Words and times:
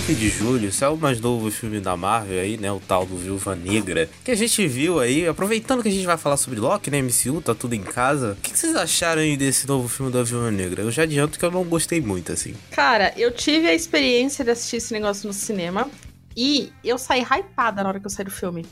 9 0.00 0.14
de 0.14 0.30
julho 0.30 0.72
saiu 0.72 0.94
o 0.94 0.96
mais 0.96 1.20
novo 1.20 1.50
filme 1.50 1.78
da 1.78 1.94
Marvel 1.94 2.40
aí, 2.40 2.56
né? 2.56 2.72
O 2.72 2.80
tal 2.80 3.04
do 3.04 3.18
Viúva 3.18 3.54
Negra. 3.54 4.08
Que 4.24 4.30
a 4.30 4.34
gente 4.34 4.66
viu 4.66 4.98
aí, 4.98 5.28
aproveitando 5.28 5.82
que 5.82 5.90
a 5.90 5.92
gente 5.92 6.06
vai 6.06 6.16
falar 6.16 6.38
sobre 6.38 6.58
Loki, 6.58 6.90
né? 6.90 7.02
MCU, 7.02 7.42
tá 7.42 7.54
tudo 7.54 7.74
em 7.74 7.82
casa. 7.82 8.32
O 8.32 8.36
que, 8.36 8.50
que 8.50 8.58
vocês 8.58 8.74
acharam 8.74 9.20
aí 9.20 9.36
desse 9.36 9.68
novo 9.68 9.88
filme 9.88 10.10
da 10.10 10.22
Viúva 10.22 10.50
Negra? 10.50 10.82
Eu 10.82 10.90
já 10.90 11.02
adianto 11.02 11.38
que 11.38 11.44
eu 11.44 11.50
não 11.50 11.64
gostei 11.64 12.00
muito, 12.00 12.32
assim. 12.32 12.54
Cara, 12.70 13.12
eu 13.14 13.30
tive 13.30 13.68
a 13.68 13.74
experiência 13.74 14.42
de 14.42 14.52
assistir 14.52 14.76
esse 14.76 14.92
negócio 14.94 15.26
no 15.26 15.34
cinema. 15.34 15.86
E 16.34 16.72
eu 16.82 16.96
saí 16.96 17.20
hypada 17.20 17.82
na 17.82 17.90
hora 17.90 18.00
que 18.00 18.06
eu 18.06 18.10
saí 18.10 18.24
do 18.24 18.30
filme 18.30 18.64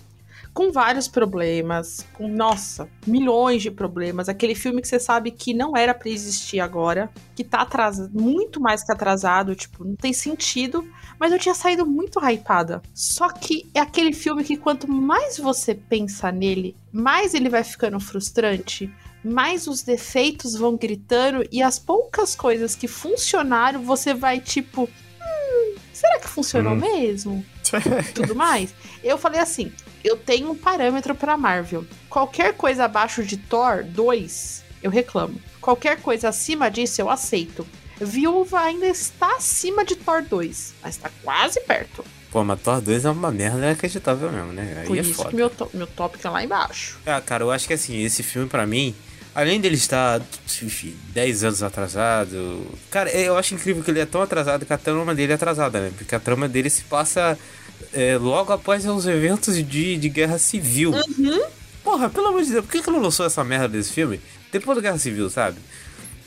com 0.53 0.73
vários 0.73 1.07
problemas, 1.07 2.07
com, 2.15 2.29
nossa, 2.29 2.89
milhões 3.07 3.62
de 3.62 3.71
problemas. 3.71 4.29
Aquele 4.29 4.55
filme 4.55 4.83
que 4.83 4.88
você 4.88 4.98
sabe 4.98 5.30
que 5.30 5.55
não 5.55 5.77
era 5.77 5.95
para 5.95 6.09
existir 6.09 6.61
agora, 6.61 7.11
que 7.34 7.45
tá 7.45 7.62
atrasado, 7.62 8.11
muito 8.12 8.61
mais 8.61 8.83
que 8.83 8.93
atrasado, 8.93 9.55
tipo, 9.55 9.84
não 9.84 9.95
tem 9.95 10.12
sentido, 10.12 10.87
mas 11.19 11.33
eu 11.33 11.38
tinha 11.38 11.55
saído 11.55 11.87
muito 11.87 12.21
hypada. 12.21 12.83
Só 12.93 13.29
que 13.29 13.69
é 13.74 13.80
aquele 13.80 14.12
filme 14.12 14.45
que 14.45 14.57
quanto 14.57 14.91
mais 14.91 15.38
você 15.38 15.74
pensa 15.74 16.33
nele, 16.33 16.77
mais 16.93 17.35
ele 17.35 17.49
vai 17.49 17.62
ficando 17.62 18.01
frustrante, 18.01 18.93
mais 19.24 19.66
os 19.66 19.83
defeitos 19.83 20.55
vão 20.55 20.77
gritando 20.77 21.46
e 21.51 21.62
as 21.62 21.79
poucas 21.79 22.35
coisas 22.35 22.74
que 22.74 22.88
funcionaram, 22.88 23.83
você 23.83 24.15
vai 24.15 24.41
tipo, 24.41 24.83
hum, 24.85 25.74
será 25.93 26.19
que 26.19 26.29
funcionou 26.29 26.74
hum. 26.74 26.77
mesmo? 26.77 27.45
Tudo 28.15 28.35
mais. 28.35 28.74
Eu 29.02 29.19
falei 29.19 29.41
assim: 29.41 29.73
eu 30.05 30.16
tenho 30.16 30.51
um 30.51 30.55
parâmetro 30.55 31.15
para 31.15 31.37
Marvel. 31.37 31.84
Qualquer 32.09 32.55
coisa 32.55 32.84
abaixo 32.84 33.23
de 33.23 33.37
Thor 33.37 33.84
2, 33.84 34.65
eu 34.83 34.91
reclamo. 34.91 35.41
Qualquer 35.61 36.01
coisa 36.01 36.29
acima 36.29 36.71
disso, 36.71 37.01
eu 37.01 37.10
aceito. 37.10 37.66
Viúva 38.01 38.60
ainda 38.60 38.87
está 38.87 39.37
acima 39.37 39.85
de 39.85 39.96
Thor 39.96 40.23
2, 40.23 40.74
mas 40.82 40.96
está 40.96 41.10
quase 41.23 41.60
perto. 41.60 42.04
Pô, 42.30 42.45
mas 42.45 42.60
Thor 42.60 42.80
2 42.80 43.04
é 43.04 43.10
uma 43.10 43.30
merda 43.30 43.59
inacreditável 43.59 44.30
mesmo, 44.30 44.52
né? 44.52 44.79
Aí 44.80 44.87
Por 44.87 44.96
é 44.96 45.01
isso 45.01 45.15
foda. 45.15 45.30
que 45.30 45.37
meu, 45.37 45.51
meu 45.74 45.87
tópico 45.87 46.26
é 46.26 46.30
lá 46.30 46.45
embaixo. 46.45 46.99
Ah, 47.07 47.21
cara, 47.21 47.43
eu 47.43 47.51
acho 47.51 47.66
que 47.66 47.73
assim, 47.74 48.02
esse 48.04 48.23
filme 48.23 48.49
para 48.49 48.66
mim, 48.66 48.95
além 49.35 49.60
dele 49.60 49.76
estar, 49.76 50.21
enfim, 50.63 50.95
10 51.13 51.45
anos 51.45 51.63
atrasado. 51.63 52.66
Cara, 52.91 53.10
eu 53.10 53.37
acho 53.37 53.54
incrível 53.54 53.82
que 53.82 53.91
ele 53.91 54.01
é 54.01 54.07
tão 54.07 54.23
atrasado 54.23 54.66
que 54.66 54.73
a 54.73 54.79
trama 54.79 55.15
dele 55.15 55.32
é 55.32 55.35
atrasada, 55.35 55.80
né? 55.80 55.93
Porque 55.96 56.15
a 56.15 56.21
trama 56.21 56.49
dele 56.49 56.69
se 56.69 56.82
passa 56.82 57.38
é, 57.93 58.17
logo 58.17 58.53
após 58.53 58.85
os 58.87 59.07
eventos 59.07 59.57
de, 59.57 59.97
de 59.97 60.09
guerra 60.09 60.39
civil. 60.39 60.93
Uhum. 60.93 61.43
Porra, 61.83 62.11
pelo 62.11 62.29
amor 62.29 62.43
de 62.43 62.53
Deus, 62.53 62.65
por 62.65 62.73
que, 62.73 62.83
que 62.83 62.91
não 62.91 63.01
lançou 63.01 63.25
essa 63.25 63.43
merda 63.43 63.69
desse 63.69 63.93
filme? 63.93 64.21
Depois 64.53 64.77
da 64.77 64.83
guerra 64.83 64.99
civil, 64.99 65.31
sabe? 65.31 65.59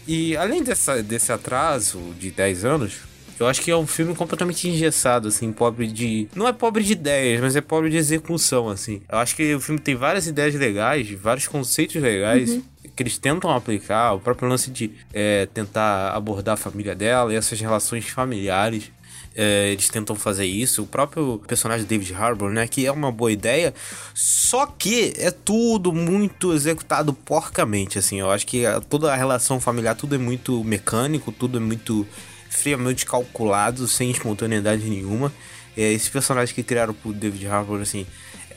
E 0.08 0.36
além 0.36 0.64
dessa, 0.64 1.02
desse 1.04 1.32
atraso 1.32 2.00
de 2.20 2.32
10 2.32 2.66
anos, 2.66 2.94
eu 3.39 3.48
acho 3.48 3.62
que 3.62 3.72
é 3.72 3.76
um 3.76 3.88
filme 3.88 4.14
completamente 4.14 4.67
engessado, 4.67 5.28
assim, 5.28 5.52
pobre 5.52 5.88
de. 5.88 6.28
Não 6.36 6.48
é 6.48 6.54
pobre 6.54 6.84
de 6.84 6.94
ideias, 6.94 7.42
mas 7.42 7.56
é 7.56 7.62
pobre 7.62 7.89
de 7.89 7.98
execução, 7.98 8.70
assim. 8.70 9.02
Eu 9.12 9.17
acho 9.17 9.36
que 9.36 9.56
o 9.56 9.59
filme 9.59 9.80
tem 9.80 9.95
várias 9.95 10.28
ideias 10.28 10.54
legais, 10.54 11.09
vários 11.12 11.48
conceitos 11.48 11.95
legais. 11.95 12.52
Uhum. 12.52 12.64
Que 12.95 13.04
eles 13.04 13.17
tentam 13.17 13.50
aplicar, 13.50 14.14
o 14.14 14.20
próprio 14.20 14.50
lance 14.50 14.70
de 14.70 14.92
é, 15.14 15.48
tentar 15.48 16.12
abordar 16.12 16.54
a 16.56 16.58
família 16.58 16.94
dela 16.94 17.34
e 17.34 17.36
essas 17.36 17.59
relações 17.59 18.08
familiares. 18.09 18.92
É, 19.35 19.69
eles 19.71 19.87
tentam 19.87 20.15
fazer 20.15 20.45
isso. 20.45 20.83
O 20.83 20.87
próprio 20.87 21.41
personagem 21.47 21.85
David 21.85 22.13
Harbour, 22.13 22.51
né? 22.51 22.67
Que 22.67 22.85
é 22.85 22.91
uma 22.91 23.11
boa 23.11 23.31
ideia. 23.31 23.73
Só 24.13 24.65
que 24.65 25.13
é 25.17 25.31
tudo 25.31 25.93
muito 25.93 26.53
executado 26.53 27.13
porcamente, 27.13 27.97
assim. 27.97 28.19
Eu 28.19 28.29
acho 28.29 28.45
que 28.45 28.63
toda 28.89 29.11
a 29.11 29.15
relação 29.15 29.59
familiar, 29.59 29.95
tudo 29.95 30.15
é 30.15 30.17
muito 30.17 30.63
mecânico, 30.63 31.31
tudo 31.31 31.57
é 31.57 31.61
muito 31.61 32.05
friamente 32.49 33.05
calculado, 33.05 33.87
sem 33.87 34.11
espontaneidade 34.11 34.83
nenhuma. 34.83 35.31
É, 35.77 35.93
esse 35.93 36.09
personagem 36.09 36.53
que 36.53 36.64
criaram 36.64 36.93
pro 36.93 37.14
David 37.14 37.47
Harbour, 37.47 37.81
assim, 37.81 38.05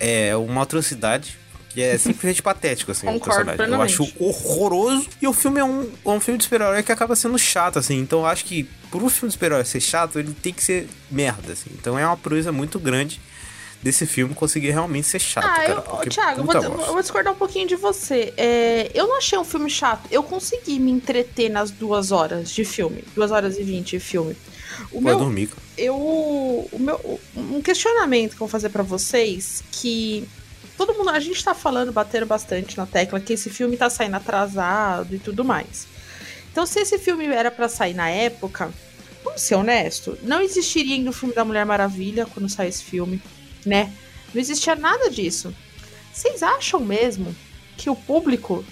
é 0.00 0.34
uma 0.36 0.62
atrocidade 0.62 1.38
que 1.74 1.82
é 1.82 1.98
simplesmente 1.98 2.40
patético, 2.40 2.92
assim, 2.92 3.04
Concordo 3.04 3.42
o 3.42 3.56
personagem. 3.56 3.56
Plenamente. 3.56 3.98
Eu 3.98 4.04
acho 4.06 4.14
horroroso. 4.20 5.08
E 5.20 5.26
o 5.26 5.32
filme 5.32 5.58
é 5.58 5.64
um, 5.64 5.90
é 6.04 6.08
um 6.08 6.20
filme 6.20 6.38
de 6.38 6.44
super-herói 6.44 6.84
que 6.84 6.92
acaba 6.92 7.16
sendo 7.16 7.36
chato, 7.36 7.80
assim. 7.80 7.98
Então 7.98 8.20
eu 8.20 8.26
acho 8.26 8.44
que, 8.44 8.62
por 8.92 9.02
um 9.02 9.10
filme 9.10 9.28
de 9.28 9.32
super-herói 9.32 9.64
ser 9.64 9.80
chato, 9.80 10.20
ele 10.20 10.32
tem 10.32 10.52
que 10.52 10.62
ser 10.62 10.88
merda, 11.10 11.52
assim. 11.52 11.70
Então 11.72 11.98
é 11.98 12.06
uma 12.06 12.16
proeza 12.16 12.52
muito 12.52 12.78
grande 12.78 13.20
desse 13.82 14.06
filme 14.06 14.34
conseguir 14.36 14.70
realmente 14.70 15.08
ser 15.08 15.18
chato, 15.18 15.44
ah, 15.44 15.82
cara. 15.82 16.04
Eu, 16.04 16.10
Thiago, 16.10 16.40
eu 16.40 16.44
vou, 16.44 16.54
eu 16.54 16.92
vou, 16.92 17.00
discordar 17.02 17.32
um 17.32 17.36
pouquinho 17.36 17.66
de 17.66 17.74
você. 17.74 18.32
É, 18.36 18.92
eu 18.94 19.08
não 19.08 19.18
achei 19.18 19.36
um 19.36 19.44
filme 19.44 19.68
chato. 19.68 20.08
Eu 20.12 20.22
consegui 20.22 20.78
me 20.78 20.92
entreter 20.92 21.50
nas 21.50 21.72
duas 21.72 22.12
horas 22.12 22.50
de 22.50 22.64
filme. 22.64 23.02
Duas 23.16 23.32
horas 23.32 23.58
e 23.58 23.64
vinte 23.64 23.90
de 23.90 24.00
filme. 24.00 24.36
O 24.92 25.00
meu, 25.00 25.18
dormir. 25.18 25.50
Eu, 25.76 25.96
o 25.96 26.78
meu, 26.78 27.20
um 27.36 27.60
questionamento 27.60 28.30
que 28.30 28.36
eu 28.36 28.46
vou 28.46 28.48
fazer 28.48 28.68
para 28.68 28.84
vocês 28.84 29.62
que 29.72 30.26
todo 30.76 30.94
mundo, 30.94 31.10
a 31.10 31.20
gente 31.20 31.42
tá 31.42 31.54
falando, 31.54 31.92
batendo 31.92 32.26
bastante 32.26 32.76
na 32.76 32.86
tecla 32.86 33.20
que 33.20 33.32
esse 33.32 33.50
filme 33.50 33.76
tá 33.76 33.88
saindo 33.88 34.16
atrasado 34.16 35.14
e 35.14 35.18
tudo 35.18 35.44
mais. 35.44 35.86
Então, 36.50 36.66
se 36.66 36.80
esse 36.80 36.98
filme 36.98 37.26
era 37.26 37.50
para 37.50 37.68
sair 37.68 37.94
na 37.94 38.08
época, 38.08 38.72
vamos 39.24 39.40
ser 39.40 39.56
honesto, 39.56 40.18
não 40.22 40.40
existiria 40.40 40.94
ainda 40.94 41.10
o 41.10 41.12
filme 41.12 41.34
da 41.34 41.44
Mulher 41.44 41.66
Maravilha 41.66 42.26
quando 42.26 42.48
sai 42.48 42.68
esse 42.68 42.84
filme, 42.84 43.20
né? 43.64 43.92
Não 44.32 44.40
existia 44.40 44.74
nada 44.76 45.10
disso. 45.10 45.54
Vocês 46.12 46.42
acham 46.42 46.80
mesmo 46.80 47.34
que 47.76 47.90
o 47.90 47.96
público 47.96 48.64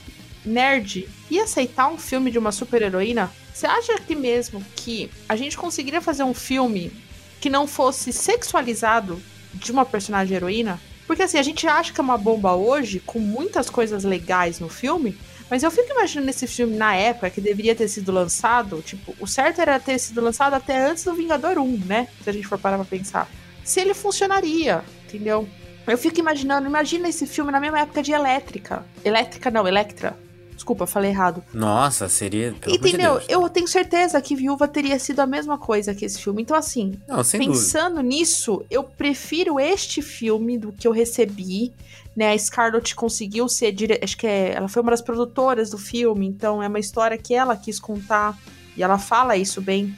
nerd 0.44 1.08
ia 1.30 1.44
aceitar 1.44 1.88
um 1.88 1.98
filme 1.98 2.30
de 2.30 2.38
uma 2.38 2.52
super-heroína? 2.52 3.32
Você 3.52 3.66
acha 3.66 3.98
que 3.98 4.14
mesmo 4.14 4.64
que 4.76 5.10
a 5.28 5.36
gente 5.36 5.56
conseguiria 5.56 6.00
fazer 6.00 6.22
um 6.22 6.34
filme 6.34 6.92
que 7.40 7.50
não 7.50 7.66
fosse 7.66 8.12
sexualizado 8.12 9.20
de 9.54 9.72
uma 9.72 9.84
personagem 9.84 10.36
heroína? 10.36 10.80
Porque 11.06 11.22
assim, 11.22 11.38
a 11.38 11.42
gente 11.42 11.66
acha 11.66 11.92
que 11.92 12.00
é 12.00 12.04
uma 12.04 12.16
bomba 12.16 12.54
hoje, 12.54 13.00
com 13.00 13.18
muitas 13.18 13.68
coisas 13.68 14.04
legais 14.04 14.60
no 14.60 14.68
filme, 14.68 15.16
mas 15.50 15.62
eu 15.62 15.70
fico 15.70 15.90
imaginando 15.90 16.30
esse 16.30 16.46
filme 16.46 16.76
na 16.76 16.94
época 16.94 17.28
que 17.28 17.40
deveria 17.40 17.74
ter 17.74 17.86
sido 17.88 18.10
lançado, 18.10 18.80
tipo, 18.80 19.14
o 19.20 19.26
certo 19.26 19.60
era 19.60 19.78
ter 19.78 19.98
sido 19.98 20.20
lançado 20.20 20.54
até 20.54 20.78
antes 20.88 21.04
do 21.04 21.12
Vingador 21.12 21.58
1, 21.58 21.84
né? 21.84 22.08
Se 22.22 22.30
a 22.30 22.32
gente 22.32 22.46
for 22.46 22.58
parar 22.58 22.76
pra 22.76 22.86
pensar. 22.86 23.28
Se 23.62 23.80
ele 23.80 23.92
funcionaria, 23.92 24.82
entendeu? 25.04 25.46
Eu 25.86 25.98
fico 25.98 26.20
imaginando, 26.20 26.66
imagina 26.66 27.08
esse 27.08 27.26
filme 27.26 27.50
na 27.50 27.60
mesma 27.60 27.80
época 27.80 28.02
de 28.02 28.12
Elétrica. 28.12 28.86
Elétrica 29.04 29.50
não, 29.50 29.66
Electra. 29.66 30.16
Desculpa, 30.62 30.86
falei 30.86 31.10
errado. 31.10 31.42
Nossa, 31.52 32.08
seria. 32.08 32.54
Entendeu? 32.68 33.18
De 33.18 33.32
eu 33.32 33.48
tenho 33.48 33.66
certeza 33.66 34.22
que 34.22 34.36
Viúva 34.36 34.68
teria 34.68 34.96
sido 34.96 35.18
a 35.18 35.26
mesma 35.26 35.58
coisa 35.58 35.92
que 35.92 36.04
esse 36.04 36.22
filme. 36.22 36.40
Então, 36.40 36.56
assim, 36.56 37.00
Não, 37.08 37.16
pensando 37.16 37.96
dúvida. 37.96 38.08
nisso, 38.08 38.64
eu 38.70 38.84
prefiro 38.84 39.58
este 39.58 40.00
filme 40.00 40.56
do 40.56 40.70
que 40.70 40.86
eu 40.86 40.92
recebi. 40.92 41.72
Né, 42.14 42.30
a 42.30 42.38
Scarlett 42.38 42.94
conseguiu 42.94 43.48
ser 43.48 43.72
dire... 43.72 43.98
acho 44.02 44.16
que 44.18 44.26
é... 44.26 44.52
ela 44.54 44.68
foi 44.68 44.82
uma 44.82 44.90
das 44.90 45.00
produtoras 45.00 45.70
do 45.70 45.78
filme, 45.78 46.26
então 46.26 46.62
é 46.62 46.68
uma 46.68 46.78
história 46.78 47.16
que 47.16 47.34
ela 47.34 47.56
quis 47.56 47.80
contar 47.80 48.38
e 48.76 48.82
ela 48.82 48.98
fala 48.98 49.34
isso 49.34 49.62
bem. 49.62 49.96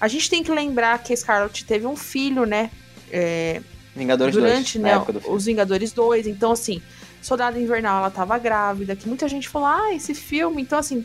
A 0.00 0.08
gente 0.08 0.30
tem 0.30 0.42
que 0.42 0.50
lembrar 0.50 1.00
que 1.02 1.12
a 1.12 1.16
Scarlett 1.16 1.64
teve 1.66 1.86
um 1.86 1.94
filho, 1.94 2.46
né? 2.46 2.70
É... 3.10 3.60
Vingadores 3.94 4.34
durante 4.34 4.78
2, 4.78 4.82
né, 4.82 5.04
os 5.28 5.44
Vingadores 5.44 5.92
2, 5.92 6.26
então 6.26 6.52
assim, 6.52 6.80
Soldado 7.22 7.58
Invernal 7.58 8.00
ela 8.00 8.10
tava 8.10 8.36
grávida, 8.36 8.96
que 8.96 9.08
muita 9.08 9.28
gente 9.28 9.48
falou, 9.48 9.68
ah, 9.68 9.94
esse 9.94 10.14
filme, 10.14 10.60
então 10.60 10.78
assim, 10.78 11.04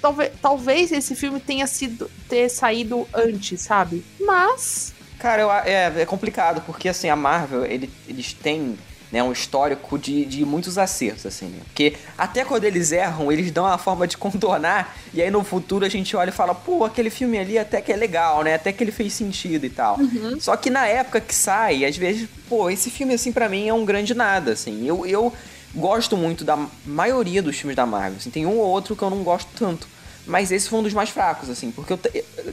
talvez, 0.00 0.32
talvez 0.42 0.90
esse 0.90 1.14
filme 1.14 1.38
tenha 1.38 1.66
sido 1.66 2.10
ter 2.28 2.48
saído 2.48 3.06
antes, 3.14 3.60
sabe? 3.60 4.04
Mas. 4.20 4.92
Cara, 5.18 5.42
eu, 5.42 5.52
é, 5.52 6.02
é 6.02 6.06
complicado, 6.06 6.62
porque 6.66 6.88
assim, 6.88 7.08
a 7.08 7.14
Marvel, 7.14 7.64
ele, 7.64 7.88
eles 8.08 8.32
têm 8.32 8.76
né, 9.12 9.22
um 9.22 9.30
histórico 9.30 9.98
de, 9.98 10.24
de 10.24 10.44
muitos 10.44 10.78
acertos, 10.78 11.26
assim, 11.26 11.46
né? 11.46 11.58
Porque 11.66 11.94
até 12.16 12.44
quando 12.44 12.64
eles 12.64 12.92
erram, 12.92 13.30
eles 13.30 13.50
dão 13.50 13.64
uma 13.64 13.76
forma 13.76 14.08
de 14.08 14.16
contornar, 14.18 14.96
e 15.12 15.20
aí 15.20 15.30
no 15.30 15.44
futuro 15.44 15.84
a 15.84 15.88
gente 15.88 16.16
olha 16.16 16.30
e 16.30 16.32
fala, 16.32 16.54
pô, 16.54 16.82
aquele 16.82 17.10
filme 17.10 17.38
ali 17.38 17.58
até 17.58 17.82
que 17.82 17.92
é 17.92 17.96
legal, 17.96 18.42
né? 18.42 18.54
Até 18.54 18.72
que 18.72 18.82
ele 18.82 18.90
fez 18.90 19.12
sentido 19.12 19.66
e 19.66 19.70
tal. 19.70 19.98
Uhum. 19.98 20.40
Só 20.40 20.56
que 20.56 20.70
na 20.70 20.86
época 20.86 21.20
que 21.20 21.34
sai, 21.34 21.84
às 21.84 21.96
vezes, 21.96 22.26
pô, 22.48 22.70
esse 22.70 22.90
filme, 22.90 23.12
assim, 23.12 23.30
para 23.30 23.48
mim 23.48 23.68
é 23.68 23.74
um 23.74 23.84
grande 23.84 24.14
nada, 24.14 24.52
assim. 24.52 24.86
Eu, 24.86 25.06
eu 25.06 25.32
gosto 25.74 26.16
muito 26.16 26.44
da 26.44 26.66
maioria 26.84 27.42
dos 27.42 27.56
filmes 27.56 27.76
da 27.76 27.86
Marvel, 27.86 28.18
assim, 28.18 28.30
tem 28.30 28.46
um 28.46 28.58
ou 28.58 28.66
outro 28.66 28.94
que 28.94 29.02
eu 29.02 29.10
não 29.10 29.22
gosto 29.22 29.48
tanto. 29.58 29.86
Mas 30.26 30.52
esse 30.52 30.68
foi 30.68 30.78
um 30.78 30.82
dos 30.82 30.92
mais 30.92 31.10
fracos, 31.10 31.50
assim, 31.50 31.70
porque 31.70 31.92
eu, 31.92 31.98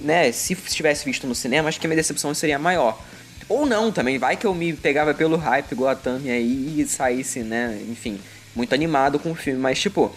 né, 0.01 0.31
se 0.31 0.56
tivesse 0.56 1.06
visto 1.06 1.27
no 1.27 1.36
cinema, 1.36 1.69
acho 1.69 1.80
que 1.80 1.86
a 1.86 1.89
minha 1.89 1.98
decepção 1.98 2.33
seria 2.33 2.57
maior. 2.57 3.00
Ou 3.48 3.66
não 3.66 3.92
também, 3.92 4.18
vai 4.18 4.36
que 4.38 4.45
eu 4.45 4.54
me 4.54 4.74
pegava 4.74 5.13
pelo 5.13 5.38
hype, 5.38 5.71
igual 5.71 5.92
a 5.92 5.95
Tami 5.95 6.30
aí, 6.31 6.81
e 6.81 6.88
saísse, 6.88 7.42
né, 7.42 7.80
enfim, 7.89 8.19
muito 8.56 8.74
animado 8.74 9.19
com 9.19 9.31
o 9.31 9.36
filme. 9.36 9.60
Mas, 9.60 9.80
tipo, 9.80 10.12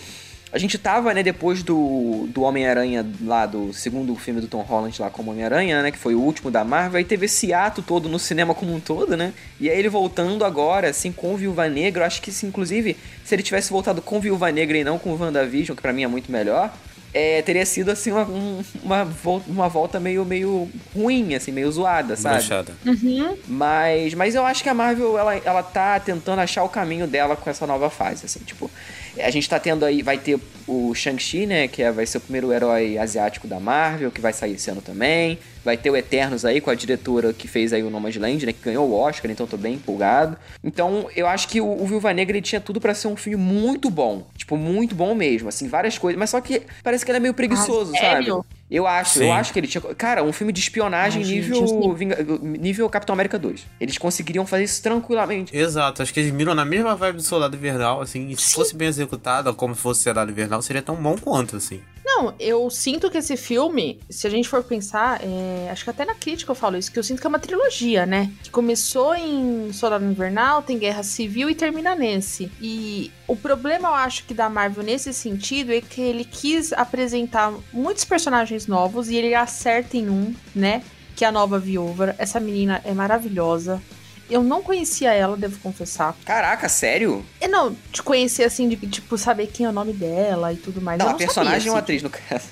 a 0.52 0.58
gente 0.58 0.76
tava, 0.76 1.14
né, 1.14 1.22
depois 1.22 1.62
do, 1.62 2.26
do 2.28 2.42
Homem-Aranha 2.42 3.06
lá, 3.22 3.46
do 3.46 3.72
segundo 3.72 4.14
filme 4.14 4.38
do 4.38 4.46
Tom 4.46 4.60
Holland 4.60 5.00
lá 5.00 5.08
como 5.08 5.30
Homem-Aranha, 5.30 5.82
né, 5.82 5.90
que 5.90 5.96
foi 5.96 6.14
o 6.14 6.20
último 6.20 6.50
da 6.50 6.62
Marvel, 6.62 6.98
aí 6.98 7.04
teve 7.04 7.24
esse 7.24 7.54
ato 7.54 7.80
todo 7.80 8.06
no 8.06 8.18
cinema 8.18 8.54
como 8.54 8.74
um 8.74 8.78
todo, 8.78 9.16
né, 9.16 9.32
e 9.58 9.70
aí 9.70 9.78
ele 9.78 9.88
voltando 9.88 10.44
agora, 10.44 10.90
assim, 10.90 11.10
com 11.10 11.34
Viúva 11.36 11.68
Negra, 11.70 12.02
eu 12.02 12.06
acho 12.06 12.20
que, 12.20 12.30
se, 12.30 12.44
inclusive, 12.44 12.98
se 13.24 13.34
ele 13.34 13.42
tivesse 13.42 13.70
voltado 13.70 14.02
com 14.02 14.20
Viúva 14.20 14.52
Negra 14.52 14.76
e 14.76 14.84
não 14.84 14.98
com 14.98 15.14
WandaVision, 15.14 15.74
que 15.74 15.80
para 15.80 15.92
mim 15.92 16.04
é 16.04 16.08
muito 16.08 16.30
melhor, 16.30 16.70
é, 17.14 17.40
teria 17.42 17.64
sido 17.64 17.90
assim 17.90 18.10
uma, 18.10 18.24
um, 18.24 18.64
uma, 18.82 19.04
volta, 19.04 19.50
uma 19.50 19.68
volta 19.68 20.00
meio, 20.00 20.24
meio 20.24 20.68
ruim, 20.94 21.34
assim, 21.34 21.52
meio 21.52 21.70
zoada, 21.70 22.16
sabe? 22.16 22.36
Broxada. 22.36 22.72
Uhum. 22.86 23.36
Mas, 23.46 24.14
mas 24.14 24.34
eu 24.34 24.44
acho 24.44 24.62
que 24.62 24.68
a 24.68 24.74
Marvel, 24.74 25.18
ela, 25.18 25.36
ela 25.36 25.62
tá 25.62 26.00
tentando 26.00 26.40
achar 26.40 26.62
o 26.62 26.68
caminho 26.68 27.06
dela 27.06 27.36
com 27.36 27.48
essa 27.48 27.66
nova 27.66 27.88
fase, 27.88 28.26
assim, 28.26 28.40
tipo... 28.40 28.70
A 29.18 29.30
gente 29.30 29.48
tá 29.48 29.58
tendo 29.58 29.84
aí, 29.84 30.02
vai 30.02 30.18
ter 30.18 30.38
o 30.66 30.94
Shang-Chi, 30.94 31.46
né, 31.46 31.68
que 31.68 31.82
é, 31.82 31.92
vai 31.92 32.06
ser 32.06 32.18
o 32.18 32.20
primeiro 32.20 32.52
herói 32.52 32.96
asiático 32.96 33.46
da 33.46 33.60
Marvel, 33.60 34.10
que 34.10 34.20
vai 34.20 34.32
sair 34.32 34.54
esse 34.54 34.70
ano 34.70 34.80
também. 34.80 35.38
Vai 35.64 35.76
ter 35.76 35.90
o 35.90 35.96
Eternos 35.96 36.44
aí, 36.44 36.60
com 36.60 36.70
a 36.70 36.74
diretora 36.74 37.32
que 37.32 37.46
fez 37.46 37.72
aí 37.72 37.82
o 37.82 37.90
Nomadland, 37.90 38.44
né, 38.46 38.52
que 38.52 38.62
ganhou 38.64 38.88
o 38.88 38.94
Oscar, 38.94 39.30
então 39.30 39.46
tô 39.46 39.56
bem 39.56 39.74
empolgado. 39.74 40.36
Então, 40.64 41.08
eu 41.14 41.26
acho 41.26 41.46
que 41.48 41.60
o, 41.60 41.66
o 41.82 41.86
Viúva 41.86 42.12
Negra, 42.12 42.36
ele 42.36 42.44
tinha 42.44 42.60
tudo 42.60 42.80
para 42.80 42.94
ser 42.94 43.08
um 43.08 43.16
filme 43.16 43.36
muito 43.42 43.88
bom. 43.90 44.26
Tipo, 44.36 44.56
muito 44.56 44.94
bom 44.94 45.14
mesmo, 45.14 45.48
assim, 45.48 45.68
várias 45.68 45.96
coisas. 45.98 46.18
Mas 46.18 46.30
só 46.30 46.40
que 46.40 46.62
parece 46.82 47.04
que 47.04 47.10
ele 47.10 47.18
é 47.18 47.20
meio 47.20 47.34
preguiçoso, 47.34 47.92
Ah, 47.94 47.98
sabe? 47.98 48.24
sério? 48.24 48.44
Eu 48.70 48.86
acho, 48.86 49.18
Sim. 49.18 49.24
eu 49.26 49.32
acho 49.32 49.52
que 49.52 49.58
ele 49.60 49.66
tinha. 49.66 49.82
Cara, 49.94 50.24
um 50.24 50.32
filme 50.32 50.50
de 50.50 50.58
espionagem 50.60 51.20
Ai, 51.22 51.28
gente, 51.28 51.50
nível, 51.50 51.66
sei. 51.68 51.94
Vinga- 51.94 52.22
nível 52.42 52.88
Capitão 52.88 53.12
América 53.12 53.38
2. 53.38 53.66
Eles 53.78 53.98
conseguiriam 53.98 54.46
fazer 54.46 54.64
isso 54.64 54.82
tranquilamente. 54.82 55.54
Exato, 55.54 56.02
acho 56.02 56.12
que 56.12 56.20
eles 56.20 56.32
miram 56.32 56.54
na 56.54 56.64
mesma 56.64 56.96
vibe 56.96 57.16
do 57.16 57.22
Soldado 57.22 57.54
Invernal, 57.54 58.00
assim, 58.00 58.30
e 58.30 58.36
se 58.36 58.54
fosse 58.54 58.74
bem 58.74 58.88
executado, 58.88 59.52
como 59.54 59.74
se 59.74 59.80
fosse 59.82 60.02
Soldado 60.04 60.30
Invernal, 60.30 60.62
seria 60.62 60.80
tão 60.80 60.96
bom 60.96 61.16
quanto, 61.18 61.56
assim. 61.56 61.82
Não, 62.22 62.34
eu 62.38 62.70
sinto 62.70 63.10
que 63.10 63.18
esse 63.18 63.36
filme, 63.36 63.98
se 64.08 64.28
a 64.28 64.30
gente 64.30 64.48
for 64.48 64.62
pensar, 64.62 65.20
é, 65.20 65.68
acho 65.72 65.82
que 65.82 65.90
até 65.90 66.04
na 66.04 66.14
crítica 66.14 66.52
eu 66.52 66.54
falo 66.54 66.76
isso, 66.76 66.92
que 66.92 66.96
eu 66.96 67.02
sinto 67.02 67.20
que 67.20 67.26
é 67.26 67.28
uma 67.28 67.38
trilogia, 67.38 68.06
né? 68.06 68.30
Que 68.44 68.50
começou 68.50 69.12
em 69.16 69.72
Soldado 69.72 70.04
Invernal, 70.04 70.62
tem 70.62 70.78
Guerra 70.78 71.02
Civil 71.02 71.50
e 71.50 71.54
termina 71.54 71.96
nesse. 71.96 72.48
E 72.60 73.10
o 73.26 73.34
problema, 73.34 73.88
eu 73.88 73.94
acho, 73.94 74.24
que 74.24 74.34
da 74.34 74.48
Marvel 74.48 74.84
nesse 74.84 75.12
sentido 75.12 75.72
é 75.72 75.80
que 75.80 76.00
ele 76.00 76.24
quis 76.24 76.72
apresentar 76.72 77.52
muitos 77.72 78.04
personagens 78.04 78.68
novos 78.68 79.10
e 79.10 79.16
ele 79.16 79.34
acerta 79.34 79.96
em 79.96 80.08
um, 80.08 80.32
né? 80.54 80.84
Que 81.16 81.24
é 81.24 81.28
a 81.28 81.32
nova 81.32 81.58
viúva. 81.58 82.14
Essa 82.18 82.38
menina 82.38 82.80
é 82.84 82.92
maravilhosa. 82.92 83.82
Eu 84.32 84.42
não 84.42 84.62
conhecia 84.62 85.12
ela, 85.12 85.36
devo 85.36 85.58
confessar. 85.58 86.16
Caraca, 86.24 86.68
sério? 86.68 87.24
E 87.40 87.46
não, 87.48 87.76
te 87.92 88.02
conhecer 88.02 88.44
assim, 88.44 88.68
de 88.68 88.76
tipo, 88.86 89.18
saber 89.18 89.46
quem 89.48 89.66
é 89.66 89.68
o 89.68 89.72
nome 89.72 89.92
dela 89.92 90.52
e 90.52 90.56
tudo 90.56 90.80
mais. 90.80 90.98
Não, 90.98 91.06
eu 91.06 91.10
a 91.10 91.12
não 91.12 91.18
personagem 91.18 91.70
sabia, 91.70 91.72
ou 91.72 91.76
a 91.76 91.78
assim. 91.78 91.84
atriz, 91.84 92.02
no 92.02 92.10
caso. 92.10 92.44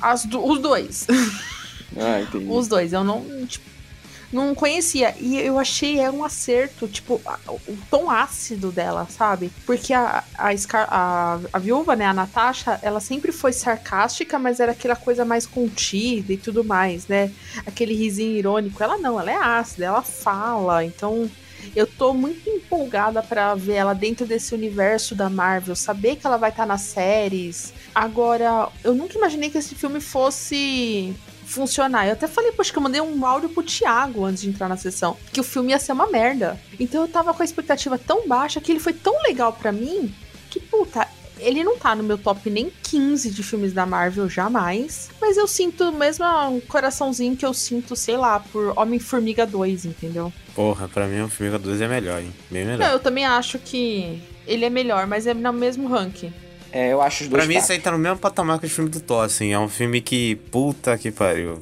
As 0.00 0.24
do- 0.24 0.44
os 0.44 0.58
dois. 0.60 1.06
ah, 1.98 2.20
entendi. 2.20 2.46
Os 2.48 2.68
dois. 2.68 2.92
Eu 2.92 3.02
não, 3.02 3.24
tipo, 3.46 3.64
não 4.32 4.54
conhecia. 4.54 5.14
E 5.20 5.36
eu 5.38 5.58
achei 5.58 6.00
é 6.00 6.10
um 6.10 6.24
acerto, 6.24 6.88
tipo, 6.88 7.20
o 7.68 7.76
tom 7.90 8.10
ácido 8.10 8.70
dela, 8.72 9.06
sabe? 9.08 9.50
Porque 9.64 9.92
a, 9.92 10.22
a, 10.36 10.56
Scar- 10.56 10.88
a, 10.90 11.38
a 11.52 11.58
viúva, 11.58 11.94
né, 11.96 12.06
a 12.06 12.14
Natasha, 12.14 12.78
ela 12.82 13.00
sempre 13.00 13.32
foi 13.32 13.52
sarcástica, 13.52 14.38
mas 14.38 14.60
era 14.60 14.72
aquela 14.72 14.96
coisa 14.96 15.24
mais 15.24 15.46
contida 15.46 16.32
e 16.32 16.36
tudo 16.36 16.64
mais, 16.64 17.06
né? 17.06 17.30
Aquele 17.66 17.94
risinho 17.94 18.36
irônico. 18.36 18.82
Ela 18.82 18.98
não, 18.98 19.18
ela 19.20 19.30
é 19.30 19.36
ácida, 19.36 19.86
ela 19.86 20.02
fala. 20.02 20.84
Então. 20.84 21.30
Eu 21.74 21.86
tô 21.86 22.14
muito 22.14 22.48
empolgada 22.48 23.22
pra 23.22 23.54
ver 23.54 23.74
ela 23.74 23.92
dentro 23.92 24.24
desse 24.24 24.54
universo 24.54 25.14
da 25.14 25.28
Marvel, 25.28 25.74
saber 25.74 26.16
que 26.16 26.26
ela 26.26 26.36
vai 26.36 26.50
estar 26.50 26.64
nas 26.64 26.82
séries. 26.82 27.72
Agora, 27.94 28.68
eu 28.84 28.94
nunca 28.94 29.18
imaginei 29.18 29.50
que 29.50 29.58
esse 29.58 29.74
filme 29.74 30.00
fosse 30.00 31.14
funcionar. 31.46 32.06
Eu 32.06 32.12
até 32.12 32.26
falei, 32.26 32.52
poxa, 32.52 32.72
que 32.72 32.78
eu 32.78 32.82
mandei 32.82 33.00
um 33.00 33.24
áudio 33.24 33.48
pro 33.48 33.62
Thiago 33.62 34.24
antes 34.24 34.42
de 34.42 34.50
entrar 34.50 34.68
na 34.68 34.76
sessão, 34.76 35.16
que 35.32 35.40
o 35.40 35.44
filme 35.44 35.70
ia 35.70 35.78
ser 35.78 35.92
uma 35.92 36.06
merda. 36.08 36.60
Então 36.78 37.00
eu 37.02 37.08
tava 37.08 37.32
com 37.32 37.40
a 37.42 37.44
expectativa 37.44 37.96
tão 37.96 38.26
baixa 38.28 38.60
que 38.60 38.70
ele 38.72 38.80
foi 38.80 38.92
tão 38.92 39.14
legal 39.22 39.52
pra 39.52 39.72
mim 39.72 40.12
que, 40.50 40.60
puta, 40.60 41.06
ele 41.38 41.62
não 41.62 41.78
tá 41.78 41.94
no 41.94 42.02
meu 42.02 42.16
top 42.18 42.48
nem 42.50 42.70
15 42.82 43.30
de 43.30 43.42
filmes 43.42 43.72
da 43.72 43.86
Marvel 43.86 44.28
jamais. 44.28 45.10
Mas 45.20 45.36
eu 45.36 45.46
sinto 45.46 45.92
mesmo 45.92 46.24
um 46.48 46.60
coraçãozinho 46.60 47.36
que 47.36 47.44
eu 47.46 47.52
sinto, 47.54 47.94
sei 47.94 48.16
lá, 48.16 48.40
por 48.40 48.72
Homem-Formiga 48.78 49.46
2, 49.46 49.84
entendeu? 49.84 50.32
Porra, 50.54 50.88
pra 50.88 51.06
mim 51.06 51.20
o 51.22 51.28
Formiga 51.28 51.58
2 51.58 51.80
é 51.82 51.88
melhor, 51.88 52.20
hein? 52.20 52.32
Bem 52.50 52.64
Não, 52.64 52.72
melhor. 52.72 52.92
eu 52.92 52.98
também 52.98 53.24
acho 53.26 53.58
que 53.58 54.20
ele 54.46 54.64
é 54.64 54.70
melhor, 54.70 55.06
mas 55.06 55.26
é 55.26 55.34
no 55.34 55.52
mesmo 55.52 55.88
ranking. 55.88 56.32
É, 56.76 56.92
eu 56.92 57.00
acho 57.00 57.24
os 57.24 57.30
dois 57.30 57.40
Pra 57.40 57.48
mim, 57.48 57.54
fracos. 57.54 57.64
isso 57.64 57.72
aí 57.72 57.78
tá 57.80 57.90
no 57.90 57.98
mesmo 57.98 58.18
patamar 58.18 58.58
que 58.58 58.66
o 58.66 58.70
filme 58.70 58.90
do 58.90 59.00
Thor, 59.00 59.24
assim. 59.24 59.50
É 59.50 59.58
um 59.58 59.68
filme 59.68 60.02
que, 60.02 60.36
puta 60.50 60.98
que 60.98 61.10
pariu. 61.10 61.58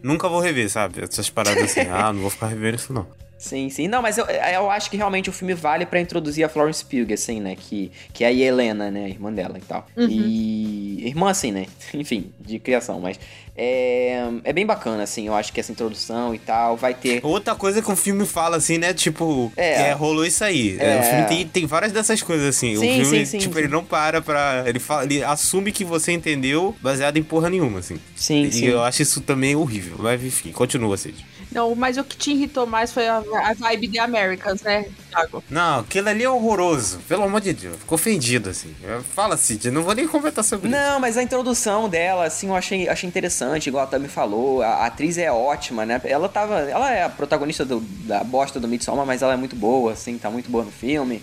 Nunca 0.00 0.28
vou 0.28 0.38
rever, 0.38 0.70
sabe? 0.70 1.02
Essas 1.02 1.28
paradas 1.28 1.64
assim. 1.64 1.80
ah, 1.90 2.12
não 2.12 2.20
vou 2.20 2.30
ficar 2.30 2.46
revendo 2.46 2.76
isso, 2.76 2.92
não. 2.92 3.04
Sim, 3.36 3.68
sim. 3.68 3.88
Não, 3.88 4.00
mas 4.00 4.16
eu, 4.16 4.24
eu 4.26 4.70
acho 4.70 4.90
que 4.90 4.96
realmente 4.96 5.28
o 5.28 5.32
filme 5.32 5.54
vale 5.54 5.86
pra 5.86 6.00
introduzir 6.00 6.44
a 6.44 6.48
Florence 6.48 6.84
Pugh, 6.84 7.12
assim, 7.12 7.40
né? 7.40 7.56
Que, 7.56 7.90
que 8.12 8.22
é 8.22 8.28
a 8.28 8.32
Helena, 8.32 8.92
né? 8.92 9.06
A 9.06 9.08
irmã 9.08 9.32
dela 9.32 9.58
e 9.58 9.60
tal. 9.60 9.86
E... 9.96 11.02
Irmã, 11.04 11.30
assim, 11.30 11.50
né? 11.50 11.66
Enfim, 11.94 12.32
de 12.40 12.60
criação, 12.60 13.00
mas... 13.00 13.18
É, 13.60 14.28
é 14.44 14.52
bem 14.52 14.64
bacana, 14.64 15.02
assim. 15.02 15.26
Eu 15.26 15.34
acho 15.34 15.52
que 15.52 15.58
essa 15.58 15.72
introdução 15.72 16.32
e 16.32 16.38
tal 16.38 16.76
vai 16.76 16.94
ter... 16.94 17.20
Outra 17.24 17.56
coisa 17.56 17.82
que 17.82 17.90
o 17.90 17.96
filme 17.96 18.24
fala, 18.24 18.56
assim, 18.56 18.78
né? 18.78 18.94
Tipo, 18.94 19.52
É. 19.56 19.88
é, 19.88 19.92
rolou 19.92 20.24
isso 20.24 20.44
aí. 20.44 20.76
É. 20.78 20.96
É, 20.96 21.00
o 21.00 21.02
filme 21.02 21.24
tem, 21.26 21.46
tem 21.48 21.66
várias 21.66 21.90
dessas 21.90 22.22
coisas, 22.22 22.46
assim. 22.46 22.76
o 22.76 22.80
Sim, 22.80 23.02
filme, 23.02 23.18
sim, 23.18 23.24
sim, 23.24 23.38
tipo, 23.38 23.58
ele 23.58 23.66
não 23.66 23.84
para 23.84 24.22
pra. 24.22 24.62
Ele, 24.64 24.78
fala, 24.78 25.02
ele 25.04 25.24
assume 25.24 25.72
que 25.72 25.84
você 25.84 26.12
entendeu 26.12 26.76
baseado 26.80 27.16
em 27.16 27.22
porra 27.22 27.50
nenhuma, 27.50 27.80
assim. 27.80 27.98
Sim, 28.14 28.44
e 28.44 28.52
sim. 28.52 28.66
eu 28.66 28.80
acho 28.82 29.02
isso 29.02 29.20
também 29.22 29.56
horrível. 29.56 29.96
Mas 29.98 30.22
enfim, 30.22 30.52
continua, 30.52 30.96
Cid. 30.96 31.26
Não, 31.50 31.74
mas 31.74 31.96
o 31.96 32.04
que 32.04 32.16
te 32.16 32.30
irritou 32.32 32.66
mais 32.66 32.92
foi 32.92 33.08
a, 33.08 33.18
a 33.18 33.54
vibe 33.54 33.86
de 33.88 33.98
Americans, 33.98 34.60
né, 34.62 34.86
Thiago? 35.10 35.42
Não, 35.48 35.80
aquilo 35.80 36.08
ali 36.08 36.22
é 36.22 36.28
horroroso. 36.30 36.98
Pelo 37.08 37.22
amor 37.24 37.40
de 37.40 37.52
Deus. 37.52 37.76
Fico 37.78 37.94
ofendido, 37.94 38.50
assim. 38.50 38.74
Fala, 39.14 39.36
Cid, 39.36 39.66
eu 39.66 39.72
não 39.72 39.82
vou 39.82 39.94
nem 39.94 40.06
comentar 40.06 40.44
sobre 40.44 40.68
isso. 40.68 40.76
Não, 40.78 41.00
mas 41.00 41.16
a 41.16 41.22
introdução 41.22 41.88
dela, 41.88 42.26
assim, 42.26 42.48
eu 42.48 42.54
achei, 42.54 42.88
achei 42.88 43.08
interessante, 43.08 43.68
igual 43.68 43.84
a 43.84 43.86
Tami 43.86 44.08
falou. 44.08 44.60
A, 44.62 44.66
a 44.68 44.86
atriz 44.86 45.16
é 45.18 45.32
ótima, 45.32 45.86
né? 45.86 46.00
Ela 46.04 46.28
tava. 46.28 46.58
Ela 46.60 46.92
é 46.92 47.04
a 47.04 47.08
protagonista 47.08 47.64
do- 47.64 47.80
da 47.80 48.22
bosta 48.22 48.60
do 48.60 48.68
Midsommar, 48.68 49.06
mas 49.06 49.22
ela 49.22 49.32
é 49.32 49.36
muito 49.36 49.56
boa, 49.56 49.92
assim, 49.92 50.18
tá 50.18 50.30
muito 50.30 50.50
boa 50.50 50.64
no 50.64 50.70
filme. 50.70 51.22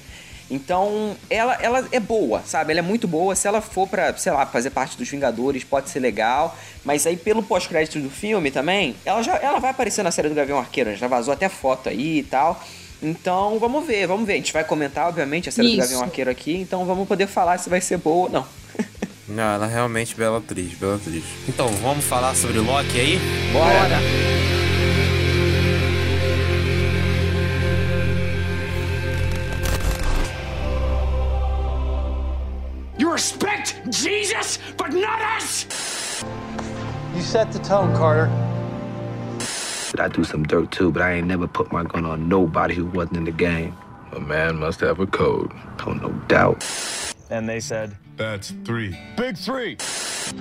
Então, 0.50 1.16
ela, 1.30 1.56
ela 1.56 1.88
é 1.92 2.00
boa, 2.00 2.42
sabe? 2.46 2.72
Ela 2.72 2.80
é 2.80 2.84
muito 2.84 3.08
boa. 3.08 3.36
Se 3.36 3.48
ela 3.48 3.62
for 3.62 3.88
pra, 3.88 4.16
sei 4.16 4.32
lá, 4.32 4.46
fazer 4.46 4.70
parte 4.70 4.98
dos 4.98 5.10
Vingadores, 5.10 5.64
pode 5.64 5.90
ser 5.90 6.00
legal. 6.00 6.56
Mas 6.84 7.08
aí, 7.08 7.18
pelo 7.18 7.42
pós-crédito 7.42 8.00
do 8.00 8.10
filme 8.10 8.52
também, 8.52 8.96
ela 9.04 9.22
já 9.24 9.36
ela 9.38 9.60
vai 9.60 9.72
aparecer 9.72 10.04
na 10.04 10.12
série 10.12 10.30
do 10.30 10.36
Gavião 10.36 10.60
Arqueiro, 10.60 10.92
né? 10.92 10.96
já 10.96 11.08
vazou 11.08 11.34
até 11.34 11.50
foto 11.50 11.90
aí 11.90 12.20
e 12.20 12.24
tal. 12.24 12.64
Então, 13.02 13.58
vamos 13.60 13.86
ver, 13.86 14.08
vamos 14.08 14.26
ver. 14.26 14.34
A 14.34 14.38
gente 14.38 14.54
vai 14.54 14.64
comentar, 14.64 15.08
obviamente, 15.08 15.50
a 15.50 15.52
série 15.52 15.68
do 15.68 15.74
Isso. 15.74 15.82
Gavião 15.82 16.04
Arqueiro 16.04 16.30
aqui, 16.30 16.56
então 16.56 16.86
vamos 16.86 17.08
poder 17.08 17.28
falar 17.28 17.58
se 17.58 17.70
vai 17.70 17.82
ser 17.82 17.98
boa 17.98 18.28
ou 18.28 18.30
não. 18.32 18.46
Não, 19.28 19.56
ela 19.56 19.66
é 19.66 19.74
realmente 19.74 20.16
bela 20.16 20.38
atriz, 20.38 20.76
bela 20.76 20.98
atriz. 20.98 21.24
Então, 21.50 21.68
vamos 21.82 22.06
falar 22.06 22.36
sobre 22.36 22.60
Loki 22.60 23.00
aí? 23.00 23.20
Bora! 23.52 24.00
You 24.00 24.55
respect 33.16 33.80
Jesus, 33.92 34.60
but 34.76 34.92
not 34.92 35.22
us! 35.22 35.66
You 37.16 37.22
set 37.22 37.50
the 37.54 37.60
tone, 37.60 37.96
Carter. 37.96 38.28
I 39.98 40.10
do 40.10 40.26
some 40.26 40.44
dirt 40.44 40.70
too, 40.70 40.92
but 40.92 41.02
I 41.02 41.14
ain't 41.14 41.28
never 41.28 41.48
put 41.48 41.72
my 41.72 41.86
gun 41.86 42.04
on 42.04 42.28
nobody 42.28 42.76
who 42.76 42.88
wasn't 42.88 43.16
in 43.16 43.24
the 43.24 43.32
game. 43.32 43.74
A 44.12 44.20
man 44.20 44.58
must 44.58 44.82
have 44.82 45.00
a 45.00 45.08
code. 45.08 45.54
Oh, 45.88 45.94
no 45.94 46.10
doubt. 46.28 46.66
And 47.30 47.48
they 47.48 47.62
said, 47.62 47.96
That's 48.18 48.52
three. 48.66 48.98
Big 49.16 49.38
three. 49.38 49.78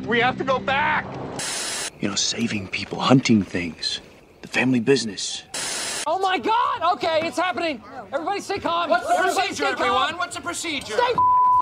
We 0.05 0.19
have 0.19 0.37
to 0.39 0.45
go 0.45 0.59
back! 0.59 1.05
You 2.01 2.09
know, 2.09 2.17
saving 2.17 2.67
people, 2.69 2.99
hunting 2.99 3.45
things, 3.45 4.01
the 4.43 4.49
family 4.49 4.81
business. 4.81 5.45
Oh 6.09 6.19
my 6.19 6.39
god! 6.39 6.95
Okay, 6.95 7.21
it's 7.23 7.39
happening. 7.39 7.85
Everybody 8.13 8.41
stay 8.41 8.59
calm. 8.59 8.91
What's 8.91 9.07
the 9.07 9.15
Procedure, 9.15 9.67
everyone! 9.67 10.19
What's 10.19 10.35
the 10.35 10.43
procedure? 10.43 10.95
Stay 10.95 11.15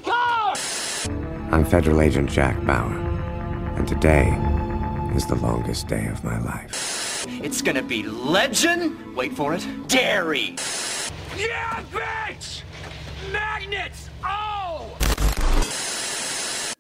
calm! 0.02 0.54
I'm 1.50 1.64
Federal 1.64 2.00
Agent 2.00 2.30
Jack 2.30 2.56
Bauer, 2.64 2.94
and 3.76 3.86
today 3.86 4.28
is 5.14 5.26
the 5.26 5.34
longest 5.36 5.88
day 5.88 6.06
of 6.06 6.22
my 6.24 6.38
life. 6.38 7.26
It's 7.42 7.62
gonna 7.62 7.82
be 7.82 8.02
legend, 8.02 9.14
wait 9.14 9.32
for 9.32 9.54
it, 9.54 9.66
dairy! 9.88 10.56
Yeah, 11.36 11.82
bitch! 11.92 12.62
Magnets! 13.32 14.08
Oh! 14.24 14.86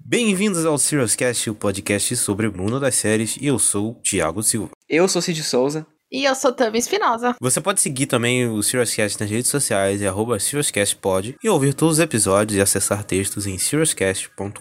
Bem-vindos 0.04 0.66
ao 0.66 0.76
Serious 0.78 1.16
Cast, 1.16 1.48
o 1.48 1.54
podcast 1.54 2.16
sobre 2.16 2.46
o 2.46 2.52
mundo 2.56 2.78
das 2.78 2.94
séries, 2.96 3.36
e 3.40 3.46
eu 3.46 3.58
sou 3.58 3.92
o 3.92 3.94
Thiago 3.94 4.42
Silva. 4.42 4.70
Eu 4.88 5.08
sou 5.08 5.22
Cid 5.22 5.42
Souza. 5.42 5.86
E 6.12 6.26
eu 6.26 6.34
sou 6.34 6.52
Tami 6.52 6.78
Espinosa. 6.78 7.34
Você 7.40 7.58
pode 7.58 7.80
seguir 7.80 8.04
também 8.04 8.46
o 8.46 8.62
Serious 8.62 8.94
Cast 8.94 9.18
nas 9.18 9.30
redes 9.30 9.50
sociais, 9.50 10.02
é 10.02 10.06
arroba 10.06 10.36
e 11.42 11.48
ouvir 11.48 11.72
todos 11.72 11.94
os 11.94 12.00
episódios 12.00 12.58
e 12.58 12.60
acessar 12.60 13.02
textos 13.02 13.46
em 13.46 13.56
seriouscast.com.br. 13.56 14.58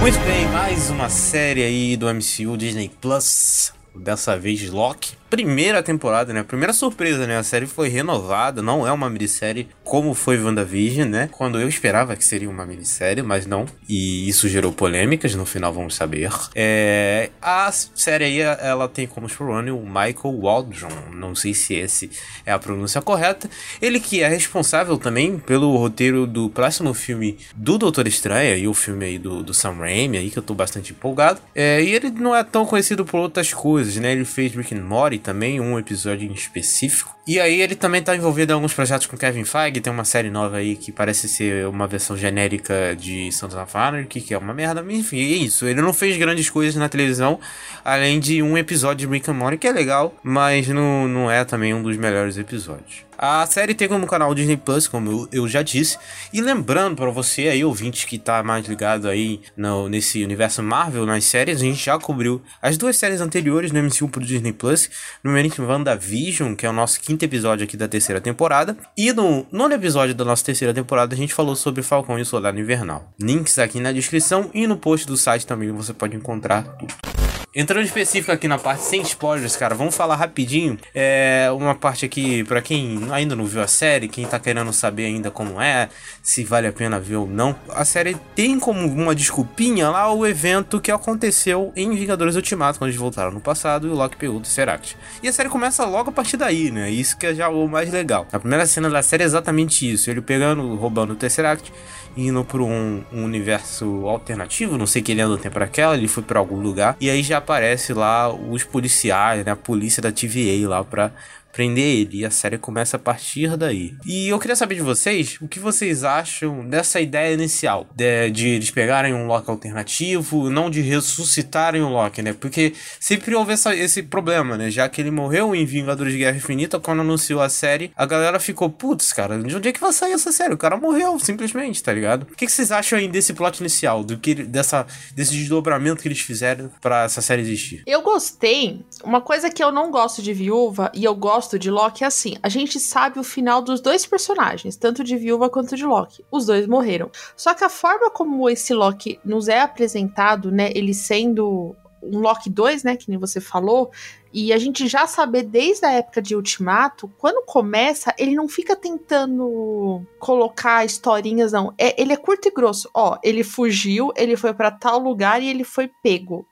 Muito 0.00 0.20
bem, 0.20 0.46
mais 0.52 0.90
uma 0.90 1.08
série 1.08 1.64
aí 1.64 1.96
do 1.96 2.06
MCU 2.06 2.56
Disney 2.56 2.88
Plus. 3.00 3.72
Dessa 3.96 4.38
vez 4.38 4.70
Loki 4.70 5.19
primeira 5.30 5.80
temporada, 5.82 6.32
né? 6.32 6.42
Primeira 6.42 6.72
surpresa, 6.72 7.24
né? 7.26 7.38
A 7.38 7.42
série 7.44 7.66
foi 7.66 7.88
renovada, 7.88 8.60
não 8.60 8.86
é 8.86 8.90
uma 8.90 9.08
minissérie 9.08 9.68
como 9.84 10.12
foi 10.12 10.42
WandaVision, 10.42 11.08
né? 11.08 11.28
Quando 11.30 11.60
eu 11.60 11.68
esperava 11.68 12.16
que 12.16 12.24
seria 12.24 12.50
uma 12.50 12.66
minissérie, 12.66 13.22
mas 13.22 13.46
não. 13.46 13.64
E 13.88 14.28
isso 14.28 14.48
gerou 14.48 14.72
polêmicas, 14.72 15.34
no 15.36 15.46
final 15.46 15.72
vamos 15.72 15.94
saber. 15.94 16.28
É... 16.54 17.30
A 17.40 17.70
série 17.72 18.24
aí, 18.24 18.40
ela 18.40 18.88
tem 18.88 19.06
como 19.06 19.28
showrunner 19.28 19.74
o 19.74 19.86
Michael 19.86 20.40
Waldron, 20.40 20.90
não 21.14 21.34
sei 21.34 21.54
se 21.54 21.74
esse 21.74 22.10
é 22.44 22.50
a 22.50 22.58
pronúncia 22.58 23.00
correta. 23.00 23.48
Ele 23.80 24.00
que 24.00 24.22
é 24.22 24.28
responsável 24.28 24.98
também 24.98 25.38
pelo 25.38 25.76
roteiro 25.76 26.26
do 26.26 26.50
próximo 26.50 26.92
filme 26.92 27.38
do 27.54 27.78
Doutor 27.78 28.08
Estranho, 28.08 28.56
e 28.56 28.66
o 28.66 28.74
filme 28.74 29.04
aí 29.04 29.18
do, 29.18 29.44
do 29.44 29.54
Sam 29.54 29.74
Raimi, 29.74 30.18
aí 30.18 30.30
que 30.30 30.38
eu 30.38 30.42
tô 30.42 30.54
bastante 30.54 30.90
empolgado. 30.90 31.40
É... 31.54 31.80
E 31.80 31.94
ele 31.94 32.10
não 32.10 32.34
é 32.34 32.42
tão 32.42 32.66
conhecido 32.66 33.04
por 33.04 33.20
outras 33.20 33.54
coisas, 33.54 33.94
né? 33.96 34.10
Ele 34.10 34.24
fez 34.24 34.52
Rick 34.52 34.74
and 34.74 34.82
Morty 34.82 35.19
também, 35.20 35.60
um 35.60 35.78
episódio 35.78 36.28
em 36.28 36.32
específico. 36.32 37.14
E 37.26 37.38
aí 37.38 37.60
ele 37.60 37.76
também 37.76 38.02
tá 38.02 38.16
envolvido 38.16 38.52
em 38.52 38.54
alguns 38.54 38.74
projetos 38.74 39.06
com 39.06 39.16
Kevin 39.16 39.44
Feige, 39.44 39.80
tem 39.80 39.92
uma 39.92 40.04
série 40.04 40.30
nova 40.30 40.56
aí 40.56 40.74
que 40.74 40.90
parece 40.90 41.28
ser 41.28 41.68
uma 41.68 41.86
versão 41.86 42.16
genérica 42.16 42.96
de 42.98 43.30
Sons 43.30 43.54
of 43.54 43.76
Anarchy, 43.76 44.20
que 44.20 44.34
é 44.34 44.38
uma 44.38 44.52
merda, 44.52 44.84
enfim, 44.88 45.18
é 45.18 45.36
isso. 45.36 45.66
Ele 45.66 45.80
não 45.80 45.92
fez 45.92 46.16
grandes 46.16 46.50
coisas 46.50 46.74
na 46.74 46.88
televisão, 46.88 47.38
além 47.84 48.18
de 48.18 48.42
um 48.42 48.58
episódio 48.58 49.06
de 49.06 49.14
Rick 49.14 49.30
and 49.30 49.34
Morty 49.34 49.58
que 49.58 49.68
é 49.68 49.72
legal, 49.72 50.14
mas 50.22 50.66
não, 50.66 51.06
não 51.06 51.30
é 51.30 51.44
também 51.44 51.72
um 51.72 51.82
dos 51.82 51.96
melhores 51.96 52.36
episódios. 52.36 53.09
A 53.22 53.44
série 53.44 53.74
tem 53.74 53.86
como 53.86 54.06
canal 54.06 54.34
Disney 54.34 54.56
Plus, 54.56 54.88
como 54.88 55.28
eu, 55.30 55.46
já 55.46 55.60
disse. 55.60 55.98
E 56.32 56.40
lembrando 56.40 56.96
para 56.96 57.10
você 57.10 57.48
aí, 57.48 57.62
ouvinte 57.62 58.06
que 58.06 58.18
tá 58.18 58.42
mais 58.42 58.66
ligado 58.66 59.06
aí 59.06 59.42
no, 59.54 59.90
nesse 59.90 60.24
universo 60.24 60.62
Marvel, 60.62 61.04
nas 61.04 61.24
séries, 61.24 61.60
a 61.60 61.64
gente 61.64 61.84
já 61.84 61.98
cobriu 61.98 62.40
as 62.62 62.78
duas 62.78 62.96
séries 62.96 63.20
anteriores 63.20 63.72
no 63.72 63.82
MCU 63.82 64.08
pro 64.08 64.24
Disney 64.24 64.54
Plus. 64.54 64.88
Numeramente 65.22 65.60
WandaVision, 65.60 66.54
que 66.54 66.64
é 66.64 66.70
o 66.70 66.72
nosso 66.72 66.98
quinto 66.98 67.22
episódio 67.22 67.64
aqui 67.64 67.76
da 67.76 67.86
terceira 67.86 68.22
temporada. 68.22 68.74
E 68.96 69.12
no 69.12 69.46
nono 69.52 69.74
episódio 69.74 70.14
da 70.14 70.24
nossa 70.24 70.42
terceira 70.42 70.72
temporada, 70.72 71.14
a 71.14 71.18
gente 71.18 71.34
falou 71.34 71.54
sobre 71.54 71.82
Falcão 71.82 72.18
e 72.18 72.22
o 72.22 72.26
Soldado 72.26 72.58
Invernal. 72.58 73.12
Links 73.20 73.58
aqui 73.58 73.80
na 73.80 73.92
descrição 73.92 74.50
e 74.54 74.66
no 74.66 74.78
post 74.78 75.06
do 75.06 75.18
site 75.18 75.46
também 75.46 75.70
você 75.72 75.92
pode 75.92 76.16
encontrar 76.16 76.62
tudo. 76.62 77.19
Entrando 77.52 77.84
específico 77.84 78.30
aqui 78.30 78.46
na 78.46 78.58
parte 78.58 78.84
sem 78.84 79.02
spoilers, 79.02 79.56
cara, 79.56 79.74
vamos 79.74 79.96
falar 79.96 80.14
rapidinho. 80.14 80.78
É 80.94 81.48
uma 81.52 81.74
parte 81.74 82.04
aqui 82.04 82.44
para 82.44 82.62
quem 82.62 83.08
ainda 83.10 83.34
não 83.34 83.44
viu 83.44 83.60
a 83.60 83.66
série, 83.66 84.06
quem 84.06 84.24
tá 84.24 84.38
querendo 84.38 84.72
saber 84.72 85.06
ainda 85.06 85.32
como 85.32 85.60
é, 85.60 85.88
se 86.22 86.44
vale 86.44 86.68
a 86.68 86.72
pena 86.72 87.00
ver 87.00 87.16
ou 87.16 87.26
não. 87.26 87.56
A 87.70 87.84
série 87.84 88.16
tem 88.36 88.56
como 88.60 88.86
uma 88.86 89.16
desculpinha 89.16 89.90
lá 89.90 90.12
o 90.12 90.24
evento 90.24 90.80
que 90.80 90.92
aconteceu 90.92 91.72
em 91.74 91.92
Vingadores 91.92 92.36
Ultimato, 92.36 92.78
quando 92.78 92.90
eles 92.90 93.00
voltaram 93.00 93.32
no 93.32 93.40
passado 93.40 93.88
e 93.88 93.90
o 93.90 93.94
Loki 93.94 94.16
pegou 94.16 94.36
o 94.36 94.40
Tesseract. 94.40 94.96
E 95.20 95.26
a 95.26 95.32
série 95.32 95.48
começa 95.48 95.84
logo 95.84 96.10
a 96.10 96.12
partir 96.12 96.36
daí, 96.36 96.70
né? 96.70 96.88
Isso 96.88 97.18
que 97.18 97.26
é 97.26 97.34
já 97.34 97.48
o 97.48 97.66
mais 97.66 97.90
legal. 97.90 98.28
A 98.30 98.38
primeira 98.38 98.64
cena 98.64 98.88
da 98.88 99.02
série 99.02 99.24
é 99.24 99.26
exatamente 99.26 99.90
isso, 99.90 100.08
ele 100.08 100.20
pegando, 100.20 100.76
roubando 100.76 101.14
o 101.14 101.16
Tesseract 101.16 101.72
indo 102.16 102.44
para 102.44 102.62
um, 102.62 103.02
um, 103.12 103.24
universo 103.24 104.06
alternativo, 104.06 104.76
não 104.76 104.86
sei 104.86 105.02
que 105.02 105.12
ele 105.12 105.20
anda 105.20 105.38
tempo 105.38 105.54
para 105.54 105.64
aquela, 105.64 105.96
ele 105.96 106.08
foi 106.08 106.22
para 106.22 106.38
algum 106.38 106.60
lugar 106.60 106.96
e 107.00 107.08
aí 107.08 107.22
já 107.22 107.38
aparece 107.38 107.92
lá 107.92 108.32
os 108.32 108.64
policiais, 108.64 109.44
né, 109.44 109.52
a 109.52 109.56
polícia 109.56 110.02
da 110.02 110.12
TVA 110.12 110.68
lá 110.68 110.84
para 110.84 111.12
prender 111.52 111.84
ele. 111.84 112.18
E 112.18 112.24
a 112.24 112.30
série 112.30 112.58
começa 112.58 112.96
a 112.96 113.00
partir 113.00 113.56
daí. 113.56 113.94
E 114.04 114.28
eu 114.28 114.38
queria 114.38 114.56
saber 114.56 114.76
de 114.76 114.82
vocês 114.82 115.38
o 115.40 115.48
que 115.48 115.58
vocês 115.58 116.04
acham 116.04 116.66
dessa 116.66 117.00
ideia 117.00 117.34
inicial 117.34 117.86
de, 117.94 118.30
de 118.30 118.48
eles 118.48 118.70
pegarem 118.70 119.14
um 119.14 119.26
Loki 119.26 119.50
alternativo, 119.50 120.50
não 120.50 120.70
de 120.70 120.80
ressuscitarem 120.80 121.82
o 121.82 121.88
Loki, 121.88 122.22
né? 122.22 122.32
Porque 122.32 122.72
sempre 122.98 123.34
houve 123.34 123.52
essa, 123.52 123.74
esse 123.74 124.02
problema, 124.02 124.56
né? 124.56 124.70
Já 124.70 124.88
que 124.88 125.00
ele 125.00 125.10
morreu 125.10 125.54
em 125.54 125.64
Vingadores 125.64 126.12
de 126.12 126.18
Guerra 126.18 126.36
Infinita, 126.36 126.80
quando 126.80 127.00
anunciou 127.00 127.40
a 127.40 127.48
série, 127.48 127.92
a 127.96 128.06
galera 128.06 128.38
ficou, 128.38 128.70
putz, 128.70 129.12
cara, 129.12 129.38
de 129.38 129.54
onde 129.54 129.68
é 129.68 129.72
que 129.72 129.80
vai 129.80 129.92
sair 129.92 130.12
essa 130.12 130.32
série? 130.32 130.54
O 130.54 130.58
cara 130.58 130.76
morreu, 130.76 131.18
simplesmente, 131.18 131.82
tá 131.82 131.92
ligado? 131.92 132.22
O 132.22 132.36
que, 132.36 132.46
que 132.46 132.52
vocês 132.52 132.72
acham 132.72 132.98
aí 132.98 133.08
desse 133.08 133.32
plot 133.32 133.60
inicial, 133.60 134.04
do 134.04 134.18
que 134.18 134.34
dessa, 134.34 134.86
desse 135.14 135.32
desdobramento 135.32 136.02
que 136.02 136.08
eles 136.08 136.20
fizeram 136.20 136.70
para 136.80 137.04
essa 137.04 137.20
série 137.20 137.42
existir? 137.42 137.82
Eu 137.86 138.02
gostei. 138.02 138.84
Uma 139.04 139.20
coisa 139.20 139.50
que 139.50 139.62
eu 139.62 139.72
não 139.72 139.90
gosto 139.90 140.22
de 140.22 140.32
Viúva, 140.32 140.90
e 140.94 141.04
eu 141.04 141.14
gosto 141.14 141.39
gosto 141.40 141.58
de 141.58 141.70
Loki 141.70 142.04
é 142.04 142.06
assim: 142.06 142.36
a 142.42 142.50
gente 142.50 142.78
sabe 142.78 143.18
o 143.18 143.24
final 143.24 143.62
dos 143.62 143.80
dois 143.80 144.04
personagens, 144.04 144.76
tanto 144.76 145.02
de 145.02 145.16
Viúva 145.16 145.48
quanto 145.48 145.74
de 145.74 145.86
Loki. 145.86 146.22
Os 146.30 146.44
dois 146.44 146.66
morreram. 146.66 147.10
Só 147.34 147.54
que 147.54 147.64
a 147.64 147.70
forma 147.70 148.10
como 148.10 148.48
esse 148.50 148.74
Loki 148.74 149.18
nos 149.24 149.48
é 149.48 149.60
apresentado, 149.60 150.50
né? 150.50 150.70
Ele 150.74 150.92
sendo 150.92 151.74
um 152.02 152.18
Loki 152.18 152.50
2, 152.50 152.84
né? 152.84 152.94
Que 152.94 153.08
nem 153.08 153.18
você 153.18 153.40
falou. 153.40 153.90
E 154.32 154.52
a 154.52 154.58
gente 154.58 154.86
já 154.86 155.06
saber 155.06 155.44
desde 155.44 155.86
a 155.86 155.92
época 155.92 156.20
de 156.20 156.36
Ultimato, 156.36 157.10
quando 157.18 157.44
começa, 157.46 158.14
ele 158.18 158.34
não 158.34 158.46
fica 158.46 158.76
tentando 158.76 160.02
colocar 160.18 160.84
historinhas, 160.84 161.52
não. 161.52 161.72
É, 161.78 162.00
ele 162.00 162.12
é 162.12 162.16
curto 162.16 162.48
e 162.48 162.50
grosso. 162.50 162.88
Ó, 162.92 163.16
ele 163.24 163.42
fugiu, 163.42 164.12
ele 164.14 164.36
foi 164.36 164.52
para 164.52 164.70
tal 164.70 164.98
lugar 164.98 165.42
e 165.42 165.48
ele 165.48 165.64
foi 165.64 165.90
pego 166.02 166.46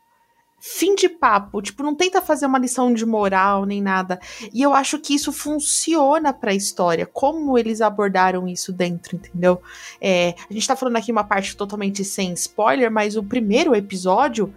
fim 0.60 0.94
de 0.94 1.08
papo, 1.08 1.62
tipo, 1.62 1.82
não 1.82 1.94
tenta 1.94 2.20
fazer 2.20 2.46
uma 2.46 2.58
lição 2.58 2.92
de 2.92 3.06
moral 3.06 3.64
nem 3.64 3.80
nada. 3.80 4.18
E 4.52 4.62
eu 4.62 4.74
acho 4.74 4.98
que 4.98 5.14
isso 5.14 5.32
funciona 5.32 6.32
pra 6.32 6.54
história, 6.54 7.06
como 7.06 7.56
eles 7.56 7.80
abordaram 7.80 8.48
isso 8.48 8.72
dentro, 8.72 9.16
entendeu? 9.16 9.60
É, 10.00 10.34
a 10.48 10.52
gente 10.52 10.66
tá 10.66 10.76
falando 10.76 10.96
aqui 10.96 11.12
uma 11.12 11.24
parte 11.24 11.56
totalmente 11.56 12.04
sem 12.04 12.32
spoiler, 12.32 12.90
mas 12.90 13.16
o 13.16 13.22
primeiro 13.22 13.74
episódio, 13.74 14.52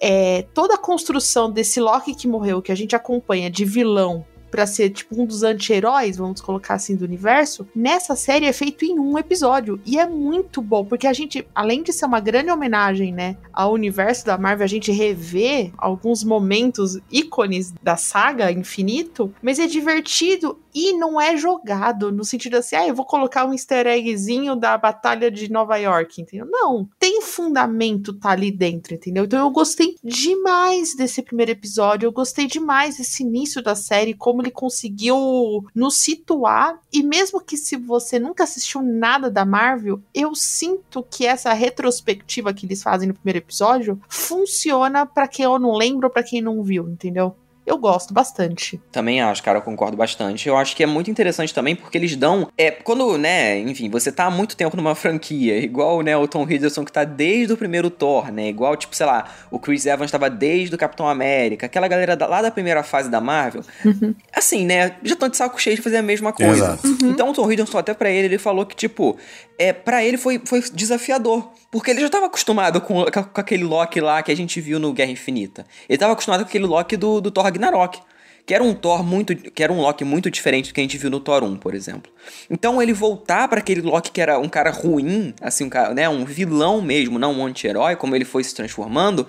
é, 0.00 0.42
toda 0.54 0.74
a 0.74 0.78
construção 0.78 1.50
desse 1.50 1.80
Loki 1.80 2.14
que 2.14 2.28
morreu, 2.28 2.62
que 2.62 2.72
a 2.72 2.76
gente 2.76 2.94
acompanha 2.94 3.50
de 3.50 3.64
vilão 3.64 4.24
para 4.50 4.66
ser 4.66 4.90
tipo 4.90 5.20
um 5.20 5.26
dos 5.26 5.42
anti-heróis, 5.42 6.16
vamos 6.16 6.40
colocar 6.40 6.74
assim, 6.74 6.96
do 6.96 7.04
universo, 7.04 7.66
nessa 7.74 8.16
série 8.16 8.46
é 8.46 8.52
feito 8.52 8.84
em 8.84 8.98
um 8.98 9.18
episódio. 9.18 9.80
E 9.84 9.98
é 9.98 10.06
muito 10.06 10.60
bom, 10.60 10.84
porque 10.84 11.06
a 11.06 11.12
gente, 11.12 11.46
além 11.54 11.82
de 11.82 11.92
ser 11.92 12.06
uma 12.06 12.20
grande 12.20 12.50
homenagem, 12.50 13.12
né, 13.12 13.36
ao 13.52 13.72
universo 13.72 14.26
da 14.26 14.38
Marvel, 14.38 14.64
a 14.64 14.68
gente 14.68 14.92
revê 14.92 15.72
alguns 15.76 16.24
momentos 16.24 16.98
ícones 17.10 17.72
da 17.82 17.96
saga 17.96 18.50
infinito, 18.50 19.32
mas 19.42 19.58
é 19.58 19.66
divertido 19.66 20.58
e 20.78 20.92
não 20.92 21.20
é 21.20 21.36
jogado 21.36 22.12
no 22.12 22.24
sentido 22.24 22.56
assim, 22.56 22.76
ah, 22.76 22.86
eu 22.86 22.94
vou 22.94 23.04
colocar 23.04 23.44
um 23.44 23.52
easter 23.52 23.84
eggzinho 23.88 24.54
da 24.54 24.78
Batalha 24.78 25.28
de 25.28 25.50
Nova 25.50 25.76
York, 25.76 26.22
entendeu? 26.22 26.46
Não, 26.48 26.88
tem 27.00 27.20
fundamento 27.20 28.12
tá 28.12 28.30
ali 28.30 28.52
dentro, 28.52 28.94
entendeu? 28.94 29.24
Então 29.24 29.40
eu 29.40 29.50
gostei 29.50 29.96
demais 30.04 30.94
desse 30.94 31.20
primeiro 31.20 31.50
episódio, 31.50 32.06
eu 32.06 32.12
gostei 32.12 32.46
demais 32.46 32.96
desse 32.96 33.24
início 33.24 33.60
da 33.60 33.74
série, 33.74 34.14
como 34.14 34.40
ele 34.40 34.52
conseguiu 34.52 35.66
nos 35.74 35.96
situar, 35.96 36.78
e 36.92 37.02
mesmo 37.02 37.40
que 37.40 37.56
se 37.56 37.74
você 37.74 38.20
nunca 38.20 38.44
assistiu 38.44 38.80
nada 38.80 39.28
da 39.28 39.44
Marvel, 39.44 40.00
eu 40.14 40.32
sinto 40.36 41.04
que 41.10 41.26
essa 41.26 41.52
retrospectiva 41.52 42.54
que 42.54 42.66
eles 42.66 42.84
fazem 42.84 43.08
no 43.08 43.14
primeiro 43.14 43.38
episódio 43.38 44.00
funciona 44.08 45.04
para 45.04 45.26
quem 45.26 45.44
eu 45.44 45.58
não 45.58 45.72
lembro, 45.72 46.08
para 46.08 46.22
quem 46.22 46.40
não 46.40 46.62
viu, 46.62 46.88
entendeu? 46.88 47.34
Eu 47.68 47.78
gosto 47.78 48.14
bastante. 48.14 48.80
Também 48.90 49.20
acho, 49.20 49.42
cara, 49.42 49.58
eu 49.58 49.62
concordo 49.62 49.96
bastante. 49.96 50.48
Eu 50.48 50.56
acho 50.56 50.74
que 50.74 50.82
é 50.82 50.86
muito 50.86 51.10
interessante 51.10 51.52
também 51.52 51.76
porque 51.76 51.98
eles 51.98 52.16
dão. 52.16 52.48
É, 52.56 52.70
quando, 52.70 53.18
né, 53.18 53.58
enfim, 53.60 53.90
você 53.90 54.10
tá 54.10 54.24
há 54.24 54.30
muito 54.30 54.56
tempo 54.56 54.76
numa 54.76 54.94
franquia, 54.94 55.58
igual, 55.58 56.02
né, 56.02 56.16
o 56.16 56.26
Tom 56.26 56.48
Hiddleston 56.48 56.84
que 56.84 56.92
tá 56.92 57.04
desde 57.04 57.52
o 57.52 57.56
primeiro 57.56 57.90
Thor, 57.90 58.32
né? 58.32 58.48
Igual, 58.48 58.76
tipo, 58.76 58.96
sei 58.96 59.06
lá, 59.06 59.26
o 59.50 59.58
Chris 59.58 59.84
Evans 59.86 60.10
tava 60.10 60.30
desde 60.30 60.74
o 60.74 60.78
Capitão 60.78 61.08
América, 61.08 61.66
aquela 61.66 61.86
galera 61.86 62.16
da, 62.16 62.26
lá 62.26 62.40
da 62.40 62.50
primeira 62.50 62.82
fase 62.82 63.10
da 63.10 63.20
Marvel. 63.20 63.62
Uhum. 63.84 64.14
Assim, 64.32 64.64
né, 64.64 64.96
já 65.02 65.14
estão 65.14 65.28
de 65.28 65.36
saco 65.36 65.60
cheio 65.60 65.76
de 65.76 65.82
fazer 65.82 65.98
a 65.98 66.02
mesma 66.02 66.32
coisa. 66.32 66.78
Uhum. 66.82 67.10
Então 67.10 67.30
o 67.30 67.32
Tom 67.34 67.50
Hiddleston, 67.50 67.78
até 67.78 67.92
pra 67.92 68.10
ele, 68.10 68.28
ele 68.28 68.38
falou 68.38 68.64
que, 68.64 68.74
tipo, 68.74 69.18
é, 69.58 69.72
para 69.72 70.04
ele 70.04 70.16
foi, 70.16 70.40
foi 70.44 70.62
desafiador. 70.72 71.50
Porque 71.70 71.90
ele 71.90 72.00
já 72.00 72.06
estava 72.06 72.26
acostumado 72.26 72.80
com, 72.80 73.04
com, 73.04 73.40
aquele 73.40 73.62
Loki 73.62 74.00
lá 74.00 74.22
que 74.22 74.32
a 74.32 74.36
gente 74.36 74.58
viu 74.58 74.78
no 74.78 74.92
Guerra 74.92 75.10
Infinita. 75.10 75.66
Ele 75.86 75.96
estava 75.96 76.14
acostumado 76.14 76.40
com 76.40 76.48
aquele 76.48 76.64
Loki 76.64 76.96
do, 76.96 77.20
do 77.20 77.30
Thor 77.30 77.46
Ragnarok. 77.58 78.00
Que 78.46 78.54
era 78.54 78.64
um 78.64 78.72
Thor 78.72 79.04
muito. 79.04 79.36
que 79.36 79.62
era 79.62 79.70
um 79.70 79.82
Loki 79.82 80.04
muito 80.04 80.30
diferente 80.30 80.70
do 80.70 80.74
que 80.74 80.80
a 80.80 80.82
gente 80.82 80.96
viu 80.96 81.10
no 81.10 81.20
Thor 81.20 81.44
1, 81.44 81.56
por 81.56 81.74
exemplo. 81.74 82.10
Então 82.48 82.80
ele 82.80 82.94
voltar 82.94 83.46
para 83.46 83.58
aquele 83.58 83.82
Loki 83.82 84.10
que 84.10 84.22
era 84.22 84.38
um 84.38 84.48
cara 84.48 84.70
ruim, 84.70 85.34
assim, 85.38 85.64
um, 85.64 85.68
cara, 85.68 85.92
né, 85.92 86.08
um 86.08 86.24
vilão 86.24 86.80
mesmo, 86.80 87.18
não 87.18 87.34
um 87.34 87.44
anti-herói, 87.44 87.94
como 87.96 88.16
ele 88.16 88.24
foi 88.24 88.42
se 88.42 88.54
transformando, 88.54 89.26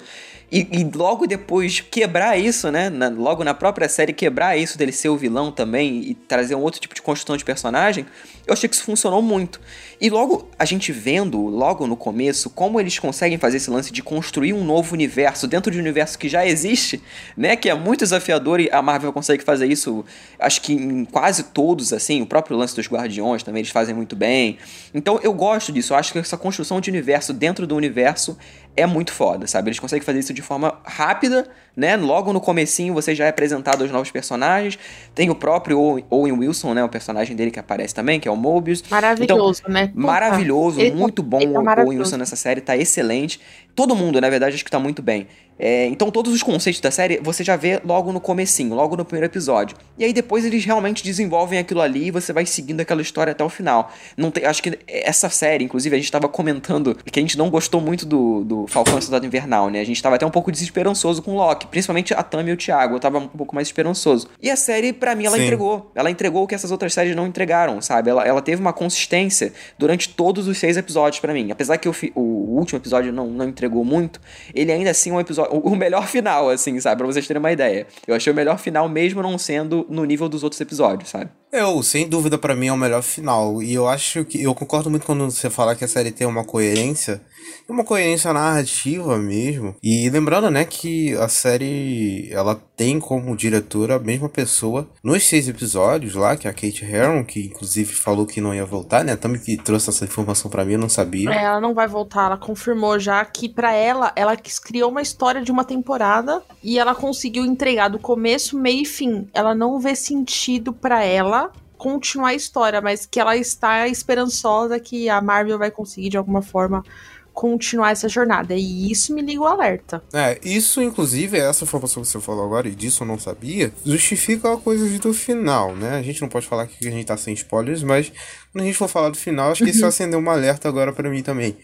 e, 0.51 0.67
e, 0.71 0.83
logo 0.95 1.27
depois 1.27 1.79
quebrar 1.79 2.37
isso, 2.37 2.71
né? 2.71 2.89
Na, 2.89 3.07
logo 3.07 3.43
na 3.43 3.53
própria 3.53 3.87
série, 3.87 4.13
quebrar 4.13 4.57
isso 4.57 4.77
dele 4.77 4.91
ser 4.91 5.09
o 5.09 5.17
vilão 5.17 5.51
também 5.51 6.01
e 6.01 6.15
trazer 6.15 6.55
um 6.55 6.61
outro 6.61 6.81
tipo 6.81 6.95
de 6.95 7.01
construção 7.01 7.37
de 7.37 7.45
personagem, 7.45 8.05
eu 8.47 8.53
achei 8.53 8.67
que 8.67 8.73
isso 8.73 8.83
funcionou 8.83 9.21
muito. 9.21 9.61
E 10.01 10.09
logo 10.09 10.49
a 10.57 10.65
gente 10.65 10.91
vendo, 10.91 11.39
logo 11.39 11.85
no 11.85 11.95
começo, 11.95 12.49
como 12.49 12.79
eles 12.79 12.97
conseguem 12.97 13.37
fazer 13.37 13.57
esse 13.57 13.69
lance 13.69 13.91
de 13.91 14.01
construir 14.01 14.53
um 14.53 14.63
novo 14.63 14.93
universo 14.93 15.47
dentro 15.47 15.71
de 15.71 15.77
um 15.77 15.81
universo 15.81 16.17
que 16.17 16.27
já 16.27 16.43
existe, 16.43 16.99
né? 17.37 17.55
Que 17.55 17.69
é 17.69 17.75
muito 17.75 17.99
desafiador 17.99 18.59
e 18.59 18.69
a 18.71 18.81
Marvel 18.81 19.13
consegue 19.13 19.43
fazer 19.43 19.67
isso, 19.67 20.03
acho 20.39 20.61
que 20.61 20.73
em 20.73 21.05
quase 21.05 21.43
todos, 21.43 21.93
assim. 21.93 22.23
O 22.23 22.25
próprio 22.25 22.57
lance 22.57 22.75
dos 22.75 22.87
Guardiões 22.87 23.43
também 23.43 23.59
eles 23.59 23.71
fazem 23.71 23.93
muito 23.93 24.15
bem. 24.15 24.57
Então 24.95 25.19
eu 25.21 25.31
gosto 25.31 25.71
disso, 25.71 25.93
eu 25.93 25.97
acho 25.97 26.11
que 26.11 26.17
essa 26.17 26.37
construção 26.37 26.81
de 26.81 26.89
universo 26.89 27.33
dentro 27.33 27.67
do 27.67 27.75
universo 27.75 28.35
é 28.75 28.85
muito 28.85 29.11
foda, 29.11 29.47
sabe? 29.47 29.69
Eles 29.69 29.79
conseguem 29.79 30.05
fazer 30.05 30.19
isso 30.19 30.33
de 30.33 30.41
forma 30.41 30.79
rápida, 30.85 31.49
né? 31.75 31.95
Logo 31.95 32.31
no 32.33 32.41
comecinho 32.41 32.93
você 32.93 33.13
já 33.15 33.25
é 33.25 33.29
apresentado 33.29 33.81
aos 33.83 33.91
novos 33.91 34.11
personagens. 34.11 34.77
Tem 35.15 35.29
o 35.29 35.35
próprio 35.35 35.79
Owen- 36.09 36.31
Wilson, 36.33 36.73
né? 36.73 36.83
O 36.83 36.89
personagem 36.89 37.35
dele 37.35 37.51
que 37.51 37.59
aparece 37.59 37.93
também, 37.95 38.19
que 38.19 38.27
é 38.27 38.31
o 38.31 38.35
Mobius. 38.35 38.83
Maravilhoso, 38.89 39.63
né? 39.67 39.87
Puta, 39.87 39.99
Maravilhoso, 39.99 40.79
tá- 40.79 40.95
muito 40.95 41.23
bom. 41.23 41.39
tá 41.39 41.81
o 41.81 41.85
Owen. 41.85 41.99
Wilson 41.99 42.17
nessa 42.17 42.35
série 42.35 42.61
tá 42.61 42.75
excelente. 42.77 43.39
Todo 43.75 43.95
mundo, 43.95 44.19
na 44.19 44.29
verdade, 44.29 44.55
acho 44.55 44.65
que 44.65 44.71
tá 44.71 44.79
muito 44.79 45.01
bem. 45.01 45.27
É, 45.61 45.87
então 45.87 46.09
todos 46.09 46.33
os 46.33 46.41
conceitos 46.41 46.79
da 46.79 46.89
série 46.89 47.19
você 47.21 47.43
já 47.43 47.57
vê 47.57 47.81
logo 47.83 48.13
no 48.13 48.21
comecinho, 48.21 48.73
logo 48.73 48.95
no 48.95 49.03
primeiro 49.03 49.25
episódio. 49.25 49.75
E 49.97 50.05
aí 50.05 50.13
depois 50.13 50.45
eles 50.45 50.63
realmente 50.63 51.03
desenvolvem 51.03 51.59
aquilo 51.59 51.81
ali 51.81 52.05
e 52.07 52.11
você 52.11 52.31
vai 52.31 52.45
seguindo 52.45 52.79
aquela 52.79 53.01
história 53.01 53.31
até 53.31 53.43
o 53.43 53.49
final. 53.49 53.91
Não 54.15 54.31
tem, 54.31 54.45
acho 54.45 54.63
que 54.63 54.79
essa 54.87 55.27
série, 55.29 55.65
inclusive, 55.65 55.93
a 55.93 55.99
gente 55.99 56.09
tava 56.09 56.29
comentando 56.29 56.95
que 57.11 57.19
a 57.19 57.21
gente 57.21 57.37
não 57.37 57.49
gostou 57.49 57.81
muito 57.81 58.05
do, 58.05 58.43
do 58.45 58.67
Falcão 58.67 58.97
e 58.97 59.01
Soldado 59.01 59.25
Invernal, 59.25 59.69
né? 59.69 59.81
A 59.81 59.85
gente 59.85 60.01
tava 60.01 60.15
até 60.15 60.25
um 60.25 60.31
pouco 60.31 60.49
desesperançoso 60.49 61.21
com 61.21 61.31
o 61.33 61.35
Loki, 61.35 61.58
principalmente 61.67 62.13
a 62.13 62.23
Tammy 62.23 62.51
e 62.51 62.53
o 62.53 62.57
Thiago, 62.57 62.95
eu 62.95 62.99
tava 62.99 63.17
um 63.17 63.27
pouco 63.27 63.53
mais 63.55 63.67
esperançoso. 63.67 64.27
E 64.41 64.49
a 64.49 64.55
série, 64.55 64.93
pra 64.93 65.15
mim, 65.15 65.25
ela 65.25 65.37
Sim. 65.37 65.43
entregou. 65.43 65.91
Ela 65.95 66.09
entregou 66.09 66.43
o 66.43 66.47
que 66.47 66.55
essas 66.55 66.71
outras 66.71 66.93
séries 66.93 67.15
não 67.15 67.27
entregaram, 67.27 67.81
sabe? 67.81 68.09
Ela, 68.09 68.25
ela 68.25 68.41
teve 68.41 68.61
uma 68.61 68.73
consistência 68.73 69.53
durante 69.77 70.09
todos 70.09 70.47
os 70.47 70.57
seis 70.57 70.77
episódios 70.77 71.19
pra 71.19 71.33
mim. 71.33 71.51
Apesar 71.51 71.77
que 71.77 71.89
o, 71.89 71.93
o 72.15 72.57
último 72.57 72.79
episódio 72.79 73.11
não, 73.11 73.27
não 73.27 73.47
entregou 73.47 73.83
muito, 73.83 74.19
ele 74.53 74.71
ainda 74.71 74.91
assim 74.91 75.11
é 75.11 75.13
um 75.13 75.19
episódio. 75.19 75.55
O, 75.55 75.69
o 75.73 75.75
melhor 75.75 76.07
final, 76.07 76.49
assim, 76.49 76.79
sabe? 76.79 76.97
Pra 76.97 77.07
vocês 77.07 77.25
terem 77.27 77.39
uma 77.39 77.51
ideia. 77.51 77.87
Eu 78.07 78.15
achei 78.15 78.31
o 78.31 78.35
melhor 78.35 78.57
final, 78.57 78.87
mesmo 78.89 79.21
não 79.21 79.37
sendo 79.37 79.85
no 79.89 80.05
nível 80.05 80.29
dos 80.29 80.43
outros 80.43 80.59
episódios, 80.61 81.09
sabe? 81.09 81.29
Eu, 81.51 81.81
sem 81.81 82.07
dúvida, 82.07 82.37
pra 82.37 82.55
mim 82.55 82.67
é 82.67 82.73
o 82.73 82.77
melhor 82.77 83.01
final. 83.01 83.61
E 83.63 83.73
eu 83.73 83.87
acho 83.87 84.23
que. 84.23 84.41
Eu 84.41 84.53
concordo 84.53 84.89
muito 84.89 85.05
quando 85.05 85.29
você 85.29 85.49
fala 85.49 85.75
que 85.75 85.83
a 85.83 85.87
série 85.87 86.11
tem 86.11 86.27
uma 86.27 86.43
coerência. 86.43 87.21
Uma 87.67 87.83
coerência 87.83 88.33
narrativa 88.33 89.17
mesmo. 89.17 89.75
E 89.81 90.09
lembrando, 90.09 90.49
né, 90.49 90.65
que 90.65 91.13
a 91.15 91.27
série. 91.27 92.29
Ela 92.31 92.55
tem 92.75 92.99
como 92.99 93.35
diretora 93.35 93.95
a 93.95 93.99
mesma 93.99 94.29
pessoa 94.29 94.87
nos 95.03 95.27
seis 95.27 95.47
episódios 95.47 96.15
lá, 96.15 96.35
que 96.35 96.47
é 96.47 96.49
a 96.51 96.53
Kate 96.53 96.85
Herron, 96.85 97.23
que 97.23 97.47
inclusive 97.47 97.93
falou 97.93 98.25
que 98.25 98.41
não 98.41 98.55
ia 98.55 98.65
voltar, 98.65 99.03
né? 99.03 99.15
Também 99.15 99.41
que 99.41 99.57
trouxe 99.57 99.89
essa 99.89 100.05
informação 100.05 100.49
pra 100.49 100.65
mim, 100.65 100.73
eu 100.73 100.79
não 100.79 100.89
sabia. 100.89 101.29
É, 101.29 101.43
ela 101.43 101.59
não 101.59 101.73
vai 101.73 101.87
voltar, 101.87 102.25
ela 102.25 102.37
confirmou 102.37 102.97
já 102.97 103.23
que 103.25 103.47
pra 103.47 103.73
ela, 103.73 104.11
ela 104.15 104.35
criou 104.35 104.89
uma 104.89 105.01
história 105.01 105.41
de 105.41 105.51
uma 105.51 105.63
temporada 105.63 106.41
e 106.63 106.79
ela 106.79 106.95
conseguiu 106.95 107.45
entregar 107.45 107.89
do 107.89 107.99
começo, 107.99 108.57
meio 108.57 108.81
e 108.81 108.85
fim. 108.85 109.27
Ela 109.33 109.53
não 109.53 109.79
vê 109.79 109.95
sentido 109.95 110.73
pra 110.73 111.03
ela 111.03 111.51
continuar 111.77 112.29
a 112.29 112.33
história, 112.35 112.81
mas 112.81 113.05
que 113.05 113.19
ela 113.19 113.37
está 113.37 113.87
esperançosa 113.87 114.79
que 114.79 115.09
a 115.09 115.21
Marvel 115.21 115.57
vai 115.57 115.71
conseguir 115.71 116.09
de 116.09 116.17
alguma 116.17 116.41
forma 116.41 116.83
continuar 117.33 117.91
essa 117.91 118.09
jornada. 118.09 118.53
E 118.55 118.91
isso 118.91 119.13
me 119.13 119.21
liga 119.21 119.41
o 119.41 119.47
alerta. 119.47 120.03
É, 120.13 120.39
isso, 120.43 120.81
inclusive, 120.81 121.37
essa 121.37 121.63
informação 121.63 122.03
que 122.03 122.09
você 122.09 122.19
falou 122.19 122.45
agora, 122.45 122.67
e 122.67 122.75
disso 122.75 123.03
eu 123.03 123.07
não 123.07 123.19
sabia, 123.19 123.71
justifica 123.85 124.53
a 124.53 124.57
coisa 124.57 124.87
do 124.99 125.13
final, 125.13 125.75
né? 125.75 125.97
A 125.97 126.01
gente 126.01 126.21
não 126.21 126.29
pode 126.29 126.47
falar 126.47 126.67
que 126.67 126.87
a 126.87 126.91
gente 126.91 127.05
tá 127.05 127.17
sem 127.17 127.33
spoilers, 127.33 127.83
mas 127.83 128.11
quando 128.51 128.63
a 128.63 128.67
gente 128.67 128.77
for 128.77 128.87
falar 128.87 129.09
do 129.09 129.17
final, 129.17 129.51
acho 129.51 129.63
que 129.63 129.69
isso 129.71 129.85
acendeu 129.85 130.19
um 130.19 130.29
alerta 130.29 130.67
agora 130.67 130.91
pra 130.91 131.09
mim 131.09 131.23
também. 131.23 131.57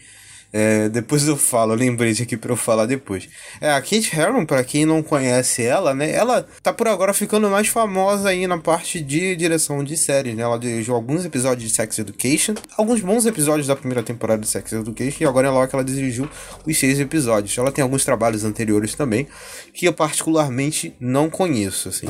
É, 0.52 0.88
depois 0.88 1.26
eu 1.26 1.36
falo, 1.36 1.72
eu 1.72 1.76
lembrei 1.76 2.12
de 2.12 2.22
aqui 2.22 2.36
pra 2.36 2.52
eu 2.52 2.56
falar 2.56 2.86
depois. 2.86 3.28
É, 3.60 3.70
a 3.70 3.80
Kate 3.80 4.10
Herron, 4.16 4.46
pra 4.46 4.64
quem 4.64 4.86
não 4.86 5.02
conhece 5.02 5.62
ela, 5.62 5.94
né? 5.94 6.12
Ela 6.12 6.46
tá 6.62 6.72
por 6.72 6.88
agora 6.88 7.12
ficando 7.12 7.50
mais 7.50 7.68
famosa 7.68 8.28
aí 8.28 8.46
na 8.46 8.58
parte 8.58 9.00
de 9.00 9.36
direção 9.36 9.82
de 9.84 9.96
séries, 9.96 10.34
né? 10.34 10.42
Ela 10.42 10.58
dirigiu 10.58 10.94
alguns 10.94 11.24
episódios 11.24 11.68
de 11.68 11.74
Sex 11.74 11.98
Education, 11.98 12.54
alguns 12.76 13.00
bons 13.00 13.26
episódios 13.26 13.66
da 13.66 13.76
primeira 13.76 14.02
temporada 14.02 14.40
de 14.40 14.48
Sex 14.48 14.72
Education, 14.72 15.24
e 15.24 15.26
agora 15.26 15.48
é 15.48 15.50
logo 15.50 15.66
que 15.68 15.74
ela 15.74 15.84
dirigiu 15.84 16.28
os 16.66 16.78
seis 16.78 16.98
episódios. 17.00 17.56
Ela 17.58 17.72
tem 17.72 17.82
alguns 17.82 18.04
trabalhos 18.04 18.44
anteriores 18.44 18.94
também, 18.94 19.26
que 19.74 19.86
eu 19.86 19.92
particularmente 19.92 20.94
não 21.00 21.28
conheço, 21.28 21.88
assim. 21.88 22.08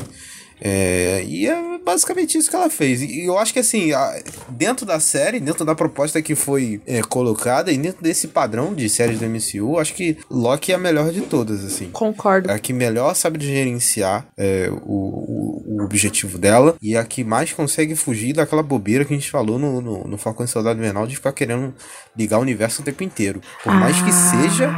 É, 0.61 1.23
e 1.25 1.47
é 1.47 1.77
basicamente 1.83 2.37
isso 2.37 2.49
que 2.49 2.55
ela 2.55 2.69
fez. 2.69 3.01
E 3.01 3.25
eu 3.25 3.37
acho 3.37 3.53
que 3.53 3.59
assim, 3.59 3.91
a- 3.93 4.21
dentro 4.49 4.85
da 4.85 4.99
série, 4.99 5.39
dentro 5.39 5.63
da 5.63 5.75
proposta 5.75 6.21
que 6.21 6.35
foi 6.35 6.81
é, 6.85 7.01
colocada 7.01 7.71
e 7.71 7.77
dentro 7.77 8.01
desse 8.01 8.27
padrão 8.27 8.73
de 8.73 8.89
séries 8.89 9.19
do 9.19 9.25
MCU, 9.25 9.77
acho 9.79 9.93
que 9.93 10.17
Loki 10.29 10.71
é 10.71 10.75
a 10.75 10.77
melhor 10.79 11.11
de 11.11 11.21
todas, 11.21 11.63
assim. 11.63 11.89
Concordo. 11.91 12.49
É 12.49 12.53
a 12.55 12.59
que 12.59 12.73
melhor 12.73 13.13
sabe 13.15 13.43
gerenciar 13.45 14.27
é, 14.37 14.69
o, 14.83 14.93
o, 14.93 15.63
o 15.79 15.83
objetivo 15.83 16.37
dela 16.37 16.75
e 16.81 16.95
é 16.95 16.99
a 16.99 17.05
que 17.05 17.23
mais 17.23 17.53
consegue 17.53 17.95
fugir 17.95 18.33
daquela 18.33 18.63
bobeira 18.63 19.05
que 19.05 19.13
a 19.13 19.17
gente 19.17 19.29
falou 19.31 19.57
no, 19.59 19.79
no, 19.81 20.03
no 20.07 20.17
Falcão 20.17 20.45
e 20.45 20.47
Soldado 20.49 20.79
Invernal 20.79 21.07
de 21.07 21.15
ficar 21.15 21.31
querendo 21.33 21.73
ligar 22.17 22.39
o 22.39 22.41
universo 22.41 22.81
o 22.81 22.85
tempo 22.85 23.03
inteiro. 23.03 23.41
Por 23.63 23.73
mais 23.73 23.95
que 24.01 24.11
seja 24.11 24.73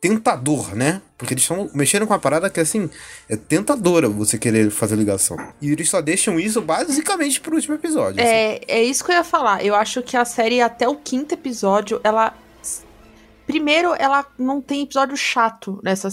tentador, 0.00 0.74
né? 0.74 1.02
Porque 1.18 1.34
eles 1.34 1.42
estão 1.42 1.70
mexendo 1.74 2.06
com 2.06 2.14
uma 2.14 2.18
parada 2.18 2.48
que, 2.48 2.58
assim, 2.58 2.88
é 3.28 3.36
tentadora 3.36 4.08
você 4.08 4.38
querer 4.38 4.70
fazer 4.70 4.96
ligação. 4.96 5.36
E 5.60 5.70
eles 5.70 5.90
só 5.90 6.00
deixam 6.00 6.40
isso 6.40 6.62
basicamente 6.62 7.40
pro 7.40 7.54
último 7.54 7.74
episódio. 7.74 8.22
assim. 8.22 8.32
É, 8.32 8.60
é 8.66 8.82
isso 8.82 9.04
que 9.04 9.10
eu 9.10 9.16
ia 9.16 9.24
falar. 9.24 9.64
Eu 9.64 9.74
acho 9.74 10.02
que 10.02 10.16
a 10.16 10.24
série, 10.24 10.62
até 10.62 10.88
o 10.88 10.96
quinto 10.96 11.34
episódio, 11.34 12.00
ela. 12.02 12.34
Primeiro, 13.46 13.94
ela 13.98 14.24
não 14.38 14.60
tem 14.60 14.82
episódio 14.82 15.16
chato 15.16 15.80
nessa 15.82 16.08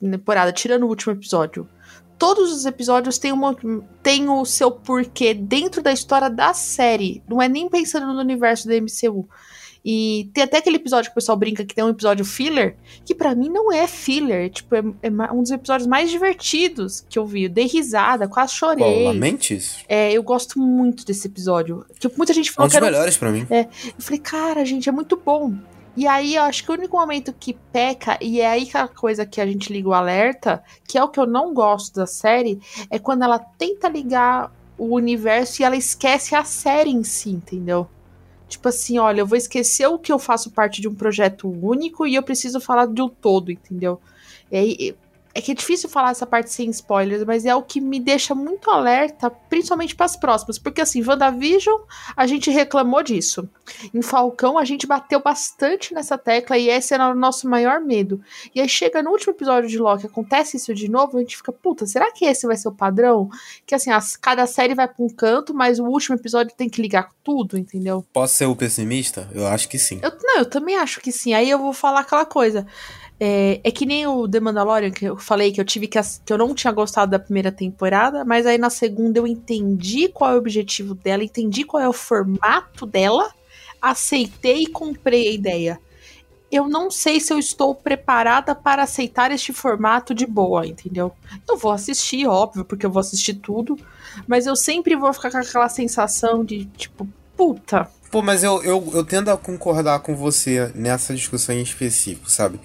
temporada, 0.00 0.52
tirando 0.52 0.84
o 0.84 0.88
último 0.88 1.12
episódio. 1.12 1.68
Todos 2.16 2.52
os 2.52 2.64
episódios 2.66 3.18
têm, 3.18 3.32
uma, 3.32 3.56
têm 4.02 4.28
o 4.28 4.44
seu 4.44 4.70
porquê 4.70 5.34
dentro 5.34 5.82
da 5.82 5.92
história 5.92 6.30
da 6.30 6.54
série. 6.54 7.22
Não 7.28 7.42
é 7.42 7.48
nem 7.48 7.68
pensando 7.68 8.12
no 8.12 8.20
universo 8.20 8.66
da 8.68 8.74
MCU. 8.74 9.28
E 9.90 10.28
tem 10.34 10.44
até 10.44 10.58
aquele 10.58 10.76
episódio 10.76 11.10
que 11.10 11.12
o 11.12 11.14
pessoal 11.14 11.38
brinca 11.38 11.64
que 11.64 11.74
tem 11.74 11.82
um 11.82 11.88
episódio 11.88 12.22
filler, 12.22 12.76
que 13.06 13.14
pra 13.14 13.34
mim 13.34 13.48
não 13.48 13.72
é 13.72 13.86
filler. 13.88 14.50
Tipo, 14.50 14.74
é, 14.76 14.82
é 15.02 15.32
um 15.32 15.40
dos 15.40 15.50
episódios 15.50 15.86
mais 15.86 16.10
divertidos 16.10 17.06
que 17.08 17.18
eu 17.18 17.24
vi. 17.24 17.44
Eu 17.44 17.48
dei 17.48 17.64
risada, 17.66 18.28
quase 18.28 18.52
chorei. 18.52 18.84
Qual, 18.84 19.04
Lamentes? 19.14 19.78
É, 19.88 20.12
eu 20.12 20.22
gosto 20.22 20.58
muito 20.58 21.06
desse 21.06 21.26
episódio. 21.26 21.86
Que 21.98 22.06
muita 22.18 22.34
gente 22.34 22.50
É 22.50 22.52
um 22.52 22.54
falou 22.54 22.68
dos 22.68 22.72
que 22.72 22.76
era. 22.76 22.84
melhores 22.84 23.16
pra 23.16 23.32
mim. 23.32 23.46
É, 23.48 23.60
eu 23.62 23.94
falei, 24.00 24.18
cara, 24.20 24.62
gente, 24.66 24.90
é 24.90 24.92
muito 24.92 25.16
bom. 25.16 25.54
E 25.96 26.06
aí, 26.06 26.34
eu 26.34 26.42
acho 26.42 26.62
que 26.62 26.70
o 26.70 26.74
único 26.74 26.94
momento 26.98 27.32
que 27.32 27.56
peca, 27.72 28.18
e 28.20 28.42
é 28.42 28.46
aí 28.46 28.66
que 28.66 28.76
a 28.76 28.86
coisa 28.88 29.24
que 29.24 29.40
a 29.40 29.46
gente 29.46 29.72
liga 29.72 29.88
o 29.88 29.94
alerta, 29.94 30.62
que 30.86 30.98
é 30.98 31.02
o 31.02 31.08
que 31.08 31.18
eu 31.18 31.26
não 31.26 31.54
gosto 31.54 31.94
da 31.94 32.06
série, 32.06 32.60
é 32.90 32.98
quando 32.98 33.22
ela 33.24 33.38
tenta 33.38 33.88
ligar 33.88 34.52
o 34.76 34.94
universo 34.94 35.62
e 35.62 35.64
ela 35.64 35.76
esquece 35.76 36.34
a 36.34 36.44
série 36.44 36.90
em 36.90 37.02
si, 37.02 37.30
entendeu? 37.30 37.88
Tipo 38.48 38.68
assim, 38.68 38.98
olha, 38.98 39.20
eu 39.20 39.26
vou 39.26 39.36
esquecer 39.36 39.86
o 39.86 39.98
que 39.98 40.10
eu 40.10 40.18
faço 40.18 40.50
parte 40.50 40.80
de 40.80 40.88
um 40.88 40.94
projeto 40.94 41.48
único 41.48 42.06
e 42.06 42.14
eu 42.14 42.22
preciso 42.22 42.60
falar 42.60 42.86
de 42.86 43.02
um 43.02 43.08
todo, 43.08 43.52
entendeu? 43.52 44.00
E 44.50 44.56
aí, 44.56 44.96
é 45.34 45.40
que 45.40 45.52
é 45.52 45.54
difícil 45.54 45.88
falar 45.88 46.10
essa 46.10 46.26
parte 46.26 46.50
sem 46.52 46.68
spoilers, 46.70 47.22
mas 47.24 47.44
é 47.44 47.54
o 47.54 47.62
que 47.62 47.80
me 47.80 48.00
deixa 48.00 48.34
muito 48.34 48.70
alerta, 48.70 49.30
principalmente 49.30 49.94
para 49.94 50.06
as 50.06 50.16
próximas. 50.16 50.58
Porque 50.58 50.80
assim, 50.80 51.02
WandaVision, 51.06 51.80
a 52.16 52.26
gente 52.26 52.50
reclamou 52.50 53.02
disso. 53.02 53.48
Em 53.94 54.02
Falcão, 54.02 54.58
a 54.58 54.64
gente 54.64 54.86
bateu 54.86 55.20
bastante 55.20 55.94
nessa 55.94 56.18
tecla 56.18 56.56
e 56.58 56.68
esse 56.68 56.92
era 56.94 57.08
o 57.10 57.14
nosso 57.14 57.48
maior 57.48 57.80
medo. 57.80 58.20
E 58.54 58.60
aí 58.60 58.68
chega 58.68 59.02
no 59.02 59.10
último 59.10 59.32
episódio 59.32 59.68
de 59.68 59.78
Loki, 59.78 60.06
acontece 60.06 60.56
isso 60.56 60.74
de 60.74 60.88
novo, 60.90 61.16
a 61.16 61.20
gente 61.20 61.36
fica, 61.36 61.52
puta, 61.52 61.86
será 61.86 62.10
que 62.10 62.24
esse 62.24 62.46
vai 62.46 62.56
ser 62.56 62.68
o 62.68 62.72
padrão? 62.72 63.30
Que 63.66 63.74
assim, 63.74 63.90
as- 63.90 64.16
cada 64.16 64.46
série 64.46 64.74
vai 64.74 64.88
pra 64.88 65.04
um 65.04 65.08
canto, 65.08 65.54
mas 65.54 65.78
o 65.78 65.84
último 65.84 66.16
episódio 66.16 66.54
tem 66.56 66.68
que 66.68 66.82
ligar 66.82 67.10
tudo, 67.22 67.56
entendeu? 67.56 68.04
Posso 68.12 68.34
ser 68.36 68.46
o 68.46 68.56
pessimista? 68.56 69.28
Eu 69.32 69.46
acho 69.46 69.68
que 69.68 69.78
sim. 69.78 70.00
Eu, 70.02 70.12
não, 70.22 70.38
eu 70.38 70.44
também 70.46 70.76
acho 70.76 71.00
que 71.00 71.12
sim. 71.12 71.32
Aí 71.34 71.48
eu 71.48 71.58
vou 71.58 71.72
falar 71.72 72.00
aquela 72.00 72.24
coisa. 72.24 72.66
É, 73.20 73.60
é 73.64 73.70
que 73.70 73.84
nem 73.84 74.06
o 74.06 74.28
The 74.28 74.38
Mandalorian, 74.38 74.90
que 74.92 75.06
eu 75.06 75.16
falei 75.16 75.50
que 75.50 75.60
eu 75.60 75.64
tive 75.64 75.88
que, 75.88 75.98
que 76.24 76.32
eu 76.32 76.38
não 76.38 76.54
tinha 76.54 76.72
gostado 76.72 77.10
da 77.10 77.18
primeira 77.18 77.50
temporada, 77.50 78.24
mas 78.24 78.46
aí 78.46 78.58
na 78.58 78.70
segunda 78.70 79.18
eu 79.18 79.26
entendi 79.26 80.08
qual 80.08 80.32
é 80.32 80.34
o 80.34 80.38
objetivo 80.38 80.94
dela, 80.94 81.24
entendi 81.24 81.64
qual 81.64 81.82
é 81.82 81.88
o 81.88 81.92
formato 81.92 82.86
dela, 82.86 83.32
aceitei 83.82 84.62
e 84.62 84.66
comprei 84.68 85.28
a 85.28 85.32
ideia. 85.32 85.80
Eu 86.50 86.68
não 86.68 86.90
sei 86.90 87.20
se 87.20 87.32
eu 87.32 87.38
estou 87.38 87.74
preparada 87.74 88.54
para 88.54 88.84
aceitar 88.84 89.30
este 89.32 89.52
formato 89.52 90.14
de 90.14 90.24
boa, 90.24 90.66
entendeu? 90.66 91.12
Eu 91.46 91.58
vou 91.58 91.72
assistir, 91.72 92.26
óbvio, 92.26 92.64
porque 92.64 92.86
eu 92.86 92.90
vou 92.90 93.00
assistir 93.00 93.34
tudo, 93.34 93.76
mas 94.26 94.46
eu 94.46 94.56
sempre 94.56 94.96
vou 94.96 95.12
ficar 95.12 95.30
com 95.30 95.38
aquela 95.38 95.68
sensação 95.68 96.44
de 96.44 96.64
tipo, 96.66 97.06
puta, 97.36 97.90
Pô, 98.10 98.22
mas 98.22 98.42
eu, 98.42 98.62
eu, 98.62 98.90
eu 98.94 99.04
tendo 99.04 99.30
a 99.30 99.36
concordar 99.36 100.00
com 100.00 100.16
você 100.16 100.72
nessa 100.74 101.14
discussão 101.14 101.54
em 101.54 101.60
específico, 101.60 102.30
sabe? 102.30 102.58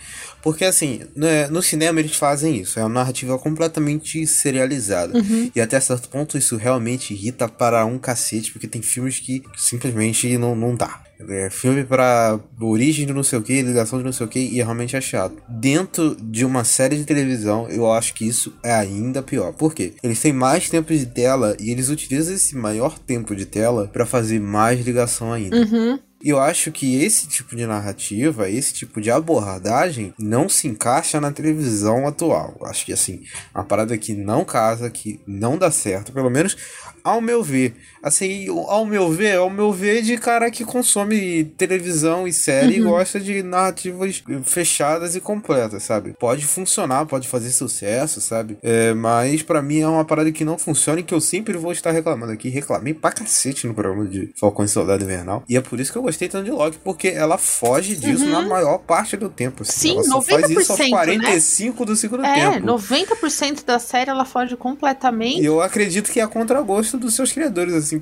Porque, 0.43 0.65
assim, 0.65 0.99
né, 1.15 1.47
no 1.47 1.63
cinema 1.63 2.01
eles 2.01 2.15
fazem 2.15 2.59
isso. 2.59 2.77
É 2.77 2.83
uma 2.83 2.89
narrativa 2.89 3.39
completamente 3.39 4.27
serializada. 4.27 5.17
Uhum. 5.17 5.49
E 5.55 5.61
até 5.61 5.79
certo 5.79 6.09
ponto 6.09 6.37
isso 6.37 6.57
realmente 6.57 7.13
irrita 7.13 7.47
para 7.47 7.85
um 7.85 7.97
cacete, 7.97 8.51
porque 8.51 8.67
tem 8.67 8.81
filmes 8.81 9.19
que 9.19 9.41
simplesmente 9.55 10.37
não, 10.37 10.53
não 10.53 10.75
dá. 10.75 11.01
É 11.29 11.49
filme 11.49 11.85
pra 11.85 12.37
origem 12.59 13.05
de 13.05 13.13
não 13.13 13.23
sei 13.23 13.39
o 13.39 13.41
que, 13.41 13.61
ligação 13.61 13.99
de 13.99 14.05
não 14.05 14.11
sei 14.11 14.25
o 14.25 14.29
que, 14.29 14.39
e 14.39 14.59
é 14.59 14.63
realmente 14.63 14.95
é 14.95 15.01
chato. 15.01 15.41
Dentro 15.47 16.15
de 16.21 16.43
uma 16.43 16.65
série 16.65 16.97
de 16.97 17.05
televisão, 17.05 17.69
eu 17.69 17.89
acho 17.89 18.13
que 18.13 18.27
isso 18.27 18.53
é 18.61 18.73
ainda 18.73 19.21
pior. 19.21 19.53
Por 19.53 19.73
quê? 19.73 19.93
Eles 20.03 20.19
têm 20.19 20.33
mais 20.33 20.69
tempo 20.69 20.93
de 20.93 21.05
tela 21.05 21.55
e 21.59 21.71
eles 21.71 21.89
utilizam 21.89 22.35
esse 22.35 22.57
maior 22.57 22.99
tempo 22.99 23.33
de 23.35 23.45
tela 23.45 23.87
pra 23.87 24.05
fazer 24.05 24.41
mais 24.41 24.85
ligação 24.85 25.31
ainda. 25.31 25.55
Uhum. 25.55 25.99
Eu 26.23 26.39
acho 26.39 26.71
que 26.71 27.03
esse 27.03 27.27
tipo 27.27 27.53
de 27.53 27.65
narrativa, 27.65 28.49
esse 28.49 28.73
tipo 28.73 29.01
de 29.01 29.11
abordagem, 29.11 30.13
não 30.17 30.47
se 30.47 30.69
encaixa 30.69 31.19
na 31.19 31.31
televisão 31.31 32.07
atual. 32.07 32.57
Acho 32.63 32.85
que 32.85 32.93
assim, 32.93 33.23
uma 33.53 33.65
parada 33.65 33.97
que 33.97 34.13
não 34.13 34.45
casa, 34.45 34.89
que 34.89 35.19
não 35.27 35.57
dá 35.57 35.69
certo, 35.69 36.13
pelo 36.13 36.29
menos 36.29 36.55
ao 37.03 37.19
meu 37.21 37.43
ver. 37.43 37.73
Assim, 38.01 38.47
ao 38.67 38.85
meu 38.85 39.09
ver, 39.11 39.37
ao 39.37 39.49
meu 39.49 39.71
ver 39.71 40.01
de 40.01 40.17
cara 40.17 40.49
que 40.51 40.63
consome 40.65 41.43
televisão 41.57 42.27
e 42.27 42.33
série 42.33 42.79
Uhum. 42.81 42.87
e 42.87 42.89
gosta 42.91 43.19
de 43.19 43.41
narrativas 43.43 44.23
fechadas 44.43 45.15
e 45.15 45.19
completas, 45.21 45.83
sabe? 45.83 46.13
Pode 46.19 46.45
funcionar, 46.45 47.05
pode 47.05 47.27
fazer 47.27 47.49
sucesso, 47.51 48.19
sabe? 48.21 48.57
É, 48.61 48.93
mas 48.93 49.41
pra 49.41 49.61
mim 49.61 49.79
é 49.79 49.87
uma 49.87 50.05
parada 50.05 50.31
que 50.31 50.45
não 50.45 50.57
funciona 50.57 50.99
e 50.99 51.03
que 51.03 51.13
eu 51.13 51.21
sempre 51.21 51.57
vou 51.57 51.71
estar 51.71 51.91
reclamando 51.91 52.31
aqui. 52.31 52.49
Reclamei 52.49 52.93
pra 52.93 53.11
cacete 53.11 53.67
no 53.67 53.73
programa 53.73 54.05
de 54.05 54.31
Falcão 54.39 54.65
e 54.65 54.67
Soldado 54.67 55.03
Invernal. 55.03 55.43
E 55.47 55.55
é 55.57 55.61
por 55.61 55.79
isso 55.79 55.91
que 55.91 55.97
eu 55.97 56.01
gostei 56.03 56.27
tanto 56.27 56.45
de 56.45 56.51
Loki, 56.51 56.77
porque 56.83 57.07
ela 57.09 57.37
foge 57.37 57.95
disso 57.95 58.25
Uhum. 58.25 58.31
na 58.31 58.41
maior 58.41 58.77
parte 58.79 59.15
do 59.17 59.29
tempo. 59.29 59.63
Assim. 59.63 59.89
Sim, 59.89 59.93
ela 59.95 60.03
só 60.03 60.21
faz 60.21 60.49
isso 60.49 60.71
aos 60.71 60.79
90%, 60.79 60.89
45 60.89 61.85
do 61.85 61.95
segundo 61.95 62.25
É, 62.25 62.51
tempo. 62.51 62.65
90% 62.65 63.65
da 63.65 63.79
série 63.79 64.09
ela 64.09 64.25
foge 64.25 64.55
completamente. 64.55 65.41
E 65.41 65.45
eu 65.45 65.61
acredito 65.61 66.11
que 66.11 66.19
é 66.19 66.23
a 66.23 66.27
contragosto 66.27 66.92
dos 66.97 67.13
seus 67.15 67.31
criadores, 67.31 67.73
assim, 67.73 68.01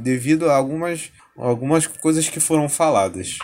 devido 0.00 0.50
a 0.50 0.56
algumas, 0.56 1.12
algumas 1.36 1.86
coisas 1.86 2.28
que 2.28 2.40
foram 2.40 2.68
faladas. 2.68 3.38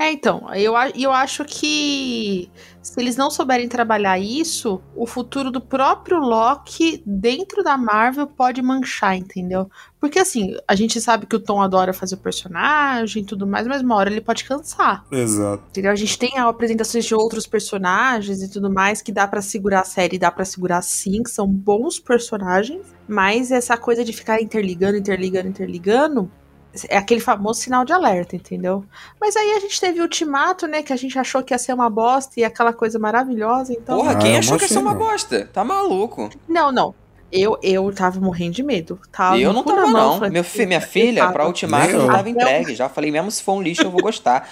É, 0.00 0.10
então, 0.10 0.48
eu, 0.54 0.72
eu 0.94 1.12
acho 1.12 1.44
que 1.44 2.50
se 2.80 2.98
eles 2.98 3.16
não 3.16 3.30
souberem 3.30 3.68
trabalhar 3.68 4.18
isso, 4.18 4.80
o 4.96 5.06
futuro 5.06 5.50
do 5.50 5.60
próprio 5.60 6.18
Loki 6.18 7.02
dentro 7.04 7.62
da 7.62 7.76
Marvel 7.76 8.26
pode 8.26 8.62
manchar, 8.62 9.14
entendeu? 9.14 9.70
Porque 10.00 10.18
assim, 10.18 10.56
a 10.66 10.74
gente 10.74 10.98
sabe 11.02 11.26
que 11.26 11.36
o 11.36 11.38
Tom 11.38 11.60
adora 11.60 11.92
fazer 11.92 12.14
o 12.14 12.18
personagem 12.18 13.22
e 13.22 13.26
tudo 13.26 13.46
mais, 13.46 13.66
mas 13.66 13.82
uma 13.82 13.94
hora 13.94 14.10
ele 14.10 14.22
pode 14.22 14.44
cansar. 14.44 15.04
Exato. 15.12 15.64
Entendeu? 15.68 15.92
A 15.92 15.96
gente 15.96 16.18
tem 16.18 16.38
apresentações 16.38 17.04
de 17.04 17.14
outros 17.14 17.46
personagens 17.46 18.42
e 18.42 18.50
tudo 18.50 18.72
mais 18.72 19.02
que 19.02 19.12
dá 19.12 19.28
pra 19.28 19.42
segurar 19.42 19.80
a 19.80 19.84
série, 19.84 20.18
dá 20.18 20.30
pra 20.30 20.46
segurar 20.46 20.80
sim, 20.80 21.22
que 21.22 21.30
são 21.30 21.46
bons 21.46 22.00
personagens, 22.00 22.86
mas 23.06 23.50
essa 23.50 23.76
coisa 23.76 24.02
de 24.02 24.14
ficar 24.14 24.40
interligando, 24.40 24.96
interligando, 24.96 25.48
interligando 25.48 26.30
é 26.88 26.96
aquele 26.96 27.20
famoso 27.20 27.60
sinal 27.60 27.84
de 27.84 27.92
alerta, 27.92 28.36
entendeu? 28.36 28.84
Mas 29.20 29.36
aí 29.36 29.52
a 29.52 29.60
gente 29.60 29.80
teve 29.80 30.00
o 30.00 30.02
Ultimato, 30.04 30.66
né, 30.66 30.82
que 30.82 30.92
a 30.92 30.96
gente 30.96 31.18
achou 31.18 31.42
que 31.42 31.52
ia 31.52 31.58
ser 31.58 31.72
uma 31.72 31.90
bosta 31.90 32.38
e 32.38 32.44
aquela 32.44 32.72
coisa 32.72 32.98
maravilhosa, 32.98 33.72
então 33.72 33.98
Porra, 33.98 34.12
Ah, 34.12 34.16
quem 34.16 34.32
eu 34.32 34.38
achou 34.38 34.56
que 34.56 34.64
ia 34.64 34.68
ser 34.68 34.78
uma 34.78 34.94
bosta? 34.94 35.48
Tá 35.52 35.64
maluco. 35.64 36.30
não, 36.48 36.70
não. 36.72 36.94
Eu, 37.32 37.58
eu 37.62 37.92
tava 37.92 38.18
morrendo 38.20 38.52
de 38.54 38.62
medo. 38.62 38.98
Tava 39.12 39.38
eu 39.38 39.52
não 39.52 39.62
tava, 39.62 39.86
mão, 39.86 39.92
não. 39.92 40.14
falei, 40.18 40.30
Meu 40.32 40.42
fi- 40.44 40.66
minha 40.66 40.80
"Puta, 40.80 40.92
filha, 40.92 41.20
tava." 41.22 41.32
pra 41.32 41.46
Ultimato, 41.46 41.86
Nem 41.86 41.94
eu 41.96 42.02
eu. 42.02 42.06
tava 42.08 42.28
entregue. 42.28 42.74
Já 42.74 42.88
falei, 42.88 43.10
mesmo 43.10 43.30
se 43.30 43.42
for 43.42 43.52
um 43.54 43.62
lixo, 43.62 43.82
eu 43.82 43.90
vou 43.90 44.00
gostar. 44.02 44.48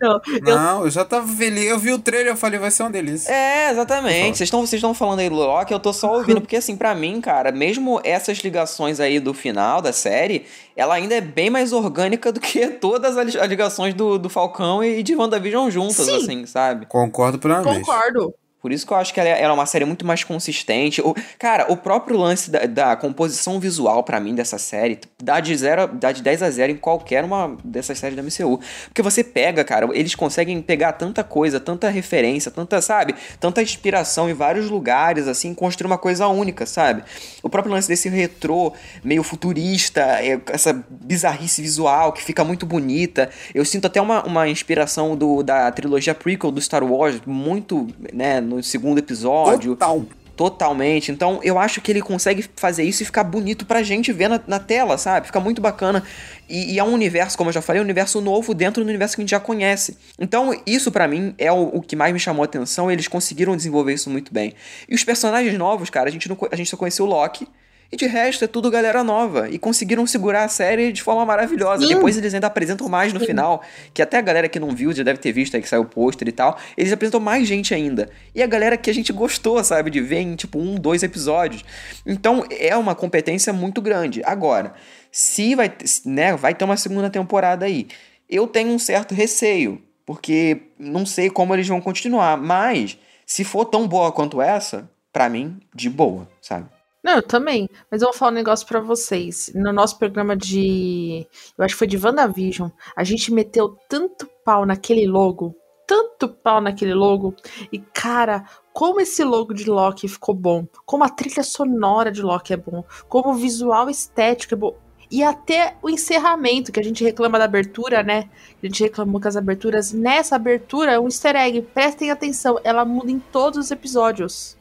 Eu- 0.00 0.20
Não, 0.42 0.84
eu 0.84 0.90
já 0.90 1.04
tava 1.04 1.26
feliz. 1.28 1.64
Eu 1.68 1.78
vi 1.78 1.92
o 1.92 1.98
trailer, 1.98 2.32
eu 2.32 2.36
falei, 2.36 2.58
vai 2.58 2.70
ser 2.70 2.82
uma 2.82 2.90
delícia. 2.90 3.32
É, 3.32 3.70
exatamente. 3.70 4.36
Vocês 4.38 4.46
estão 4.48 4.60
vocês 4.60 4.78
estão 4.78 4.94
falando 4.94 5.20
aí 5.20 5.28
do 5.28 5.34
Loki, 5.36 5.72
eu 5.72 5.80
tô 5.80 5.92
só 5.92 6.12
ouvindo, 6.14 6.40
porque 6.42 6.56
assim, 6.56 6.76
pra 6.76 6.94
mim, 6.94 7.20
cara, 7.20 7.50
mesmo 7.52 8.00
essas 8.04 8.38
ligações 8.38 9.00
aí 9.00 9.18
do 9.20 9.32
final 9.34 9.80
da 9.82 9.92
série, 9.92 10.44
ela 10.76 10.94
ainda 10.94 11.14
é 11.14 11.20
bem 11.20 11.50
mais 11.50 11.72
orgânica 11.72 12.32
do 12.32 12.40
que 12.40 12.66
todas 12.68 13.16
as 13.16 13.36
as 13.36 13.48
ligações 13.48 13.94
do, 13.94 14.18
do 14.18 14.28
Falcão 14.28 14.82
e 14.84 15.02
de 15.02 15.14
WandaVision 15.14 15.70
juntas, 15.70 15.96
Sim. 16.06 16.16
assim, 16.16 16.46
sabe? 16.46 16.86
Concordo 16.86 17.38
plenamente. 17.38 17.80
concordo. 17.80 18.34
Por 18.62 18.70
isso 18.70 18.86
que 18.86 18.92
eu 18.92 18.96
acho 18.96 19.12
que 19.12 19.18
ela 19.18 19.28
é, 19.28 19.42
ela 19.42 19.52
é 19.52 19.54
uma 19.54 19.66
série 19.66 19.84
muito 19.84 20.06
mais 20.06 20.22
consistente. 20.22 21.02
O, 21.02 21.14
cara, 21.36 21.66
o 21.68 21.76
próprio 21.76 22.16
lance 22.16 22.48
da, 22.48 22.60
da 22.64 22.96
composição 22.96 23.58
visual 23.58 24.04
pra 24.04 24.20
mim 24.20 24.36
dessa 24.36 24.56
série 24.56 25.00
dá 25.20 25.40
de, 25.40 25.56
zero, 25.56 25.88
dá 25.88 26.12
de 26.12 26.22
10 26.22 26.42
a 26.44 26.50
0 26.50 26.72
em 26.72 26.76
qualquer 26.76 27.24
uma 27.24 27.56
dessas 27.64 27.98
séries 27.98 28.16
da 28.16 28.22
MCU. 28.22 28.60
Porque 28.86 29.02
você 29.02 29.24
pega, 29.24 29.64
cara, 29.64 29.88
eles 29.92 30.14
conseguem 30.14 30.62
pegar 30.62 30.92
tanta 30.92 31.24
coisa, 31.24 31.58
tanta 31.58 31.88
referência, 31.88 32.52
tanta, 32.52 32.80
sabe? 32.80 33.16
Tanta 33.40 33.60
inspiração 33.60 34.30
em 34.30 34.34
vários 34.34 34.70
lugares, 34.70 35.26
assim, 35.26 35.52
construir 35.54 35.88
uma 35.88 35.98
coisa 35.98 36.28
única, 36.28 36.64
sabe? 36.64 37.02
O 37.42 37.48
próprio 37.48 37.74
lance 37.74 37.88
desse 37.88 38.08
retrô 38.08 38.72
meio 39.02 39.24
futurista, 39.24 40.00
é, 40.00 40.40
essa 40.46 40.84
bizarrice 40.88 41.60
visual 41.60 42.12
que 42.12 42.22
fica 42.22 42.44
muito 42.44 42.64
bonita. 42.64 43.28
Eu 43.52 43.64
sinto 43.64 43.88
até 43.88 44.00
uma, 44.00 44.22
uma 44.24 44.48
inspiração 44.48 45.16
do, 45.16 45.42
da 45.42 45.70
trilogia 45.72 46.14
prequel 46.14 46.52
do 46.52 46.60
Star 46.60 46.84
Wars, 46.84 47.20
muito, 47.26 47.88
né, 48.12 48.40
no 48.56 48.62
segundo 48.62 48.98
episódio. 48.98 49.72
Total. 49.76 50.04
Totalmente. 50.36 51.12
Então, 51.12 51.40
eu 51.42 51.58
acho 51.58 51.80
que 51.80 51.92
ele 51.92 52.00
consegue 52.00 52.44
fazer 52.56 52.82
isso 52.84 53.02
e 53.02 53.06
ficar 53.06 53.22
bonito 53.22 53.66
pra 53.66 53.82
gente 53.82 54.10
ver 54.12 54.28
na, 54.28 54.40
na 54.46 54.58
tela, 54.58 54.96
sabe? 54.96 55.26
Fica 55.26 55.38
muito 55.38 55.60
bacana. 55.60 56.02
E, 56.48 56.74
e 56.74 56.78
é 56.78 56.84
um 56.84 56.92
universo, 56.92 57.36
como 57.36 57.50
eu 57.50 57.54
já 57.54 57.60
falei, 57.60 57.80
um 57.80 57.84
universo 57.84 58.20
novo 58.20 58.54
dentro 58.54 58.82
do 58.82 58.88
universo 58.88 59.14
que 59.14 59.20
a 59.20 59.24
gente 59.24 59.30
já 59.30 59.40
conhece. 59.40 59.96
Então, 60.18 60.58
isso 60.66 60.90
pra 60.90 61.06
mim 61.06 61.34
é 61.36 61.52
o, 61.52 61.76
o 61.76 61.82
que 61.82 61.94
mais 61.94 62.12
me 62.12 62.18
chamou 62.18 62.42
a 62.42 62.46
atenção. 62.46 62.90
Eles 62.90 63.06
conseguiram 63.08 63.54
desenvolver 63.54 63.92
isso 63.92 64.08
muito 64.08 64.32
bem. 64.32 64.54
E 64.88 64.94
os 64.94 65.04
personagens 65.04 65.56
novos, 65.58 65.90
cara, 65.90 66.08
a 66.08 66.12
gente, 66.12 66.28
não, 66.28 66.38
a 66.50 66.56
gente 66.56 66.70
só 66.70 66.76
conheceu 66.76 67.04
o 67.04 67.08
Loki. 67.08 67.46
E 67.92 67.96
de 67.96 68.06
resto 68.06 68.42
é 68.42 68.48
tudo 68.48 68.70
galera 68.70 69.04
nova. 69.04 69.50
E 69.50 69.58
conseguiram 69.58 70.06
segurar 70.06 70.44
a 70.44 70.48
série 70.48 70.92
de 70.92 71.02
forma 71.02 71.26
maravilhosa. 71.26 71.86
Sim. 71.86 71.94
Depois 71.94 72.16
eles 72.16 72.32
ainda 72.32 72.46
apresentam 72.46 72.88
mais 72.88 73.12
no 73.12 73.20
final. 73.20 73.62
Que 73.92 74.00
até 74.00 74.16
a 74.16 74.22
galera 74.22 74.48
que 74.48 74.58
não 74.58 74.70
viu 74.70 74.94
já 74.94 75.02
deve 75.02 75.18
ter 75.18 75.30
visto 75.30 75.54
aí 75.54 75.60
que 75.62 75.68
saiu 75.68 75.82
o 75.82 75.84
pôster 75.84 76.26
e 76.26 76.32
tal. 76.32 76.58
Eles 76.74 76.90
apresentam 76.90 77.20
mais 77.20 77.46
gente 77.46 77.74
ainda. 77.74 78.08
E 78.34 78.42
a 78.42 78.46
galera 78.46 78.78
que 78.78 78.88
a 78.88 78.94
gente 78.94 79.12
gostou, 79.12 79.62
sabe? 79.62 79.90
De 79.90 80.00
ver 80.00 80.20
em 80.20 80.34
tipo 80.34 80.58
um, 80.58 80.76
dois 80.76 81.02
episódios. 81.02 81.62
Então 82.06 82.42
é 82.50 82.74
uma 82.74 82.94
competência 82.94 83.52
muito 83.52 83.82
grande. 83.82 84.22
Agora, 84.24 84.72
se 85.10 85.54
vai, 85.54 85.70
né, 86.06 86.34
vai 86.34 86.54
ter 86.54 86.64
uma 86.64 86.78
segunda 86.78 87.10
temporada 87.10 87.66
aí. 87.66 87.88
Eu 88.26 88.46
tenho 88.46 88.70
um 88.70 88.78
certo 88.78 89.14
receio. 89.14 89.82
Porque 90.06 90.62
não 90.78 91.04
sei 91.04 91.28
como 91.28 91.54
eles 91.54 91.68
vão 91.68 91.80
continuar. 91.80 92.38
Mas, 92.38 92.98
se 93.26 93.44
for 93.44 93.66
tão 93.66 93.86
boa 93.86 94.10
quanto 94.10 94.40
essa, 94.40 94.90
pra 95.12 95.28
mim, 95.28 95.60
de 95.74 95.90
boa, 95.90 96.26
sabe? 96.40 96.66
Não, 97.02 97.16
eu 97.16 97.22
também. 97.22 97.68
Mas 97.90 98.00
eu 98.00 98.08
vou 98.08 98.16
falar 98.16 98.30
um 98.30 98.34
negócio 98.34 98.66
pra 98.66 98.80
vocês. 98.80 99.50
No 99.54 99.72
nosso 99.72 99.98
programa 99.98 100.36
de. 100.36 101.26
Eu 101.58 101.64
acho 101.64 101.74
que 101.74 101.78
foi 101.78 101.86
de 101.86 101.98
WandaVision. 101.98 102.70
A 102.96 103.02
gente 103.02 103.32
meteu 103.32 103.76
tanto 103.88 104.28
pau 104.44 104.64
naquele 104.64 105.06
logo. 105.06 105.54
Tanto 105.86 106.28
pau 106.28 106.60
naquele 106.60 106.94
logo. 106.94 107.34
E, 107.72 107.78
cara, 107.78 108.44
como 108.72 109.00
esse 109.00 109.24
logo 109.24 109.52
de 109.52 109.68
Loki 109.68 110.06
ficou 110.06 110.34
bom. 110.34 110.66
Como 110.86 111.02
a 111.02 111.08
trilha 111.08 111.42
sonora 111.42 112.12
de 112.12 112.22
Loki 112.22 112.52
é 112.52 112.56
bom. 112.56 112.84
Como 113.08 113.30
o 113.30 113.34
visual 113.34 113.90
estético 113.90 114.54
é 114.54 114.56
bom. 114.56 114.76
E 115.10 115.22
até 115.22 115.76
o 115.82 115.90
encerramento, 115.90 116.72
que 116.72 116.80
a 116.80 116.82
gente 116.82 117.04
reclama 117.04 117.38
da 117.38 117.44
abertura, 117.44 118.02
né? 118.02 118.30
A 118.62 118.66
gente 118.66 118.82
reclamou 118.82 119.20
com 119.20 119.28
as 119.28 119.36
aberturas. 119.36 119.92
Nessa 119.92 120.36
abertura, 120.36 120.92
é 120.92 121.00
um 121.00 121.04
easter 121.04 121.36
egg. 121.36 121.60
Prestem 121.74 122.10
atenção. 122.10 122.58
Ela 122.64 122.84
muda 122.84 123.10
em 123.10 123.18
todos 123.18 123.58
os 123.58 123.70
episódios. 123.70 124.56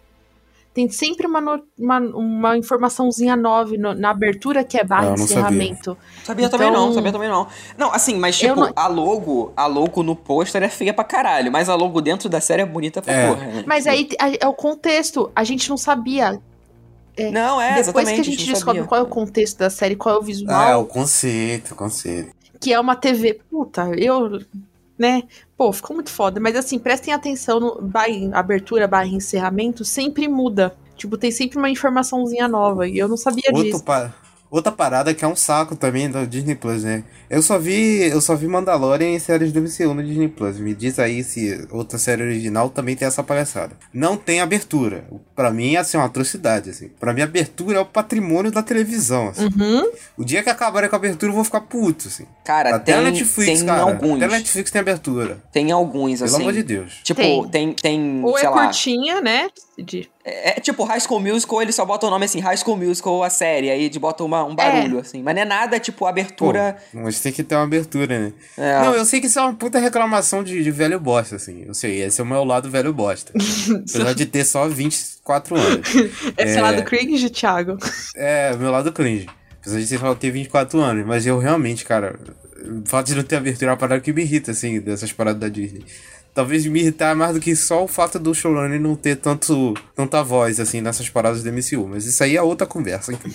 Tem 0.74 0.88
sempre 0.90 1.28
uma, 1.28 1.42
no- 1.42 1.62
uma, 1.78 2.00
uma 2.00 2.58
informaçãozinha 2.58 3.36
nova 3.36 3.76
no- 3.78 3.94
na 3.94 4.10
abertura 4.12 4.64
que 4.64 4.78
é 4.78 4.84
barra 4.86 5.02
Ah, 5.10 5.12
eu 5.12 5.18
não 5.18 5.24
encerramento. 5.26 5.98
Sabia 6.24 6.46
Então- 6.46 6.58
também 6.58 6.72
não, 6.74 6.94
sabia 6.94 7.12
também 7.12 7.28
não. 7.28 7.46
Não, 7.78 7.94
assim, 7.94 8.16
mas 8.18 8.38
tipo, 8.38 8.56
não- 8.56 8.72
a 8.74 8.88
logo, 8.88 9.52
a 9.58 9.66
logo 9.66 10.02
no 10.02 10.16
pôster 10.16 10.64
é 10.64 10.70
feia 10.70 10.94
pra 10.94 11.04
caralho, 11.04 11.52
mas 11.52 11.68
a 11.68 11.76
logo 11.76 12.00
dentro 12.00 12.30
da 12.30 12.40
série 12.40 12.62
é 12.62 12.66
bonita 12.66 13.02
pra 13.02 13.14
É. 13.14 13.28
porra. 13.28 13.46
né? 13.48 13.64
Mas 13.68 13.86
aí 13.86 14.08
a- 14.18 14.32
é 14.40 14.48
o 14.48 14.54
contexto. 14.54 15.30
A 15.36 15.44
gente 15.44 15.70
não 15.70 15.76
sabia. 15.78 16.40
Não, 17.34 17.60
é, 17.62 17.68
Depois 17.84 17.88
exatamente. 18.08 18.16
que 18.16 18.22
a 18.22 18.24
gente 18.24 18.46
descobre 18.46 18.80
sabia. 18.80 18.88
qual 18.88 19.02
é 19.02 19.04
o 19.04 19.08
contexto 19.08 19.58
da 19.58 19.70
série, 19.70 19.98
qual 19.98 20.16
é 20.16 20.18
o 20.18 20.22
Ah, 20.22 20.24
é 20.24 20.26
visual, 20.26 20.82
o 20.82 20.86
conceito, 20.86 21.74
o 21.74 21.76
conceito. 21.76 22.32
que 22.62 22.72
é 22.74 22.80
uma 22.80 22.96
TV. 22.96 23.42
Puta, 23.52 23.90
eu. 23.98 24.40
Né? 25.02 25.24
Pô, 25.58 25.74
ficou 25.74 25.96
muito 25.96 26.12
foda. 26.12 26.40
Mas 26.40 26.56
assim, 26.56 26.78
prestem 26.78 27.12
atenção 27.12 27.60
no 27.60 27.82
barra, 27.82 28.30
abertura, 28.34 28.88
barra 28.88 29.08
encerramento, 29.08 29.84
sempre 29.84 30.28
muda. 30.28 30.76
Tipo, 30.96 31.18
tem 31.18 31.32
sempre 31.32 31.58
uma 31.58 31.72
informaçãozinha 31.72 32.48
nova. 32.48 32.88
E 32.88 33.00
eu 33.00 33.08
não 33.08 33.18
sabia 33.18 33.46
Outro 33.52 33.64
disso. 33.64 33.84
pa- 33.84 34.14
Outra 34.52 34.70
parada 34.70 35.14
que 35.14 35.24
é 35.24 35.28
um 35.28 35.36
saco 35.36 35.78
também 35.78 36.12
da 36.12 36.26
Disney 36.26 36.56
Plus, 36.56 36.84
né? 36.84 37.06
Eu 37.30 37.42
só 37.42 37.58
vi, 37.58 38.02
eu 38.10 38.20
só 38.20 38.36
vi 38.36 38.48
Mandalorian 38.48 39.08
em 39.08 39.18
séries 39.18 39.54
do 39.54 39.62
MCU 39.62 39.94
no 39.94 40.04
Disney 40.04 40.28
Plus. 40.28 40.60
Me 40.60 40.76
diz 40.76 41.00
aí 41.00 41.24
se 41.24 41.66
outra 41.72 41.98
série 41.98 42.22
original 42.22 42.70
também 42.70 42.94
tem 42.94 43.08
essa 43.08 43.24
palhaçada. 43.24 43.78
Não 43.94 44.18
tem 44.18 44.42
abertura. 44.42 45.06
Pra 45.34 45.52
mim, 45.52 45.78
assim, 45.78 45.96
é 45.96 46.02
uma 46.02 46.08
atrocidade, 46.08 46.70
assim. 46.70 46.90
Pra 47.00 47.14
mim, 47.14 47.22
abertura 47.22 47.78
é 47.78 47.80
o 47.80 47.86
patrimônio 47.86 48.52
da 48.52 48.62
televisão, 48.62 49.30
assim. 49.30 49.46
Uhum. 49.46 49.90
O 50.18 50.26
dia 50.26 50.44
que 50.44 50.50
acabarem 50.50 50.90
com 50.90 50.98
a 50.98 51.00
abertura, 51.00 51.32
eu 51.32 51.36
vou 51.36 51.46
ficar 51.46 51.62
puto, 51.62 52.10
assim. 52.10 52.26
Cara, 52.44 52.76
Até 52.76 52.96
tem, 52.96 53.04
Netflix, 53.06 53.60
tem 53.60 53.66
cara. 53.66 53.84
alguns. 53.84 54.18
Até 54.22 54.28
Netflix 54.28 54.70
tem 54.70 54.82
abertura. 54.82 55.42
Tem 55.54 55.72
alguns, 55.72 56.20
Pelo 56.20 56.30
assim. 56.30 56.42
amor 56.42 56.52
de 56.52 56.64
Deus. 56.64 57.00
Tipo, 57.04 57.22
Tem. 57.22 57.50
tem, 57.50 57.74
tem, 57.74 58.22
Ou 58.26 58.38
sei 58.38 58.48
é 58.48 58.50
lá. 58.50 58.64
curtinha, 58.66 59.22
né? 59.22 59.48
De... 59.78 60.11
É, 60.24 60.58
é 60.58 60.60
tipo 60.60 60.84
High 60.84 61.00
School 61.00 61.20
Musical, 61.20 61.62
ele 61.62 61.72
só 61.72 61.84
bota 61.86 62.06
o 62.06 62.10
nome 62.10 62.26
assim, 62.26 62.40
High 62.40 62.58
School 62.58 62.78
Musical, 62.78 63.24
a 63.24 63.30
série, 63.30 63.70
aí 63.70 63.90
de 63.90 63.98
bota 64.00 64.24
uma, 64.24 64.44
um 64.44 64.54
barulho, 64.56 65.00
assim. 65.00 65.22
Mas 65.24 65.34
não 65.36 65.42
é 65.42 65.46
nada, 65.46 65.80
tipo, 65.80 66.00
Pô, 66.00 66.06
abertura. 66.08 66.78
mas 66.94 67.20
tem 67.20 67.32
que 67.32 67.44
ter 67.44 67.56
uma 67.56 67.64
abertura, 67.64 68.20
né? 68.20 68.34
É. 68.58 68.82
Não, 68.82 68.94
eu 68.96 69.04
sei 69.06 69.20
que 69.20 69.28
isso 69.28 69.40
é 69.40 69.42
uma 69.42 69.54
puta 69.54 69.80
reclamação 69.80 70.44
de, 70.44 70.64
de 70.64 70.72
velho 70.72 71.00
bosta, 71.00 71.36
assim. 71.38 71.64
Eu 71.66 71.74
sei, 71.74 72.02
esse 72.04 72.20
é 72.22 72.24
o 72.24 72.28
meu 72.28 72.44
lado 72.44 72.70
velho 72.70 72.94
bosta. 72.94 73.34
Apesar 73.90 74.14
de 74.14 74.26
ter 74.26 74.46
só 74.46 74.68
24 74.68 75.56
anos. 75.56 75.88
Esse 76.38 76.58
É. 76.58 76.62
lado 76.62 76.84
cringe, 76.84 77.30
Thiago. 77.30 77.78
É, 78.16 78.56
meu 78.56 78.72
lado 78.72 78.92
cringe. 78.92 79.28
Apesar 79.60 79.80
de 79.80 79.98
só 79.98 80.16
ter 80.16 80.32
24 80.32 80.80
anos. 80.80 81.06
Mas 81.06 81.26
eu 81.26 81.38
realmente, 81.40 81.84
cara, 81.86 82.20
O 82.64 82.88
fato 82.88 83.08
de 83.08 83.16
não 83.16 83.24
ter 83.24 83.38
abertura 83.38 83.72
é 83.72 83.72
uma 83.72 83.78
parada 83.78 84.00
que 84.02 84.14
me 84.14 84.22
irrita, 84.22 84.52
assim, 84.52 84.80
dessas 84.80 85.12
paradas 85.12 85.40
da 85.42 85.50
Disney. 85.50 85.84
Talvez 86.34 86.66
me 86.66 86.80
irritar 86.80 87.14
mais 87.14 87.34
do 87.34 87.42
que 87.42 87.54
só 87.56 87.84
o 87.84 87.88
fato 87.88 88.18
do 88.18 88.34
showrunner 88.34 88.80
não 88.80 88.96
ter 88.96 89.18
tanto, 89.18 89.74
tanta 89.94 90.24
voz, 90.24 90.62
assim, 90.62 90.80
nessas 90.80 91.10
paradas 91.10 91.44
do 91.44 91.52
MCU. 91.52 91.86
Mas 91.90 92.06
isso 92.06 92.24
aí 92.24 92.38
é 92.38 92.42
outra 92.42 92.66
conversa, 92.66 93.12
enfim. 93.12 93.34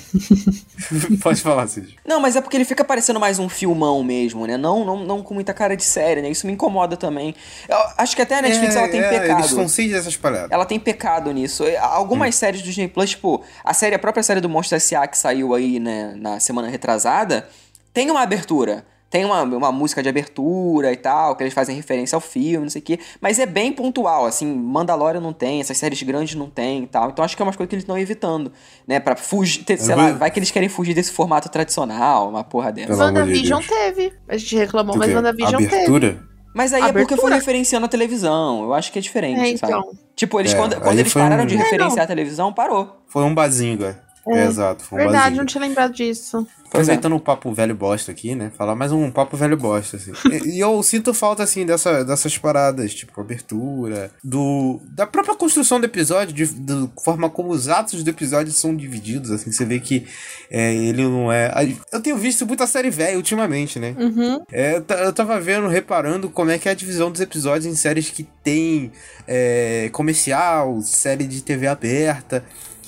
Pode 1.21 1.43
falar, 1.43 1.67
Cid. 1.67 1.95
Não, 2.07 2.21
mas 2.21 2.37
é 2.37 2.41
porque 2.41 2.57
ele 2.57 2.65
fica 2.65 2.83
parecendo 2.83 3.21
mais 3.21 3.39
um 3.39 3.51
filmão 3.51 4.03
mesmo, 4.03 4.47
né? 4.47 4.57
Não, 4.57 4.83
não, 4.83 5.05
não 5.05 5.23
com 5.23 5.35
muita 5.35 5.53
cara 5.53 5.77
de 5.77 5.85
série, 5.85 6.23
né? 6.23 6.31
Isso 6.31 6.47
me 6.47 6.55
incomoda 6.55 6.97
também. 6.97 7.35
Eu 7.69 7.77
acho 7.99 8.17
que 8.17 8.23
até 8.23 8.39
a 8.39 8.43
Netflix 8.43 8.75
É, 8.75 8.79
ela 8.79 8.89
tem 8.89 9.01
é, 9.01 9.09
pecado. 9.11 9.39
Eles 9.41 9.51
estão 9.51 9.69
sem 9.69 9.91
dessas 9.91 10.17
paradas. 10.17 10.51
Ela 10.51 10.65
tem 10.65 10.81
pecado 10.81 11.31
nisso. 11.33 11.65
Algumas 11.79 12.35
séries 12.35 12.63
do 12.63 12.65
Disney 12.65 12.89
Plus, 12.89 13.11
tipo, 13.11 13.45
a 13.63 13.75
série, 13.75 13.95
a 13.95 13.99
própria 13.99 14.23
série 14.23 14.41
do 14.41 14.49
Monstro 14.49 14.77
S.A. 14.77 15.07
que 15.07 15.19
saiu 15.19 15.55
aí, 15.55 15.79
né, 15.79 16.15
na 16.17 16.41
semana 16.41 16.69
retrasada, 16.69 17.47
tem 17.93 18.11
uma 18.11 18.23
abertura. 18.23 18.87
Tem 19.09 19.25
uma, 19.25 19.43
uma 19.43 19.71
música 19.71 20.03
de 20.03 20.09
abertura 20.09 20.93
e 20.93 20.97
tal, 20.97 21.37
que 21.37 21.43
eles 21.45 21.55
fazem 21.55 21.77
referência 21.77 22.17
ao 22.17 22.21
filme, 22.21 22.65
não 22.65 22.69
sei 22.71 22.81
o 22.83 22.85
quê. 22.85 22.99
Mas 23.21 23.39
é 23.39 23.47
bem 23.47 23.73
pontual, 23.73 24.27
assim, 24.27 24.53
Mandalorian 24.53 25.21
não 25.21 25.33
tem, 25.33 25.61
essas 25.61 25.79
séries 25.79 26.03
grandes 26.03 26.35
não 26.35 26.51
tem 26.51 26.83
e 26.83 26.87
tal. 26.89 27.11
Então 27.11 27.25
acho 27.25 27.37
que 27.37 27.41
é 27.41 27.45
umas 27.45 27.55
coisas 27.55 27.69
que 27.71 27.75
eles 27.77 27.85
estão 27.85 27.97
evitando, 27.97 28.51
né? 28.87 28.99
Pra 28.99 29.15
fugir, 29.15 29.63
ter- 29.65 29.79
sei 29.79 29.95
lá, 29.95 30.11
vai 30.13 30.31
que 30.31 30.39
eles 30.41 30.51
querem 30.51 30.69
fugir 30.69 30.93
desse 30.93 31.13
formato 31.13 31.49
tradicional, 31.49 32.29
uma 32.29 32.43
porra 32.43 32.73
dessa. 32.73 32.93
De 32.95 32.99
WandaVision 33.01 33.61
Deus. 33.61 33.71
teve. 33.71 34.13
A 34.29 34.37
gente 34.37 34.57
reclamou, 34.57 34.95
Do 34.95 34.99
mas? 34.99 35.15
WandaVision 35.15 35.63
teve. 35.63 35.75
Abertura? 35.75 36.23
Mas 36.53 36.73
aí 36.73 36.81
é 36.83 36.87
porque 36.87 37.05
foi 37.05 37.15
Abertura. 37.15 37.35
referenciando 37.37 37.87
a 37.87 37.89
televisão. 37.89 38.65
Eu 38.65 38.75
acho 38.75 38.91
que 38.91 38.99
é 38.99 39.03
diferente, 39.03 39.39
É, 39.55 39.57
sabe? 39.57 39.73
então. 39.73 39.91
Tipo, 40.17 40.41
eles 40.41 40.53
É, 40.53 40.57
quando, 40.57 40.81
quando 40.81 40.99
eles 40.99 41.13
pararam 41.15 41.45
um- 41.45 41.47
de 41.47 41.55
É, 41.55 41.59
referenciar 41.59 41.97
não. 41.99 42.03
a 42.05 42.07
televisão, 42.07 42.53
parou. 42.53 43.03
Foi 43.07 43.23
um 43.23 43.35
bazinga. 43.35 44.03
É, 44.29 44.45
exato, 44.45 44.85
foi 44.85 45.01
um 45.01 45.03
Verdade, 45.05 45.37
não 45.37 45.47
tinha 45.47 45.61
lembrado 45.61 45.93
disso. 45.93 46.47
Pois 46.71 46.89
é. 46.89 46.93
Aproveitando 46.93 47.17
o 47.17 47.21
papo 47.21 47.53
velho 47.53 47.75
bosta 47.75 48.11
aqui, 48.11 48.35
né? 48.35 48.51
Falar 48.57 48.75
mais 48.75 48.91
um 48.93 49.11
papo 49.11 49.37
velho 49.37 49.57
bosta, 49.57 49.97
assim. 49.97 50.13
e, 50.31 50.57
e 50.57 50.61
eu 50.61 50.83
sinto 50.83 51.15
falta, 51.15 51.43
assim, 51.43 51.65
dessa, 51.65 52.05
dessas 52.05 52.37
paradas, 52.37 52.93
tipo, 52.95 53.21
abertura, 53.21 54.11
do. 54.23 54.81
Da 54.91 55.07
própria 55.07 55.37
construção 55.37 55.79
do 55.79 55.87
episódio, 55.87 56.35
de, 56.35 56.47
da 56.47 56.89
forma 57.03 57.31
como 57.31 57.51
os 57.51 57.69
atos 57.69 58.03
do 58.03 58.11
episódio 58.11 58.53
são 58.53 58.75
divididos, 58.75 59.31
assim. 59.31 59.53
Você 59.53 59.65
vê 59.65 59.79
que 59.79 60.07
é, 60.51 60.75
ele 60.75 61.03
não 61.05 61.31
é. 61.33 61.53
Eu 61.93 62.01
tenho 62.01 62.17
visto 62.17 62.47
muita 62.47 62.67
série 62.67 62.91
velha 62.91 63.17
ultimamente, 63.17 63.79
né? 63.79 63.95
Uhum. 63.99 64.43
É, 64.51 64.77
eu 64.77 65.07
eu 65.07 65.13
tava 65.13 65.39
vendo, 65.41 65.69
reparando 65.69 66.29
como 66.29 66.51
é 66.51 66.59
que 66.59 66.69
é 66.69 66.73
a 66.73 66.75
divisão 66.75 67.11
dos 67.11 67.21
episódios 67.21 67.67
em 67.67 67.75
séries 67.75 68.11
que 68.11 68.25
tem 68.43 68.91
é, 69.27 69.89
comercial, 69.93 70.81
série 70.83 71.27
de 71.27 71.43
TV 71.43 71.67
aberta. 71.67 72.45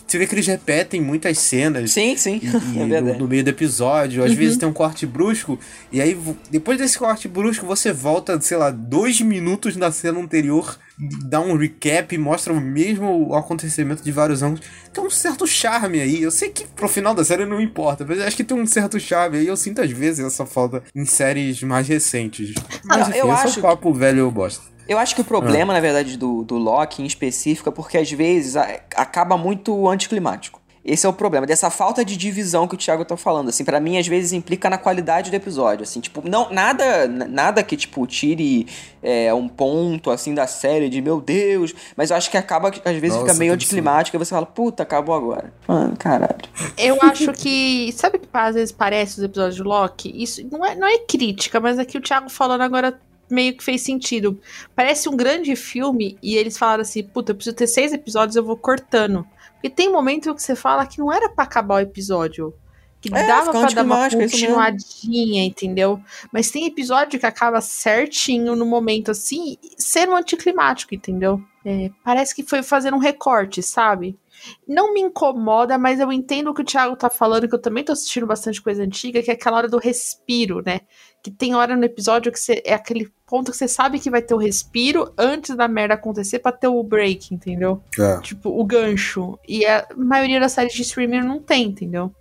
Você 0.08 0.16
vê 0.16 0.26
que 0.26 0.34
eles 0.34 0.46
repetem 0.46 1.02
muitas 1.02 1.38
cenas. 1.38 1.92
Sim, 1.92 2.16
sim. 2.16 2.40
E, 2.74 2.80
é 2.80 3.00
no, 3.00 3.18
no 3.18 3.28
meio 3.28 3.44
do 3.44 3.50
episódio, 3.50 4.24
às 4.24 4.32
vezes 4.32 4.56
tem 4.56 4.66
um 4.66 4.72
corte 4.72 5.04
brusco, 5.06 5.58
e 5.92 6.00
aí 6.00 6.18
depois 6.50 6.78
desse 6.78 6.98
corte 6.98 7.28
brusco 7.28 7.66
você 7.66 7.92
volta, 7.92 8.40
sei 8.40 8.56
lá, 8.56 8.70
dois 8.70 9.20
minutos 9.20 9.76
na 9.76 9.92
cena 9.92 10.18
anterior, 10.18 10.78
dá 11.24 11.40
um 11.40 11.56
recap, 11.56 12.16
mostra 12.16 12.54
o 12.54 12.60
mesmo 12.60 13.34
acontecimento 13.34 14.02
de 14.02 14.10
vários 14.10 14.42
anos. 14.42 14.60
Tem 14.92 15.04
um 15.04 15.10
certo 15.10 15.46
charme 15.46 16.00
aí. 16.00 16.22
Eu 16.22 16.30
sei 16.30 16.48
que 16.48 16.66
pro 16.66 16.88
final 16.88 17.14
da 17.14 17.22
série 17.22 17.44
não 17.44 17.60
importa, 17.60 18.04
mas 18.08 18.18
acho 18.20 18.36
que 18.36 18.44
tem 18.44 18.58
um 18.58 18.66
certo 18.66 18.98
charme 18.98 19.38
aí. 19.38 19.46
Eu 19.46 19.56
sinto 19.56 19.82
às 19.82 19.90
vezes 19.90 20.24
essa 20.24 20.46
falta 20.46 20.82
em 20.94 21.04
séries 21.04 21.62
mais 21.62 21.86
recentes. 21.86 22.54
Mas 22.82 23.00
não, 23.00 23.08
enfim, 23.10 23.18
eu 23.18 23.28
é 23.28 23.34
acho 23.34 23.58
o 23.58 23.62
papo 23.62 23.92
velho 23.92 24.20
eu 24.20 24.30
bosta. 24.30 24.77
Eu 24.88 24.98
acho 24.98 25.14
que 25.14 25.20
o 25.20 25.24
problema, 25.24 25.72
na 25.72 25.80
verdade, 25.80 26.16
do, 26.16 26.42
do 26.42 26.56
Loki 26.56 27.02
em 27.02 27.06
específico 27.06 27.68
é 27.68 27.72
porque 27.72 27.98
às 27.98 28.10
vezes 28.10 28.56
a- 28.56 28.80
acaba 28.96 29.36
muito 29.36 29.86
anticlimático. 29.88 30.58
Esse 30.84 31.04
é 31.04 31.08
o 31.08 31.12
problema, 31.12 31.46
dessa 31.46 31.68
falta 31.68 32.02
de 32.02 32.16
divisão 32.16 32.66
que 32.66 32.74
o 32.74 32.78
Thiago 32.78 33.04
tá 33.04 33.14
falando, 33.14 33.50
assim, 33.50 33.62
para 33.62 33.78
mim 33.78 33.98
às 33.98 34.06
vezes 34.06 34.32
implica 34.32 34.70
na 34.70 34.78
qualidade 34.78 35.30
do 35.30 35.34
episódio, 35.36 35.82
assim, 35.82 36.00
tipo, 36.00 36.26
não, 36.26 36.50
nada, 36.50 37.06
nada 37.06 37.62
que, 37.62 37.76
tipo, 37.76 38.06
tire 38.06 38.66
é, 39.02 39.34
um 39.34 39.48
ponto, 39.48 40.10
assim, 40.10 40.32
da 40.32 40.46
série 40.46 40.88
de, 40.88 41.02
meu 41.02 41.20
Deus, 41.20 41.74
mas 41.94 42.10
eu 42.10 42.16
acho 42.16 42.30
que 42.30 42.38
acaba, 42.38 42.70
que 42.70 42.80
às 42.88 42.96
vezes 42.96 43.16
Nossa, 43.18 43.26
fica 43.26 43.38
meio 43.38 43.50
que 43.50 43.56
anticlimático 43.56 44.16
e 44.16 44.18
você 44.18 44.30
fala, 44.30 44.46
puta, 44.46 44.82
acabou 44.82 45.14
agora. 45.14 45.52
Mano, 45.66 45.94
caralho. 45.98 46.38
Eu 46.78 46.96
acho 47.02 47.34
que. 47.34 47.92
Sabe 47.92 48.16
o 48.16 48.20
que 48.20 48.28
às 48.32 48.54
vezes 48.54 48.72
parece 48.72 49.18
os 49.18 49.24
episódios 49.24 49.56
de 49.56 49.62
Loki? 49.62 50.10
Isso 50.22 50.40
não 50.50 50.64
é, 50.64 50.74
não 50.74 50.88
é 50.88 50.98
crítica, 51.00 51.60
mas 51.60 51.78
aqui 51.78 51.98
o 51.98 52.00
Thiago 52.00 52.30
falando 52.30 52.62
agora 52.62 52.98
meio 53.30 53.56
que 53.56 53.64
fez 53.64 53.82
sentido. 53.82 54.40
Parece 54.74 55.08
um 55.08 55.16
grande 55.16 55.54
filme 55.56 56.18
e 56.22 56.36
eles 56.36 56.56
falaram 56.56 56.82
assim: 56.82 57.02
puta, 57.02 57.32
eu 57.32 57.36
preciso 57.36 57.56
ter 57.56 57.66
seis 57.66 57.92
episódios, 57.92 58.36
eu 58.36 58.44
vou 58.44 58.56
cortando. 58.56 59.26
Porque 59.54 59.70
tem 59.70 59.90
momento 59.90 60.34
que 60.34 60.42
você 60.42 60.54
fala 60.54 60.86
que 60.86 60.98
não 60.98 61.12
era 61.12 61.28
pra 61.28 61.44
acabar 61.44 61.76
o 61.76 61.80
episódio. 61.80 62.54
Que 63.00 63.14
É, 63.14 63.26
dava 63.26 63.52
pra 63.52 63.68
dar 63.68 63.84
uma 63.84 64.06
é 64.06 64.16
mesmo. 64.16 64.20
continuadinha, 64.22 65.44
entendeu? 65.44 66.00
Mas 66.32 66.50
tem 66.50 66.66
episódio 66.66 67.18
que 67.18 67.26
acaba 67.26 67.60
certinho 67.60 68.56
no 68.56 68.66
momento 68.66 69.12
assim, 69.12 69.56
sendo 69.76 70.16
anticlimático, 70.16 70.94
entendeu? 70.94 71.40
É, 71.64 71.90
parece 72.02 72.34
que 72.34 72.42
foi 72.42 72.62
fazer 72.62 72.92
um 72.92 72.98
recorte, 72.98 73.62
sabe? 73.62 74.18
Não 74.66 74.92
me 74.94 75.00
incomoda, 75.00 75.76
mas 75.78 76.00
eu 76.00 76.12
entendo 76.12 76.50
o 76.50 76.54
que 76.54 76.62
o 76.62 76.64
Thiago 76.64 76.96
tá 76.96 77.10
falando, 77.10 77.48
que 77.48 77.54
eu 77.54 77.60
também 77.60 77.84
tô 77.84 77.92
assistindo 77.92 78.26
bastante 78.26 78.62
coisa 78.62 78.82
antiga, 78.82 79.22
que 79.22 79.30
é 79.30 79.34
aquela 79.34 79.58
hora 79.58 79.68
do 79.68 79.78
respiro, 79.78 80.62
né? 80.64 80.80
Que 81.22 81.30
tem 81.30 81.54
hora 81.54 81.76
no 81.76 81.84
episódio 81.84 82.30
que 82.30 82.38
você, 82.38 82.62
é 82.64 82.74
aquele 82.74 83.10
ponto 83.26 83.50
que 83.50 83.56
você 83.56 83.68
sabe 83.68 83.98
que 83.98 84.10
vai 84.10 84.22
ter 84.22 84.34
o 84.34 84.38
respiro 84.38 85.12
antes 85.18 85.54
da 85.56 85.66
merda 85.66 85.94
acontecer 85.94 86.38
pra 86.38 86.52
ter 86.52 86.68
o 86.68 86.82
break, 86.82 87.34
entendeu? 87.34 87.82
É. 87.98 88.20
Tipo, 88.20 88.48
o 88.50 88.64
gancho. 88.64 89.38
E 89.46 89.66
a 89.66 89.86
maioria 89.96 90.40
das 90.40 90.52
séries 90.52 90.72
de 90.72 90.82
streaming 90.82 91.20
não 91.20 91.40
tem, 91.40 91.66
entendeu? 91.66 92.12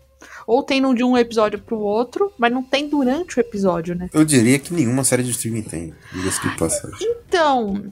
Ou 0.45 0.63
tem 0.63 0.81
de 0.95 1.03
um 1.03 1.17
episódio 1.17 1.59
pro 1.59 1.77
outro, 1.79 2.31
mas 2.37 2.51
não 2.51 2.63
tem 2.63 2.87
durante 2.87 3.37
o 3.37 3.41
episódio, 3.41 3.95
né? 3.95 4.09
Eu 4.13 4.25
diria 4.25 4.57
que 4.57 4.73
nenhuma 4.73 5.03
série 5.03 5.23
de 5.23 5.31
streaming 5.31 5.63
tem. 5.63 5.93
Diga-se 6.11 6.41
de 6.41 6.57
passagem. 6.57 6.97
Então, 7.01 7.91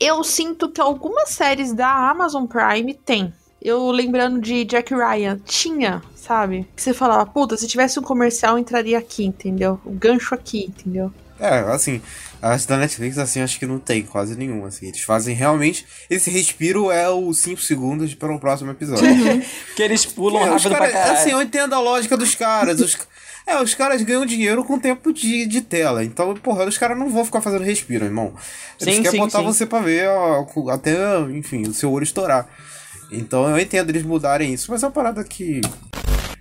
eu 0.00 0.24
sinto 0.24 0.70
que 0.70 0.80
algumas 0.80 1.28
séries 1.30 1.72
da 1.72 2.10
Amazon 2.10 2.46
Prime 2.46 2.94
tem. 2.94 3.32
Eu 3.64 3.90
lembrando 3.90 4.40
de 4.40 4.64
Jack 4.64 4.92
Ryan, 4.94 5.38
tinha, 5.44 6.02
sabe? 6.16 6.66
Que 6.74 6.82
você 6.82 6.92
falava, 6.92 7.24
puta, 7.26 7.56
se 7.56 7.68
tivesse 7.68 7.98
um 7.98 8.02
comercial, 8.02 8.58
entraria 8.58 8.98
aqui, 8.98 9.24
entendeu? 9.24 9.80
O 9.84 9.92
gancho 9.92 10.34
aqui, 10.34 10.64
entendeu? 10.68 11.12
É, 11.38 11.58
assim, 11.72 12.00
as 12.40 12.66
da 12.66 12.76
Netflix, 12.76 13.18
assim, 13.18 13.40
acho 13.40 13.58
que 13.58 13.66
não 13.66 13.78
tem 13.78 14.02
quase 14.02 14.36
nenhum, 14.36 14.64
assim. 14.64 14.86
Eles 14.88 15.00
fazem 15.02 15.34
realmente. 15.34 15.84
Esse 16.10 16.30
respiro 16.30 16.90
é 16.90 17.08
os 17.10 17.38
5 17.40 17.60
segundos 17.60 18.14
para 18.14 18.32
o 18.34 18.38
próximo 18.40 18.70
episódio. 18.70 19.04
Que 19.76 19.82
eles 19.82 20.04
pulam 20.06 20.42
É, 20.42 20.54
os 20.54 20.62
rápido 20.64 20.72
cara- 20.78 20.90
pra 20.90 20.92
caralho. 20.92 21.18
Assim, 21.18 21.30
eu 21.30 21.42
entendo 21.42 21.74
a 21.74 21.80
lógica 21.80 22.16
dos 22.16 22.34
caras. 22.34 22.80
Os, 22.80 22.96
é, 23.46 23.60
os 23.60 23.74
caras 23.74 24.02
ganham 24.02 24.24
dinheiro 24.26 24.62
com 24.64 24.78
tempo 24.78 25.12
de, 25.12 25.46
de 25.46 25.60
tela. 25.62 26.04
Então, 26.04 26.34
porra, 26.34 26.64
os 26.64 26.78
caras 26.78 26.96
não 26.98 27.08
vão 27.10 27.24
ficar 27.24 27.40
fazendo 27.40 27.64
respiro, 27.64 28.04
irmão. 28.04 28.34
Eles 28.80 28.94
Sim, 28.96 29.02
querem 29.02 29.20
sim, 29.20 29.24
botar 29.26 29.38
sim. 29.38 29.44
você 29.44 29.66
pra 29.66 29.80
ver 29.80 30.08
ó, 30.08 30.46
até, 30.70 30.94
enfim, 31.32 31.62
o 31.62 31.72
seu 31.74 31.90
olho 31.90 32.04
estourar. 32.04 32.48
Então 33.12 33.48
eu 33.48 33.58
entendo 33.58 33.90
eles 33.90 34.02
mudarem 34.02 34.52
isso, 34.52 34.70
mas 34.70 34.82
é 34.82 34.86
uma 34.86 34.92
parada 34.92 35.22
que. 35.22 35.60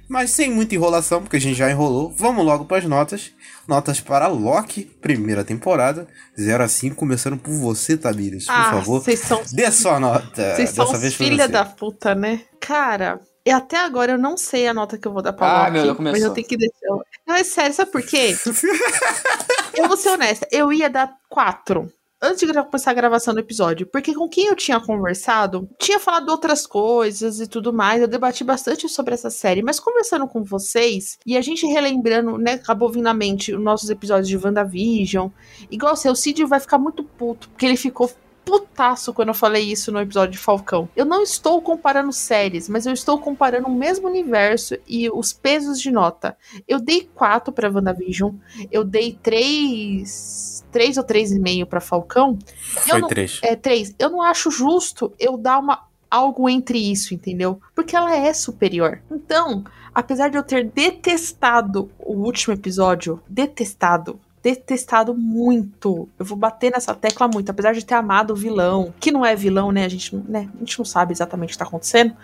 Mas 0.08 0.32
sem 0.32 0.52
muita 0.52 0.76
enrolação, 0.76 1.22
porque 1.22 1.38
a 1.38 1.40
gente 1.40 1.56
já 1.58 1.72
enrolou. 1.72 2.14
Vamos 2.18 2.46
logo 2.46 2.66
para 2.66 2.78
as 2.78 2.86
notas. 2.86 3.32
Notas 3.66 4.02
para 4.02 4.28
Loki, 4.28 4.84
primeira 5.02 5.44
temporada. 5.44 6.06
0 6.38 6.64
a 6.64 6.68
5, 6.68 6.96
começando 6.98 7.38
por 7.38 7.54
você, 7.54 7.96
Tamires, 7.96 8.46
por 8.46 8.54
ah, 8.54 8.72
favor. 8.72 9.00
vocês 9.02 9.20
são, 9.20 9.42
Dê 9.54 9.72
sua 9.72 10.00
nota. 10.02 10.56
vocês 10.56 10.70
são 10.72 10.86
vez 11.00 11.14
filha 11.14 11.46
você. 11.46 11.52
da 11.52 11.64
puta, 11.64 12.14
né? 12.14 12.42
Cara, 12.60 13.22
e 13.46 13.52
até 13.52 13.78
agora 13.78 14.12
eu 14.12 14.18
não 14.18 14.36
sei 14.36 14.68
a 14.68 14.74
nota 14.74 14.98
que 14.98 15.08
eu 15.08 15.14
vou 15.14 15.22
dar 15.22 15.32
pra 15.32 15.48
Ah, 15.48 15.60
Loki, 15.60 15.72
meu 15.72 15.84
Deus, 15.84 15.88
mas 15.88 15.98
começou. 15.98 16.28
eu 16.28 16.34
tenho 16.34 16.48
que 16.48 16.58
deixar. 16.58 16.98
Não, 17.26 17.36
é 17.36 17.44
sério, 17.46 17.74
sabe 17.74 17.92
por 17.92 18.02
quê? 18.02 18.36
eu 19.76 19.88
vou 19.88 19.96
ser 19.96 20.10
honesta, 20.10 20.46
eu 20.52 20.74
ia 20.74 20.90
dar 20.90 21.14
quatro. 21.30 21.90
Antes 22.24 22.48
de 22.48 22.54
começar 22.54 22.92
a 22.92 22.94
gravação 22.94 23.34
do 23.34 23.40
episódio, 23.40 23.88
porque 23.88 24.14
com 24.14 24.30
quem 24.30 24.46
eu 24.46 24.56
tinha 24.56 24.80
conversado, 24.80 25.68
tinha 25.80 26.00
falado 26.00 26.30
outras 26.30 26.68
coisas 26.68 27.40
e 27.40 27.48
tudo 27.48 27.74
mais, 27.74 28.00
eu 28.00 28.08
debati 28.08 28.44
bastante 28.44 28.88
sobre 28.88 29.16
essa 29.16 29.32
série, 29.32 29.64
mas 29.64 29.80
conversando 29.80 30.28
com 30.28 30.44
vocês, 30.44 31.18
e 31.26 31.36
a 31.36 31.42
gente 31.42 31.66
relembrando, 31.66 32.38
né, 32.38 32.54
acabou 32.54 32.92
vindo 32.92 33.08
à 33.08 33.14
mente 33.14 33.56
os 33.56 33.60
nossos 33.60 33.90
episódios 33.90 34.28
de 34.28 34.38
WandaVision, 34.38 35.30
igual 35.72 35.96
você, 35.96 36.12
o 36.12 36.16
Cid 36.16 36.46
vai 36.46 36.60
ficar 36.60 36.78
muito 36.78 37.04
puto, 37.04 37.50
porque 37.50 37.66
ele 37.66 37.76
ficou 37.76 38.08
putaço 38.46 39.14
quando 39.14 39.30
eu 39.30 39.34
falei 39.34 39.64
isso 39.72 39.92
no 39.92 40.00
episódio 40.02 40.34
de 40.34 40.38
Falcão. 40.38 40.90
Eu 40.96 41.06
não 41.06 41.22
estou 41.24 41.62
comparando 41.62 42.12
séries, 42.12 42.68
mas 42.68 42.86
eu 42.86 42.94
estou 42.94 43.20
comparando 43.20 43.68
o 43.68 43.74
mesmo 43.76 44.08
universo 44.08 44.76
e 44.88 45.10
os 45.10 45.32
pesos 45.34 45.80
de 45.80 45.92
nota. 45.92 46.36
Eu 46.68 46.80
dei 46.80 47.10
4 47.16 47.54
pra 47.54 47.70
WandaVision, 47.70 48.34
eu 48.72 48.84
dei 48.84 49.18
3, 49.22 50.64
3 50.72 50.98
ou 50.98 51.04
3,5 51.04 51.66
pra 51.66 51.80
Falcão. 51.80 52.38
Eu 52.86 52.92
Foi 52.92 53.02
não- 53.02 53.08
3. 53.08 53.40
É 53.44 53.56
3. 53.56 53.96
Eu 54.00 54.10
não 54.10 54.22
acho 54.22 54.50
justo 54.52 55.14
eu 55.20 55.38
dar 55.38 55.60
uma 55.60 55.84
algo 56.10 56.50
entre 56.50 56.78
isso, 56.92 57.14
entendeu? 57.14 57.62
Porque 57.74 57.96
ela 57.96 58.14
é 58.16 58.34
superior. 58.34 59.02
Então, 59.10 59.64
apesar 59.96 60.30
de 60.30 60.38
eu 60.38 60.44
ter 60.44 60.66
detestado 60.70 61.90
o 61.98 62.14
último 62.14 62.54
episódio, 62.54 63.22
detestado, 63.30 64.20
detestado 64.44 65.14
muito. 65.14 66.10
Eu 66.18 66.26
vou 66.26 66.38
bater 66.38 66.72
nessa 66.72 66.94
tecla 66.96 67.28
muito, 67.28 67.50
apesar 67.50 67.74
de 67.74 67.86
ter 67.86 67.96
amado 67.96 68.32
o 68.32 68.36
vilão, 68.36 68.94
que 69.00 69.12
não 69.12 69.26
é 69.26 69.36
vilão, 69.36 69.72
né? 69.72 69.86
A 69.86 69.90
gente, 69.90 70.16
né? 70.16 70.50
A 70.56 70.60
gente 70.60 70.78
não 70.80 70.86
sabe 70.86 71.14
exatamente 71.14 71.50
o 71.50 71.52
que 71.54 71.58
tá 71.60 71.66
acontecendo. 71.66 72.16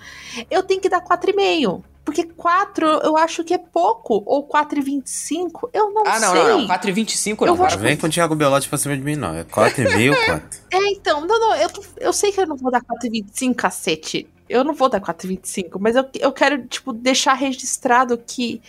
Eu 0.49 0.63
tenho 0.63 0.81
que 0.81 0.89
dar 0.89 1.01
4,5. 1.01 1.83
Porque 2.03 2.23
4 2.23 2.85
eu 3.03 3.17
acho 3.17 3.43
que 3.43 3.53
é 3.53 3.57
pouco. 3.57 4.23
Ou 4.25 4.47
4,25, 4.47 5.69
eu 5.73 5.91
não 5.91 6.03
Ah, 6.07 6.19
não, 6.19 6.31
sei. 6.31 6.43
não, 6.43 6.61
não. 6.61 6.67
4,25 6.67 7.41
Eu 7.41 7.47
não. 7.47 7.55
vou- 7.55 7.67
Para 7.67 7.75
com 7.75 7.81
Vem 7.83 7.97
com 7.97 8.07
o 8.07 8.09
Thiago 8.09 8.33
Belotti 8.35 8.69
pra 8.69 8.77
cima 8.77 8.95
de 8.95 9.03
mim, 9.03 9.15
não. 9.17 9.35
É 9.35 9.43
4,5 9.43 10.11
ou 10.17 10.25
4? 10.25 10.59
É, 10.71 10.77
então, 10.91 11.21
não, 11.27 11.37
não, 11.39 11.55
eu, 11.55 11.69
eu 11.97 12.13
sei 12.13 12.31
que 12.31 12.39
eu 12.39 12.47
não 12.47 12.55
vou 12.55 12.71
dar 12.71 12.81
4,25, 12.81 13.53
cacete. 13.55 14.25
Eu 14.49 14.63
não 14.63 14.73
vou 14.73 14.87
dar 14.87 15.01
4,25, 15.01 15.77
mas 15.81 15.97
eu, 15.97 16.05
eu 16.17 16.31
quero, 16.31 16.65
tipo, 16.67 16.93
deixar 16.93 17.33
registrado 17.33 18.17
que 18.17 18.61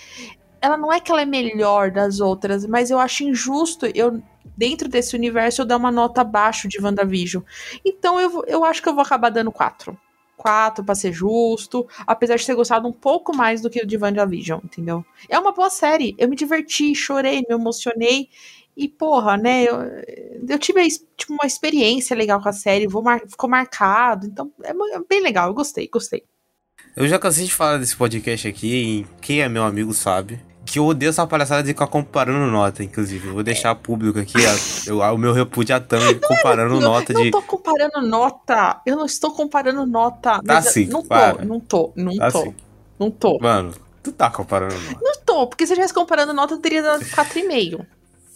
ela 0.61 0.77
não 0.77 0.93
é 0.93 1.01
que 1.01 1.11
ela 1.11 1.23
é 1.23 1.27
melhor 1.27 1.91
das 1.91 2.21
outras, 2.21 2.67
mas 2.67 2.91
eu 2.91 2.99
acho 2.99 3.25
injusto 3.25 3.87
eu, 3.95 4.23
dentro 4.57 4.89
desse 4.89 5.15
universo, 5.17 5.63
eu 5.63 5.67
dar 5.67 5.77
uma 5.77 5.91
nota 5.91 6.21
abaixo 6.21 6.69
de 6.69 6.81
WandaVision. 6.81 7.43
Então 7.85 8.21
eu, 8.21 8.45
eu 8.47 8.65
acho 8.65 8.83
que 8.83 8.89
eu 8.89 8.95
vou 8.95 9.03
acabar 9.03 9.31
dando 9.31 9.53
4. 9.53 9.97
4 10.37 10.85
pra 10.85 10.95
ser 10.95 11.13
justo, 11.13 11.87
apesar 12.07 12.37
de 12.37 12.47
ter 12.47 12.55
gostado 12.55 12.87
um 12.87 12.93
pouco 12.93 13.37
mais 13.37 13.61
do 13.61 13.69
que 13.69 13.83
o 13.83 13.87
de 13.87 13.97
WandaVision, 13.97 14.61
entendeu? 14.63 15.05
É 15.29 15.39
uma 15.39 15.53
boa 15.53 15.69
série, 15.69 16.15
eu 16.17 16.29
me 16.29 16.37
diverti, 16.37 16.95
chorei, 16.95 17.45
me 17.49 17.55
emocionei. 17.55 18.29
E, 18.77 18.89
porra, 18.89 19.37
né, 19.37 19.65
eu, 19.65 19.77
eu 20.49 20.57
tive 20.57 20.87
tipo, 21.17 21.33
uma 21.33 21.45
experiência 21.45 22.17
legal 22.17 22.41
com 22.41 22.49
a 22.49 22.53
série, 22.53 22.87
vou 22.87 23.03
mar- 23.03 23.23
ficou 23.29 23.51
marcado, 23.51 24.29
então 24.29 24.53
é 24.63 24.71
é 24.71 25.01
bem 25.09 25.21
legal, 25.21 25.49
eu 25.49 25.55
gostei, 25.55 25.89
gostei. 25.89 26.23
Eu 26.95 27.09
já 27.09 27.19
cansei 27.19 27.45
de 27.45 27.53
falar 27.55 27.79
desse 27.79 27.97
podcast 27.97 28.47
aqui, 28.47 29.01
e 29.01 29.07
quem 29.21 29.41
é 29.43 29.49
meu 29.49 29.65
amigo 29.65 29.93
sabe. 29.93 30.41
Que 30.71 30.79
eu 30.79 30.85
odeio 30.85 31.09
essa 31.09 31.27
palhaçada 31.27 31.63
de 31.63 31.69
ficar 31.69 31.87
comparando 31.87 32.47
nota, 32.51 32.83
inclusive. 32.85 33.29
Eu 33.29 33.35
vou 33.35 33.43
deixar 33.43 33.75
público 33.75 34.19
aqui 34.19 34.37
a- 34.45 34.55
eu- 34.87 34.99
o 34.99 35.17
meu 35.19 35.33
repúdio 35.33 35.75
a 35.75 35.81
Thumb 35.81 36.21
comparando 36.21 36.75
não, 36.75 36.81
nota 36.93 37.13
não 37.15 37.23
de. 37.23 37.31
tô 37.31 37.41
comparando 37.43 38.03
nota, 38.07 38.81
eu 38.85 38.97
não 38.97 39.07
estou 39.07 39.31
comparando 39.33 39.87
nota. 39.87 40.41
Tá 40.45 40.57
eu- 40.57 40.63
sim, 40.63 40.85
não 40.87 41.01
tô, 41.03 41.09
para. 41.09 41.45
não 41.45 41.59
tô, 41.59 41.91
não 41.97 42.17
Tá 42.17 42.31
tô, 42.31 42.43
sim. 42.43 42.55
não 42.99 43.11
tô. 43.11 43.39
Mano, 43.41 43.73
tu 44.03 44.13
tá 44.13 44.29
comparando 44.31 44.75
nota. 44.75 44.99
Não 45.01 45.15
tô, 45.25 45.47
porque 45.47 45.67
se 45.67 45.73
eu 45.73 45.75
estivesse 45.75 45.95
comparando 45.95 46.35
nota, 46.35 46.53
eu 46.55 46.59
teria 46.59 46.83
dado 46.83 47.03
4,5. 47.07 47.87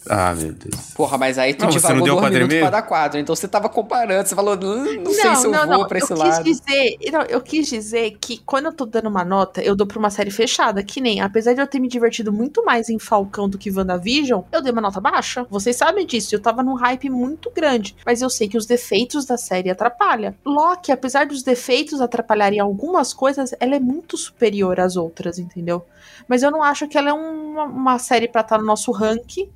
Ah, 0.09 0.33
meu 0.35 0.51
Deus. 0.51 0.91
Porra, 0.93 1.17
mas 1.17 1.37
aí 1.37 1.53
tu 1.53 1.65
Não, 1.65 1.71
você 1.71 1.79
divagou 1.79 1.97
não 1.97 2.03
deu 2.03 2.13
dois 2.15 2.23
quatro 2.23 2.37
minutos 2.39 2.59
pra 2.59 2.69
dar 2.69 2.81
4. 2.81 3.19
Então 3.19 3.35
você 3.35 3.47
tava 3.47 3.69
comparando, 3.69 4.27
você 4.27 4.35
falou, 4.35 4.55
"Hum, 4.55 5.01
não, 5.03 5.13
sei 5.13 5.35
se 5.35 5.47
eu 5.47 5.67
vou 5.67 5.87
pra 5.87 5.97
esse 5.97 6.11
eu 6.11 6.17
lado. 6.17 6.43
Quis 6.43 6.59
dizer, 6.59 6.97
não, 7.11 7.21
eu 7.21 7.41
quis 7.41 7.67
dizer 7.67 8.17
que 8.19 8.37
quando 8.39 8.65
eu 8.65 8.73
tô 8.73 8.85
dando 8.85 9.07
uma 9.07 9.23
nota, 9.23 9.61
eu 9.61 9.75
dou 9.75 9.87
pra 9.87 9.97
uma 9.97 10.09
série 10.09 10.31
fechada, 10.31 10.83
que 10.83 10.99
nem, 10.99 11.21
apesar 11.21 11.53
de 11.53 11.61
eu 11.61 11.67
ter 11.67 11.79
me 11.79 11.87
divertido 11.87 12.31
muito 12.33 12.63
mais 12.65 12.89
em 12.89 12.99
Falcão 12.99 13.47
do 13.47 13.57
que 13.57 13.71
WandaVision, 13.71 14.41
eu 14.51 14.61
dei 14.61 14.71
uma 14.71 14.81
nota 14.81 14.99
baixa. 14.99 15.45
Vocês 15.49 15.75
sabem 15.75 16.05
disso, 16.05 16.35
eu 16.35 16.41
tava 16.41 16.61
num 16.63 16.75
hype 16.75 17.09
muito 17.09 17.49
grande, 17.51 17.95
mas 18.05 18.21
eu 18.21 18.29
sei 18.29 18.47
que 18.47 18.57
os 18.57 18.65
defeitos 18.65 19.25
da 19.25 19.37
série 19.37 19.69
atrapalham. 19.69 20.35
Loki, 20.45 20.91
apesar 20.91 21.25
dos 21.25 21.43
defeitos 21.43 22.01
atrapalharem 22.01 22.59
algumas 22.59 23.13
coisas, 23.13 23.53
ela 23.59 23.75
é 23.75 23.79
muito 23.79 24.17
superior 24.17 24.79
às 24.79 24.95
outras, 24.95 25.39
entendeu? 25.39 25.85
Mas 26.27 26.43
eu 26.43 26.51
não 26.51 26.61
acho 26.63 26.87
que 26.87 26.97
ela 26.97 27.09
é 27.09 27.13
uma, 27.13 27.63
uma 27.63 27.99
série 27.99 28.27
pra 28.27 28.41
estar 28.41 28.57
no 28.57 28.65
nosso 28.65 28.91
ranking, 28.91 29.49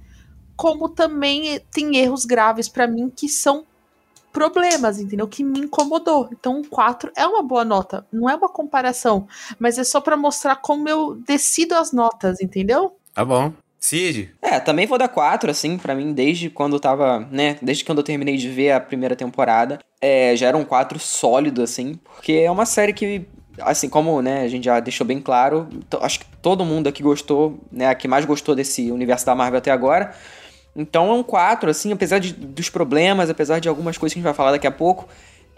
como 0.57 0.89
também 0.89 1.61
tem 1.71 1.95
erros 1.95 2.25
graves 2.25 2.67
pra 2.67 2.87
mim 2.87 3.09
que 3.15 3.29
são 3.29 3.63
problemas, 4.33 4.99
entendeu? 4.99 5.27
Que 5.27 5.43
me 5.43 5.59
incomodou. 5.59 6.29
Então, 6.31 6.59
um 6.59 6.63
4 6.63 7.11
é 7.15 7.25
uma 7.25 7.41
boa 7.41 7.63
nota. 7.63 8.05
Não 8.11 8.29
é 8.29 8.35
uma 8.35 8.49
comparação, 8.49 9.27
mas 9.57 9.77
é 9.77 9.83
só 9.83 10.01
pra 10.01 10.17
mostrar 10.17 10.57
como 10.57 10.89
eu 10.89 11.15
decido 11.15 11.73
as 11.75 11.91
notas, 11.91 12.41
entendeu? 12.41 12.95
Tá 13.13 13.23
bom. 13.23 13.53
Cid, 13.79 14.33
É, 14.41 14.59
também 14.59 14.85
vou 14.85 14.97
dar 14.97 15.07
4, 15.07 15.49
assim, 15.49 15.77
pra 15.77 15.95
mim, 15.95 16.11
desde 16.11 16.49
quando 16.49 16.75
eu 16.75 16.79
tava, 16.79 17.19
né, 17.31 17.57
desde 17.61 17.85
quando 17.85 17.99
eu 17.99 18.03
terminei 18.03 18.35
de 18.35 18.49
ver 18.49 18.71
a 18.71 18.79
primeira 18.79 19.15
temporada, 19.15 19.79
é, 20.01 20.35
já 20.35 20.47
era 20.47 20.57
um 20.57 20.65
4 20.65 20.99
sólido, 20.99 21.61
assim, 21.61 21.95
porque 22.03 22.33
é 22.33 22.51
uma 22.51 22.65
série 22.65 22.91
que, 22.91 23.25
assim, 23.61 23.87
como, 23.87 24.21
né, 24.21 24.41
a 24.41 24.47
gente 24.47 24.65
já 24.65 24.79
deixou 24.79 25.05
bem 25.05 25.21
claro, 25.21 25.69
acho 26.01 26.19
que 26.19 26.25
todo 26.41 26.65
mundo 26.65 26.87
aqui 26.87 27.01
gostou, 27.01 27.59
né, 27.71 27.87
a 27.87 27.95
que 27.95 28.07
mais 28.07 28.25
gostou 28.25 28.55
desse 28.55 28.91
universo 28.91 29.25
da 29.25 29.35
Marvel 29.35 29.59
até 29.59 29.71
agora, 29.71 30.13
então 30.77 31.09
é 31.09 31.13
um 31.13 31.23
4, 31.23 31.69
assim, 31.71 31.91
apesar 31.91 32.19
de, 32.19 32.31
dos 32.31 32.69
problemas, 32.69 33.29
apesar 33.29 33.59
de 33.59 33.67
algumas 33.67 33.97
coisas 33.97 34.13
que 34.13 34.19
a 34.19 34.21
gente 34.21 34.25
vai 34.25 34.33
falar 34.35 34.51
daqui 34.51 34.67
a 34.67 34.71
pouco, 34.71 35.07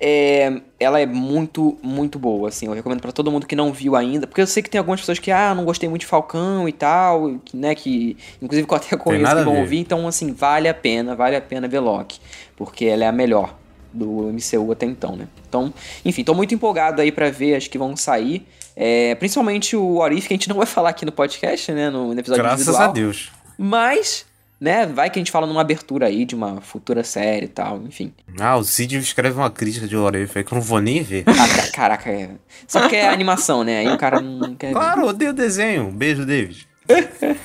é, 0.01 0.61
ela 0.79 0.99
é 1.01 1.05
muito, 1.05 1.77
muito 1.83 2.17
boa, 2.17 2.47
assim. 2.47 2.67
Eu 2.67 2.73
recomendo 2.73 3.01
pra 3.01 3.11
todo 3.11 3.29
mundo 3.29 3.45
que 3.45 3.55
não 3.55 3.73
viu 3.73 3.97
ainda, 3.97 4.25
porque 4.25 4.39
eu 4.39 4.47
sei 4.47 4.63
que 4.63 4.69
tem 4.69 4.79
algumas 4.79 5.01
pessoas 5.01 5.19
que, 5.19 5.29
ah, 5.29 5.53
não 5.53 5.65
gostei 5.65 5.89
muito 5.89 6.01
de 6.01 6.07
Falcão 6.07 6.69
e 6.69 6.71
tal, 6.71 7.37
que, 7.43 7.57
né, 7.57 7.75
que 7.75 8.15
inclusive 8.41 8.65
que 8.65 8.73
eu 8.73 8.77
até 8.77 8.95
conheço 8.97 9.35
que 9.35 9.43
vão 9.43 9.57
ouvir, 9.57 9.79
então, 9.79 10.07
assim, 10.07 10.31
vale 10.31 10.69
a 10.69 10.73
pena, 10.73 11.15
vale 11.15 11.35
a 11.35 11.41
pena 11.41 11.67
ver 11.67 11.79
Loki, 11.79 12.21
porque 12.55 12.85
ela 12.85 13.03
é 13.03 13.07
a 13.07 13.11
melhor 13.11 13.53
do 13.91 14.31
MCU 14.31 14.71
até 14.71 14.85
então, 14.85 15.17
né? 15.17 15.27
Então, 15.47 15.73
enfim, 16.05 16.23
tô 16.23 16.33
muito 16.33 16.53
empolgado 16.55 17.01
aí 17.01 17.11
pra 17.11 17.29
ver 17.29 17.55
as 17.55 17.67
que 17.67 17.77
vão 17.77 17.97
sair, 17.97 18.47
é, 18.75 19.15
principalmente 19.15 19.75
o 19.75 19.97
Orif, 19.97 20.29
que 20.29 20.33
a 20.33 20.37
gente 20.37 20.47
não 20.47 20.55
vai 20.55 20.65
falar 20.65 20.91
aqui 20.91 21.05
no 21.05 21.11
podcast, 21.11 21.73
né, 21.73 21.89
no, 21.89 22.13
no 22.13 22.19
episódio 22.19 22.41
graças 22.41 22.61
individual. 22.61 22.89
a 22.89 22.93
Deus. 22.93 23.31
Mas, 23.57 24.25
né, 24.59 24.85
vai 24.85 25.09
que 25.09 25.17
a 25.17 25.21
gente 25.21 25.31
fala 25.31 25.47
numa 25.47 25.61
abertura 25.61 26.07
aí 26.07 26.25
de 26.25 26.35
uma 26.35 26.59
futura 26.61 27.03
série 27.03 27.45
e 27.45 27.49
tal, 27.49 27.77
enfim. 27.83 28.13
Ah, 28.39 28.57
o 28.57 28.63
Cid 28.63 28.97
escreve 28.97 29.37
uma 29.37 29.49
crítica 29.49 29.87
de 29.87 29.95
Orelha 29.95 30.29
aí 30.35 30.43
que 30.43 30.51
eu 30.53 30.55
não 30.55 30.61
vou 30.61 30.79
nem 30.79 31.01
ver. 31.03 31.23
Ah, 31.27 31.33
ca- 31.63 31.71
caraca, 31.71 32.09
é. 32.09 32.29
Só 32.67 32.81
porque 32.81 32.95
é 32.95 33.07
animação, 33.09 33.63
né? 33.63 33.79
Aí 33.79 33.87
o 33.93 33.97
cara 33.97 34.19
não 34.19 34.55
quer. 34.55 34.67
ver. 34.67 34.73
Claro, 34.73 35.01
eu 35.01 35.07
odeio 35.07 35.33
desenho. 35.33 35.91
Beijo, 35.91 36.25
David. 36.25 36.67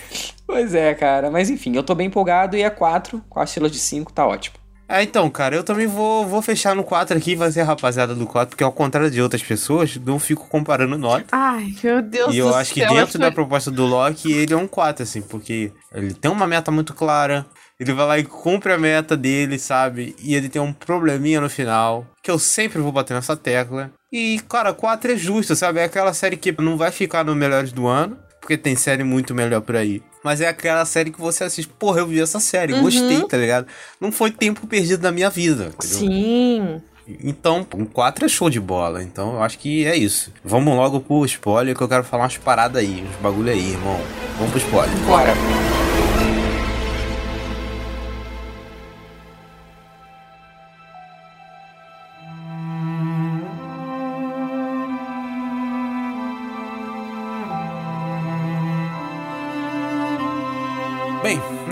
Pois 0.46 0.74
é, 0.74 0.92
cara. 0.94 1.30
Mas 1.30 1.48
enfim, 1.50 1.74
eu 1.74 1.82
tô 1.82 1.94
bem 1.94 2.06
empolgado 2.08 2.56
e 2.56 2.62
é 2.62 2.68
4, 2.70 3.22
com 3.30 3.40
as 3.40 3.52
filas 3.52 3.72
de 3.72 3.78
5, 3.78 4.12
tá 4.12 4.26
ótimo. 4.26 4.56
Ah, 4.88 5.02
então, 5.02 5.28
cara, 5.30 5.56
eu 5.56 5.64
também 5.64 5.86
vou, 5.86 6.26
vou 6.26 6.42
fechar 6.42 6.74
no 6.74 6.84
4 6.84 7.16
aqui, 7.16 7.34
vai 7.34 7.50
ser 7.50 7.60
a 7.60 7.64
rapaziada 7.64 8.14
do 8.14 8.26
4, 8.26 8.50
porque 8.50 8.64
ao 8.64 8.72
contrário 8.72 9.10
de 9.10 9.20
outras 9.20 9.42
pessoas, 9.42 9.96
não 9.96 10.18
fico 10.18 10.46
comparando 10.48 10.98
nota. 10.98 11.24
Ai, 11.32 11.74
meu 11.82 12.02
Deus 12.02 12.28
E 12.34 12.38
do 12.38 12.48
eu 12.48 12.54
acho 12.54 12.72
que 12.74 12.80
céu, 12.80 12.92
dentro 12.92 13.18
da 13.18 13.32
proposta 13.32 13.70
do 13.70 13.86
Loki, 13.86 14.30
ele 14.30 14.52
é 14.52 14.56
um 14.56 14.68
4, 14.68 15.02
assim, 15.02 15.22
porque 15.22 15.72
ele 15.92 16.12
tem 16.12 16.30
uma 16.30 16.46
meta 16.46 16.70
muito 16.70 16.92
clara, 16.92 17.46
ele 17.80 17.92
vai 17.92 18.06
lá 18.06 18.18
e 18.18 18.24
cumpre 18.24 18.72
a 18.72 18.78
meta 18.78 19.16
dele, 19.16 19.58
sabe? 19.58 20.14
E 20.22 20.34
ele 20.34 20.48
tem 20.48 20.60
um 20.60 20.72
probleminha 20.72 21.40
no 21.40 21.48
final, 21.48 22.06
que 22.22 22.30
eu 22.30 22.38
sempre 22.38 22.80
vou 22.80 22.92
bater 22.92 23.14
nessa 23.14 23.36
tecla. 23.36 23.90
E, 24.12 24.38
cara, 24.48 24.72
4 24.72 25.12
é 25.12 25.16
justo, 25.16 25.56
sabe? 25.56 25.80
É 25.80 25.84
aquela 25.84 26.12
série 26.12 26.36
que 26.36 26.52
não 26.60 26.76
vai 26.76 26.90
ficar 26.90 27.24
no 27.24 27.34
melhores 27.34 27.72
do 27.72 27.86
ano, 27.86 28.16
porque 28.44 28.58
tem 28.58 28.76
série 28.76 29.02
muito 29.02 29.34
melhor 29.34 29.62
por 29.62 29.74
aí. 29.74 30.02
Mas 30.22 30.42
é 30.42 30.48
aquela 30.48 30.84
série 30.84 31.10
que 31.10 31.18
você 31.18 31.44
assiste, 31.44 31.66
porra, 31.78 32.00
eu 32.00 32.06
vi 32.06 32.20
essa 32.20 32.38
série, 32.38 32.74
Uhum. 32.74 32.82
gostei, 32.82 33.22
tá 33.22 33.38
ligado? 33.38 33.66
Não 33.98 34.12
foi 34.12 34.30
tempo 34.30 34.66
perdido 34.66 35.02
na 35.02 35.10
minha 35.10 35.30
vida, 35.30 35.72
entendeu? 35.74 35.98
Sim. 35.98 36.82
Então, 37.22 37.66
um 37.74 37.84
4 37.86 38.26
é 38.26 38.28
show 38.28 38.48
de 38.50 38.60
bola. 38.60 39.02
Então, 39.02 39.34
eu 39.34 39.42
acho 39.42 39.58
que 39.58 39.86
é 39.86 39.96
isso. 39.96 40.30
Vamos 40.44 40.74
logo 40.76 41.00
pro 41.00 41.24
spoiler, 41.24 41.74
que 41.74 41.82
eu 41.82 41.88
quero 41.88 42.04
falar 42.04 42.24
umas 42.24 42.36
paradas 42.36 42.82
aí, 42.82 43.02
uns 43.08 43.16
bagulho 43.22 43.50
aí, 43.50 43.70
irmão. 43.72 43.98
Vamos 44.36 44.50
pro 44.52 44.58
spoiler. 44.60 44.96
Bora. 45.06 45.34
Bem, 45.34 45.73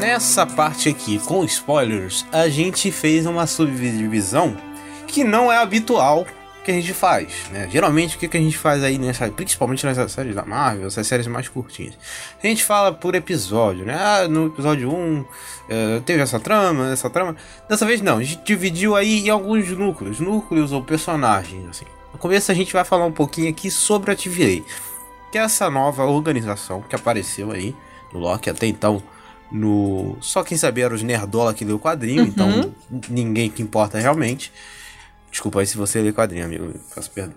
nessa 0.03 0.45
parte 0.45 0.89
aqui, 0.89 1.17
com 1.21 1.45
spoilers, 1.45 2.27
a 2.33 2.49
gente 2.49 2.91
fez 2.91 3.25
uma 3.25 3.47
subdivisão 3.47 4.57
que 5.07 5.23
não 5.23 5.51
é 5.51 5.59
habitual 5.59 6.27
que 6.65 6.73
a 6.73 6.75
gente 6.75 6.93
faz, 6.93 7.33
né? 7.53 7.69
Geralmente, 7.71 8.17
o 8.17 8.19
que, 8.19 8.37
a 8.37 8.41
gente 8.41 8.59
faz 8.59 8.83
aí, 8.83 8.99
nessa, 8.99 9.29
principalmente 9.31 9.87
nessas 9.87 10.11
séries 10.11 10.35
da 10.35 10.45
Marvel, 10.45 10.89
essas 10.89 11.07
séries 11.07 11.29
mais 11.29 11.49
curtinhas? 11.49 11.97
A 12.43 12.47
gente 12.49 12.65
fala 12.65 12.93
por 12.93 13.15
episódio, 13.15 13.85
né? 13.85 13.95
Ah, 13.97 14.27
no 14.29 14.47
episódio 14.47 14.93
1 14.93 15.25
eh, 15.69 16.03
teve 16.05 16.21
essa 16.21 16.41
trama, 16.41 16.93
essa 16.93 17.09
trama. 17.09 17.37
Dessa 17.69 17.87
vez 17.87 18.01
não, 18.01 18.19
a 18.19 18.23
gente 18.25 18.45
dividiu 18.45 18.97
aí 18.97 19.27
em 19.27 19.31
alguns 19.31 19.69
núcleos, 19.71 20.19
núcleos 20.19 20.73
ou 20.73 20.83
personagens, 20.83 21.65
assim. 21.69 21.87
No 22.13 22.19
começo 22.19 22.51
a 22.51 22.55
gente 22.55 22.73
vai 22.73 22.85
falar 22.85 23.07
um 23.07 23.13
pouquinho 23.13 23.51
aqui 23.51 23.71
sobre 23.71 24.11
a 24.11 24.17
TVA, 24.17 24.65
que 25.31 25.39
é 25.39 25.43
essa 25.43 25.71
nova 25.71 26.05
organização 26.05 26.83
que 26.83 26.97
apareceu 26.97 27.53
aí 27.53 27.75
no 28.13 28.19
Loki 28.19 28.51
até 28.51 28.67
então. 28.67 29.01
No... 29.53 30.17
Só 30.21 30.43
quem 30.43 30.57
sabia 30.57 30.87
era 30.87 30.95
os 30.95 31.03
Nerdola 31.03 31.53
que 31.53 31.65
leu 31.65 31.77
o 31.77 31.81
quadrinho, 31.81 32.23
então 32.23 32.75
ninguém 33.09 33.51
que 33.51 33.63
importa 33.63 33.99
realmente. 33.99 34.53
Desculpa 35.31 35.61
aí 35.61 35.67
se 35.67 35.77
você 35.77 36.01
lê 36.01 36.13
quadrinho, 36.13 36.45
amigo. 36.45 36.73
Peço 36.95 37.11
perdão. 37.11 37.35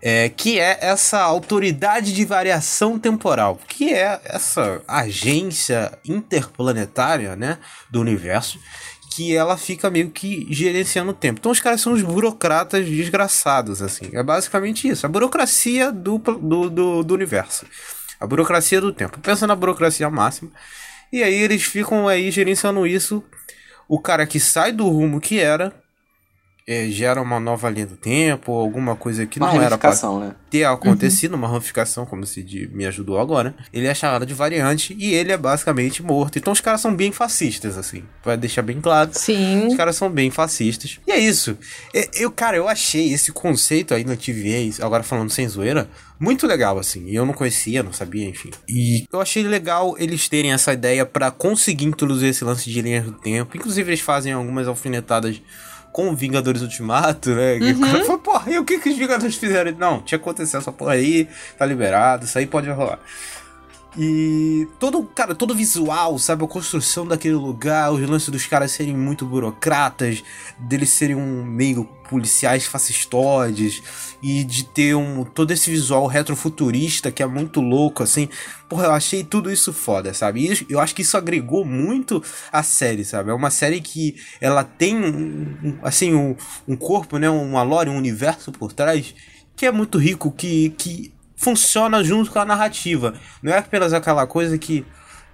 É, 0.00 0.28
que 0.28 0.60
é 0.60 0.78
essa 0.82 1.20
autoridade 1.20 2.12
de 2.12 2.24
variação 2.24 2.98
temporal, 2.98 3.58
que 3.66 3.92
é 3.92 4.20
essa 4.24 4.82
agência 4.86 5.98
interplanetária, 6.06 7.34
né, 7.34 7.58
do 7.90 8.00
universo, 8.00 8.60
que 9.10 9.34
ela 9.34 9.56
fica 9.56 9.88
meio 9.88 10.10
que 10.10 10.46
gerenciando 10.50 11.10
o 11.10 11.14
tempo. 11.14 11.38
Então 11.40 11.50
os 11.50 11.58
caras 11.58 11.80
são 11.80 11.94
os 11.94 12.02
burocratas 12.02 12.86
desgraçados, 12.86 13.80
assim. 13.80 14.10
É 14.12 14.22
basicamente 14.22 14.86
isso, 14.86 15.06
a 15.06 15.08
burocracia 15.08 15.90
do, 15.90 16.18
do, 16.18 16.68
do, 16.68 17.02
do 17.02 17.14
universo. 17.14 17.66
A 18.20 18.26
burocracia 18.26 18.80
do 18.80 18.92
tempo. 18.92 19.18
Pensa 19.20 19.46
na 19.46 19.56
burocracia 19.56 20.08
máxima. 20.10 20.50
E 21.12 21.22
aí 21.22 21.34
eles 21.34 21.62
ficam 21.62 22.08
aí 22.08 22.30
gerenciando 22.30 22.86
isso. 22.86 23.24
O 23.88 24.00
cara 24.00 24.26
que 24.26 24.40
sai 24.40 24.72
do 24.72 24.88
rumo 24.88 25.20
que 25.20 25.38
era 25.38 25.72
é, 26.66 26.88
gera 26.88 27.22
uma 27.22 27.38
nova 27.38 27.70
linha 27.70 27.86
do 27.86 27.96
tempo, 27.96 28.50
alguma 28.52 28.96
coisa 28.96 29.24
que 29.24 29.38
Uma 29.38 29.52
não 29.54 29.62
era 29.62 29.78
pra 29.78 29.90
né? 30.18 30.34
ter 30.50 30.64
acontecido, 30.64 31.34
uma 31.34 31.46
ramificação, 31.46 32.04
como 32.04 32.26
se 32.26 32.42
de- 32.42 32.68
me 32.72 32.84
ajudou 32.86 33.20
agora. 33.20 33.54
Ele 33.72 33.86
é 33.86 33.94
chamado 33.94 34.26
de 34.26 34.34
variante 34.34 34.94
e 34.98 35.14
ele 35.14 35.30
é 35.30 35.36
basicamente 35.36 36.02
morto. 36.02 36.38
Então 36.38 36.52
os 36.52 36.60
caras 36.60 36.80
são 36.80 36.94
bem 36.94 37.12
fascistas, 37.12 37.78
assim, 37.78 38.02
pra 38.22 38.34
deixar 38.34 38.62
bem 38.62 38.80
claro. 38.80 39.10
Sim. 39.12 39.68
Os 39.68 39.76
caras 39.76 39.94
são 39.94 40.10
bem 40.10 40.30
fascistas. 40.30 40.98
E 41.06 41.12
é 41.12 41.18
isso. 41.18 41.56
É, 41.94 42.08
Eu, 42.14 42.32
cara, 42.32 42.56
eu 42.56 42.66
achei 42.68 43.12
esse 43.12 43.30
conceito 43.30 43.94
aí 43.94 44.04
na 44.04 44.16
TVA, 44.16 44.84
agora 44.84 45.04
falando 45.04 45.30
sem 45.30 45.46
zoeira, 45.48 45.88
muito 46.18 46.46
legal, 46.48 46.78
assim. 46.78 47.04
E 47.06 47.14
eu 47.14 47.24
não 47.24 47.34
conhecia, 47.34 47.82
não 47.84 47.92
sabia, 47.92 48.28
enfim. 48.28 48.50
E 48.68 49.04
eu 49.12 49.20
achei 49.20 49.44
legal 49.44 49.94
eles 49.98 50.28
terem 50.28 50.52
essa 50.52 50.72
ideia 50.72 51.06
pra 51.06 51.30
conseguir 51.30 51.84
introduzir 51.84 52.30
esse 52.30 52.42
lance 52.42 52.68
de 52.68 52.82
linhas 52.82 53.04
do 53.04 53.12
tempo. 53.12 53.56
Inclusive, 53.56 53.88
eles 53.90 54.00
fazem 54.00 54.32
algumas 54.32 54.66
alfinetadas 54.66 55.40
com 55.96 56.14
Vingadores 56.14 56.60
Ultimato, 56.60 57.30
né? 57.30 57.56
E 57.56 57.72
o 57.72 57.80
cara 57.80 58.04
falou, 58.04 58.18
porra, 58.18 58.52
e 58.52 58.58
o 58.58 58.66
que, 58.66 58.78
que 58.78 58.90
os 58.90 58.98
Vingadores 58.98 59.34
fizeram? 59.34 59.72
Não, 59.78 60.02
tinha 60.02 60.18
acontecido 60.18 60.58
essa 60.58 60.70
porra 60.70 60.92
aí, 60.92 61.26
tá 61.56 61.64
liberado, 61.64 62.26
isso 62.26 62.36
aí 62.36 62.46
pode 62.46 62.68
rolar. 62.68 62.98
E 63.98 64.68
todo, 64.78 65.02
cara, 65.04 65.34
todo 65.34 65.54
visual, 65.54 66.18
sabe? 66.18 66.44
A 66.44 66.46
construção 66.46 67.06
daquele 67.06 67.34
lugar, 67.34 67.90
os 67.92 68.06
lances 68.06 68.28
dos 68.28 68.44
caras 68.46 68.72
serem 68.72 68.94
muito 68.94 69.24
burocratas, 69.24 70.22
deles 70.58 70.90
serem 70.90 71.16
um 71.16 71.42
meio 71.42 71.84
policiais 72.10 72.66
fascistoides, 72.66 73.82
e 74.22 74.44
de 74.44 74.64
ter 74.64 74.94
um 74.94 75.24
todo 75.24 75.50
esse 75.50 75.70
visual 75.70 76.06
retrofuturista 76.06 77.10
que 77.10 77.22
é 77.22 77.26
muito 77.26 77.60
louco, 77.62 78.02
assim. 78.02 78.28
Porra, 78.68 78.84
eu 78.84 78.92
achei 78.92 79.24
tudo 79.24 79.50
isso 79.50 79.72
foda, 79.72 80.12
sabe? 80.12 80.46
E 80.46 80.66
eu 80.68 80.78
acho 80.78 80.94
que 80.94 81.00
isso 81.02 81.16
agregou 81.16 81.64
muito 81.64 82.22
a 82.52 82.62
série, 82.62 83.02
sabe? 83.04 83.30
É 83.30 83.34
uma 83.34 83.50
série 83.50 83.80
que 83.80 84.16
ela 84.42 84.62
tem, 84.62 84.94
um- 84.94 85.78
assim, 85.82 86.14
um, 86.14 86.36
um 86.68 86.76
corpo, 86.76 87.16
né? 87.18 87.30
Uma 87.30 87.62
lore, 87.62 87.88
um 87.88 87.96
universo 87.96 88.52
por 88.52 88.72
trás 88.74 89.14
que 89.56 89.64
é 89.64 89.72
muito 89.72 89.96
rico, 89.98 90.30
que, 90.32 90.68
que 90.76 91.15
funciona 91.36 92.02
junto 92.02 92.30
com 92.30 92.38
a 92.38 92.44
narrativa. 92.44 93.14
Não 93.42 93.52
é 93.52 93.58
apenas 93.58 93.92
aquela 93.92 94.26
coisa 94.26 94.56
que, 94.58 94.84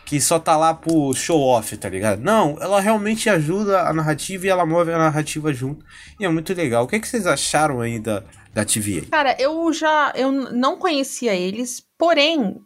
que 0.04 0.20
só 0.20 0.38
tá 0.38 0.56
lá 0.56 0.74
pro 0.74 1.14
show 1.14 1.40
off, 1.40 1.76
tá 1.76 1.88
ligado? 1.88 2.20
Não, 2.20 2.58
ela 2.60 2.80
realmente 2.80 3.30
ajuda 3.30 3.82
a 3.82 3.92
narrativa 3.92 4.46
e 4.46 4.50
ela 4.50 4.66
move 4.66 4.92
a 4.92 4.98
narrativa 4.98 5.52
junto. 5.52 5.84
E 6.18 6.24
é 6.24 6.28
muito 6.28 6.52
legal. 6.52 6.84
O 6.84 6.88
que, 6.88 6.96
é 6.96 7.00
que 7.00 7.08
vocês 7.08 7.26
acharam 7.26 7.80
aí 7.80 7.98
da, 7.98 8.22
da 8.52 8.64
TVA? 8.64 9.06
Cara, 9.10 9.36
eu 9.38 9.72
já 9.72 10.12
eu 10.16 10.32
não 10.32 10.76
conhecia 10.76 11.34
eles, 11.34 11.82
porém, 11.96 12.60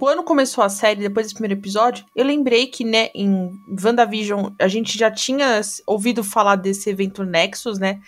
quando 0.00 0.24
começou 0.24 0.64
a 0.64 0.70
série, 0.70 1.02
depois 1.02 1.26
desse 1.26 1.34
primeiro 1.34 1.60
episódio, 1.60 2.06
eu 2.16 2.24
lembrei 2.24 2.66
que, 2.66 2.84
né, 2.84 3.10
em 3.14 3.50
WandaVision, 3.84 4.50
a 4.58 4.66
gente 4.66 4.98
já 4.98 5.10
tinha 5.10 5.60
ouvido 5.86 6.24
falar 6.24 6.56
desse 6.56 6.88
evento 6.88 7.22
Nexus, 7.22 7.78
né? 7.78 8.00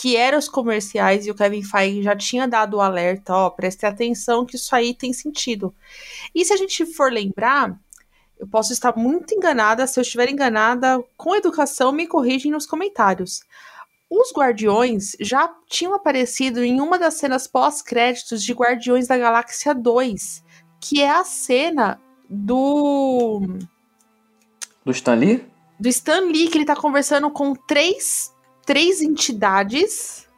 Que 0.00 0.16
eram 0.16 0.38
os 0.38 0.48
comerciais 0.48 1.26
e 1.26 1.30
o 1.30 1.34
Kevin 1.34 1.62
Feige 1.64 2.04
já 2.04 2.14
tinha 2.14 2.46
dado 2.46 2.76
o 2.76 2.80
alerta, 2.80 3.34
ó, 3.34 3.50
preste 3.50 3.84
atenção 3.84 4.46
que 4.46 4.54
isso 4.54 4.72
aí 4.76 4.94
tem 4.94 5.12
sentido. 5.12 5.74
E 6.32 6.44
se 6.44 6.52
a 6.52 6.56
gente 6.56 6.86
for 6.86 7.12
lembrar, 7.12 7.76
eu 8.38 8.46
posso 8.46 8.72
estar 8.72 8.96
muito 8.96 9.34
enganada, 9.34 9.88
se 9.88 9.98
eu 9.98 10.02
estiver 10.02 10.30
enganada, 10.30 11.02
com 11.16 11.34
educação, 11.34 11.90
me 11.90 12.06
corrigem 12.06 12.52
nos 12.52 12.64
comentários. 12.64 13.40
Os 14.08 14.32
Guardiões 14.32 15.16
já 15.18 15.52
tinham 15.68 15.94
aparecido 15.94 16.62
em 16.62 16.80
uma 16.80 16.96
das 16.96 17.14
cenas 17.14 17.48
pós-créditos 17.48 18.44
de 18.44 18.52
Guardiões 18.52 19.08
da 19.08 19.18
Galáxia 19.18 19.74
2, 19.74 20.44
que 20.80 21.02
é 21.02 21.10
a 21.10 21.24
cena 21.24 22.00
do 22.30 23.40
Do 24.84 24.92
Stan 24.92 25.14
Lee? 25.14 25.44
do 25.78 25.88
Stan 25.88 26.20
Lee, 26.20 26.48
que 26.48 26.58
ele 26.58 26.64
tá 26.64 26.76
conversando 26.76 27.30
com 27.30 27.54
três, 27.54 28.32
três 28.68 29.00
entidades 29.00 30.28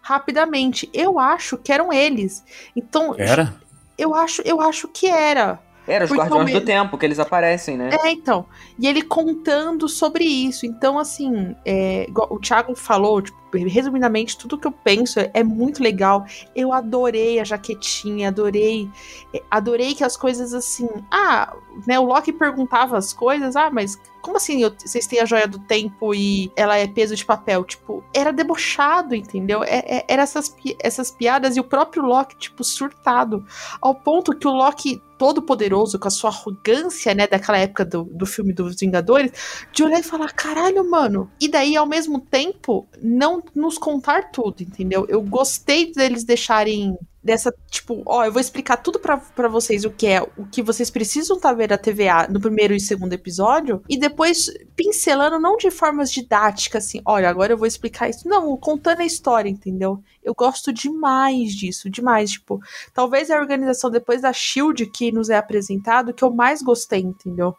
rapidamente. 0.00 0.88
Eu 0.94 1.18
acho 1.18 1.58
que 1.58 1.72
eram 1.72 1.92
eles. 1.92 2.44
Então, 2.76 3.16
Era? 3.18 3.52
eu 3.98 4.14
acho, 4.14 4.42
eu 4.42 4.60
acho 4.60 4.86
que 4.86 5.08
era. 5.08 5.58
Era 5.90 6.04
os 6.04 6.10
Guardiões 6.12 6.52
do 6.52 6.60
Tempo, 6.60 6.96
que 6.96 7.04
eles 7.04 7.18
aparecem, 7.18 7.76
né? 7.76 7.90
É, 8.04 8.10
então. 8.10 8.46
E 8.78 8.86
ele 8.86 9.02
contando 9.02 9.88
sobre 9.88 10.24
isso. 10.24 10.64
Então, 10.66 10.98
assim, 10.98 11.54
é, 11.64 12.06
o 12.30 12.38
Thiago 12.38 12.74
falou, 12.74 13.20
tipo, 13.20 13.40
resumidamente, 13.66 14.38
tudo 14.38 14.56
que 14.56 14.66
eu 14.66 14.72
penso 14.72 15.18
é, 15.34 15.42
muito 15.42 15.82
legal. 15.82 16.24
Eu 16.54 16.72
adorei 16.72 17.40
a 17.40 17.44
jaquetinha, 17.44 18.28
adorei. 18.28 18.88
é, 19.34 19.42
Adorei 19.50 19.94
que 19.94 20.04
as 20.04 20.16
coisas 20.16 20.54
assim. 20.54 20.88
Ah, 21.10 21.54
né? 21.86 21.98
O 21.98 22.04
Loki 22.04 22.32
perguntava 22.32 22.96
as 22.96 23.12
coisas, 23.12 23.56
ah, 23.56 23.68
mas 23.70 23.98
como 24.22 24.36
assim 24.36 24.62
eu- 24.62 24.72
vocês 24.78 25.06
têm 25.06 25.18
a 25.20 25.24
joia 25.24 25.48
do 25.48 25.58
tempo 25.58 26.14
e 26.14 26.52
ela 26.54 26.76
é 26.76 26.86
peso 26.86 27.16
de 27.16 27.24
papel? 27.24 27.64
Tipo, 27.64 28.04
era 28.14 28.32
debochado, 28.32 29.14
entendeu? 29.14 29.64
É, 29.64 29.78
é, 29.98 30.04
era 30.06 30.22
essas, 30.22 30.54
essas 30.78 31.10
piadas 31.10 31.56
e 31.56 31.60
o 31.60 31.64
próprio 31.64 32.04
Loki, 32.04 32.36
tipo, 32.36 32.62
surtado. 32.62 33.44
Ao 33.80 33.94
ponto 33.94 34.36
que 34.36 34.46
o 34.46 34.52
Loki, 34.52 35.02
todo 35.20 35.42
poderoso, 35.42 35.98
com 35.98 36.08
a 36.08 36.10
sua 36.10 36.30
arrogância, 36.30 37.14
né, 37.14 37.26
daquela 37.26 37.58
época 37.58 37.84
do, 37.84 38.04
do 38.04 38.24
filme 38.24 38.54
dos 38.54 38.74
Vingadores, 38.80 39.30
de 39.70 39.84
olhar 39.84 40.00
e 40.00 40.02
falar, 40.02 40.32
caralho, 40.32 40.90
mano. 40.90 41.30
E 41.38 41.46
daí, 41.46 41.76
ao 41.76 41.86
mesmo 41.86 42.22
tempo, 42.22 42.88
não 43.02 43.42
nos 43.54 43.76
contar 43.76 44.30
tudo, 44.30 44.62
entendeu? 44.62 45.04
Eu 45.10 45.20
gostei 45.20 45.92
deles 45.92 46.24
deixarem 46.24 46.96
dessa, 47.22 47.54
tipo, 47.70 48.02
ó, 48.06 48.24
eu 48.24 48.32
vou 48.32 48.40
explicar 48.40 48.78
tudo 48.78 48.98
pra 48.98 49.48
vocês 49.48 49.84
o 49.84 49.90
que 49.90 50.06
é, 50.06 50.22
o 50.22 50.46
que 50.50 50.62
vocês 50.62 50.90
precisam 50.90 51.38
tá 51.38 51.52
ver 51.52 51.72
a 51.72 51.78
TVA 51.78 52.26
no 52.28 52.40
primeiro 52.40 52.74
e 52.74 52.80
segundo 52.80 53.12
episódio, 53.12 53.82
e 53.88 53.98
depois 53.98 54.46
pincelando, 54.74 55.38
não 55.38 55.56
de 55.56 55.70
formas 55.70 56.10
didáticas, 56.10 56.86
assim, 56.86 57.02
olha, 57.04 57.28
agora 57.28 57.52
eu 57.52 57.58
vou 57.58 57.66
explicar 57.66 58.08
isso. 58.08 58.26
Não, 58.26 58.56
contando 58.56 59.00
a 59.00 59.04
história, 59.06 59.48
entendeu? 59.50 60.02
Eu 60.22 60.34
gosto 60.34 60.72
demais 60.72 61.52
disso, 61.52 61.90
demais, 61.90 62.30
tipo, 62.32 62.60
talvez 62.94 63.30
a 63.30 63.38
organização 63.38 63.90
depois 63.90 64.22
da 64.22 64.32
Shield 64.32 64.86
que 64.86 65.12
nos 65.12 65.28
é 65.28 65.36
apresentado 65.36 66.14
que 66.14 66.24
eu 66.24 66.30
mais 66.30 66.62
gostei, 66.62 67.00
entendeu? 67.00 67.54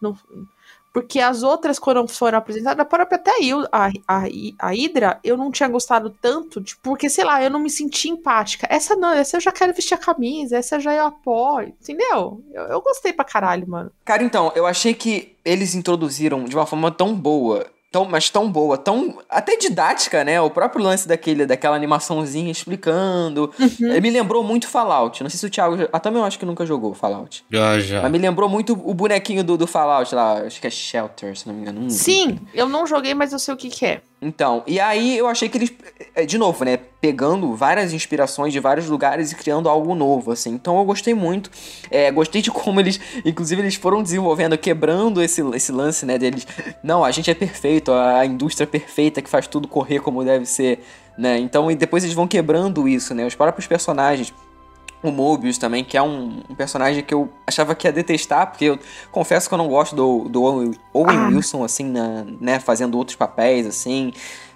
Não- 0.00 0.16
porque 0.94 1.18
as 1.18 1.42
outras, 1.42 1.76
quando 1.76 2.06
foram 2.06 2.38
apresentadas, 2.38 2.78
a 2.78 2.84
própria 2.84 3.16
até 3.16 3.32
eu, 3.42 3.66
a, 3.72 3.88
a, 4.06 4.22
a 4.60 4.68
Hydra, 4.70 5.18
eu 5.24 5.36
não 5.36 5.50
tinha 5.50 5.68
gostado 5.68 6.08
tanto, 6.08 6.64
porque, 6.80 7.10
sei 7.10 7.24
lá, 7.24 7.42
eu 7.42 7.50
não 7.50 7.58
me 7.58 7.68
senti 7.68 8.08
empática. 8.08 8.68
Essa 8.70 8.94
não, 8.94 9.10
essa 9.10 9.36
eu 9.36 9.40
já 9.40 9.50
quero 9.50 9.74
vestir 9.74 9.94
a 9.94 9.98
camisa, 9.98 10.56
essa 10.56 10.78
já 10.78 10.94
eu 10.94 11.06
apoio, 11.06 11.74
entendeu? 11.82 12.40
Eu, 12.52 12.62
eu 12.66 12.80
gostei 12.80 13.12
pra 13.12 13.24
caralho, 13.24 13.68
mano. 13.68 13.90
Cara, 14.04 14.22
então, 14.22 14.52
eu 14.54 14.66
achei 14.66 14.94
que 14.94 15.34
eles 15.44 15.74
introduziram 15.74 16.44
de 16.44 16.54
uma 16.54 16.64
forma 16.64 16.92
tão 16.92 17.12
boa, 17.12 17.66
tão, 17.94 18.04
mas 18.04 18.28
tão 18.28 18.50
boa, 18.50 18.76
tão 18.76 19.18
até 19.30 19.56
didática, 19.56 20.24
né? 20.24 20.40
O 20.40 20.50
próprio 20.50 20.82
lance 20.82 21.06
daquele, 21.06 21.46
daquela 21.46 21.76
animaçãozinha 21.76 22.50
explicando. 22.50 23.52
Ele 23.80 24.00
me 24.00 24.10
lembrou 24.10 24.42
muito 24.42 24.66
Fallout. 24.66 25.22
Não 25.22 25.30
sei 25.30 25.38
se 25.38 25.46
o 25.46 25.50
Thiago. 25.50 25.88
Ah, 25.92 26.00
também 26.00 26.20
eu 26.20 26.26
acho 26.26 26.36
que 26.36 26.44
nunca 26.44 26.66
jogou 26.66 26.92
Fallout. 26.92 27.44
Já, 27.48 27.78
já. 27.78 28.02
Mas 28.02 28.10
me 28.10 28.18
lembrou 28.18 28.48
muito 28.48 28.72
o 28.72 28.92
bonequinho 28.92 29.44
do, 29.44 29.56
do 29.56 29.68
Fallout 29.68 30.12
lá. 30.12 30.38
Acho 30.40 30.60
que 30.60 30.66
é 30.66 30.70
Shelter, 30.70 31.38
se 31.38 31.46
não 31.46 31.54
me 31.54 31.62
engano. 31.62 31.88
Sim, 31.88 32.40
eu 32.52 32.68
não 32.68 32.84
joguei, 32.84 33.14
mas 33.14 33.32
eu 33.32 33.38
sei 33.38 33.54
o 33.54 33.56
que, 33.56 33.70
que 33.70 33.86
é. 33.86 34.00
Então, 34.24 34.62
e 34.66 34.80
aí 34.80 35.18
eu 35.18 35.26
achei 35.26 35.50
que 35.50 35.58
eles, 35.58 35.70
eh, 36.14 36.24
de 36.24 36.38
novo, 36.38 36.64
né, 36.64 36.78
pegando 36.98 37.54
várias 37.54 37.92
inspirações 37.92 38.54
de 38.54 38.58
vários 38.58 38.88
lugares 38.88 39.30
e 39.30 39.34
criando 39.34 39.68
algo 39.68 39.94
novo, 39.94 40.32
assim. 40.32 40.52
Então 40.52 40.78
eu 40.78 40.84
gostei 40.86 41.12
muito. 41.12 41.50
É, 41.90 42.10
gostei 42.10 42.40
de 42.40 42.48
como 42.50 42.80
eles, 42.80 42.98
inclusive, 43.22 43.60
eles 43.60 43.74
foram 43.74 44.02
desenvolvendo, 44.02 44.56
quebrando 44.56 45.22
esse, 45.22 45.42
esse 45.54 45.70
lance, 45.70 46.06
né, 46.06 46.16
deles. 46.16 46.46
Não, 46.82 47.04
a 47.04 47.10
gente 47.10 47.30
é 47.30 47.34
perfeito, 47.34 47.92
a 47.92 48.24
indústria 48.24 48.66
perfeita 48.66 49.20
que 49.20 49.28
faz 49.28 49.46
tudo 49.46 49.68
correr 49.68 50.00
como 50.00 50.24
deve 50.24 50.46
ser, 50.46 50.82
né. 51.18 51.38
Então, 51.38 51.70
e 51.70 51.74
depois 51.74 52.02
eles 52.02 52.14
vão 52.14 52.26
quebrando 52.26 52.88
isso, 52.88 53.14
né, 53.14 53.26
os 53.26 53.34
próprios 53.34 53.66
personagens. 53.66 54.32
O 55.04 55.10
Mobius 55.12 55.58
também, 55.58 55.84
que 55.84 55.96
é 55.96 56.02
um, 56.02 56.40
um 56.48 56.54
personagem 56.54 57.02
que 57.04 57.12
eu 57.12 57.28
achava 57.46 57.74
que 57.74 57.86
ia 57.86 57.92
detestar, 57.92 58.46
porque 58.50 58.64
eu 58.64 58.78
confesso 59.12 59.46
que 59.48 59.54
eu 59.54 59.58
não 59.58 59.68
gosto 59.68 59.94
do, 59.94 60.28
do 60.30 60.42
Owen, 60.42 60.70
Owen 60.94 61.16
Ah. 61.18 61.28
Wilson, 61.28 61.62
assim, 61.62 61.84
na, 61.84 62.24
né, 62.40 62.58
fazendo 62.58 62.96
outros 62.96 63.14
papéis, 63.16 63.66
assim. 63.66 64.12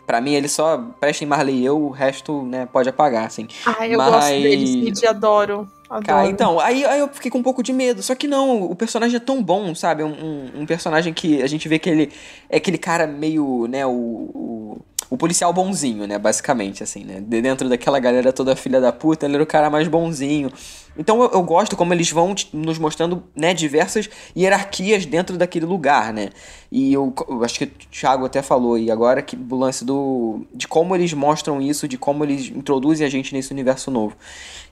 Pra 0.06 0.22
mim, 0.22 0.32
ele 0.32 0.48
só 0.48 0.78
presta 0.98 1.22
em 1.22 1.26
Marley 1.26 1.56
e 1.56 1.64
eu, 1.66 1.78
o 1.78 1.90
resto, 1.90 2.42
né, 2.44 2.66
pode 2.72 2.88
apagar, 2.88 3.26
assim. 3.26 3.46
Ah, 3.66 3.86
eu 3.86 3.98
Mas- 3.98 4.10
gosto 4.10 4.28
deles, 4.30 4.70
Cid, 4.70 5.06
adoro. 5.06 5.68
Adoro. 5.90 6.06
Cara, 6.06 6.26
então, 6.28 6.58
aí, 6.60 6.82
aí 6.84 6.98
eu 7.00 7.08
fiquei 7.08 7.30
com 7.30 7.38
um 7.38 7.42
pouco 7.42 7.62
de 7.62 7.72
medo. 7.74 8.02
Só 8.02 8.14
que 8.14 8.26
não, 8.26 8.62
o 8.62 8.74
personagem 8.74 9.16
é 9.16 9.20
tão 9.20 9.42
bom, 9.42 9.74
sabe? 9.74 10.02
Um, 10.02 10.08
um, 10.08 10.60
um 10.62 10.66
personagem 10.66 11.12
que 11.12 11.42
a 11.42 11.46
gente 11.46 11.68
vê 11.68 11.78
que 11.78 11.88
ele 11.90 12.12
é 12.48 12.56
aquele 12.56 12.78
cara 12.78 13.06
meio, 13.06 13.66
né, 13.68 13.84
o, 13.86 13.90
o, 13.90 14.78
o 15.10 15.16
policial 15.16 15.52
bonzinho, 15.52 16.06
né? 16.06 16.18
Basicamente, 16.18 16.82
assim, 16.82 17.04
né? 17.04 17.20
De 17.20 17.40
dentro 17.40 17.68
daquela 17.68 17.98
galera 17.98 18.32
toda 18.32 18.54
filha 18.54 18.80
da 18.80 18.92
puta, 18.92 19.26
ele 19.26 19.34
era 19.34 19.42
o 19.42 19.46
cara 19.46 19.70
mais 19.70 19.88
bonzinho. 19.88 20.50
Então 20.98 21.22
eu, 21.22 21.30
eu 21.32 21.42
gosto 21.42 21.76
como 21.76 21.94
eles 21.94 22.10
vão 22.10 22.34
nos 22.52 22.76
mostrando, 22.78 23.22
né, 23.34 23.54
diversas 23.54 24.10
hierarquias 24.36 25.06
dentro 25.06 25.38
daquele 25.38 25.64
lugar, 25.64 26.12
né? 26.12 26.30
E 26.70 26.92
eu, 26.92 27.14
eu 27.28 27.44
acho 27.44 27.58
que 27.58 27.64
o 27.64 27.70
Thiago 27.90 28.26
até 28.26 28.42
falou 28.42 28.74
aí 28.74 28.90
agora 28.90 29.22
que 29.22 29.36
o 29.36 29.56
lance 29.56 29.84
do. 29.84 30.44
de 30.52 30.66
como 30.66 30.94
eles 30.94 31.12
mostram 31.12 31.60
isso, 31.62 31.86
de 31.86 31.96
como 31.96 32.24
eles 32.24 32.48
introduzem 32.48 33.06
a 33.06 33.10
gente 33.10 33.32
nesse 33.32 33.52
universo 33.52 33.90
novo. 33.90 34.16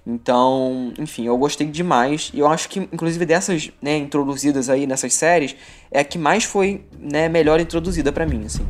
Então, 0.06 0.92
enfim, 0.98 1.26
eu 1.26 1.36
gostei 1.38 1.66
demais. 1.66 2.30
E 2.32 2.38
eu 2.38 2.46
acho 2.46 2.68
que, 2.68 2.80
inclusive, 2.80 3.24
dessas, 3.26 3.70
né, 3.82 3.96
introduzidas 3.96 4.68
aí 4.68 4.86
nessas 4.86 5.14
séries, 5.14 5.56
é 5.90 6.00
a 6.00 6.04
que 6.04 6.18
mais 6.18 6.44
foi, 6.44 6.84
né, 7.00 7.28
melhor 7.28 7.58
introduzida 7.58 8.12
pra 8.12 8.24
mim, 8.24 8.44
assim. 8.44 8.64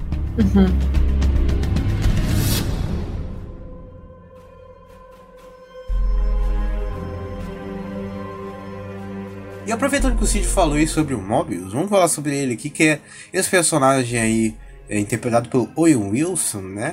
E 9.66 9.72
aproveitando 9.72 10.16
que 10.16 10.22
o 10.22 10.26
Cid 10.26 10.46
falou 10.46 10.76
aí 10.76 10.86
sobre 10.86 11.12
o 11.12 11.20
Mobius, 11.20 11.72
vamos 11.72 11.90
falar 11.90 12.06
sobre 12.06 12.36
ele 12.36 12.54
aqui, 12.54 12.70
que 12.70 12.84
é 12.84 13.00
esse 13.32 13.50
personagem 13.50 14.20
aí, 14.20 14.54
é, 14.88 14.96
interpretado 14.96 15.48
pelo 15.48 15.68
Owen 15.74 15.96
Wilson, 15.96 16.60
né? 16.60 16.92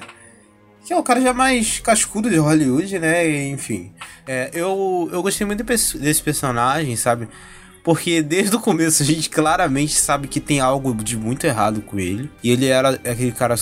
Que 0.84 0.92
é 0.92 0.98
o 0.98 1.04
cara 1.04 1.22
já 1.22 1.34
mais 1.34 1.80
cascudo 1.80 2.32
de 2.32 2.38
Hollywood, 2.38 2.98
né? 2.98 3.30
E, 3.30 3.52
enfim. 3.52 3.94
É, 4.28 4.50
eu, 4.54 5.08
eu 5.12 5.22
gostei 5.22 5.46
muito 5.46 5.64
desse 5.64 6.24
personagem, 6.24 6.96
sabe? 6.96 7.30
Porque 7.84 8.24
desde 8.24 8.56
o 8.56 8.60
começo 8.60 9.04
a 9.04 9.06
gente 9.06 9.30
claramente 9.30 9.94
sabe 9.94 10.28
que 10.28 10.40
tem 10.40 10.60
algo 10.60 10.96
de 10.96 11.16
muito 11.16 11.46
errado 11.46 11.80
com 11.80 12.00
ele. 12.00 12.32
E 12.44 12.50
ele 12.50 12.66
era 12.66 12.90
aquele 12.90 13.32
cara 13.32 13.56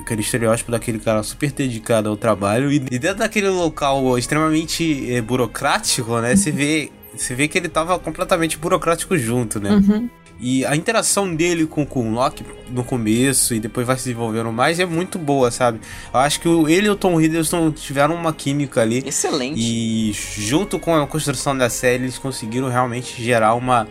aquele 0.00 0.20
estereótipo 0.20 0.70
daquele 0.70 0.98
cara 0.98 1.22
super 1.22 1.50
dedicado 1.52 2.08
ao 2.08 2.16
trabalho 2.16 2.70
e 2.70 2.78
dentro 2.78 3.18
daquele 3.18 3.48
local 3.48 4.18
extremamente 4.18 5.12
é, 5.12 5.22
burocrático, 5.22 6.18
né? 6.20 6.34
Você 6.36 6.50
vê, 6.50 6.90
você 7.16 7.34
vê 7.34 7.48
que 7.48 7.56
ele 7.58 7.68
tava 7.68 7.98
completamente 7.98 8.58
burocrático 8.58 9.16
junto, 9.16 9.60
né? 9.60 9.70
Uhum. 9.70 10.08
E 10.38 10.64
a 10.66 10.76
interação 10.76 11.34
dele 11.34 11.66
com, 11.66 11.86
com 11.86 12.10
o 12.10 12.12
Loki 12.12 12.44
no 12.68 12.84
começo 12.84 13.54
e 13.54 13.60
depois 13.60 13.86
vai 13.86 13.96
se 13.96 14.04
desenvolvendo 14.04 14.52
mais 14.52 14.78
é 14.78 14.84
muito 14.84 15.18
boa, 15.18 15.50
sabe? 15.50 15.80
Eu 16.12 16.20
acho 16.20 16.40
que 16.40 16.48
ele 16.48 16.86
e 16.86 16.90
o 16.90 16.96
Tom 16.96 17.20
Hiddleston 17.20 17.70
tiveram 17.70 18.14
uma 18.14 18.32
química 18.32 18.82
ali. 18.82 19.02
Excelente. 19.06 19.58
E 19.58 20.12
junto 20.12 20.78
com 20.78 20.94
a 20.94 21.06
construção 21.06 21.56
da 21.56 21.70
série, 21.70 22.04
eles 22.04 22.18
conseguiram 22.18 22.68
realmente 22.68 23.22
gerar 23.22 23.54
uma. 23.54 23.88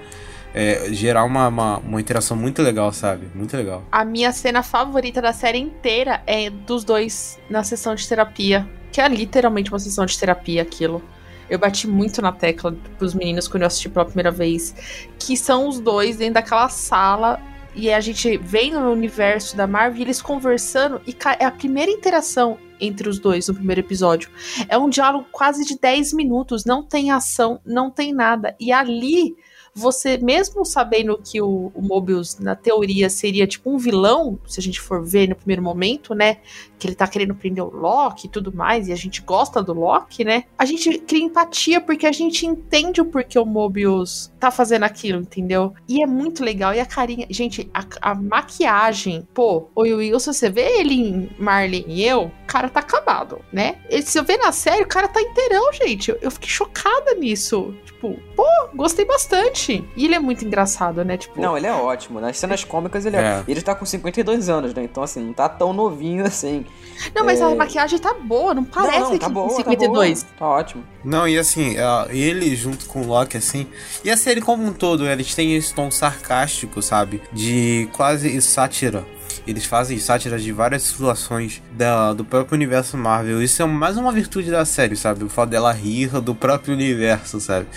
É, 0.53 0.88
gerar 0.91 1.26
uma, 1.26 1.49
uma, 1.49 1.78
uma, 1.80 1.99
interação 1.99 2.38
muito 2.38 2.61
legal, 2.61 2.93
sabe? 2.93 3.28
Muito 3.36 3.57
legal. 3.57 3.84
A 3.91 4.05
minha 4.05 4.32
cena 4.32 4.63
favorita 4.63 5.21
da 5.21 5.34
série 5.34 5.57
inteira 5.57 6.23
é 6.26 6.49
dos 6.49 6.86
dois 6.86 7.38
na 7.49 7.61
sessão 7.61 7.93
de 7.93 8.07
terapia. 8.07 8.65
Que 8.89 9.01
é 9.01 9.07
literalmente 9.09 9.69
uma 9.69 9.80
sessão 9.80 10.05
de 10.05 10.17
terapia 10.17 10.61
aquilo. 10.61 11.03
Eu 11.50 11.60
bati 11.60 11.88
muito 11.88 12.22
na 12.22 12.32
tecla 12.32 12.76
pros 12.98 13.14
meninos 13.14 13.48
quando 13.48 13.64
eu 13.64 13.68
assisti 13.68 13.89
pela 13.89 14.06
primeira 14.06 14.32
vez. 14.32 14.76
Que 15.20 15.38
são 15.38 15.68
os 15.68 15.80
dois 15.80 16.18
dentro 16.18 16.36
daquela 16.36 16.70
sala. 16.70 17.39
E 17.74 17.91
a 17.91 18.00
gente 18.00 18.38
vem 18.38 18.72
no 18.72 18.91
universo 18.91 19.56
da 19.56 19.68
Marvel 19.68 20.02
eles 20.02 20.22
conversando. 20.22 21.02
E 21.06 21.16
é 21.39 21.46
a 21.46 21.52
primeira 21.52 21.91
interação 21.91 22.58
entre 22.80 23.08
os 23.08 23.20
dois 23.20 23.48
no 23.48 23.54
primeiro 23.54 23.82
episódio. 23.82 24.30
É 24.68 24.78
um 24.78 24.89
diálogo 24.89 25.28
quase 25.32 25.66
de 25.66 25.78
10 25.78 26.14
minutos. 26.14 26.66
Não 26.66 26.84
tem 26.84 27.12
ação, 27.12 27.60
não 27.66 27.91
tem 27.91 28.14
nada. 28.14 28.56
E 28.60 28.72
ali 28.72 29.36
você, 29.78 30.18
mesmo 30.18 30.64
sabendo 30.64 31.20
que 31.22 31.41
o, 31.41 31.70
o 31.76 31.82
Mobius, 31.82 32.39
na 32.39 32.56
teoria, 32.56 33.10
seria 33.10 33.46
tipo 33.46 33.70
um 33.70 33.78
vilão, 33.78 34.39
se 34.48 34.58
a 34.58 34.64
gente 34.64 34.80
for 34.80 35.04
ver 35.04 35.28
no 35.28 35.36
primeiro 35.36 35.62
momento, 35.62 36.16
né? 36.16 36.38
Que 36.78 36.88
ele 36.88 36.95
tá 36.95 37.07
querendo 37.07 37.36
prender 37.36 37.63
o 37.63 37.69
Loki 37.69 38.28
e 38.28 38.30
tudo 38.30 38.53
mais, 38.53 38.88
e 38.88 38.91
a 38.91 38.95
gente 38.95 39.21
gosta 39.21 39.61
do 39.61 39.73
Loki, 39.73 40.23
né? 40.23 40.43
A 40.57 40.65
gente 40.65 40.99
cria 40.99 41.23
empatia 41.23 41.80
porque 41.82 42.05
a 42.05 42.11
gente 42.11 42.45
entende 42.45 43.01
o 43.01 43.05
porquê 43.05 43.39
o 43.39 43.45
Mobius 43.45 44.32
tá 44.39 44.51
fazendo 44.51 44.84
aquilo, 44.84 45.21
entendeu? 45.21 45.73
E 45.88 46.01
é 46.01 46.05
muito 46.05 46.43
legal. 46.43 46.73
E 46.73 46.80
a 46.80 46.86
carinha, 46.86 47.28
gente, 47.30 47.69
a, 47.73 47.84
a 48.01 48.15
maquiagem, 48.15 49.28
pô, 49.34 49.69
o 49.76 49.82
Wilson, 49.82 50.34
você 50.34 50.49
vê 50.49 50.80
ele 50.80 50.93
em 50.93 51.30
Marley 51.39 51.86
e 51.88 52.03
eu, 52.03 52.23
o 52.26 52.32
cara 52.47 52.69
tá 52.69 52.80
acabado, 52.80 53.39
né? 53.51 53.78
Ele, 53.89 54.01
se 54.01 54.17
eu 54.17 54.23
ver 54.23 54.38
na 54.38 54.51
série, 54.51 54.84
o 54.84 54.88
cara 54.88 55.07
tá 55.07 55.21
inteirão, 55.21 55.71
gente. 55.73 56.09
Eu, 56.09 56.17
eu 56.21 56.32
fiquei 56.32 56.49
chocada 56.49 57.13
nisso. 57.15 57.73
Tipo, 57.86 58.19
pô, 58.36 58.45
gostei 58.76 59.05
bastante. 59.05 59.84
E 59.95 60.05
ele 60.05 60.15
é 60.15 60.19
muito 60.19 60.45
engraçado, 60.45 61.03
né? 61.03 61.17
Tipo... 61.17 61.41
Não, 61.41 61.57
ele 61.57 61.67
é 61.67 61.73
ótimo. 61.73 62.19
Nas 62.19 62.38
cenas 62.38 62.63
cômicas 62.63 63.05
ele 63.05 63.15
é. 63.15 63.19
é. 63.19 63.43
Ele 63.47 63.61
tá 63.61 63.73
com 63.73 63.86
52 63.86 64.49
anos, 64.49 64.73
né? 64.73 64.84
Então, 64.84 65.03
assim, 65.03 65.21
não 65.21 65.34
tá 65.34 65.49
tão 65.49 65.73
novinho 65.73 66.26
assim. 66.26 66.65
Não, 67.14 67.26
mas 67.26 67.39
é... 67.39 67.43
a 67.43 67.56
maquiagem 67.56 68.00
tá 68.00 68.14
boa, 68.14 68.54
não 68.54 68.64
parece 68.64 69.00
não, 69.00 69.12
não, 69.12 69.18
tá 69.18 69.28
que 69.28 69.34
boa, 69.34 69.50
52. 69.56 70.24
Tá, 70.24 70.28
boa, 70.28 70.38
tá 70.39 70.48
ótimo. 70.48 70.84
Não, 71.04 71.28
e 71.28 71.38
assim, 71.38 71.76
é, 71.78 72.16
ele 72.16 72.56
junto 72.56 72.86
com 72.86 73.02
o 73.02 73.08
Loki, 73.08 73.38
assim. 73.38 73.68
E 74.04 74.10
a 74.10 74.18
série 74.18 74.41
como 74.41 74.66
um 74.66 74.74
todo, 74.74 75.08
eles 75.08 75.34
têm 75.36 75.56
esse 75.56 75.74
tom 75.74 75.91
sarcástico, 75.91 76.82
sabe? 76.82 77.22
De 77.32 77.89
quase 77.93 78.41
sátira 78.41 79.06
eles 79.48 79.66
fazem 79.66 80.00
sátiras 80.00 80.41
de 80.41 80.52
várias 80.52 80.82
situações 80.82 81.62
da, 81.72 82.14
do 82.14 82.26
próprio 82.26 82.56
universo 82.56 82.98
Marvel. 82.98 83.43
Isso 83.43 83.62
é 83.62 83.66
mais 83.66 83.96
uma 83.96 84.12
virtude 84.12 84.50
da 84.50 84.66
série, 84.66 84.96
sabe? 84.96 85.24
O 85.24 85.30
fato 85.30 85.52
dela 85.52 85.72
rir 85.72 86.10
do 86.20 86.34
próprio 86.34 86.74
universo, 86.74 87.39
sabe? 87.39 87.68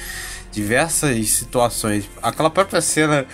diversas 0.51 1.31
situações. 1.31 2.09
Aquela 2.23 2.51
própria 2.51 2.81
cena 2.81 3.27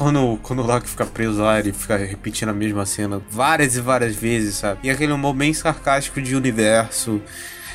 quando, 0.00 0.38
quando 0.42 0.60
o 0.60 0.66
Loki 0.66 0.88
fica 0.88 1.04
preso 1.04 1.42
lá, 1.42 1.58
ele 1.58 1.74
fica 1.74 1.94
repetindo 1.94 2.48
a 2.48 2.54
mesma 2.54 2.86
cena 2.86 3.20
várias 3.30 3.76
e 3.76 3.82
várias 3.82 4.16
vezes, 4.16 4.54
sabe? 4.54 4.80
E 4.82 4.88
aquele 4.88 5.12
humor 5.12 5.34
bem 5.34 5.52
sarcástico 5.52 6.22
de 6.22 6.34
universo. 6.34 7.20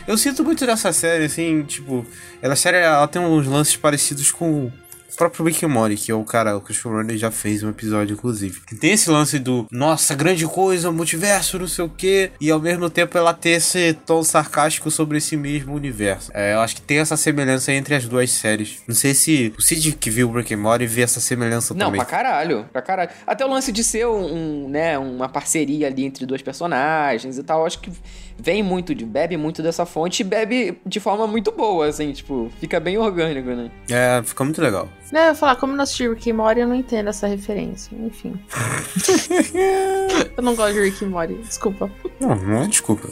Eu 0.08 0.18
sinto 0.18 0.44
muito 0.44 0.66
dessa 0.66 0.92
série, 0.92 1.26
assim, 1.26 1.62
tipo, 1.62 2.04
ela 2.42 2.56
série 2.56 2.78
ela 2.78 3.08
tem 3.08 3.22
uns 3.22 3.46
lances 3.46 3.76
parecidos 3.76 4.32
com 4.32 4.72
o 5.16 5.18
próprio 5.18 5.46
Rick 5.46 5.66
Mori, 5.66 5.96
que 5.96 6.12
é 6.12 6.16
o 6.16 6.24
cara, 6.24 6.58
o 6.58 6.62
Christopher 6.62 6.92
Nolan 6.92 7.18
já 7.18 7.32
fez 7.32 7.64
um 7.64 7.70
episódio, 7.70 8.14
inclusive. 8.14 8.60
Que 8.62 8.76
tem 8.76 8.92
esse 8.92 9.10
lance 9.10 9.40
do, 9.40 9.66
nossa, 9.72 10.14
grande 10.14 10.46
coisa, 10.46 10.92
multiverso, 10.92 11.58
não 11.58 11.68
sei 11.68 11.86
o 11.86 11.90
quê, 11.90 12.32
e 12.40 12.52
ao 12.52 12.60
mesmo 12.60 12.90
tempo 12.90 13.18
ela 13.18 13.34
ter 13.34 13.52
esse 13.52 13.94
tom 14.06 14.24
sarcástico 14.24 14.92
sobre 14.92 15.18
esse 15.18 15.38
mesmo 15.38 15.74
universo. 15.74 16.32
É, 16.34 16.54
eu 16.54 16.60
acho 16.60 16.76
que 16.76 16.82
tem 16.82 17.00
essa 17.00 17.16
semelhança 17.16 17.72
entre 17.72 17.96
as 17.96 18.06
duas 18.06 18.30
séries. 18.30 18.84
Não 18.88 18.96
sei 18.96 19.14
se 19.14 19.54
o 19.58 19.62
Cid 19.62 19.94
que 19.94 20.10
viu 20.10 20.30
o 20.30 20.34
Rick 20.34 20.54
and 20.54 20.58
Morty 20.58 20.86
vê 20.86 21.02
essa 21.02 21.20
semelhança 21.20 21.74
não, 21.74 21.88
também. 21.88 22.00
Não, 22.00 22.06
pra 22.06 22.18
caralho, 22.18 22.66
pra 22.72 22.82
caralho. 22.82 23.10
Até 23.26 23.46
o 23.46 23.50
lance 23.50 23.72
de 23.72 23.84
ser 23.84 24.06
um, 24.08 24.68
né, 24.70 24.98
uma 25.00 25.30
parceria 25.30 25.88
ali 25.88 26.04
entre 26.04 26.26
dois 26.26 26.42
personagens 26.42 27.38
e 27.38 27.44
tal, 27.44 27.62
eu 27.62 27.66
acho 27.66 27.80
que 27.80 27.92
vem 28.38 28.62
muito, 28.62 28.94
de, 28.94 29.06
bebe 29.06 29.38
muito 29.38 29.62
dessa 29.62 29.86
fonte 29.86 30.22
e 30.22 30.24
bebe 30.24 30.80
de 30.86 31.00
forma 31.00 31.26
muito 31.28 31.52
boa, 31.52 31.88
assim, 31.88 32.12
tipo, 32.12 32.52
fica 32.60 32.80
bem 32.80 32.98
orgânico, 32.98 33.50
né? 33.50 33.72
É, 33.90 34.22
fica 34.24 34.44
muito 34.44 34.62
legal. 34.62 34.88
Não, 35.12 35.22
eu 35.22 35.28
ia 35.28 35.36
falar, 35.36 35.56
como 35.56 35.74
eu 35.74 35.78
não 35.78 35.84
assisti 35.84 36.08
Rick 36.08 36.30
e 36.30 36.34
Morty, 36.34 36.62
eu 36.62 36.68
não 36.68 36.76
entendo 36.76 37.10
essa 37.10 37.28
referência. 37.28 37.96
Enfim. 37.96 38.34
eu 40.36 40.44
não 40.44 40.56
gosto 40.56 40.74
de 40.74 40.82
Rick 40.82 41.04
e 41.04 41.08
Morty, 41.08 41.36
desculpa. 41.36 41.90
Não, 42.20 42.36
não 42.36 42.64
é 42.64 42.68
desculpa. 42.68 43.08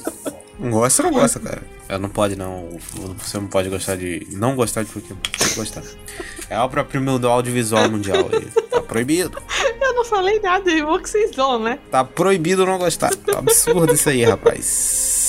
Não 0.60 0.70
gosta, 0.70 1.04
não 1.04 1.12
gosta, 1.12 1.40
cara. 1.40 1.64
Ela 1.90 2.00
não 2.00 2.10
pode, 2.10 2.36
não. 2.36 2.78
Você 3.18 3.38
não 3.38 3.48
pode 3.48 3.70
gostar 3.70 3.96
de. 3.96 4.28
Não 4.32 4.56
gostar 4.56 4.84
de 4.84 4.90
Pokémon. 4.90 5.20
Tem 5.38 5.48
que 5.50 5.56
gostar. 5.56 5.84
É 6.50 6.60
o 6.60 6.70
próprio 6.70 7.02
prêmio 7.02 7.20
do 7.20 7.28
audiovisual 7.28 7.90
mundial. 7.90 8.30
Tá 8.70 8.82
proibido. 8.82 9.42
Eu 9.82 9.94
não 9.94 10.06
falei 10.06 10.40
nada, 10.40 10.70
eu 10.72 10.88
vou 10.88 11.00
que 11.00 11.10
vocês 11.10 11.36
vão, 11.36 11.60
né? 11.60 11.80
Tá 11.92 12.04
proibido 12.04 12.66
não 12.66 12.78
gostar. 12.78 13.14
Tá 13.16 13.40
absurdo 13.40 13.94
isso 13.94 14.10
aí, 14.10 14.24
rapaz 14.24 15.24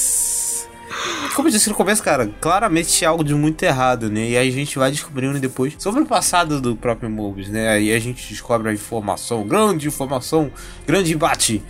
como 1.35 1.49
eu 1.49 1.53
disse 1.53 1.69
no 1.69 1.75
começo, 1.75 2.03
cara, 2.03 2.31
claramente 2.41 2.89
tinha 2.89 3.11
algo 3.11 3.25
de 3.25 3.35
muito 3.35 3.63
errado, 3.63 4.09
né? 4.09 4.31
E 4.31 4.37
aí 4.37 4.49
a 4.49 4.53
gente 4.53 4.79
vai 4.79 4.91
descobrindo 4.91 5.39
depois 5.41 5.75
sobre 5.79 6.01
o 6.01 6.07
passado 6.07 6.61
do 6.61 6.77
próprio 6.77 7.11
Mobius, 7.11 7.49
né? 7.49 7.71
Aí 7.71 7.93
a 7.93 7.99
gente 7.99 8.29
descobre 8.29 8.69
a 8.69 8.73
informação, 8.73 9.47
grande 9.47 9.89
informação, 9.89 10.51
grande 10.87 11.13
embate. 11.13 11.63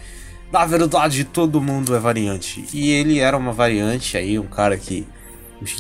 Na 0.55 0.65
verdade, 0.65 1.25
todo 1.25 1.61
mundo 1.61 1.97
é 1.97 1.99
variante. 1.99 2.65
E 2.73 2.93
ele 2.93 3.19
era 3.19 3.37
uma 3.37 3.51
variante 3.51 4.17
aí, 4.17 4.39
um 4.39 4.47
cara 4.47 4.79
que 4.79 5.05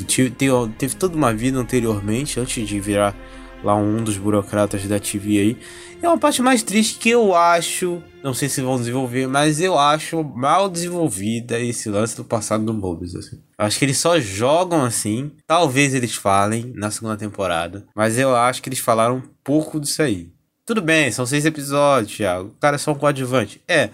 teve, 0.08 0.68
teve 0.76 0.96
toda 0.96 1.16
uma 1.16 1.32
vida 1.32 1.56
anteriormente, 1.60 2.40
antes 2.40 2.66
de 2.66 2.80
virar 2.80 3.14
lá 3.62 3.76
um 3.76 4.02
dos 4.02 4.16
burocratas 4.16 4.84
da 4.88 4.98
TV 4.98 5.38
aí. 5.38 5.58
É 6.02 6.08
uma 6.08 6.18
parte 6.18 6.42
mais 6.42 6.64
triste 6.64 6.98
que 6.98 7.08
eu 7.08 7.36
acho, 7.36 8.02
não 8.20 8.34
sei 8.34 8.48
se 8.48 8.60
vão 8.62 8.76
desenvolver, 8.76 9.28
mas 9.28 9.60
eu 9.60 9.78
acho 9.78 10.24
mal 10.24 10.68
desenvolvida 10.68 11.56
esse 11.60 11.88
lance 11.88 12.16
do 12.16 12.24
passado 12.24 12.64
do 12.64 12.74
Mobius, 12.74 13.14
assim. 13.14 13.40
Acho 13.56 13.78
que 13.78 13.84
eles 13.84 13.98
só 13.98 14.18
jogam 14.18 14.84
assim, 14.84 15.30
talvez 15.46 15.94
eles 15.94 16.16
falem 16.16 16.72
na 16.74 16.90
segunda 16.90 17.16
temporada, 17.16 17.86
mas 17.94 18.18
eu 18.18 18.34
acho 18.34 18.60
que 18.60 18.70
eles 18.70 18.80
falaram 18.80 19.18
um 19.18 19.22
pouco 19.44 19.78
disso 19.78 20.02
aí. 20.02 20.32
Tudo 20.66 20.82
bem, 20.82 21.12
são 21.12 21.24
seis 21.24 21.44
episódios, 21.44 22.16
Thiago. 22.16 22.48
O 22.48 22.60
cara 22.60 22.74
é 22.74 22.78
só 22.78 22.90
um 22.90 22.96
coadjuvante. 22.96 23.60
É, 23.68 23.90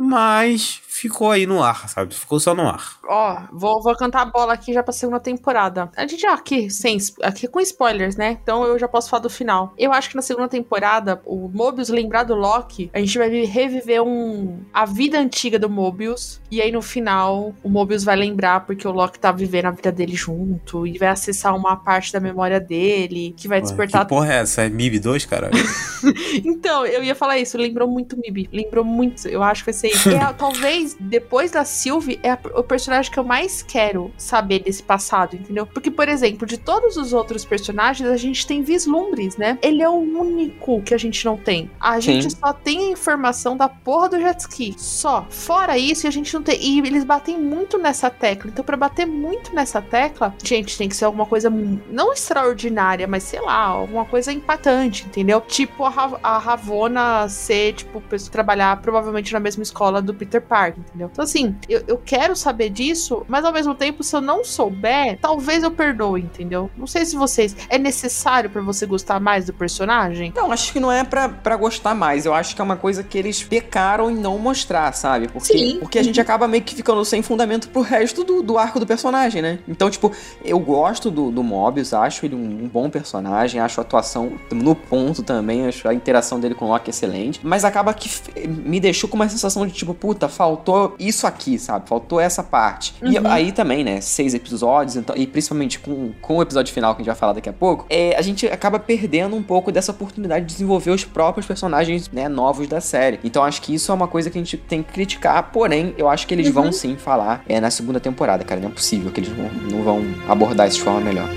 mas 0.00 0.80
ficou 1.00 1.30
aí 1.30 1.46
no 1.46 1.62
ar, 1.62 1.88
sabe? 1.88 2.14
Ficou 2.14 2.38
só 2.38 2.54
no 2.54 2.68
ar. 2.68 2.98
Ó, 3.08 3.42
vou, 3.52 3.82
vou 3.82 3.96
cantar 3.96 4.22
a 4.22 4.26
bola 4.26 4.52
aqui 4.52 4.72
já 4.72 4.82
pra 4.82 4.92
segunda 4.92 5.18
temporada. 5.18 5.90
A 5.96 6.02
gente 6.02 6.20
já 6.20 6.34
aqui, 6.34 6.68
sem, 6.68 6.98
aqui 7.22 7.48
com 7.48 7.60
spoilers, 7.60 8.16
né? 8.16 8.38
Então 8.42 8.64
eu 8.64 8.78
já 8.78 8.86
posso 8.86 9.08
falar 9.08 9.22
do 9.22 9.30
final. 9.30 9.72
Eu 9.78 9.92
acho 9.92 10.10
que 10.10 10.16
na 10.16 10.22
segunda 10.22 10.48
temporada, 10.48 11.20
o 11.24 11.48
Mobius 11.48 11.88
lembrar 11.88 12.24
do 12.24 12.34
Loki, 12.34 12.90
a 12.92 12.98
gente 12.98 13.16
vai 13.16 13.30
reviver 13.44 14.02
um 14.02 14.60
a 14.72 14.84
vida 14.84 15.18
antiga 15.18 15.58
do 15.58 15.70
Mobius. 15.70 16.40
E 16.50 16.60
aí 16.60 16.70
no 16.70 16.82
final, 16.82 17.54
o 17.62 17.68
Mobius 17.68 18.04
vai 18.04 18.16
lembrar 18.16 18.66
porque 18.66 18.86
o 18.86 18.92
Loki 18.92 19.18
tá 19.18 19.32
vivendo 19.32 19.66
a 19.66 19.70
vida 19.70 19.90
dele 19.90 20.14
junto 20.14 20.86
e 20.86 20.98
vai 20.98 21.08
acessar 21.08 21.56
uma 21.56 21.76
parte 21.76 22.12
da 22.12 22.20
memória 22.20 22.60
dele 22.60 23.34
que 23.36 23.48
vai 23.48 23.60
despertar. 23.60 24.04
Que 24.04 24.10
porra 24.10 24.34
é 24.34 24.36
essa? 24.40 24.62
É 24.62 24.68
MIB 24.68 24.98
2, 24.98 25.24
cara? 25.24 25.50
então, 26.44 26.84
eu 26.84 27.02
ia 27.02 27.14
falar 27.14 27.38
isso. 27.38 27.56
Lembrou 27.56 27.88
muito 27.88 28.18
MIB. 28.18 28.50
Lembrou 28.52 28.84
muito. 28.84 29.26
Eu 29.26 29.42
acho 29.42 29.64
que 29.64 29.72
vai 29.72 29.74
ser? 29.74 30.10
É, 30.10 30.32
talvez, 30.32 30.89
depois 30.98 31.50
da 31.50 31.64
Sylvie, 31.64 32.18
é 32.22 32.30
a- 32.32 32.38
o 32.56 32.62
personagem 32.62 33.10
que 33.10 33.18
eu 33.18 33.24
mais 33.24 33.62
quero 33.62 34.10
saber 34.16 34.60
desse 34.60 34.82
passado, 34.82 35.34
entendeu? 35.36 35.66
Porque, 35.66 35.90
por 35.90 36.08
exemplo, 36.08 36.46
de 36.46 36.56
todos 36.58 36.96
os 36.96 37.12
outros 37.12 37.44
personagens, 37.44 38.08
a 38.08 38.16
gente 38.16 38.46
tem 38.46 38.62
vislumbres, 38.62 39.36
né? 39.36 39.58
Ele 39.62 39.82
é 39.82 39.88
o 39.88 39.92
único 39.94 40.80
que 40.82 40.94
a 40.94 40.98
gente 40.98 41.24
não 41.24 41.36
tem. 41.36 41.70
A 41.80 42.00
gente 42.00 42.30
Sim. 42.30 42.36
só 42.40 42.52
tem 42.52 42.88
a 42.88 42.90
informação 42.90 43.56
da 43.56 43.68
porra 43.68 44.08
do 44.10 44.20
jet 44.20 44.40
ski. 44.40 44.74
Só. 44.78 45.26
Fora 45.30 45.76
isso, 45.78 46.06
a 46.06 46.10
gente 46.10 46.32
não 46.34 46.42
tem. 46.42 46.60
E 46.60 46.78
eles 46.80 47.04
batem 47.04 47.38
muito 47.38 47.78
nessa 47.78 48.10
tecla. 48.10 48.50
Então, 48.50 48.64
pra 48.64 48.76
bater 48.76 49.06
muito 49.06 49.54
nessa 49.54 49.80
tecla, 49.82 50.34
gente, 50.42 50.76
tem 50.76 50.88
que 50.88 50.96
ser 50.96 51.04
alguma 51.04 51.26
coisa 51.26 51.50
não 51.90 52.12
extraordinária, 52.12 53.06
mas 53.06 53.22
sei 53.24 53.40
lá, 53.40 53.54
alguma 53.64 54.04
coisa 54.04 54.32
impactante, 54.32 55.04
entendeu? 55.06 55.40
Tipo 55.40 55.84
a, 55.84 55.88
Ra- 55.90 56.20
a 56.22 56.38
Ravona 56.38 57.28
ser, 57.28 57.74
tipo, 57.74 58.02
trabalhar 58.30 58.80
provavelmente 58.80 59.32
na 59.32 59.40
mesma 59.40 59.62
escola 59.62 60.00
do 60.02 60.14
Peter 60.14 60.40
Parker, 60.40 60.79
entendeu? 60.86 61.08
Então, 61.12 61.24
assim, 61.24 61.54
eu, 61.68 61.82
eu 61.86 61.98
quero 61.98 62.34
saber 62.34 62.70
disso, 62.70 63.24
mas 63.28 63.44
ao 63.44 63.52
mesmo 63.52 63.74
tempo, 63.74 64.02
se 64.02 64.14
eu 64.14 64.20
não 64.20 64.44
souber, 64.44 65.18
talvez 65.20 65.62
eu 65.62 65.70
perdoe, 65.70 66.22
entendeu? 66.22 66.70
Não 66.76 66.86
sei 66.86 67.04
se 67.04 67.16
vocês. 67.16 67.56
É 67.68 67.78
necessário 67.78 68.50
pra 68.50 68.62
você 68.62 68.86
gostar 68.86 69.20
mais 69.20 69.46
do 69.46 69.52
personagem? 69.52 70.32
Não, 70.34 70.50
acho 70.52 70.72
que 70.72 70.80
não 70.80 70.90
é 70.90 71.04
pra, 71.04 71.28
pra 71.28 71.56
gostar 71.56 71.94
mais. 71.94 72.26
Eu 72.26 72.34
acho 72.34 72.54
que 72.54 72.60
é 72.60 72.64
uma 72.64 72.76
coisa 72.76 73.02
que 73.02 73.16
eles 73.16 73.42
pecaram 73.42 74.10
em 74.10 74.16
não 74.16 74.38
mostrar, 74.38 74.92
sabe? 74.92 75.28
Porque, 75.28 75.58
Sim. 75.58 75.78
porque 75.80 75.98
a 75.98 76.02
gente 76.02 76.20
acaba 76.20 76.46
meio 76.48 76.62
que 76.62 76.74
ficando 76.74 77.04
sem 77.04 77.22
fundamento 77.22 77.68
pro 77.68 77.82
resto 77.82 78.24
do, 78.24 78.42
do 78.42 78.58
arco 78.58 78.80
do 78.80 78.86
personagem, 78.86 79.42
né? 79.42 79.58
Então, 79.68 79.90
tipo, 79.90 80.12
eu 80.44 80.58
gosto 80.58 81.10
do, 81.10 81.30
do 81.30 81.42
Mobius, 81.42 81.92
acho 81.92 82.26
ele 82.26 82.34
um, 82.34 82.64
um 82.64 82.68
bom 82.68 82.88
personagem, 82.90 83.60
acho 83.60 83.80
a 83.80 83.82
atuação 83.82 84.32
no 84.50 84.74
ponto 84.74 85.22
também, 85.22 85.66
acho 85.66 85.88
a 85.88 85.94
interação 85.94 86.40
dele 86.40 86.54
com 86.54 86.66
o 86.66 86.68
Loki 86.68 86.90
excelente. 86.90 87.40
Mas 87.42 87.64
acaba 87.64 87.92
que 87.92 88.10
me 88.46 88.80
deixou 88.80 89.08
com 89.08 89.16
uma 89.16 89.28
sensação 89.28 89.66
de 89.66 89.72
tipo, 89.72 89.94
puta, 89.94 90.28
faltou 90.60 90.94
isso 90.98 91.26
aqui, 91.26 91.58
sabe? 91.58 91.88
Faltou 91.88 92.20
essa 92.20 92.42
parte. 92.42 92.94
E 93.02 93.18
Uhum. 93.18 93.26
aí 93.26 93.52
também, 93.52 93.82
né? 93.82 94.00
Seis 94.00 94.34
episódios, 94.34 94.96
então, 94.96 95.16
e 95.16 95.26
principalmente 95.26 95.78
com, 95.78 96.12
com 96.20 96.36
o 96.36 96.42
episódio 96.42 96.72
final 96.72 96.94
que 96.94 97.00
a 97.00 97.02
gente 97.02 97.06
vai 97.12 97.16
falar 97.18 97.32
daqui 97.32 97.48
a 97.48 97.52
pouco, 97.52 97.86
é, 97.88 98.14
a 98.16 98.22
gente 98.22 98.46
acaba 98.46 98.78
perdendo 98.78 99.34
um 99.34 99.42
pouco 99.42 99.72
dessa 99.72 99.90
oportunidade 99.92 100.44
de 100.46 100.52
desenvolver 100.52 100.90
os 100.90 101.04
próprios 101.04 101.46
personagens 101.46 102.08
né, 102.12 102.28
novos 102.28 102.68
da 102.68 102.80
série. 102.80 103.18
Então 103.24 103.42
acho 103.42 103.62
que 103.62 103.74
isso 103.74 103.90
é 103.90 103.94
uma 103.94 104.08
coisa 104.08 104.28
que 104.30 104.38
a 104.38 104.40
gente 104.40 104.56
tem 104.56 104.82
que 104.82 104.92
criticar, 104.92 105.50
porém, 105.50 105.94
eu 105.96 106.08
acho 106.08 106.26
que 106.26 106.34
eles 106.34 106.48
vão 106.50 106.70
sim 106.72 106.96
falar 106.96 107.42
é, 107.48 107.60
na 107.60 107.70
segunda 107.70 107.98
temporada, 108.00 108.44
cara. 108.44 108.60
Não 108.60 108.68
é 108.68 108.72
possível 108.72 109.10
que 109.10 109.20
eles 109.20 109.30
vão- 109.30 109.50
não 109.70 109.82
vão 109.82 110.02
abordar 110.28 110.68
isso 110.68 110.78
de 110.78 110.82
forma 110.84 111.00
melhor. 111.00 111.28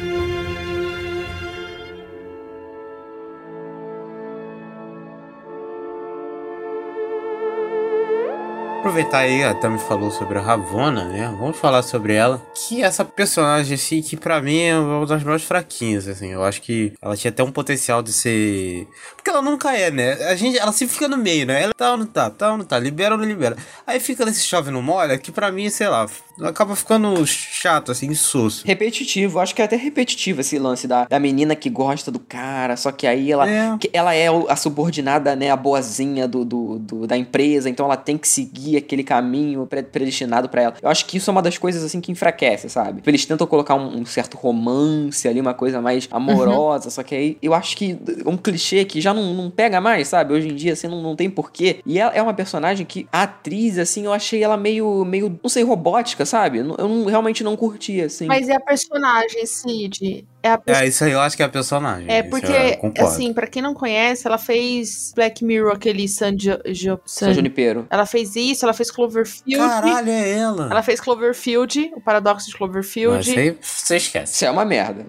Aproveitar 8.84 9.20
aí, 9.20 9.42
a 9.46 9.54
Tami 9.54 9.80
falou 9.80 10.12
sobre 10.12 10.38
a 10.38 10.42
Ravonna, 10.42 11.06
né? 11.06 11.34
Vamos 11.40 11.58
falar 11.58 11.82
sobre 11.84 12.16
ela. 12.16 12.46
Que 12.54 12.84
essa 12.84 13.06
personagem, 13.06 13.76
assim, 13.76 14.02
que 14.02 14.18
pra 14.18 14.42
mim 14.42 14.60
é 14.60 14.78
uma 14.78 15.06
das 15.06 15.24
mais 15.24 15.42
fraquinhas, 15.42 16.06
assim. 16.06 16.34
Eu 16.34 16.44
acho 16.44 16.62
que 16.62 16.92
ela 17.02 17.16
tinha 17.16 17.32
até 17.32 17.42
um 17.42 17.50
potencial 17.50 18.04
de 18.04 18.12
ser. 18.12 18.86
Porque 19.16 19.30
ela 19.30 19.42
nunca 19.42 19.74
é, 19.74 19.90
né? 19.90 20.16
A 20.26 20.36
gente, 20.36 20.60
ela 20.60 20.74
sempre 20.74 20.96
fica 20.96 21.08
no 21.08 21.16
meio, 21.16 21.46
né? 21.46 21.64
Ela 21.64 21.74
tá 21.74 21.92
ou 21.92 21.98
não 21.98 22.06
tá, 22.06 22.30
tá 22.30 22.52
ou 22.52 22.58
não 22.58 22.66
tá, 22.66 22.78
libera 22.78 23.16
ou 23.16 23.18
não 23.22 23.26
libera. 23.26 23.56
Aí 23.88 24.02
fica 24.02 24.26
nesse 24.26 24.44
chove 24.44 24.70
não 24.70 24.82
molha, 24.82 25.18
que 25.18 25.32
pra 25.32 25.50
mim, 25.50 25.70
sei 25.70 25.88
lá, 25.88 26.06
acaba 26.42 26.76
ficando 26.76 27.26
chato, 27.26 27.92
assim, 27.92 28.08
insosso. 28.08 28.64
Repetitivo, 28.66 29.40
acho 29.40 29.54
que 29.56 29.62
é 29.62 29.66
até 29.66 29.76
repetitivo 29.76 30.42
esse 30.42 30.58
lance 30.58 30.88
da, 30.88 31.06
da 31.06 31.20
menina 31.20 31.56
que 31.56 31.70
gosta 31.70 32.12
do 32.12 32.20
cara, 32.20 32.76
só 32.76 32.92
que 32.92 33.06
aí 33.08 33.32
ela 33.32 33.50
É. 33.50 33.78
ela 33.94 34.16
é 34.16 34.28
a 34.50 34.56
subordinada, 34.56 35.36
né, 35.36 35.50
a 35.52 35.56
boazinha 35.56 36.28
do, 36.28 36.44
do, 36.44 36.80
do- 36.80 37.08
da 37.08 37.18
empresa, 37.18 37.70
então 37.70 37.86
ela 37.86 37.98
tem 37.98 38.18
que 38.18 38.28
seguir 38.28 38.78
aquele 38.78 39.04
caminho 39.04 39.66
pre- 39.68 39.84
predestinado 39.84 40.50
pra 40.50 40.62
ela. 40.64 40.74
Eu 40.82 40.90
acho 40.90 41.06
que 41.06 41.18
isso 41.18 41.30
é 41.30 41.32
uma 41.32 41.42
das 41.42 41.58
coisas, 41.58 41.84
assim, 41.84 42.02
que 42.02 42.12
enfraquece, 42.12 42.70
sabe? 42.70 43.02
Eles 43.06 43.26
tentam 43.26 43.46
colocar 43.48 43.76
um, 43.76 44.00
um 44.00 44.06
certo 44.06 44.36
romance 44.38 45.28
ali, 45.28 45.40
uma 45.40 45.54
coisa 45.54 45.82
mais 45.82 46.08
amorosa, 46.12 46.90
só 46.90 47.04
que 47.04 47.14
aí 47.16 47.38
eu 47.42 47.54
acho 47.54 47.76
que 47.78 47.98
um 48.26 48.38
clichê 48.38 48.86
que 48.86 49.00
já 49.02 49.14
não, 49.14 49.34
não 49.34 49.50
pega 49.50 49.80
mais, 49.80 50.08
sabe? 50.08 50.34
Hoje 50.34 50.48
em 50.50 50.56
dia, 50.56 50.74
assim, 50.74 50.88
não, 50.88 51.02
não 51.02 51.16
tem 51.16 51.30
porquê. 51.30 51.80
E 51.86 52.00
ela 52.00 52.12
é 52.14 52.22
uma 52.22 52.34
personagem 52.34 52.86
que, 52.86 53.08
a 53.12 53.24
atriz, 53.24 53.78
assim, 53.78 54.06
eu 54.06 54.14
achei 54.14 54.44
ela 54.44 54.58
meio, 54.58 55.04
meio, 55.06 55.40
não 55.42 55.50
sei, 55.50 55.64
robótica, 55.64 56.23
sabe? 56.26 56.60
Eu, 56.60 56.64
não- 56.66 57.06
realmente 57.06 57.44
não 57.44 57.56
curtia, 57.56 58.06
assim. 58.06 58.28
Mas 58.28 58.50
é 58.50 58.56
a 58.56 58.60
personagem, 58.60 59.46
Cid. 59.46 60.26
É 60.44 60.50
a 60.50 60.62
É, 60.68 60.86
isso 60.88 61.04
aí 61.06 61.12
eu 61.14 61.22
acho 61.22 61.38
que 61.38 61.42
é 61.42 61.46
a 61.46 61.50
personagem. 61.50 62.06
É 62.12 62.22
porque, 62.22 62.78
eu 62.96 63.06
assim, 63.08 63.34
pra 63.34 63.48
quem 63.48 63.62
não 63.62 63.74
conhece, 63.74 64.28
ela 64.28 64.38
fez 64.38 65.14
Black 65.16 65.44
Mirror, 65.44 65.72
aquele 65.74 66.06
San, 66.08 66.36
Jo- 66.36 66.60
Jo- 66.68 67.00
São 67.06 67.30
San- 67.30 67.34
Junipero. 67.34 67.88
Ela 67.90 68.06
fez 68.06 68.36
isso, 68.36 68.66
ela 68.66 68.74
fez 68.74 68.92
Cloverfield. 68.92 69.56
Caralho, 69.58 70.10
é 70.10 70.32
ela. 70.38 70.68
Ela 70.70 70.84
fez 70.84 71.00
Cloverfield, 71.00 71.92
o 71.96 72.02
paradoxo 72.02 72.46
de 72.48 72.52
Mas 72.52 72.58
Cloverfield. 72.58 73.22
isso 73.30 73.40
aí 73.40 73.58
você 73.62 73.96
esquece. 73.96 74.34
Isso 74.36 74.46
é 74.46 74.52
uma 74.52 74.66
merda. 74.66 75.06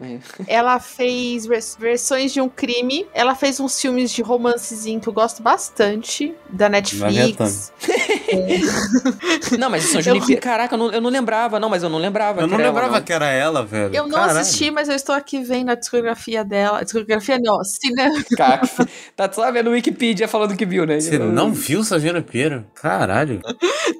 Ela 0.46 0.78
fez 0.78 1.46
vers- 1.46 1.76
versões 1.78 2.32
de 2.32 2.40
um 2.40 2.48
crime. 2.48 3.04
Ela 3.12 3.34
fez 3.34 3.58
uns 3.58 3.80
filmes 3.80 4.12
de 4.12 4.22
romancezinho 4.22 5.00
que 5.00 5.08
eu 5.08 5.12
gosto 5.12 5.42
bastante, 5.42 6.32
da 6.48 6.68
Netflix. 6.68 7.72
Não, 9.58 9.70
mas 9.70 9.84
São 9.84 10.00
Junipero. 10.00 10.40
Caraca, 10.40 10.74
eu 10.74 10.78
não, 10.78 10.92
eu 10.92 11.00
não 11.00 11.10
lembrava, 11.10 11.58
não, 11.58 11.68
mas 11.68 11.82
eu 11.82 11.88
não 11.88 11.98
lembrava. 11.98 12.40
Eu 12.42 12.46
não 12.46 12.54
era 12.54 12.64
ela, 12.64 12.72
lembrava 12.72 12.98
não. 12.98 13.04
que 13.04 13.12
era 13.12 13.28
ela, 13.30 13.64
velho. 13.64 13.94
Eu 13.94 14.06
não 14.06 14.14
Caralho. 14.16 14.38
assisti, 14.38 14.70
mas 14.70 14.88
eu 14.88 14.94
estou 14.94 15.14
aqui 15.24 15.42
vendo 15.42 15.70
a 15.70 15.74
discografia 15.74 16.44
dela. 16.44 16.82
Discografia 16.84 17.38
não, 17.42 17.62
cinema. 17.64 18.22
Caraca, 18.36 18.66
tá 19.16 19.32
só 19.32 19.50
vendo 19.50 19.68
o 19.68 19.72
Wikipedia 19.72 20.28
falando 20.28 20.56
que 20.56 20.66
viu, 20.66 20.86
né? 20.86 21.00
Você 21.00 21.18
não 21.18 21.52
viu 21.52 21.82
Sargento 21.82 22.22
Piero? 22.22 22.64
Caralho. 22.74 23.40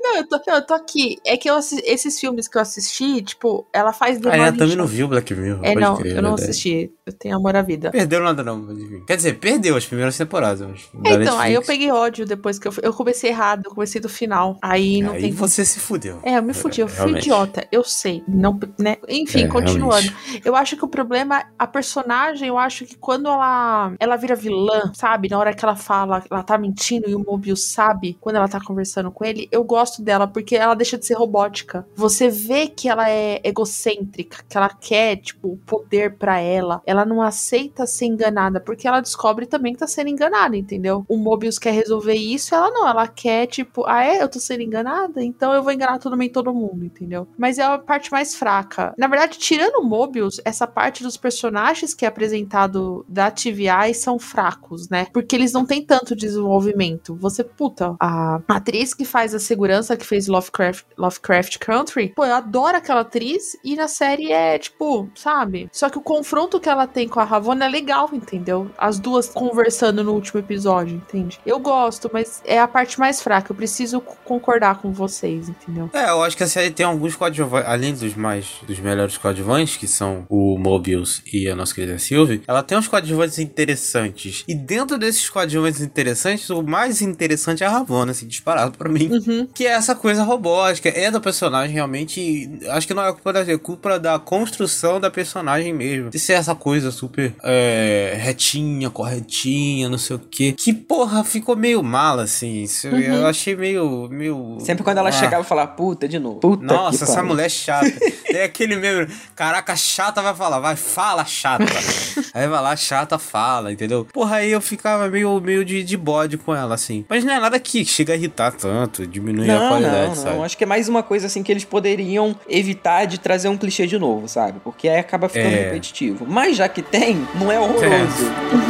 Não, 0.00 0.16
eu 0.16 0.28
tô, 0.28 0.40
eu 0.46 0.66
tô 0.66 0.74
aqui. 0.74 1.16
É 1.24 1.36
que 1.36 1.48
eu 1.48 1.54
assi- 1.56 1.82
esses 1.84 2.18
filmes 2.20 2.46
que 2.48 2.56
eu 2.56 2.62
assisti, 2.62 3.22
tipo, 3.22 3.66
ela 3.72 3.92
faz 3.92 4.18
Ah, 4.26 4.36
ela 4.36 4.52
também 4.52 4.76
não 4.76 4.86
viu 4.86 5.08
Black 5.08 5.34
Mirror. 5.34 5.60
É, 5.62 5.74
não, 5.74 5.96
crer, 5.96 6.16
eu 6.16 6.22
não 6.22 6.30
verdade. 6.30 6.50
assisti. 6.50 6.90
Eu 7.06 7.12
tenho 7.12 7.36
amor 7.36 7.56
à 7.56 7.62
vida. 7.62 7.90
Perdeu 7.90 8.20
nada 8.22 8.42
não. 8.42 8.66
Quer 9.06 9.16
dizer, 9.16 9.34
perdeu 9.38 9.76
as 9.76 9.84
primeiras 9.86 10.16
temporadas. 10.16 10.68
Mas, 10.94 11.12
É, 11.12 11.22
então, 11.22 11.38
aí 11.38 11.52
eu 11.54 11.60
Netflix. 11.60 11.66
peguei 11.66 11.90
ódio 11.90 12.24
depois 12.26 12.58
que 12.58 12.66
eu, 12.68 12.72
eu 12.82 12.92
comecei 12.92 13.30
errado, 13.30 13.62
eu 13.66 13.70
comecei 13.74 14.00
do 14.00 14.08
final. 14.08 14.58
Aí 14.62 15.02
não 15.02 15.12
Aí 15.12 15.20
tem. 15.22 15.32
você 15.32 15.64
se 15.64 15.78
fudeu. 15.80 16.18
É, 16.22 16.38
eu 16.38 16.42
me 16.42 16.54
fudi, 16.54 16.80
eu 16.80 16.88
fui 16.88 16.96
realmente. 16.96 17.22
idiota, 17.24 17.66
eu 17.70 17.84
sei. 17.84 18.22
Não, 18.26 18.58
né? 18.78 18.96
Enfim, 19.08 19.44
É, 19.44 19.48
continuando. 19.48 20.00
realmente. 20.00 20.42
Eu 20.44 20.56
acho 20.56 20.76
que 20.76 20.84
o 20.84 20.88
problema, 20.88 21.13
a 21.58 21.66
personagem, 21.66 22.48
eu 22.48 22.58
acho 22.58 22.84
que 22.84 22.96
quando 22.96 23.28
ela 23.28 23.92
ela 23.98 24.16
vira 24.16 24.34
vilã, 24.34 24.92
sabe? 24.94 25.28
Na 25.28 25.38
hora 25.38 25.54
que 25.54 25.64
ela 25.64 25.76
fala, 25.76 26.24
ela 26.30 26.42
tá 26.42 26.58
mentindo 26.58 27.08
e 27.08 27.14
o 27.14 27.24
Mobius 27.24 27.72
sabe, 27.72 28.16
quando 28.20 28.36
ela 28.36 28.48
tá 28.48 28.60
conversando 28.60 29.10
com 29.10 29.24
ele, 29.24 29.48
eu 29.50 29.62
gosto 29.64 30.02
dela 30.02 30.26
porque 30.26 30.56
ela 30.56 30.74
deixa 30.74 30.98
de 30.98 31.06
ser 31.06 31.14
robótica. 31.14 31.86
Você 31.94 32.28
vê 32.28 32.66
que 32.66 32.88
ela 32.88 33.08
é 33.08 33.40
egocêntrica, 33.44 34.44
que 34.48 34.56
ela 34.56 34.68
quer, 34.68 35.16
tipo, 35.16 35.48
o 35.48 35.56
poder 35.58 36.16
pra 36.16 36.38
ela. 36.40 36.82
Ela 36.86 37.04
não 37.04 37.22
aceita 37.22 37.86
ser 37.86 38.06
enganada, 38.06 38.60
porque 38.60 38.88
ela 38.88 39.00
descobre 39.00 39.46
também 39.46 39.72
que 39.72 39.78
tá 39.80 39.86
sendo 39.86 40.08
enganada, 40.08 40.56
entendeu? 40.56 41.04
O 41.08 41.16
Mobius 41.16 41.58
quer 41.58 41.72
resolver 41.72 42.14
isso, 42.14 42.54
ela 42.54 42.70
não. 42.70 42.88
Ela 42.88 43.06
quer, 43.06 43.46
tipo, 43.46 43.84
ah, 43.86 44.04
é? 44.04 44.22
Eu 44.22 44.28
tô 44.28 44.40
sendo 44.40 44.62
enganada? 44.62 45.22
Então 45.22 45.52
eu 45.52 45.62
vou 45.62 45.72
enganar 45.72 45.98
todo 45.98 46.54
mundo, 46.54 46.84
entendeu? 46.84 47.26
Mas 47.36 47.58
é 47.58 47.62
a 47.62 47.78
parte 47.78 48.10
mais 48.10 48.34
fraca. 48.34 48.94
Na 48.98 49.06
verdade, 49.06 49.38
tirando 49.38 49.76
o 49.76 49.84
Mobius, 49.84 50.40
essa 50.44 50.66
parte 50.66 51.03
dos 51.04 51.16
personagens 51.16 51.94
que 51.94 52.04
é 52.04 52.08
apresentado 52.08 53.04
da 53.08 53.30
TVI 53.30 53.94
são 53.94 54.18
fracos, 54.18 54.88
né? 54.88 55.06
Porque 55.12 55.36
eles 55.36 55.52
não 55.52 55.64
têm 55.64 55.84
tanto 55.84 56.16
desenvolvimento. 56.16 57.16
Você, 57.20 57.44
puta, 57.44 57.94
a 58.00 58.40
atriz 58.48 58.92
que 58.92 59.04
faz 59.04 59.34
a 59.34 59.38
segurança, 59.38 59.96
que 59.96 60.04
fez 60.04 60.26
Lovecraft, 60.26 60.84
Lovecraft 60.98 61.58
Country, 61.58 62.12
pô, 62.14 62.24
eu 62.24 62.34
adoro 62.34 62.76
aquela 62.76 63.00
atriz 63.00 63.56
e 63.62 63.76
na 63.76 63.88
série 63.88 64.32
é, 64.32 64.58
tipo, 64.58 65.08
sabe? 65.14 65.68
Só 65.72 65.88
que 65.88 65.98
o 65.98 66.02
confronto 66.02 66.58
que 66.58 66.68
ela 66.68 66.86
tem 66.86 67.08
com 67.08 67.20
a 67.20 67.24
Ravonna 67.24 67.66
é 67.66 67.68
legal, 67.68 68.10
entendeu? 68.12 68.70
As 68.76 68.98
duas 68.98 69.28
conversando 69.28 70.02
no 70.02 70.12
último 70.12 70.40
episódio, 70.40 70.96
entende? 70.96 71.38
Eu 71.44 71.58
gosto, 71.58 72.10
mas 72.12 72.42
é 72.44 72.58
a 72.58 72.66
parte 72.66 72.98
mais 72.98 73.22
fraca. 73.22 73.52
Eu 73.52 73.56
preciso 73.56 74.00
concordar 74.00 74.80
com 74.80 74.92
vocês, 74.92 75.48
entendeu? 75.48 75.90
É, 75.92 76.10
eu 76.10 76.22
acho 76.22 76.36
que 76.36 76.42
a 76.42 76.48
série 76.48 76.70
tem 76.70 76.86
alguns 76.86 77.14
coadjuvantes, 77.14 77.68
além 77.68 77.94
dos 77.94 78.14
mais 78.14 78.56
dos 78.66 78.78
melhores 78.78 79.16
coadjuvantes, 79.16 79.76
que 79.76 79.86
são 79.86 80.26
o 80.28 80.58
Mobius 80.94 81.22
e 81.32 81.48
a 81.48 81.56
nossa 81.56 81.74
querida 81.74 81.98
Sylvie, 81.98 82.42
ela 82.46 82.62
tem 82.62 82.78
uns 82.78 82.88
coadjuvantes 82.88 83.38
interessantes. 83.38 84.44
E 84.46 84.54
dentro 84.54 84.96
desses 84.98 85.28
coadjuvantes 85.28 85.80
interessantes, 85.80 86.48
o 86.50 86.62
mais 86.62 87.02
interessante 87.02 87.62
é 87.62 87.66
a 87.66 87.70
Ravonna, 87.70 88.12
assim, 88.12 88.26
disparado 88.26 88.76
pra 88.78 88.88
mim. 88.88 89.10
Que 89.54 89.66
é 89.66 89.70
essa 89.72 89.94
coisa 89.94 90.22
robótica, 90.22 90.88
é 90.88 91.10
da 91.10 91.20
personagem 91.20 91.74
realmente. 91.74 92.50
Acho 92.70 92.86
que 92.86 92.94
não 92.94 93.04
é 93.04 93.12
culpa 93.12 93.32
da 93.32 93.40
é 93.44 93.58
culpa 93.58 93.98
da 93.98 94.18
construção 94.18 95.00
da 95.00 95.10
personagem 95.10 95.72
mesmo. 95.72 96.10
De 96.10 96.18
ser 96.18 96.34
essa 96.34 96.54
coisa 96.54 96.90
super 96.90 97.34
é, 97.42 98.16
retinha, 98.18 98.88
corretinha, 98.90 99.88
não 99.88 99.98
sei 99.98 100.16
o 100.16 100.18
que. 100.18 100.52
Que 100.52 100.72
porra, 100.72 101.24
ficou 101.24 101.56
meio 101.56 101.82
mal, 101.82 102.18
assim. 102.20 102.62
Isso 102.62 102.86
Eu 102.88 103.14
Uhum. 103.20 103.26
achei 103.26 103.54
meio. 103.56 104.08
meio 104.08 104.56
Sempre 104.60 104.82
quando 104.84 104.98
ela 104.98 105.08
Ah. 105.08 105.12
chegava 105.12 105.42
e 105.44 105.46
falava, 105.46 105.72
puta, 105.72 106.08
de 106.08 106.18
novo. 106.18 106.40
Puta 106.40 106.64
Nossa, 106.64 107.04
essa 107.04 107.14
pariu. 107.14 107.28
mulher 107.28 107.46
é 107.46 107.48
chata. 107.48 107.90
Tem 108.26 108.42
aquele 108.42 108.76
mesmo. 108.76 109.12
Caraca, 109.34 109.76
chata 109.76 110.22
vai 110.22 110.34
falar, 110.34 110.58
vai 110.60 110.73
fala 110.76 111.24
chata. 111.24 111.64
aí 112.34 112.46
vai 112.48 112.62
lá, 112.62 112.74
chata, 112.76 113.18
fala, 113.18 113.72
entendeu? 113.72 114.06
Porra, 114.12 114.36
aí 114.36 114.50
eu 114.50 114.60
ficava 114.60 115.08
meio, 115.08 115.40
meio 115.40 115.64
de, 115.64 115.82
de 115.82 115.96
bode 115.96 116.36
com 116.38 116.54
ela, 116.54 116.74
assim. 116.74 117.04
Mas 117.08 117.24
não 117.24 117.32
é 117.34 117.40
nada 117.40 117.58
que 117.58 117.84
chega 117.84 118.12
a 118.12 118.16
irritar 118.16 118.52
tanto, 118.52 119.06
diminuir 119.06 119.50
a 119.50 119.58
Não, 119.60 119.68
qualidade, 119.68 120.08
não, 120.08 120.14
sabe? 120.14 120.36
não. 120.36 120.44
Acho 120.44 120.56
que 120.58 120.64
é 120.64 120.66
mais 120.66 120.88
uma 120.88 121.02
coisa 121.02 121.26
assim 121.26 121.42
que 121.42 121.52
eles 121.52 121.64
poderiam 121.64 122.34
evitar 122.48 123.04
de 123.06 123.18
trazer 123.18 123.48
um 123.48 123.56
clichê 123.56 123.86
de 123.86 123.98
novo, 123.98 124.28
sabe? 124.28 124.60
Porque 124.62 124.88
aí 124.88 124.98
acaba 124.98 125.28
ficando 125.28 125.54
É. 125.54 125.64
repetitivo. 125.64 126.26
Mas 126.28 126.56
já 126.56 126.68
que 126.68 126.82
tem, 126.82 127.26
não 127.34 127.50
é 127.50 127.58
horroroso. 127.58 127.84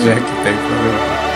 Já 0.05 0.15
que 0.15 0.43
tem 0.43 0.55
problema. 0.57 1.34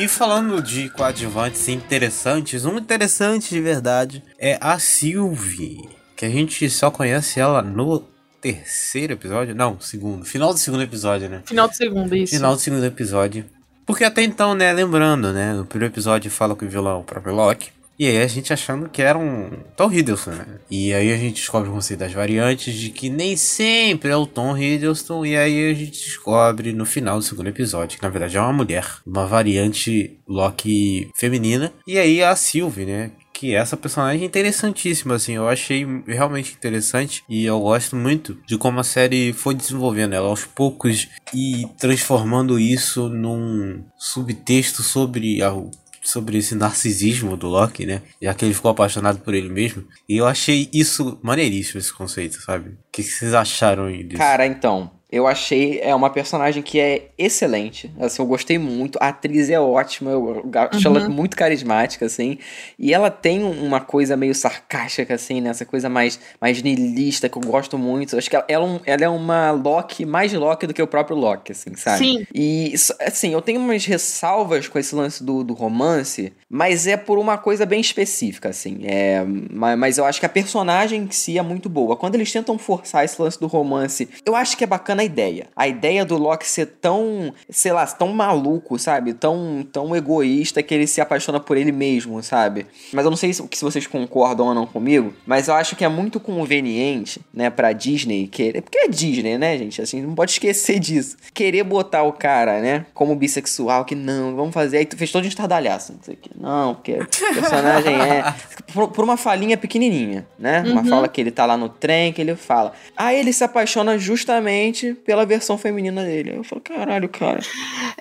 E 0.00 0.08
falando 0.08 0.62
de 0.62 0.88
coadjuvantes 0.88 1.68
interessantes, 1.68 2.64
um 2.64 2.78
interessante 2.78 3.50
de 3.50 3.60
verdade 3.60 4.24
é 4.38 4.56
a 4.58 4.78
Sylvie, 4.78 5.90
que 6.16 6.24
a 6.24 6.30
gente 6.30 6.70
só 6.70 6.90
conhece 6.90 7.38
ela 7.38 7.60
no 7.60 8.02
terceiro 8.40 9.12
episódio, 9.12 9.54
não, 9.54 9.78
segundo, 9.78 10.24
final 10.24 10.54
do 10.54 10.58
segundo 10.58 10.82
episódio, 10.82 11.28
né? 11.28 11.42
Final 11.44 11.68
do 11.68 11.74
segundo, 11.74 12.16
isso. 12.16 12.34
Final 12.34 12.54
do 12.54 12.60
segundo 12.62 12.86
episódio. 12.86 13.44
Porque 13.84 14.02
até 14.02 14.22
então, 14.22 14.54
né, 14.54 14.72
lembrando, 14.72 15.34
né, 15.34 15.52
no 15.52 15.66
primeiro 15.66 15.92
episódio 15.92 16.30
fala 16.30 16.56
com 16.56 16.64
o 16.64 16.68
vilão 16.70 16.96
é 16.96 17.00
o 17.00 17.04
próprio 17.04 17.34
Loki. 17.34 17.70
E 18.00 18.06
aí 18.06 18.22
a 18.22 18.26
gente 18.26 18.50
achando 18.50 18.88
que 18.88 19.02
era 19.02 19.18
um 19.18 19.50
Tom 19.76 19.92
Hiddleston, 19.92 20.30
né? 20.30 20.46
E 20.70 20.90
aí 20.94 21.12
a 21.12 21.18
gente 21.18 21.34
descobre 21.34 21.68
o 21.68 21.72
conceito 21.72 22.00
das 22.00 22.14
variantes 22.14 22.72
de 22.72 22.88
que 22.88 23.10
nem 23.10 23.36
sempre 23.36 24.10
é 24.10 24.16
o 24.16 24.26
Tom 24.26 24.56
Hiddleston. 24.56 25.26
E 25.26 25.36
aí 25.36 25.70
a 25.70 25.74
gente 25.74 26.02
descobre 26.02 26.72
no 26.72 26.86
final 26.86 27.18
do 27.18 27.22
segundo 27.22 27.50
episódio 27.50 27.98
que 27.98 28.02
na 28.02 28.08
verdade 28.08 28.38
é 28.38 28.40
uma 28.40 28.54
mulher, 28.54 28.86
uma 29.06 29.26
variante 29.26 30.18
Loki 30.26 31.10
feminina. 31.14 31.74
E 31.86 31.98
aí 31.98 32.22
a 32.22 32.34
Sylvie, 32.34 32.86
né? 32.86 33.10
que 33.40 33.54
essa 33.54 33.74
personagem 33.74 34.22
é 34.22 34.26
interessantíssima, 34.26 35.14
assim, 35.14 35.32
eu 35.32 35.48
achei 35.48 35.86
realmente 36.06 36.52
interessante 36.52 37.24
e 37.26 37.46
eu 37.46 37.58
gosto 37.58 37.96
muito 37.96 38.36
de 38.46 38.58
como 38.58 38.78
a 38.78 38.84
série 38.84 39.32
foi 39.32 39.54
desenvolvendo 39.54 40.12
ela 40.12 40.28
aos 40.28 40.44
poucos 40.44 41.08
e 41.32 41.66
transformando 41.78 42.58
isso 42.58 43.08
num 43.08 43.82
subtexto 43.96 44.82
sobre 44.82 45.42
a, 45.42 45.54
sobre 46.02 46.38
esse 46.38 46.54
narcisismo 46.54 47.36
do 47.36 47.48
Loki, 47.48 47.84
né? 47.86 48.02
Já 48.20 48.34
que 48.34 48.44
ele 48.44 48.54
ficou 48.54 48.70
apaixonado 48.70 49.20
por 49.20 49.34
ele 49.34 49.48
mesmo. 49.48 49.84
E 50.08 50.16
eu 50.16 50.26
achei 50.26 50.68
isso 50.72 51.18
maneiríssimo, 51.22 51.78
esse 51.78 51.92
conceito, 51.92 52.40
sabe? 52.40 52.70
O 52.70 52.76
que, 52.90 53.02
vocês 53.02 53.34
acharam 53.34 53.90
disso? 53.90 54.16
Cara, 54.16 54.46
então, 54.46 54.90
eu 55.10 55.26
achei 55.26 55.80
é 55.80 55.94
uma 55.94 56.10
personagem 56.10 56.62
que 56.62 56.78
é 56.78 57.08
excelente. 57.18 57.90
Assim, 57.98 58.22
eu 58.22 58.26
gostei 58.26 58.58
muito. 58.58 58.98
A 59.00 59.08
atriz 59.08 59.50
é 59.50 59.58
ótima, 59.58 60.10
eu 60.10 60.44
acho 60.70 60.86
ela 60.86 61.08
muito 61.08 61.36
carismática, 61.36 62.06
assim. 62.06 62.38
E 62.78 62.94
ela 62.94 63.10
tem 63.10 63.42
uma 63.42 63.80
coisa 63.80 64.16
meio 64.16 64.34
sarcástica, 64.34 65.14
assim, 65.14 65.40
né? 65.40 65.50
Essa 65.50 65.64
coisa 65.64 65.88
mais, 65.88 66.18
mais 66.40 66.62
niilista 66.62 67.28
que 67.28 67.36
eu 67.36 67.42
gosto 67.42 67.76
muito. 67.76 68.16
Acho 68.16 68.30
que 68.30 68.36
ela, 68.36 68.44
ela, 68.48 68.80
é 68.86 68.92
ela 68.92 69.04
é 69.04 69.08
uma 69.08 69.50
Loki, 69.50 70.04
mais 70.04 70.32
Loki 70.32 70.66
do 70.66 70.74
que 70.74 70.82
o 70.82 70.86
próprio 70.86 71.16
Loki, 71.16 71.52
assim, 71.52 71.74
sabe? 71.76 71.98
Sim. 71.98 72.26
E, 72.34 72.74
assim, 73.00 73.32
eu 73.32 73.40
tenho 73.42 73.60
umas 73.60 73.84
ressalvas 73.84 74.68
com 74.68 74.78
esse 74.78 74.94
lance 74.94 75.22
do, 75.24 75.42
do 75.42 75.54
romance, 75.54 76.32
mas 76.48 76.86
é 76.86 76.96
por 76.96 77.18
uma 77.18 77.38
coisa 77.38 77.64
bem 77.66 77.80
específica, 77.80 78.48
assim. 78.50 78.80
É, 78.84 79.24
ma- 79.50 79.76
mas 79.76 79.98
eu 79.98 80.04
acho 80.04 80.20
que 80.20 80.26
a 80.26 80.28
personagem 80.28 81.02
em 81.02 81.10
si 81.10 81.38
é 81.38 81.42
muito 81.42 81.68
boa. 81.68 81.96
Quando 81.96 82.14
eles 82.14 82.30
tentam 82.32 82.58
forçar 82.58 83.04
esse 83.04 83.20
lance 83.20 83.38
do 83.40 83.46
romance, 83.46 84.08
eu 84.24 84.36
acho 84.36 84.56
que 84.56 84.64
é 84.64 84.66
bacana 84.66 84.99
a 85.00 85.04
ideia. 85.04 85.46
A 85.56 85.66
ideia 85.66 86.04
do 86.04 86.16
Loki 86.16 86.46
ser 86.46 86.66
tão, 86.66 87.32
sei 87.48 87.72
lá, 87.72 87.86
tão 87.86 88.08
maluco, 88.08 88.78
sabe? 88.78 89.12
Tão, 89.14 89.66
tão 89.72 89.94
egoísta 89.96 90.62
que 90.62 90.74
ele 90.74 90.86
se 90.86 91.00
apaixona 91.00 91.40
por 91.40 91.56
ele 91.56 91.72
mesmo, 91.72 92.22
sabe? 92.22 92.66
Mas 92.92 93.04
eu 93.04 93.10
não 93.10 93.16
sei 93.16 93.32
se, 93.32 93.42
se 93.52 93.64
vocês 93.64 93.86
concordam 93.86 94.46
ou 94.46 94.54
não 94.54 94.66
comigo, 94.66 95.12
mas 95.26 95.48
eu 95.48 95.54
acho 95.54 95.76
que 95.76 95.84
é 95.84 95.88
muito 95.88 96.20
conveniente, 96.20 97.20
né, 97.32 97.50
pra 97.50 97.72
Disney 97.72 98.26
querer. 98.26 98.62
Porque 98.62 98.78
é 98.78 98.88
Disney, 98.88 99.38
né, 99.38 99.56
gente? 99.58 99.80
Assim, 99.80 100.02
não 100.02 100.14
pode 100.14 100.32
esquecer 100.32 100.78
disso. 100.80 101.16
Querer 101.32 101.64
botar 101.64 102.02
o 102.02 102.12
cara, 102.12 102.60
né, 102.60 102.86
como 102.94 103.14
bissexual, 103.16 103.84
que 103.84 103.94
não, 103.94 104.36
vamos 104.36 104.54
fazer. 104.54 104.78
Aí 104.78 104.86
tu 104.86 104.96
fez 104.96 105.10
todo 105.10 105.22
de 105.22 105.28
estardalhaço. 105.28 105.92
Não 105.92 106.02
sei 106.02 106.14
o 106.14 106.16
que. 106.16 106.30
Não, 106.38 106.74
porque 106.74 106.92
o 106.92 107.34
personagem 107.34 107.94
é. 107.94 108.34
Por, 108.72 108.88
por 108.88 109.04
uma 109.04 109.16
falinha 109.16 109.56
pequenininha, 109.56 110.24
né? 110.38 110.62
Uma 110.64 110.84
fala 110.84 111.08
que 111.08 111.20
ele 111.20 111.32
tá 111.32 111.44
lá 111.44 111.56
no 111.56 111.68
trem, 111.68 112.12
que 112.12 112.20
ele 112.20 112.36
fala. 112.36 112.72
Aí 112.96 113.18
ele 113.18 113.32
se 113.32 113.42
apaixona 113.42 113.98
justamente 113.98 114.89
pela 114.94 115.24
versão 115.26 115.56
feminina 115.56 116.04
dele. 116.04 116.34
Eu 116.36 116.44
falo, 116.44 116.60
caralho, 116.60 117.08
cara. 117.08 117.40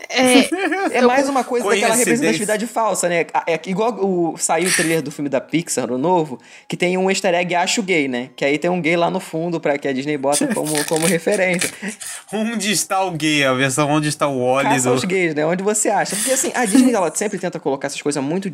É, 0.09 0.49
É 0.91 1.01
mais 1.01 1.29
uma 1.29 1.43
coisa 1.43 1.67
daquela 1.67 1.95
representatividade 1.95 2.65
falsa, 2.67 3.07
né? 3.07 3.25
É 3.47 3.59
igual 3.67 3.93
o, 3.93 4.37
saiu 4.37 4.69
o 4.69 4.71
trailer 4.71 5.01
do 5.01 5.11
filme 5.11 5.29
da 5.29 5.39
Pixar, 5.39 5.91
o 5.91 5.97
novo, 5.97 6.39
que 6.67 6.75
tem 6.75 6.97
um 6.97 7.09
easter 7.09 7.33
egg 7.33 7.53
acho 7.55 7.83
gay, 7.83 8.07
né? 8.07 8.29
Que 8.35 8.45
aí 8.45 8.57
tem 8.57 8.69
um 8.69 8.81
gay 8.81 8.95
lá 8.95 9.09
no 9.09 9.19
fundo 9.19 9.59
para 9.59 9.77
que 9.77 9.87
a 9.87 9.93
Disney 9.93 10.17
bota 10.17 10.47
como, 10.53 10.73
como 10.85 11.05
referência. 11.05 11.69
Onde 12.31 12.71
está 12.71 13.03
o 13.03 13.11
gay? 13.11 13.43
A 13.45 13.53
versão 13.53 13.89
onde 13.89 14.07
está 14.07 14.27
o 14.27 14.39
Wally 14.39 14.69
Caça 14.69 14.89
do... 14.89 14.95
os 14.95 15.03
gays, 15.03 15.35
né? 15.35 15.45
Onde 15.45 15.63
você 15.63 15.89
acha? 15.89 16.15
Porque 16.15 16.31
assim, 16.31 16.51
a 16.55 16.65
Disney 16.65 16.93
ela 16.93 17.13
sempre 17.13 17.37
tenta 17.37 17.59
colocar 17.59 17.87
essas 17.87 18.01
coisas 18.01 18.23
muito 18.23 18.49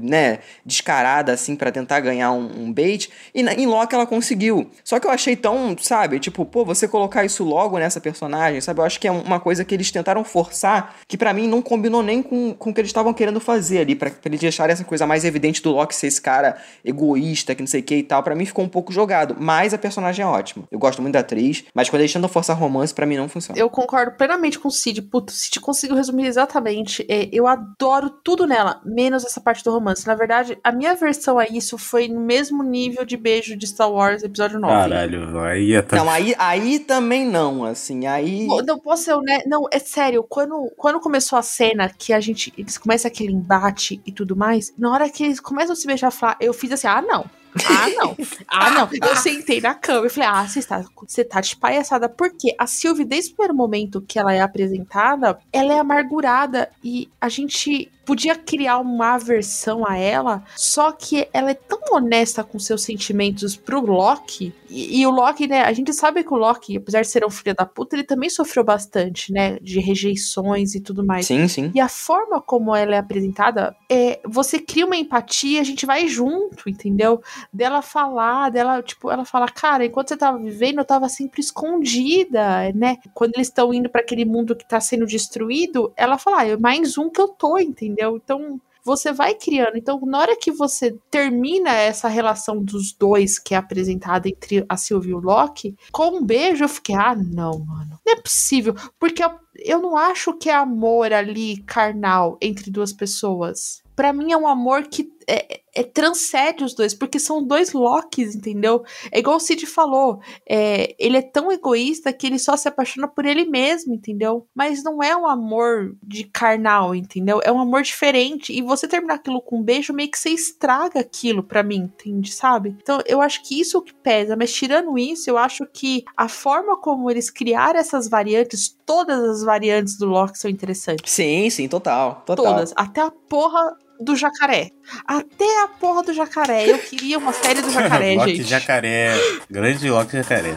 né, 0.00 0.38
descarada 0.64 1.32
assim 1.32 1.56
pra 1.56 1.70
tentar 1.70 2.00
ganhar 2.00 2.32
um, 2.32 2.64
um 2.64 2.72
bait. 2.72 3.10
E 3.34 3.42
na, 3.42 3.54
em 3.54 3.66
Loki 3.66 3.94
ela 3.94 4.06
conseguiu. 4.06 4.70
Só 4.84 4.98
que 5.00 5.06
eu 5.06 5.10
achei 5.10 5.36
tão, 5.36 5.76
sabe, 5.80 6.18
tipo, 6.18 6.44
pô, 6.44 6.64
você 6.64 6.86
colocar 6.86 7.24
isso 7.24 7.44
logo 7.44 7.78
nessa 7.80 8.00
personagem, 8.00 8.60
sabe? 8.60 8.80
Eu 8.80 8.84
acho 8.84 9.00
que 9.00 9.08
é 9.08 9.10
uma 9.10 9.40
coisa 9.40 9.64
que 9.64 9.74
eles 9.74 9.90
tentaram 9.90 10.22
forçar 10.22 10.96
que 11.08 11.16
pra 11.16 11.32
mim 11.32 11.48
não 11.48 11.60
combinou 11.60 12.02
nem 12.02 12.22
com, 12.22 12.54
com 12.54 12.70
o 12.70 12.74
que 12.74 12.80
eles 12.80 12.90
estavam 12.90 13.12
querendo 13.12 13.40
fazer 13.40 13.80
ali, 13.80 13.94
pra, 13.94 14.10
pra 14.10 14.20
eles 14.26 14.40
deixarem 14.40 14.72
essa 14.72 14.84
coisa 14.84 15.06
mais 15.06 15.24
evidente 15.24 15.62
do 15.62 15.72
Loki 15.72 15.94
ser 15.94 16.06
esse 16.06 16.20
cara 16.20 16.56
egoísta, 16.84 17.54
que 17.54 17.62
não 17.62 17.66
sei 17.66 17.80
o 17.80 17.82
que 17.82 17.96
e 17.96 18.02
tal. 18.02 18.22
Pra 18.22 18.34
mim 18.34 18.44
ficou 18.44 18.64
um 18.64 18.68
pouco 18.68 18.92
jogado. 18.92 19.36
Mas 19.38 19.74
a 19.74 19.78
personagem 19.78 20.22
é 20.22 20.26
ótima. 20.26 20.64
Eu 20.70 20.78
gosto 20.78 21.02
muito 21.02 21.14
da 21.14 21.20
atriz, 21.20 21.64
mas 21.74 21.88
quando 21.88 22.02
eles 22.02 22.12
tentam 22.12 22.28
forçar 22.28 22.56
romance, 22.56 22.94
pra 22.94 23.06
mim 23.06 23.16
não 23.16 23.28
funciona. 23.28 23.58
Eu 23.58 23.68
concordo 23.68 24.12
plenamente 24.12 24.58
com 24.58 24.68
o 24.68 24.70
Cid. 24.70 25.02
Puto, 25.02 25.32
Cid 25.32 25.60
conseguiu 25.60 25.96
resumir 25.96 26.26
exatamente. 26.26 27.04
É, 27.08 27.28
eu 27.32 27.46
adoro 27.46 28.10
tudo 28.10 28.46
nela, 28.46 28.80
menos 28.84 29.24
essa 29.24 29.40
parte 29.40 29.64
do 29.64 29.70
romance. 29.70 30.06
Na 30.06 30.14
verdade, 30.14 30.58
a 30.62 30.72
minha 30.72 30.94
versão 30.94 31.38
a 31.38 31.46
isso 31.46 31.78
foi 31.78 32.08
no 32.08 32.20
mesmo 32.20 32.62
nível 32.62 33.04
de 33.04 33.16
beijo 33.16 33.56
de 33.56 33.66
Star 33.66 33.90
Wars 33.90 34.22
Episódio 34.22 34.58
9. 34.58 34.72
Caralho, 34.72 35.38
aí 35.40 35.74
é 35.74 35.84
Não, 35.92 36.08
aí, 36.08 36.34
aí 36.38 36.78
também 36.78 37.26
não, 37.26 37.66
assim, 37.70 38.06
aí... 38.06 38.46
Não 38.66 38.78
posso 38.78 39.04
ser 39.04 39.16
né? 39.22 39.40
Não, 39.46 39.66
é 39.70 39.78
sério. 39.78 40.22
Quando, 40.22 40.70
quando 40.76 41.00
começou 41.00 41.38
a 41.38 41.42
cena 41.42 41.88
que 41.88 42.12
a 42.12 42.20
gente. 42.20 42.52
Eles 42.56 42.78
começam 42.78 43.08
aquele 43.08 43.32
embate 43.32 44.00
e 44.04 44.12
tudo 44.12 44.36
mais, 44.36 44.72
na 44.78 44.92
hora 44.92 45.08
que 45.08 45.24
eles 45.24 45.40
começam 45.40 45.72
a 45.72 45.76
se 45.76 45.86
beijar, 45.86 46.12
eu 46.40 46.52
fiz 46.52 46.72
assim, 46.72 46.86
ah, 46.86 47.02
não. 47.02 47.24
Ah, 47.64 47.88
não. 47.96 48.16
Ah, 48.46 48.70
não. 48.70 48.88
Eu 48.92 49.16
sentei 49.16 49.60
na 49.60 49.74
cama 49.74 50.06
e 50.06 50.10
falei, 50.10 50.28
ah, 50.28 50.46
você 50.46 50.60
está, 50.60 50.84
você 50.96 51.24
tá 51.24 51.40
de 51.40 51.56
palhaçada. 51.56 52.08
Porque 52.08 52.54
a 52.58 52.66
Sylvie, 52.66 53.04
desde 53.04 53.32
o 53.32 53.34
primeiro 53.34 53.54
momento 53.54 54.00
que 54.00 54.18
ela 54.18 54.32
é 54.32 54.40
apresentada, 54.40 55.38
ela 55.52 55.72
é 55.72 55.78
amargurada 55.78 56.70
e 56.82 57.08
a 57.20 57.28
gente 57.28 57.90
podia 58.10 58.34
criar 58.34 58.78
uma 58.78 59.14
aversão 59.14 59.86
a 59.86 59.96
ela, 59.96 60.42
só 60.56 60.90
que 60.90 61.28
ela 61.32 61.52
é 61.52 61.54
tão 61.54 61.78
honesta 61.92 62.42
com 62.42 62.58
seus 62.58 62.82
sentimentos 62.82 63.54
pro 63.54 63.80
Loki. 63.80 64.52
E, 64.68 65.00
e 65.00 65.06
o 65.06 65.10
Loki, 65.10 65.46
né, 65.46 65.62
a 65.62 65.72
gente 65.72 65.92
sabe 65.92 66.24
que 66.24 66.34
o 66.34 66.36
Loki, 66.36 66.76
apesar 66.76 67.02
de 67.02 67.08
ser 67.08 67.24
um 67.24 67.30
filho 67.30 67.54
da 67.54 67.64
puta, 67.64 67.94
ele 67.94 68.02
também 68.02 68.28
sofreu 68.28 68.64
bastante, 68.64 69.32
né, 69.32 69.60
de 69.60 69.78
rejeições 69.78 70.74
e 70.74 70.80
tudo 70.80 71.06
mais. 71.06 71.26
Sim, 71.26 71.46
sim. 71.46 71.70
E 71.72 71.78
a 71.78 71.88
forma 71.88 72.40
como 72.40 72.74
ela 72.74 72.96
é 72.96 72.98
apresentada, 72.98 73.76
é, 73.88 74.20
você 74.26 74.58
cria 74.58 74.86
uma 74.86 74.96
empatia, 74.96 75.60
a 75.60 75.64
gente 75.64 75.86
vai 75.86 76.08
junto, 76.08 76.68
entendeu? 76.68 77.22
Dela 77.52 77.80
falar, 77.80 78.50
dela, 78.50 78.82
tipo, 78.82 79.08
ela 79.08 79.24
fala, 79.24 79.46
cara, 79.46 79.84
enquanto 79.84 80.08
você 80.08 80.16
tava 80.16 80.36
vivendo, 80.36 80.78
eu 80.78 80.84
tava 80.84 81.08
sempre 81.08 81.40
escondida, 81.40 82.72
né? 82.74 82.96
Quando 83.14 83.34
eles 83.36 83.46
estão 83.46 83.72
indo 83.72 83.88
pra 83.88 84.00
aquele 84.00 84.24
mundo 84.24 84.56
que 84.56 84.66
tá 84.66 84.80
sendo 84.80 85.06
destruído, 85.06 85.92
ela 85.96 86.18
fala, 86.18 86.40
ah, 86.40 86.48
é 86.48 86.56
mais 86.56 86.98
um 86.98 87.08
que 87.08 87.20
eu 87.20 87.28
tô, 87.28 87.56
entendeu? 87.58 87.99
Então, 88.00 88.60
você 88.84 89.12
vai 89.12 89.34
criando. 89.34 89.76
Então, 89.76 90.00
na 90.04 90.18
hora 90.18 90.36
que 90.36 90.50
você 90.50 90.96
termina 91.10 91.70
essa 91.70 92.08
relação 92.08 92.62
dos 92.62 92.92
dois 92.92 93.38
que 93.38 93.54
é 93.54 93.58
apresentada 93.58 94.28
entre 94.28 94.64
a 94.68 94.76
Sylvie 94.76 95.10
e 95.10 95.14
o 95.14 95.18
Loki, 95.18 95.76
com 95.92 96.18
um 96.18 96.24
beijo, 96.24 96.64
eu 96.64 96.68
fiquei, 96.68 96.94
ah, 96.94 97.14
não, 97.14 97.58
mano. 97.58 97.98
Não 98.04 98.12
é 98.12 98.16
possível. 98.16 98.74
Porque 98.98 99.22
eu, 99.22 99.30
eu 99.56 99.80
não 99.80 99.96
acho 99.96 100.34
que 100.34 100.48
é 100.48 100.54
amor 100.54 101.12
ali 101.12 101.62
carnal 101.62 102.38
entre 102.40 102.70
duas 102.70 102.92
pessoas. 102.92 103.82
Pra 103.94 104.12
mim 104.12 104.32
é 104.32 104.36
um 104.36 104.48
amor 104.48 104.84
que 104.84 105.12
é, 105.30 105.60
é, 105.72 105.84
transcende 105.84 106.64
os 106.64 106.74
dois, 106.74 106.92
porque 106.92 107.20
são 107.20 107.46
dois 107.46 107.72
Locks, 107.72 108.34
entendeu? 108.34 108.82
É 109.12 109.20
igual 109.20 109.36
o 109.36 109.40
Cid 109.40 109.64
falou, 109.66 110.20
é, 110.48 110.94
ele 110.98 111.16
é 111.16 111.22
tão 111.22 111.52
egoísta 111.52 112.12
que 112.12 112.26
ele 112.26 112.38
só 112.38 112.56
se 112.56 112.66
apaixona 112.66 113.06
por 113.06 113.24
ele 113.24 113.44
mesmo, 113.44 113.94
entendeu? 113.94 114.48
Mas 114.52 114.82
não 114.82 115.00
é 115.00 115.16
um 115.16 115.28
amor 115.28 115.96
de 116.02 116.24
carnal, 116.24 116.94
entendeu? 116.94 117.40
É 117.44 117.52
um 117.52 117.60
amor 117.60 117.82
diferente. 117.82 118.52
E 118.52 118.60
você 118.60 118.88
terminar 118.88 119.14
aquilo 119.14 119.40
com 119.40 119.60
um 119.60 119.62
beijo, 119.62 119.92
meio 119.92 120.10
que 120.10 120.18
você 120.18 120.30
estraga 120.30 120.98
aquilo 120.98 121.44
pra 121.44 121.62
mim, 121.62 121.90
entende? 121.92 122.32
Sabe? 122.32 122.76
Então 122.82 123.00
eu 123.06 123.22
acho 123.22 123.42
que 123.44 123.60
isso 123.60 123.76
é 123.76 123.80
o 123.80 123.82
que 123.82 123.94
pesa. 123.94 124.36
Mas 124.36 124.52
tirando 124.52 124.98
isso, 124.98 125.30
eu 125.30 125.38
acho 125.38 125.64
que 125.72 126.04
a 126.16 126.28
forma 126.28 126.76
como 126.76 127.08
eles 127.08 127.30
criaram 127.30 127.78
essas 127.78 128.08
variantes, 128.08 128.76
todas 128.84 129.22
as 129.22 129.44
variantes 129.44 129.96
do 129.96 130.06
Loki 130.06 130.36
são 130.36 130.50
interessantes. 130.50 131.12
Sim, 131.12 131.48
sim, 131.48 131.68
total. 131.68 132.24
total. 132.26 132.44
Todas. 132.44 132.72
Até 132.74 133.00
a 133.00 133.10
porra 133.10 133.76
do 134.00 134.16
jacaré. 134.16 134.70
Até 135.06 135.62
a 135.62 135.68
porra 135.68 136.02
do 136.02 136.12
jacaré. 136.12 136.70
Eu 136.70 136.78
queria 136.78 137.18
uma 137.18 137.32
série 137.32 137.60
do 137.60 137.70
jacaré, 137.70 138.14
Loki 138.16 138.36
gente. 138.36 138.48
Jacaré. 138.48 139.10
Grande 139.50 139.90
Loki 139.90 140.16
Jacaré. 140.16 140.56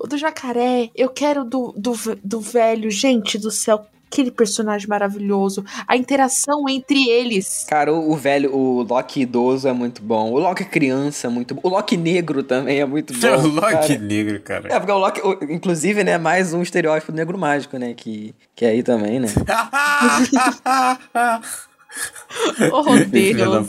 O 0.00 0.06
do 0.06 0.18
jacaré, 0.18 0.90
eu 0.94 1.08
quero 1.08 1.44
do, 1.44 1.72
do, 1.76 1.94
do 2.22 2.40
velho. 2.40 2.90
Gente 2.90 3.38
do 3.38 3.50
céu, 3.50 3.86
aquele 4.10 4.30
personagem 4.30 4.86
maravilhoso. 4.88 5.64
A 5.88 5.96
interação 5.96 6.68
entre 6.68 7.08
eles. 7.08 7.64
Cara, 7.68 7.92
o, 7.92 8.12
o 8.12 8.16
velho, 8.16 8.54
o 8.54 8.82
Loki 8.82 9.22
idoso 9.22 9.66
é 9.66 9.72
muito 9.72 10.02
bom. 10.02 10.30
O 10.32 10.38
Loki 10.38 10.64
criança 10.66 11.28
é 11.28 11.30
muito 11.30 11.54
bom. 11.54 11.60
O 11.64 11.68
Loki 11.70 11.96
negro 11.96 12.42
também 12.42 12.80
é 12.80 12.84
muito 12.84 13.14
bom. 13.18 13.26
o 13.38 13.46
Loki 13.48 13.72
cara. 13.72 13.98
negro, 13.98 14.40
cara. 14.40 14.68
É, 14.72 14.78
porque 14.78 14.92
o 14.92 14.98
Loki, 14.98 15.20
o- 15.22 15.38
inclusive, 15.52 16.04
né, 16.04 16.18
mais 16.18 16.52
um 16.52 16.60
estereótipo 16.62 17.10
negro 17.10 17.38
mágico, 17.38 17.78
né, 17.78 17.94
que, 17.94 18.34
que 18.54 18.64
é 18.66 18.68
aí 18.68 18.82
também, 18.82 19.18
né. 19.18 19.28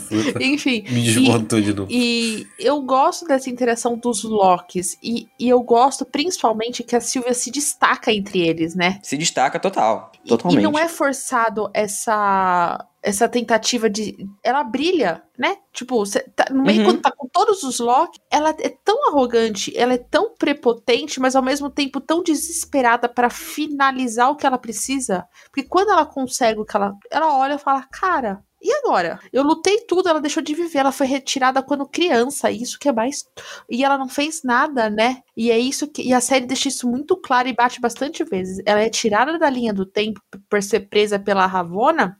Deus. 0.08 0.24
puta. 0.24 0.42
Enfim. 0.42 0.84
Me 0.88 1.00
e- 1.00 1.04
desmontou 1.04 1.60
de 1.60 1.74
novo. 1.74 1.90
E 1.90 2.46
eu 2.58 2.80
gosto 2.82 3.26
dessa 3.26 3.50
interação 3.50 3.96
dos 3.96 4.22
Locks. 4.24 4.96
E, 5.02 5.28
e 5.38 5.48
eu 5.48 5.62
gosto 5.62 6.04
principalmente 6.04 6.82
que 6.82 6.96
a 6.96 7.00
Sylvia 7.00 7.34
se 7.34 7.50
destaca 7.50 8.12
entre 8.12 8.40
eles, 8.40 8.74
né? 8.74 8.98
Se 9.02 9.16
destaca 9.16 9.58
total, 9.58 10.12
E- 10.24 10.28
totalmente. 10.28 10.60
E 10.60 10.62
não 10.62 10.78
é 10.78 10.88
forçado 10.88 11.70
essa 11.74 12.84
essa 13.04 13.28
tentativa 13.28 13.88
de. 13.90 14.16
Ela 14.42 14.64
brilha, 14.64 15.22
né? 15.38 15.56
Tipo, 15.72 16.02
tá- 16.34 16.46
no 16.50 16.62
meio 16.62 16.80
Uhum. 16.80 16.84
quando 16.86 17.02
tá 17.02 17.12
com 17.16 17.28
todos 17.28 17.62
os 17.62 17.78
Loki, 17.78 18.18
ela 18.30 18.50
é 18.58 18.68
tão 18.84 19.08
arrogante, 19.08 19.76
ela 19.76 19.92
é 19.94 19.98
tão 19.98 20.34
prepotente, 20.34 21.20
mas 21.20 21.36
ao 21.36 21.42
mesmo 21.42 21.68
tempo 21.70 22.00
tão 22.00 22.22
desesperada 22.22 23.08
pra 23.08 23.28
finalizar 23.30 24.30
o 24.30 24.36
que 24.36 24.46
ela 24.46 24.58
precisa. 24.58 25.26
Porque 25.50 25.62
quando 25.68 25.90
ela 25.90 26.06
consegue 26.06 26.60
o 26.60 26.64
que 26.64 26.76
ela. 26.76 26.92
Ela 27.10 27.36
olha 27.36 27.54
e 27.54 27.58
fala, 27.58 27.82
cara. 27.92 28.42
E 28.64 28.72
agora? 28.72 29.20
Eu 29.30 29.42
lutei 29.42 29.80
tudo, 29.86 30.08
ela 30.08 30.22
deixou 30.22 30.42
de 30.42 30.54
viver, 30.54 30.78
ela 30.78 30.90
foi 30.90 31.06
retirada 31.06 31.62
quando 31.62 31.86
criança, 31.86 32.50
isso 32.50 32.78
que 32.78 32.88
é 32.88 32.92
mais. 32.92 33.28
E 33.68 33.84
ela 33.84 33.98
não 33.98 34.08
fez 34.08 34.42
nada, 34.42 34.88
né? 34.88 35.22
E 35.36 35.50
é 35.50 35.58
isso 35.58 35.86
que. 35.86 36.00
E 36.00 36.14
a 36.14 36.20
série 36.20 36.46
deixa 36.46 36.68
isso 36.68 36.88
muito 36.88 37.14
claro 37.14 37.46
e 37.46 37.52
bate 37.52 37.78
bastante 37.78 38.24
vezes. 38.24 38.62
Ela 38.64 38.80
é 38.80 38.88
tirada 38.88 39.38
da 39.38 39.50
linha 39.50 39.74
do 39.74 39.84
tempo 39.84 40.18
por 40.48 40.62
ser 40.62 40.88
presa 40.88 41.18
pela 41.18 41.44
Ravona. 41.44 42.18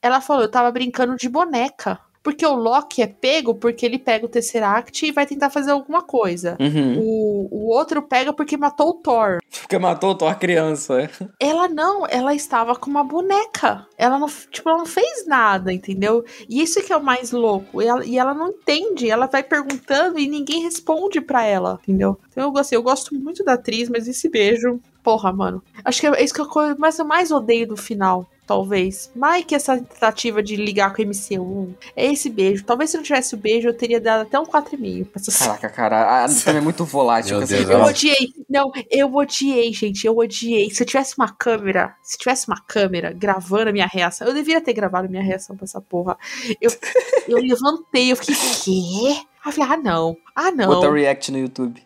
Ela 0.00 0.22
falou: 0.22 0.44
eu 0.44 0.50
tava 0.50 0.72
brincando 0.72 1.16
de 1.16 1.28
boneca. 1.28 2.00
Porque 2.24 2.44
o 2.46 2.54
Loki 2.54 3.02
é 3.02 3.06
pego 3.06 3.54
porque 3.54 3.84
ele 3.84 3.98
pega 3.98 4.24
o 4.24 4.28
Tesseract 4.28 5.04
e 5.04 5.12
vai 5.12 5.26
tentar 5.26 5.50
fazer 5.50 5.72
alguma 5.72 6.00
coisa. 6.00 6.56
Uhum. 6.58 6.98
O, 6.98 7.48
o 7.50 7.68
outro 7.68 8.00
pega 8.00 8.32
porque 8.32 8.56
matou 8.56 8.88
o 8.88 8.94
Thor. 8.94 9.40
Porque 9.60 9.78
matou 9.78 10.12
o 10.12 10.14
Thor 10.14 10.34
criança. 10.38 11.02
é. 11.02 11.10
Ela 11.38 11.68
não, 11.68 12.06
ela 12.06 12.34
estava 12.34 12.74
com 12.74 12.88
uma 12.88 13.04
boneca. 13.04 13.86
Ela 13.98 14.18
não, 14.18 14.26
tipo, 14.50 14.66
ela 14.70 14.78
não 14.78 14.86
fez 14.86 15.26
nada, 15.26 15.70
entendeu? 15.70 16.24
E 16.48 16.62
isso 16.62 16.82
que 16.82 16.94
é 16.94 16.96
o 16.96 17.04
mais 17.04 17.30
louco. 17.30 17.82
E 17.82 17.86
ela, 17.86 18.04
e 18.06 18.18
ela 18.18 18.32
não 18.32 18.48
entende, 18.48 19.10
ela 19.10 19.26
vai 19.26 19.42
perguntando 19.42 20.18
e 20.18 20.26
ninguém 20.26 20.62
responde 20.62 21.20
pra 21.20 21.44
ela, 21.44 21.78
entendeu? 21.82 22.18
Então 22.30 22.42
eu 22.42 22.50
gostei, 22.50 22.78
eu 22.78 22.82
gosto 22.82 23.14
muito 23.14 23.44
da 23.44 23.52
atriz, 23.52 23.90
mas 23.90 24.08
esse 24.08 24.30
beijo, 24.30 24.80
porra, 25.02 25.30
mano. 25.30 25.62
Acho 25.84 26.00
que 26.00 26.06
é 26.06 26.24
isso 26.24 26.32
que 26.32 26.44
coisa 26.46 26.74
mais 26.78 26.98
eu 26.98 27.04
mais 27.04 27.30
odeio 27.30 27.68
do 27.68 27.76
final. 27.76 28.26
Talvez. 28.46 29.10
Mais 29.16 29.42
que 29.44 29.54
essa 29.54 29.76
tentativa 29.78 30.42
de 30.42 30.54
ligar 30.56 30.92
com 30.94 31.00
o 31.02 31.06
MCU. 31.06 31.74
É 31.96 32.04
esse 32.12 32.28
beijo. 32.28 32.62
Talvez 32.64 32.90
se 32.90 32.96
não 32.96 33.02
tivesse 33.02 33.34
o 33.34 33.38
beijo, 33.38 33.68
eu 33.68 33.74
teria 33.76 33.98
dado 34.00 34.22
até 34.22 34.38
um 34.38 34.44
4,5 34.44 35.06
pra 35.06 35.20
essa 35.20 35.32
Caraca, 35.46 35.68
cara, 35.70 36.24
a 36.24 36.28
também 36.28 36.58
é 36.58 36.60
muito 36.60 36.84
volátil. 36.84 37.38
Meu 37.38 37.38
com 37.38 37.44
essa 37.44 37.56
Deus, 37.56 37.70
Eu 37.70 37.76
ela- 37.78 37.88
odiei. 37.88 38.28
Não, 38.50 38.70
eu 38.90 39.14
odiei, 39.14 39.72
gente. 39.72 40.06
Eu 40.06 40.16
odiei. 40.18 40.70
Se 40.70 40.82
eu 40.82 40.86
tivesse 40.86 41.14
uma 41.16 41.32
câmera, 41.32 41.94
se 42.02 42.18
tivesse 42.18 42.46
uma 42.46 42.60
câmera 42.60 43.12
gravando 43.12 43.70
a 43.70 43.72
minha 43.72 43.86
reação, 43.86 44.26
eu 44.28 44.34
deveria 44.34 44.60
ter 44.60 44.74
gravado 44.74 45.06
a 45.06 45.10
minha 45.10 45.22
reação 45.22 45.56
pra 45.56 45.64
essa 45.64 45.80
porra. 45.80 46.16
Eu, 46.60 46.70
eu 47.26 47.38
levantei, 47.38 48.12
eu 48.12 48.16
fiquei, 48.16 48.34
quê? 48.34 49.20
Aí 49.44 49.50
eu 49.50 49.52
falei, 49.52 49.72
ah, 49.72 49.76
não. 49.78 50.16
Ah, 50.36 50.50
não. 50.50 50.66
Bota 50.66 50.92
react 50.92 51.32
no 51.32 51.38
YouTube. 51.38 51.82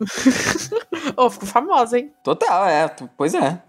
Ô, 1.16 1.28
ficou 1.28 1.46
famosa, 1.48 1.98
hein? 1.98 2.10
Total, 2.24 2.66
é. 2.66 2.88
Pois 3.16 3.34
é. 3.34 3.60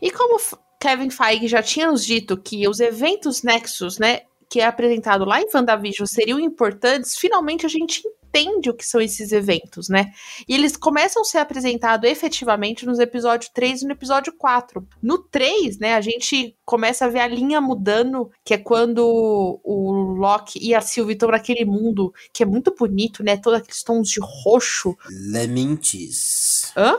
E 0.00 0.10
como 0.10 0.38
Kevin 0.82 1.10
Feige 1.10 1.46
já 1.46 1.62
tinha 1.62 1.88
nos 1.88 2.04
dito 2.04 2.36
que 2.36 2.66
os 2.66 2.80
eventos 2.80 3.44
Nexus, 3.44 4.00
né, 4.00 4.22
que 4.48 4.60
é 4.60 4.66
apresentado 4.66 5.24
lá 5.24 5.40
em 5.40 5.46
WandaVision 5.54 6.06
seriam 6.06 6.40
importantes, 6.40 7.16
finalmente 7.16 7.64
a 7.64 7.68
gente 7.68 8.02
entende 8.32 8.70
o 8.70 8.74
que 8.74 8.84
são 8.84 9.00
esses 9.00 9.30
eventos, 9.32 9.88
né? 9.88 10.12
E 10.48 10.54
eles 10.54 10.76
começam 10.76 11.22
a 11.22 11.24
ser 11.24 11.38
apresentados 11.38 12.10
efetivamente 12.10 12.86
nos 12.86 12.98
episódios 12.98 13.50
3 13.52 13.82
e 13.82 13.84
no 13.86 13.92
episódio 13.92 14.32
4. 14.36 14.86
No 15.02 15.18
3, 15.18 15.78
né, 15.78 15.94
a 15.94 16.00
gente 16.00 16.56
começa 16.64 17.04
a 17.04 17.08
ver 17.08 17.20
a 17.20 17.26
linha 17.26 17.60
mudando, 17.60 18.30
que 18.44 18.54
é 18.54 18.58
quando 18.58 19.60
o 19.62 19.92
Loki 20.16 20.58
e 20.62 20.74
a 20.74 20.80
Sylvie 20.80 21.12
estão 21.12 21.30
naquele 21.30 21.64
mundo 21.64 22.12
que 22.32 22.42
é 22.42 22.46
muito 22.46 22.74
bonito, 22.74 23.22
né? 23.22 23.36
Todos 23.36 23.60
aqueles 23.60 23.82
tons 23.82 24.08
de 24.08 24.20
roxo. 24.20 24.96
Lamentes. 25.30 26.72
Hã? 26.76 26.98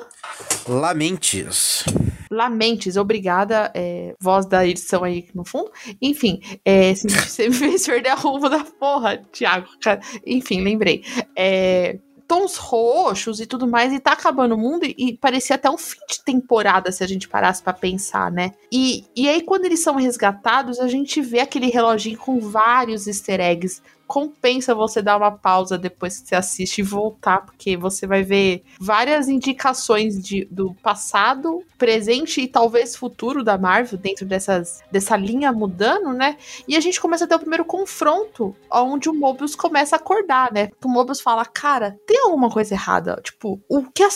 Lamentes. 0.68 1.84
Lamentes, 2.32 2.98
obrigada, 2.98 3.72
é, 3.76 4.16
voz 4.20 4.46
da 4.48 4.66
edição 4.66 5.04
aí 5.04 5.28
no 5.36 5.46
fundo. 5.46 5.72
Enfim, 6.02 6.42
é, 6.66 6.94
você 6.96 7.48
me 7.50 7.56
fez 7.56 7.86
perder 7.86 8.10
a 8.10 8.16
rumo 8.16 8.50
da 8.50 8.64
porra, 8.64 9.18
Thiago. 9.32 9.68
cara. 9.82 10.02
Enfim, 10.26 10.62
lembrei. 10.62 11.04
É, 11.36 11.98
tons 12.28 12.56
roxos 12.56 13.40
e 13.40 13.46
tudo 13.46 13.68
mais, 13.68 13.94
e 13.94 14.00
tá 14.00 14.14
acabando 14.14 14.56
o 14.56 14.58
mundo, 14.58 14.86
e, 14.86 15.18
parecia 15.18 15.56
até 15.56 15.70
um 15.70 15.78
fim 15.78 16.00
de 16.10 16.24
temporada 16.24 16.92
se 16.92 17.04
a 17.04 17.08
gente 17.08 17.28
parasse 17.28 17.62
pra 17.62 17.74
pensar, 17.74 18.32
né? 18.32 18.54
E, 18.72 19.06
e 19.16 19.28
aí, 19.30 19.42
quando 19.42 19.66
eles 19.66 19.84
são 19.84 19.96
resgatados, 19.96 20.80
a 20.80 20.88
gente 20.88 21.22
vê 21.22 21.42
aquele 21.42 21.68
reloginho 21.68 22.18
com 22.18 22.40
vários 22.40 23.08
easter 23.08 23.40
eggs. 23.40 23.82
Compensa 24.14 24.76
você 24.76 25.02
dar 25.02 25.18
uma 25.18 25.32
pausa 25.32 25.76
depois 25.76 26.20
que 26.20 26.28
você 26.28 26.36
assiste 26.36 26.78
e 26.78 26.84
voltar, 26.84 27.44
porque 27.44 27.76
você 27.76 28.06
vai 28.06 28.22
ver 28.22 28.62
várias 28.80 29.28
indicações 29.28 30.22
de, 30.22 30.46
do 30.52 30.76
passado, 30.84 31.64
presente 31.80 32.40
e 32.40 32.48
talvez 32.48 32.96
futuro 32.96 33.44
da 33.44 33.58
Marvel 33.58 33.98
dentro 33.98 34.24
dessas, 34.24 34.84
dessa 34.92 35.18
linha 35.18 35.52
mudando, 35.52 36.14
né? 36.14 36.38
E 36.68 36.78
a 36.78 36.80
gente 36.80 37.02
começa 37.02 37.26
a 37.26 37.28
ter 37.28 37.34
o 37.34 37.40
primeiro 37.40 37.66
confronto, 37.66 38.56
onde 38.72 39.10
o 39.10 39.16
Mobius 39.16 39.56
começa 39.56 39.96
a 39.96 39.98
acordar, 39.98 40.54
né? 40.54 40.70
O 40.86 40.88
Mobius 40.88 41.20
fala, 41.20 41.44
cara, 41.44 41.98
tem 42.06 42.20
alguma 42.20 42.52
coisa 42.52 42.76
errada. 42.76 43.20
Tipo, 43.24 43.60
o 43.68 43.82
que 43.92 44.04
a, 44.04 44.10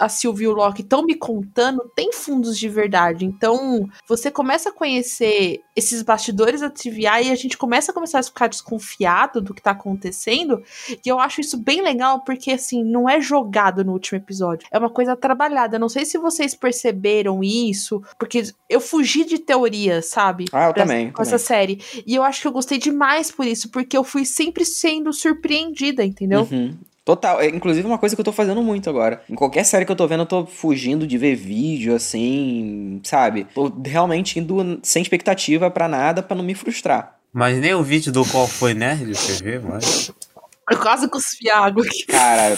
a 0.00 0.08
Sylvie 0.08 0.44
e 0.44 0.48
o 0.48 0.54
Loki 0.54 0.80
estão 0.80 1.04
me 1.04 1.14
contando 1.14 1.92
tem 1.94 2.10
fundos 2.10 2.58
de 2.58 2.70
verdade. 2.70 3.26
Então, 3.26 3.86
você 4.08 4.30
começa 4.30 4.70
a 4.70 4.72
conhecer 4.72 5.60
esses 5.76 6.00
bastidores 6.00 6.62
da 6.62 6.70
TVA 6.70 7.20
e 7.20 7.30
a 7.30 7.34
gente 7.34 7.58
começa 7.58 7.90
a 7.90 7.94
começar 7.94 8.20
a 8.20 8.22
ficar 8.22 8.46
desconfiado 8.46 9.25
do 9.34 9.52
que 9.54 9.62
tá 9.62 9.72
acontecendo. 9.72 10.62
E 11.04 11.08
eu 11.08 11.18
acho 11.20 11.40
isso 11.40 11.56
bem 11.56 11.82
legal, 11.82 12.20
porque 12.20 12.50
assim, 12.52 12.82
não 12.84 13.08
é 13.08 13.20
jogado 13.20 13.84
no 13.84 13.92
último 13.92 14.18
episódio. 14.18 14.66
É 14.70 14.78
uma 14.78 14.90
coisa 14.90 15.16
trabalhada. 15.16 15.78
Não 15.78 15.88
sei 15.88 16.04
se 16.04 16.18
vocês 16.18 16.54
perceberam 16.54 17.42
isso, 17.42 18.02
porque 18.18 18.42
eu 18.68 18.80
fugi 18.80 19.24
de 19.24 19.38
teorias, 19.38 20.06
sabe? 20.06 20.46
Ah, 20.52 20.68
eu 20.68 20.74
Pra- 20.74 20.82
também. 20.84 21.06
Com 21.10 21.22
também. 21.22 21.34
essa 21.34 21.38
série. 21.38 21.80
E 22.06 22.14
eu 22.14 22.22
acho 22.22 22.40
que 22.42 22.48
eu 22.48 22.52
gostei 22.52 22.78
demais 22.78 23.30
por 23.30 23.46
isso, 23.46 23.70
porque 23.70 23.96
eu 23.96 24.04
fui 24.04 24.24
sempre 24.24 24.64
sendo 24.64 25.12
surpreendida, 25.12 26.04
entendeu? 26.04 26.46
Uhum. 26.50 26.74
Total. 27.04 27.40
É, 27.40 27.46
inclusive, 27.46 27.86
uma 27.86 27.98
coisa 27.98 28.16
que 28.16 28.20
eu 28.20 28.24
tô 28.24 28.32
fazendo 28.32 28.60
muito 28.62 28.90
agora. 28.90 29.22
Em 29.30 29.34
qualquer 29.36 29.64
série 29.64 29.84
que 29.84 29.92
eu 29.92 29.96
tô 29.96 30.08
vendo, 30.08 30.22
eu 30.24 30.26
tô 30.26 30.44
fugindo 30.44 31.06
de 31.06 31.16
ver 31.16 31.36
vídeo, 31.36 31.94
assim, 31.94 33.00
sabe? 33.04 33.46
Tô 33.54 33.72
realmente 33.84 34.38
indo 34.40 34.80
sem 34.82 35.02
expectativa 35.02 35.70
pra 35.70 35.86
nada, 35.86 36.20
pra 36.20 36.36
não 36.36 36.42
me 36.44 36.54
frustrar. 36.54 37.15
Mas 37.36 37.58
nem 37.58 37.74
o 37.74 37.82
vídeo 37.82 38.10
do 38.10 38.24
qual 38.24 38.48
foi 38.48 38.72
nerd 38.72 39.14
você 39.14 39.44
vê, 39.44 39.58
mas. 39.58 40.10
Eu 40.70 40.78
quase 40.78 41.06
cuspi 41.06 41.50
água 41.50 41.84
aqui. 41.84 42.06
Cara, 42.06 42.56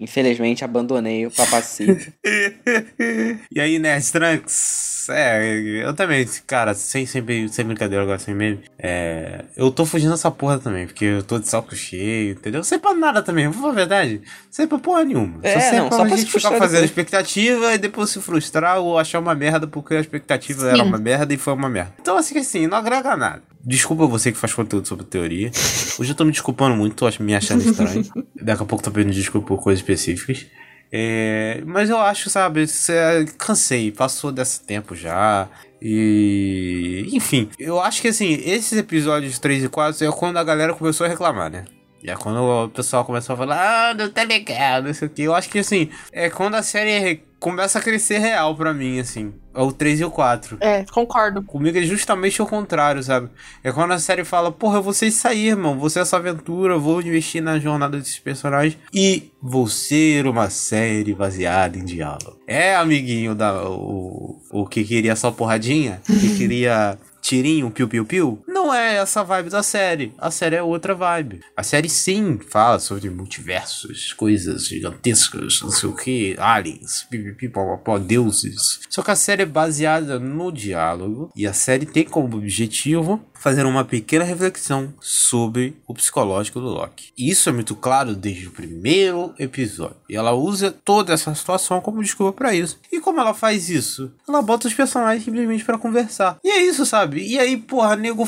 infelizmente 0.00 0.64
abandonei 0.64 1.26
o 1.26 1.30
papacito. 1.30 2.10
e 3.52 3.60
aí, 3.60 3.78
Nerd 3.78 4.10
Trunks? 4.10 4.93
É, 5.12 5.44
eu 5.84 5.94
também, 5.94 6.26
cara, 6.46 6.74
sem, 6.74 7.06
sem, 7.06 7.48
sem 7.48 7.64
brincadeira 7.64 8.02
agora, 8.02 8.18
sem 8.18 8.34
meme. 8.34 8.60
É, 8.78 9.44
eu 9.56 9.70
tô 9.70 9.84
fugindo 9.84 10.10
dessa 10.10 10.30
porra 10.30 10.58
também, 10.58 10.86
porque 10.86 11.04
eu 11.04 11.22
tô 11.22 11.38
de 11.38 11.48
saco 11.48 11.74
cheio, 11.74 12.32
entendeu? 12.32 12.62
Sem 12.64 12.78
pra 12.78 12.94
nada 12.94 13.22
também, 13.22 13.48
vou 13.48 13.60
falar 13.60 13.72
a 13.72 13.76
verdade. 13.76 14.22
Sem 14.50 14.66
pra 14.66 14.78
porra 14.78 15.04
nenhuma. 15.04 15.40
É, 15.42 15.60
só 15.60 15.76
não, 15.76 15.88
pra 15.88 15.96
só 15.98 16.04
pra 16.04 16.16
gente 16.16 16.30
se 16.30 16.38
ficar 16.38 16.50
fazendo 16.50 16.70
depois. 16.70 16.84
expectativa 16.84 17.74
e 17.74 17.78
depois 17.78 18.10
se 18.10 18.20
frustrar 18.20 18.78
ou 18.78 18.98
achar 18.98 19.18
uma 19.18 19.34
merda 19.34 19.66
porque 19.66 19.94
a 19.94 20.00
expectativa 20.00 20.60
Sim. 20.60 20.68
era 20.68 20.82
uma 20.82 20.98
merda 20.98 21.32
e 21.34 21.36
foi 21.36 21.52
uma 21.52 21.68
merda. 21.68 21.94
Então, 22.00 22.16
assim, 22.16 22.38
assim, 22.38 22.66
não 22.66 22.78
agrega 22.78 23.16
nada. 23.16 23.42
Desculpa 23.66 24.06
você 24.06 24.30
que 24.30 24.38
faz 24.38 24.52
conteúdo 24.52 24.86
sobre 24.86 25.06
teoria. 25.06 25.50
Hoje 25.98 26.10
eu 26.10 26.14
tô 26.14 26.24
me 26.24 26.30
desculpando 26.32 26.76
muito, 26.76 26.96
tô 26.96 27.22
me 27.22 27.34
achando 27.34 27.62
estranho. 27.62 28.04
Daqui 28.40 28.62
a 28.62 28.66
pouco 28.66 28.84
tô 28.84 28.90
pedindo 28.90 29.14
desculpa 29.14 29.48
por 29.48 29.62
coisas 29.62 29.80
específicas. 29.80 30.46
É, 30.92 31.62
mas 31.66 31.90
eu 31.90 31.98
acho, 31.98 32.30
sabe, 32.30 32.66
cê- 32.66 33.24
cansei, 33.38 33.90
passou 33.90 34.30
desse 34.32 34.60
tempo 34.64 34.94
já. 34.94 35.48
E. 35.82 37.08
Enfim, 37.12 37.48
eu 37.58 37.80
acho 37.80 38.00
que 38.00 38.08
assim, 38.08 38.32
esses 38.44 38.78
episódios 38.78 39.38
3 39.38 39.64
e 39.64 39.68
4 39.68 40.04
é 40.06 40.10
quando 40.12 40.38
a 40.38 40.44
galera 40.44 40.74
começou 40.74 41.04
a 41.04 41.08
reclamar, 41.08 41.50
né? 41.50 41.64
E 42.04 42.10
é 42.10 42.14
quando 42.14 42.38
o 42.38 42.68
pessoal 42.68 43.02
começou 43.02 43.32
a 43.32 43.36
falar, 43.36 43.88
ah, 43.88 43.94
não 43.94 44.10
tá 44.10 44.24
legal, 44.24 44.82
não 44.82 44.92
sei 44.92 45.08
o 45.08 45.10
que. 45.10 45.22
Eu 45.22 45.34
acho 45.34 45.48
que 45.48 45.60
assim, 45.60 45.88
é 46.12 46.28
quando 46.28 46.54
a 46.54 46.62
série 46.62 47.22
começa 47.40 47.78
a 47.78 47.82
crescer 47.82 48.18
real 48.18 48.54
pra 48.54 48.74
mim, 48.74 48.98
assim. 48.98 49.32
É 49.54 49.60
o 49.62 49.72
3 49.72 50.00
e 50.00 50.04
o 50.04 50.10
4. 50.10 50.58
É, 50.60 50.84
concordo. 50.84 51.42
Comigo 51.42 51.78
é 51.78 51.82
justamente 51.82 52.42
o 52.42 52.46
contrário, 52.46 53.02
sabe? 53.02 53.30
É 53.62 53.72
quando 53.72 53.92
a 53.92 53.98
série 53.98 54.24
fala, 54.24 54.52
porra, 54.52 54.78
eu 54.78 54.82
vou 54.82 54.92
isso 54.92 55.28
aí, 55.28 55.48
irmão. 55.48 55.78
Vou 55.78 55.88
ser 55.88 56.00
essa 56.00 56.16
aventura, 56.16 56.76
vou 56.76 57.00
investir 57.00 57.42
na 57.42 57.58
jornada 57.58 57.96
desses 57.96 58.18
personagens. 58.18 58.76
E 58.92 59.30
vou 59.40 59.66
ser 59.66 60.26
uma 60.26 60.50
série 60.50 61.14
baseada 61.14 61.78
em 61.78 61.84
diálogo. 61.84 62.38
É, 62.46 62.74
amiguinho, 62.76 63.34
da, 63.34 63.66
o, 63.66 64.42
o 64.50 64.66
que 64.66 64.84
queria 64.84 65.16
só 65.16 65.30
porradinha? 65.30 66.02
Que 66.06 66.36
queria 66.36 66.98
tirinho, 67.24 67.70
piu-piu-piu? 67.70 68.44
Não 68.46 68.72
é 68.72 68.96
essa 68.96 69.24
vibe 69.24 69.48
da 69.48 69.62
série. 69.62 70.12
A 70.18 70.30
série 70.30 70.56
é 70.56 70.62
outra 70.62 70.94
vibe. 70.94 71.40
A 71.56 71.62
série 71.62 71.88
sim 71.88 72.38
fala 72.38 72.78
sobre 72.78 73.08
multiversos, 73.08 74.12
coisas 74.12 74.66
gigantescas, 74.66 75.62
não 75.62 75.70
sei 75.70 75.88
o 75.88 75.96
que, 75.96 76.36
aliens, 76.38 77.06
pipipi, 77.10 77.48
popopó, 77.48 77.98
deuses. 77.98 78.80
Só 78.90 79.02
que 79.02 79.10
a 79.10 79.16
série 79.16 79.42
é 79.42 79.46
baseada 79.46 80.20
no 80.20 80.52
diálogo 80.52 81.30
e 81.34 81.46
a 81.46 81.54
série 81.54 81.86
tem 81.86 82.04
como 82.04 82.36
objetivo 82.36 83.24
fazer 83.44 83.66
uma 83.66 83.84
pequena 83.84 84.24
reflexão 84.24 84.94
sobre 85.02 85.76
o 85.86 85.92
psicológico 85.92 86.60
do 86.60 86.68
Loki. 86.68 87.12
Isso 87.16 87.50
é 87.50 87.52
muito 87.52 87.76
claro 87.76 88.16
desde 88.16 88.46
o 88.46 88.50
primeiro 88.50 89.34
episódio. 89.38 89.98
E 90.08 90.16
ela 90.16 90.32
usa 90.32 90.72
toda 90.72 91.12
essa 91.12 91.34
situação 91.34 91.78
como 91.78 92.02
desculpa 92.02 92.32
pra 92.32 92.54
isso. 92.54 92.80
E 92.90 92.98
como 93.00 93.20
ela 93.20 93.34
faz 93.34 93.68
isso? 93.68 94.10
Ela 94.26 94.40
bota 94.40 94.66
os 94.66 94.72
personagens 94.72 95.26
simplesmente 95.26 95.62
pra 95.62 95.76
conversar. 95.76 96.38
E 96.42 96.48
é 96.48 96.62
isso, 96.62 96.86
sabe? 96.86 97.22
E 97.22 97.38
aí, 97.38 97.58
porra, 97.58 97.94
nego 97.96 98.26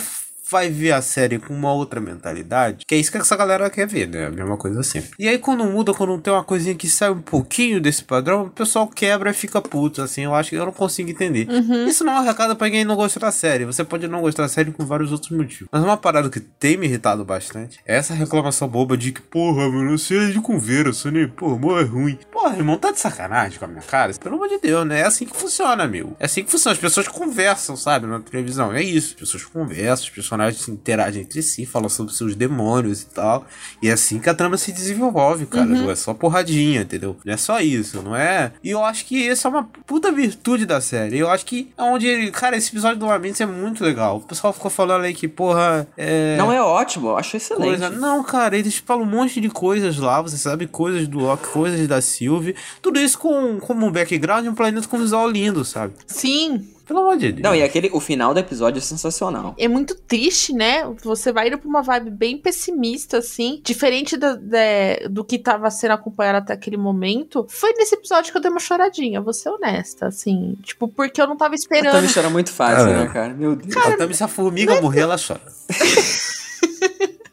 vai 0.49 0.70
ver 0.70 0.92
a 0.92 1.03
série 1.03 1.38
com 1.38 1.55
uma 1.55 1.72
outra 1.72 2.01
mentalidade, 2.01 2.84
que 2.86 2.94
é 2.94 2.99
isso 2.99 3.11
que 3.11 3.18
essa 3.18 3.36
galera 3.36 3.68
quer 3.70 3.86
ver, 3.86 4.09
né? 4.09 4.26
A 4.26 4.30
mesma 4.30 4.57
coisa 4.57 4.82
sempre. 4.82 5.11
E 5.18 5.28
aí 5.28 5.38
quando 5.38 5.64
muda, 5.64 5.92
quando 5.92 6.18
tem 6.20 6.32
uma 6.32 6.44
coisinha 6.44 6.74
que 6.74 6.88
sai 6.88 7.11
um 7.11 7.20
pouquinho 7.20 7.80
desse 7.80 8.05
padrão, 8.05 8.44
o 8.44 8.51
pessoal 8.51 8.86
quebra 8.86 9.30
e 9.30 9.34
fica 9.34 9.61
puto, 9.61 10.03
assim, 10.03 10.22
eu 10.22 10.34
acho 10.34 10.51
que 10.51 10.57
eu 10.57 10.64
não 10.64 10.72
consigo 10.72 11.11
entender. 11.11 11.49
Isso 11.86 12.05
não 12.05 12.14
é 12.14 12.20
um 12.20 12.24
recado 12.24 12.57
pra 12.57 12.70
quem 12.70 12.84
não 12.84 12.97
gosta 12.97 13.18
da 13.18 13.30
série, 13.30 13.64
você 13.64 13.84
pode 13.84 14.07
não 14.09 14.20
gostar 14.20 14.44
da 14.44 14.49
série 14.49 14.70
com 14.70 14.84
vários 14.86 15.12
outros 15.12 15.30
motivos. 15.30 15.68
Mas 15.70 15.82
uma 15.82 15.97
parada 15.97 16.30
que 16.30 16.40
tem 16.40 16.76
me 16.76 16.86
irritado 16.86 17.24
bastante 17.24 17.78
é 17.86 17.97
essa 17.97 18.14
reclamação 18.14 18.68
boba 18.68 18.97
de 18.97 19.12
que, 19.12 19.20
porra, 19.20 19.68
mano, 19.70 19.99
série 19.99 20.30
é 20.30 20.32
de 20.32 20.40
conversa, 20.40 21.11
né? 21.11 21.26
Porra, 21.26 21.57
amor, 21.57 21.80
é 21.80 21.84
ruim. 21.84 22.18
Porra, 22.30 22.57
irmão, 22.57 22.78
tá 22.78 22.92
de 22.92 23.01
sacanagem 23.01 23.59
com 23.59 23.64
a 23.64 23.68
minha 23.68 23.82
cara? 23.82 24.12
Pelo 24.14 24.36
amor 24.36 24.49
de 24.49 24.59
Deus, 24.59 24.86
né? 24.86 25.01
É 25.01 25.05
assim 25.05 25.26
que 25.26 25.36
funciona, 25.36 25.86
meu. 25.86 26.16
É 26.20 26.26
assim 26.26 26.44
que 26.44 26.51
funciona. 26.51 26.74
As 26.74 26.80
pessoas 26.80 27.09
conversam, 27.09 27.76
sabe, 27.76 28.07
na 28.07 28.20
televisão. 28.20 28.72
É 28.72 28.82
isso. 28.82 29.14
As 29.14 29.20
pessoas 29.20 29.44
conversam, 29.44 30.05
os 30.05 30.11
personagens 30.37 30.68
interagem 30.68 31.22
entre 31.22 31.43
si, 31.43 31.66
falam 31.66 31.89
sobre 31.89 32.12
seus 32.12 32.34
demônios 32.34 33.03
e 33.03 33.07
tal. 33.07 33.47
E 33.82 33.89
é 33.89 33.93
assim 33.93 34.18
que 34.18 34.28
a 34.28 34.34
trama 34.34 34.57
se 34.57 34.72
desenvolve, 34.72 35.47
cara. 35.47 35.66
Não 35.66 35.91
é 35.91 35.97
só 35.97 36.14
porradinha, 36.14 36.82
entendeu? 36.82 37.16
Não 37.24 37.32
é 37.34 37.37
só 37.37 37.61
isso, 37.61 38.03
não 38.03 38.14
é? 38.14 38.53
E 38.62 38.70
eu 38.70 38.84
acho 38.84 39.05
que 39.07 39.28
essa 39.28 39.49
é 39.49 39.51
uma 39.51 39.64
puta 39.87 40.12
virtude 40.12 40.66
da 40.66 40.80
série. 40.80 41.18
Eu 41.18 41.30
acho 41.30 41.45
que 41.47 41.70
é 41.76 41.82
onde 41.82 42.07
ele. 42.07 42.30
Cara, 42.30 42.57
esse 42.57 42.70
episódio 42.70 42.99
do 42.99 43.07
Lamentes 43.07 43.41
é 43.41 43.47
muito 43.47 43.82
legal. 43.82 44.18
O 44.18 44.20
pessoal 44.20 44.53
ficou 44.53 44.70
falando 44.70 45.05
aí 45.05 45.14
que, 45.14 45.28
porra. 45.28 45.87
É. 45.97 46.37
Não 46.37 46.53
é 46.53 46.62
ótimo, 46.62 47.09
eu 47.09 47.16
acho 47.16 47.37
excelente. 47.37 47.66
Coisa. 47.66 47.91
Não, 47.91 48.22
cara, 48.22 48.57
eles 48.57 48.76
falam 48.76 49.05
um 49.05 49.11
monte 49.11 49.41
de 49.41 49.49
coisas 49.49 49.99
lá, 49.99 50.20
você 50.20 50.37
sabe, 50.37 50.66
coisas 50.66 51.09
do 51.09 51.18
Loki, 51.18 51.49
coisas 51.49 51.87
da 51.87 52.01
Sylvie, 52.01 52.55
tudo 52.82 52.99
isso 52.99 53.18
com, 53.18 53.59
como 53.61 53.87
um 53.87 53.91
background 53.91 54.45
de 54.45 54.49
um 54.49 54.55
planeta 54.55 54.87
com 54.87 54.99
visual 54.99 55.28
lindo, 55.28 55.64
sabe? 55.64 55.95
Sim. 56.07 56.75
Pelo 56.87 57.01
amor 57.01 57.16
de 57.16 57.32
Deus. 57.32 57.43
Não, 57.43 57.53
e 57.55 57.62
aquele, 57.64 57.91
o 57.93 57.99
final 57.99 58.32
do 58.32 58.39
episódio 58.39 58.78
é 58.78 58.80
sensacional. 58.80 59.55
É 59.59 59.66
muito 59.66 59.95
triste, 59.97 60.53
né? 60.53 60.84
Você 61.03 61.32
vai 61.32 61.49
indo 61.49 61.59
pra 61.59 61.68
uma 61.68 61.82
vibe 61.82 62.11
bem 62.11 62.39
pessimista, 62.39 63.18
assim. 63.18 63.61
Diferente 63.64 64.16
da- 64.16 64.37
da- 64.37 65.09
do 65.11 65.24
que 65.24 65.37
tava 65.39 65.68
sendo 65.70 65.91
acompanhado 65.93 66.39
até 66.39 66.53
aquele 66.53 66.76
momento. 66.76 67.45
Foi 67.51 67.72
nesse 67.72 67.97
episódio 67.97 68.30
que 68.30 68.39
eu 68.39 68.43
dei 68.43 68.51
uma 68.53 68.61
choradinha, 68.61 69.20
vou 69.20 69.32
ser 69.32 69.49
honesta, 69.49 70.07
assim. 70.07 70.57
Tipo, 70.62 70.87
porque 70.87 71.20
eu 71.20 71.26
não 71.26 71.37
tava 71.37 71.55
A 71.55 71.57
esperando. 71.57 71.93
Tami 71.93 72.09
chora 72.12 72.30
muito 72.30 72.53
fácil, 72.53 72.87
Ah, 72.91 72.99
né, 73.05 73.07
cara? 73.12 73.34
Meu 73.34 73.57
Deus. 73.57 73.76
a 73.76 73.97
Tami, 73.97 74.14
se 74.14 74.22
a 74.22 74.28
formiga 74.28 74.80
morrer, 74.80 75.01
ela 75.01 75.16
chora. 75.18 75.41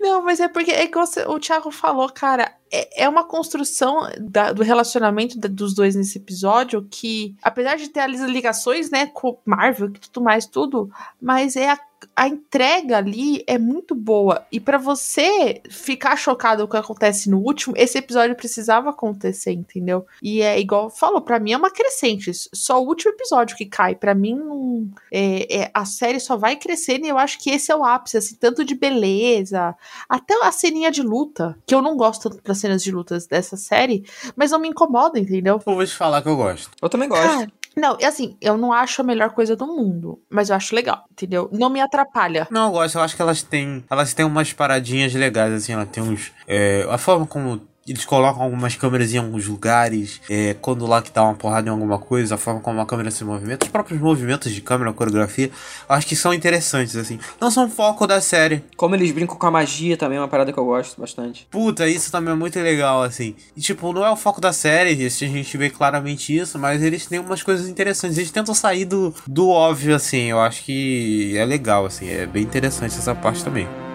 Não, 0.00 0.22
mas 0.24 0.40
é 0.40 0.48
porque 0.48 0.70
é 0.70 0.86
que 0.86 0.98
o 0.98 1.38
Thiago 1.38 1.70
falou, 1.70 2.08
cara, 2.10 2.54
é, 2.70 3.04
é 3.04 3.08
uma 3.08 3.24
construção 3.24 4.08
da- 4.20 4.52
do 4.52 4.62
relacionamento 4.62 5.38
da- 5.38 5.48
dos 5.48 5.74
dois 5.74 5.94
nesse 5.94 6.18
episódio 6.18 6.86
que, 6.90 7.34
apesar 7.42 7.76
de 7.76 7.88
ter 7.88 8.00
as 8.00 8.20
ligações, 8.20 8.90
né, 8.90 9.06
com 9.06 9.38
Marvel 9.44 9.88
e 9.88 9.98
tudo 9.98 10.20
mais, 10.22 10.46
tudo, 10.46 10.90
mas 11.20 11.56
é 11.56 11.70
a, 11.70 11.78
a 12.18 12.26
entrega 12.26 12.96
ali 12.96 13.44
é 13.46 13.56
muito 13.56 13.94
boa. 13.94 14.44
E 14.50 14.58
pra 14.58 14.76
você 14.76 15.62
ficar 15.70 16.16
chocado 16.16 16.66
com 16.66 16.66
o 16.66 16.70
que 16.70 16.76
acontece 16.76 17.30
no 17.30 17.38
último, 17.38 17.74
esse 17.76 17.96
episódio 17.96 18.34
precisava 18.34 18.90
acontecer, 18.90 19.52
entendeu? 19.52 20.04
E 20.20 20.42
é 20.42 20.58
igual 20.58 20.90
falou, 20.90 21.20
pra 21.20 21.38
mim 21.38 21.52
é 21.52 21.56
uma 21.56 21.70
crescente. 21.70 22.32
Só 22.52 22.82
o 22.82 22.88
último 22.88 23.12
episódio 23.12 23.56
que 23.56 23.64
cai. 23.64 23.94
Pra 23.94 24.16
mim, 24.16 24.90
é, 25.12 25.60
é, 25.60 25.70
a 25.72 25.84
série 25.84 26.18
só 26.18 26.36
vai 26.36 26.56
crescendo 26.56 27.06
e 27.06 27.08
eu 27.08 27.18
acho 27.18 27.38
que 27.38 27.50
esse 27.50 27.70
é 27.70 27.76
o 27.76 27.84
ápice, 27.84 28.16
assim, 28.16 28.34
tanto 28.34 28.64
de 28.64 28.74
beleza, 28.74 29.76
até 30.08 30.34
a 30.42 30.50
ceninha 30.50 30.90
de 30.90 31.02
luta, 31.02 31.56
que 31.64 31.74
eu 31.74 31.80
não 31.80 31.96
gosto 31.96 32.28
tanto 32.28 32.42
das 32.42 32.58
cenas 32.58 32.82
de 32.82 32.90
lutas 32.90 33.28
dessa 33.28 33.56
série, 33.56 34.04
mas 34.34 34.50
não 34.50 34.58
me 34.58 34.66
incomoda, 34.66 35.20
entendeu? 35.20 35.62
Eu 35.64 35.74
vou 35.74 35.86
te 35.86 35.94
falar 35.94 36.20
que 36.20 36.28
eu 36.28 36.36
gosto. 36.36 36.68
Eu 36.82 36.88
também 36.88 37.08
gosto. 37.08 37.22
Cara, 37.22 37.52
não, 37.78 37.96
é 38.00 38.06
assim, 38.06 38.36
eu 38.40 38.56
não 38.56 38.72
acho 38.72 39.00
a 39.00 39.04
melhor 39.04 39.30
coisa 39.30 39.56
do 39.56 39.66
mundo, 39.66 40.20
mas 40.28 40.50
eu 40.50 40.56
acho 40.56 40.74
legal, 40.74 41.04
entendeu? 41.10 41.48
Não 41.52 41.70
me 41.70 41.80
atrapalha. 41.80 42.46
Não, 42.50 42.66
eu 42.66 42.72
gosto, 42.72 42.96
eu 42.96 43.02
acho 43.02 43.16
que 43.16 43.22
elas 43.22 43.42
têm. 43.42 43.84
Elas 43.90 44.12
têm 44.12 44.26
umas 44.26 44.52
paradinhas 44.52 45.14
legais, 45.14 45.52
assim, 45.52 45.72
ela 45.72 45.86
tem 45.86 46.02
uns. 46.02 46.32
é, 46.46 46.86
a 46.90 46.98
forma 46.98 47.26
como. 47.26 47.60
Eles 47.88 48.04
colocam 48.04 48.42
algumas 48.42 48.74
câmeras 48.76 49.12
em 49.12 49.18
alguns 49.18 49.46
lugares, 49.46 50.20
é, 50.28 50.54
quando 50.60 50.86
lá 50.86 51.02
que 51.02 51.10
dá 51.10 51.22
uma 51.22 51.34
porrada 51.34 51.68
em 51.68 51.70
alguma 51.70 51.98
coisa, 51.98 52.34
a 52.34 52.38
forma 52.38 52.60
como 52.60 52.80
a 52.80 52.86
câmera 52.86 53.10
se 53.10 53.24
movimenta, 53.24 53.66
os 53.66 53.72
próprios 53.72 54.00
movimentos 54.00 54.52
de 54.52 54.60
câmera, 54.60 54.90
a 54.90 54.92
coreografia, 54.94 55.50
acho 55.88 56.06
que 56.06 56.16
são 56.16 56.32
interessantes, 56.32 56.96
assim. 56.96 57.18
Não 57.40 57.50
são 57.50 57.68
foco 57.68 58.06
da 58.06 58.20
série. 58.20 58.64
Como 58.76 58.94
eles 58.94 59.10
brincam 59.10 59.36
com 59.36 59.46
a 59.46 59.50
magia 59.50 59.96
também 59.96 60.18
é 60.18 60.20
uma 60.20 60.28
parada 60.28 60.52
que 60.52 60.58
eu 60.58 60.64
gosto 60.64 61.00
bastante. 61.00 61.46
Puta, 61.50 61.88
isso 61.88 62.10
também 62.10 62.32
é 62.32 62.36
muito 62.36 62.58
legal, 62.58 63.02
assim. 63.02 63.34
E, 63.56 63.60
tipo, 63.60 63.92
não 63.92 64.04
é 64.04 64.10
o 64.10 64.16
foco 64.16 64.40
da 64.40 64.52
série, 64.52 65.06
a 65.06 65.08
gente 65.08 65.56
vê 65.56 65.70
claramente 65.70 66.36
isso, 66.36 66.58
mas 66.58 66.82
eles 66.82 67.06
têm 67.06 67.18
umas 67.18 67.42
coisas 67.42 67.68
interessantes. 67.68 68.18
Eles 68.18 68.30
tentam 68.30 68.54
sair 68.54 68.84
do, 68.84 69.14
do 69.26 69.48
óbvio, 69.48 69.94
assim. 69.94 70.24
Eu 70.24 70.40
acho 70.40 70.64
que 70.64 71.36
é 71.36 71.44
legal, 71.44 71.86
assim. 71.86 72.08
É 72.08 72.26
bem 72.26 72.42
interessante 72.42 72.96
essa 72.96 73.14
parte 73.14 73.44
também. 73.44 73.87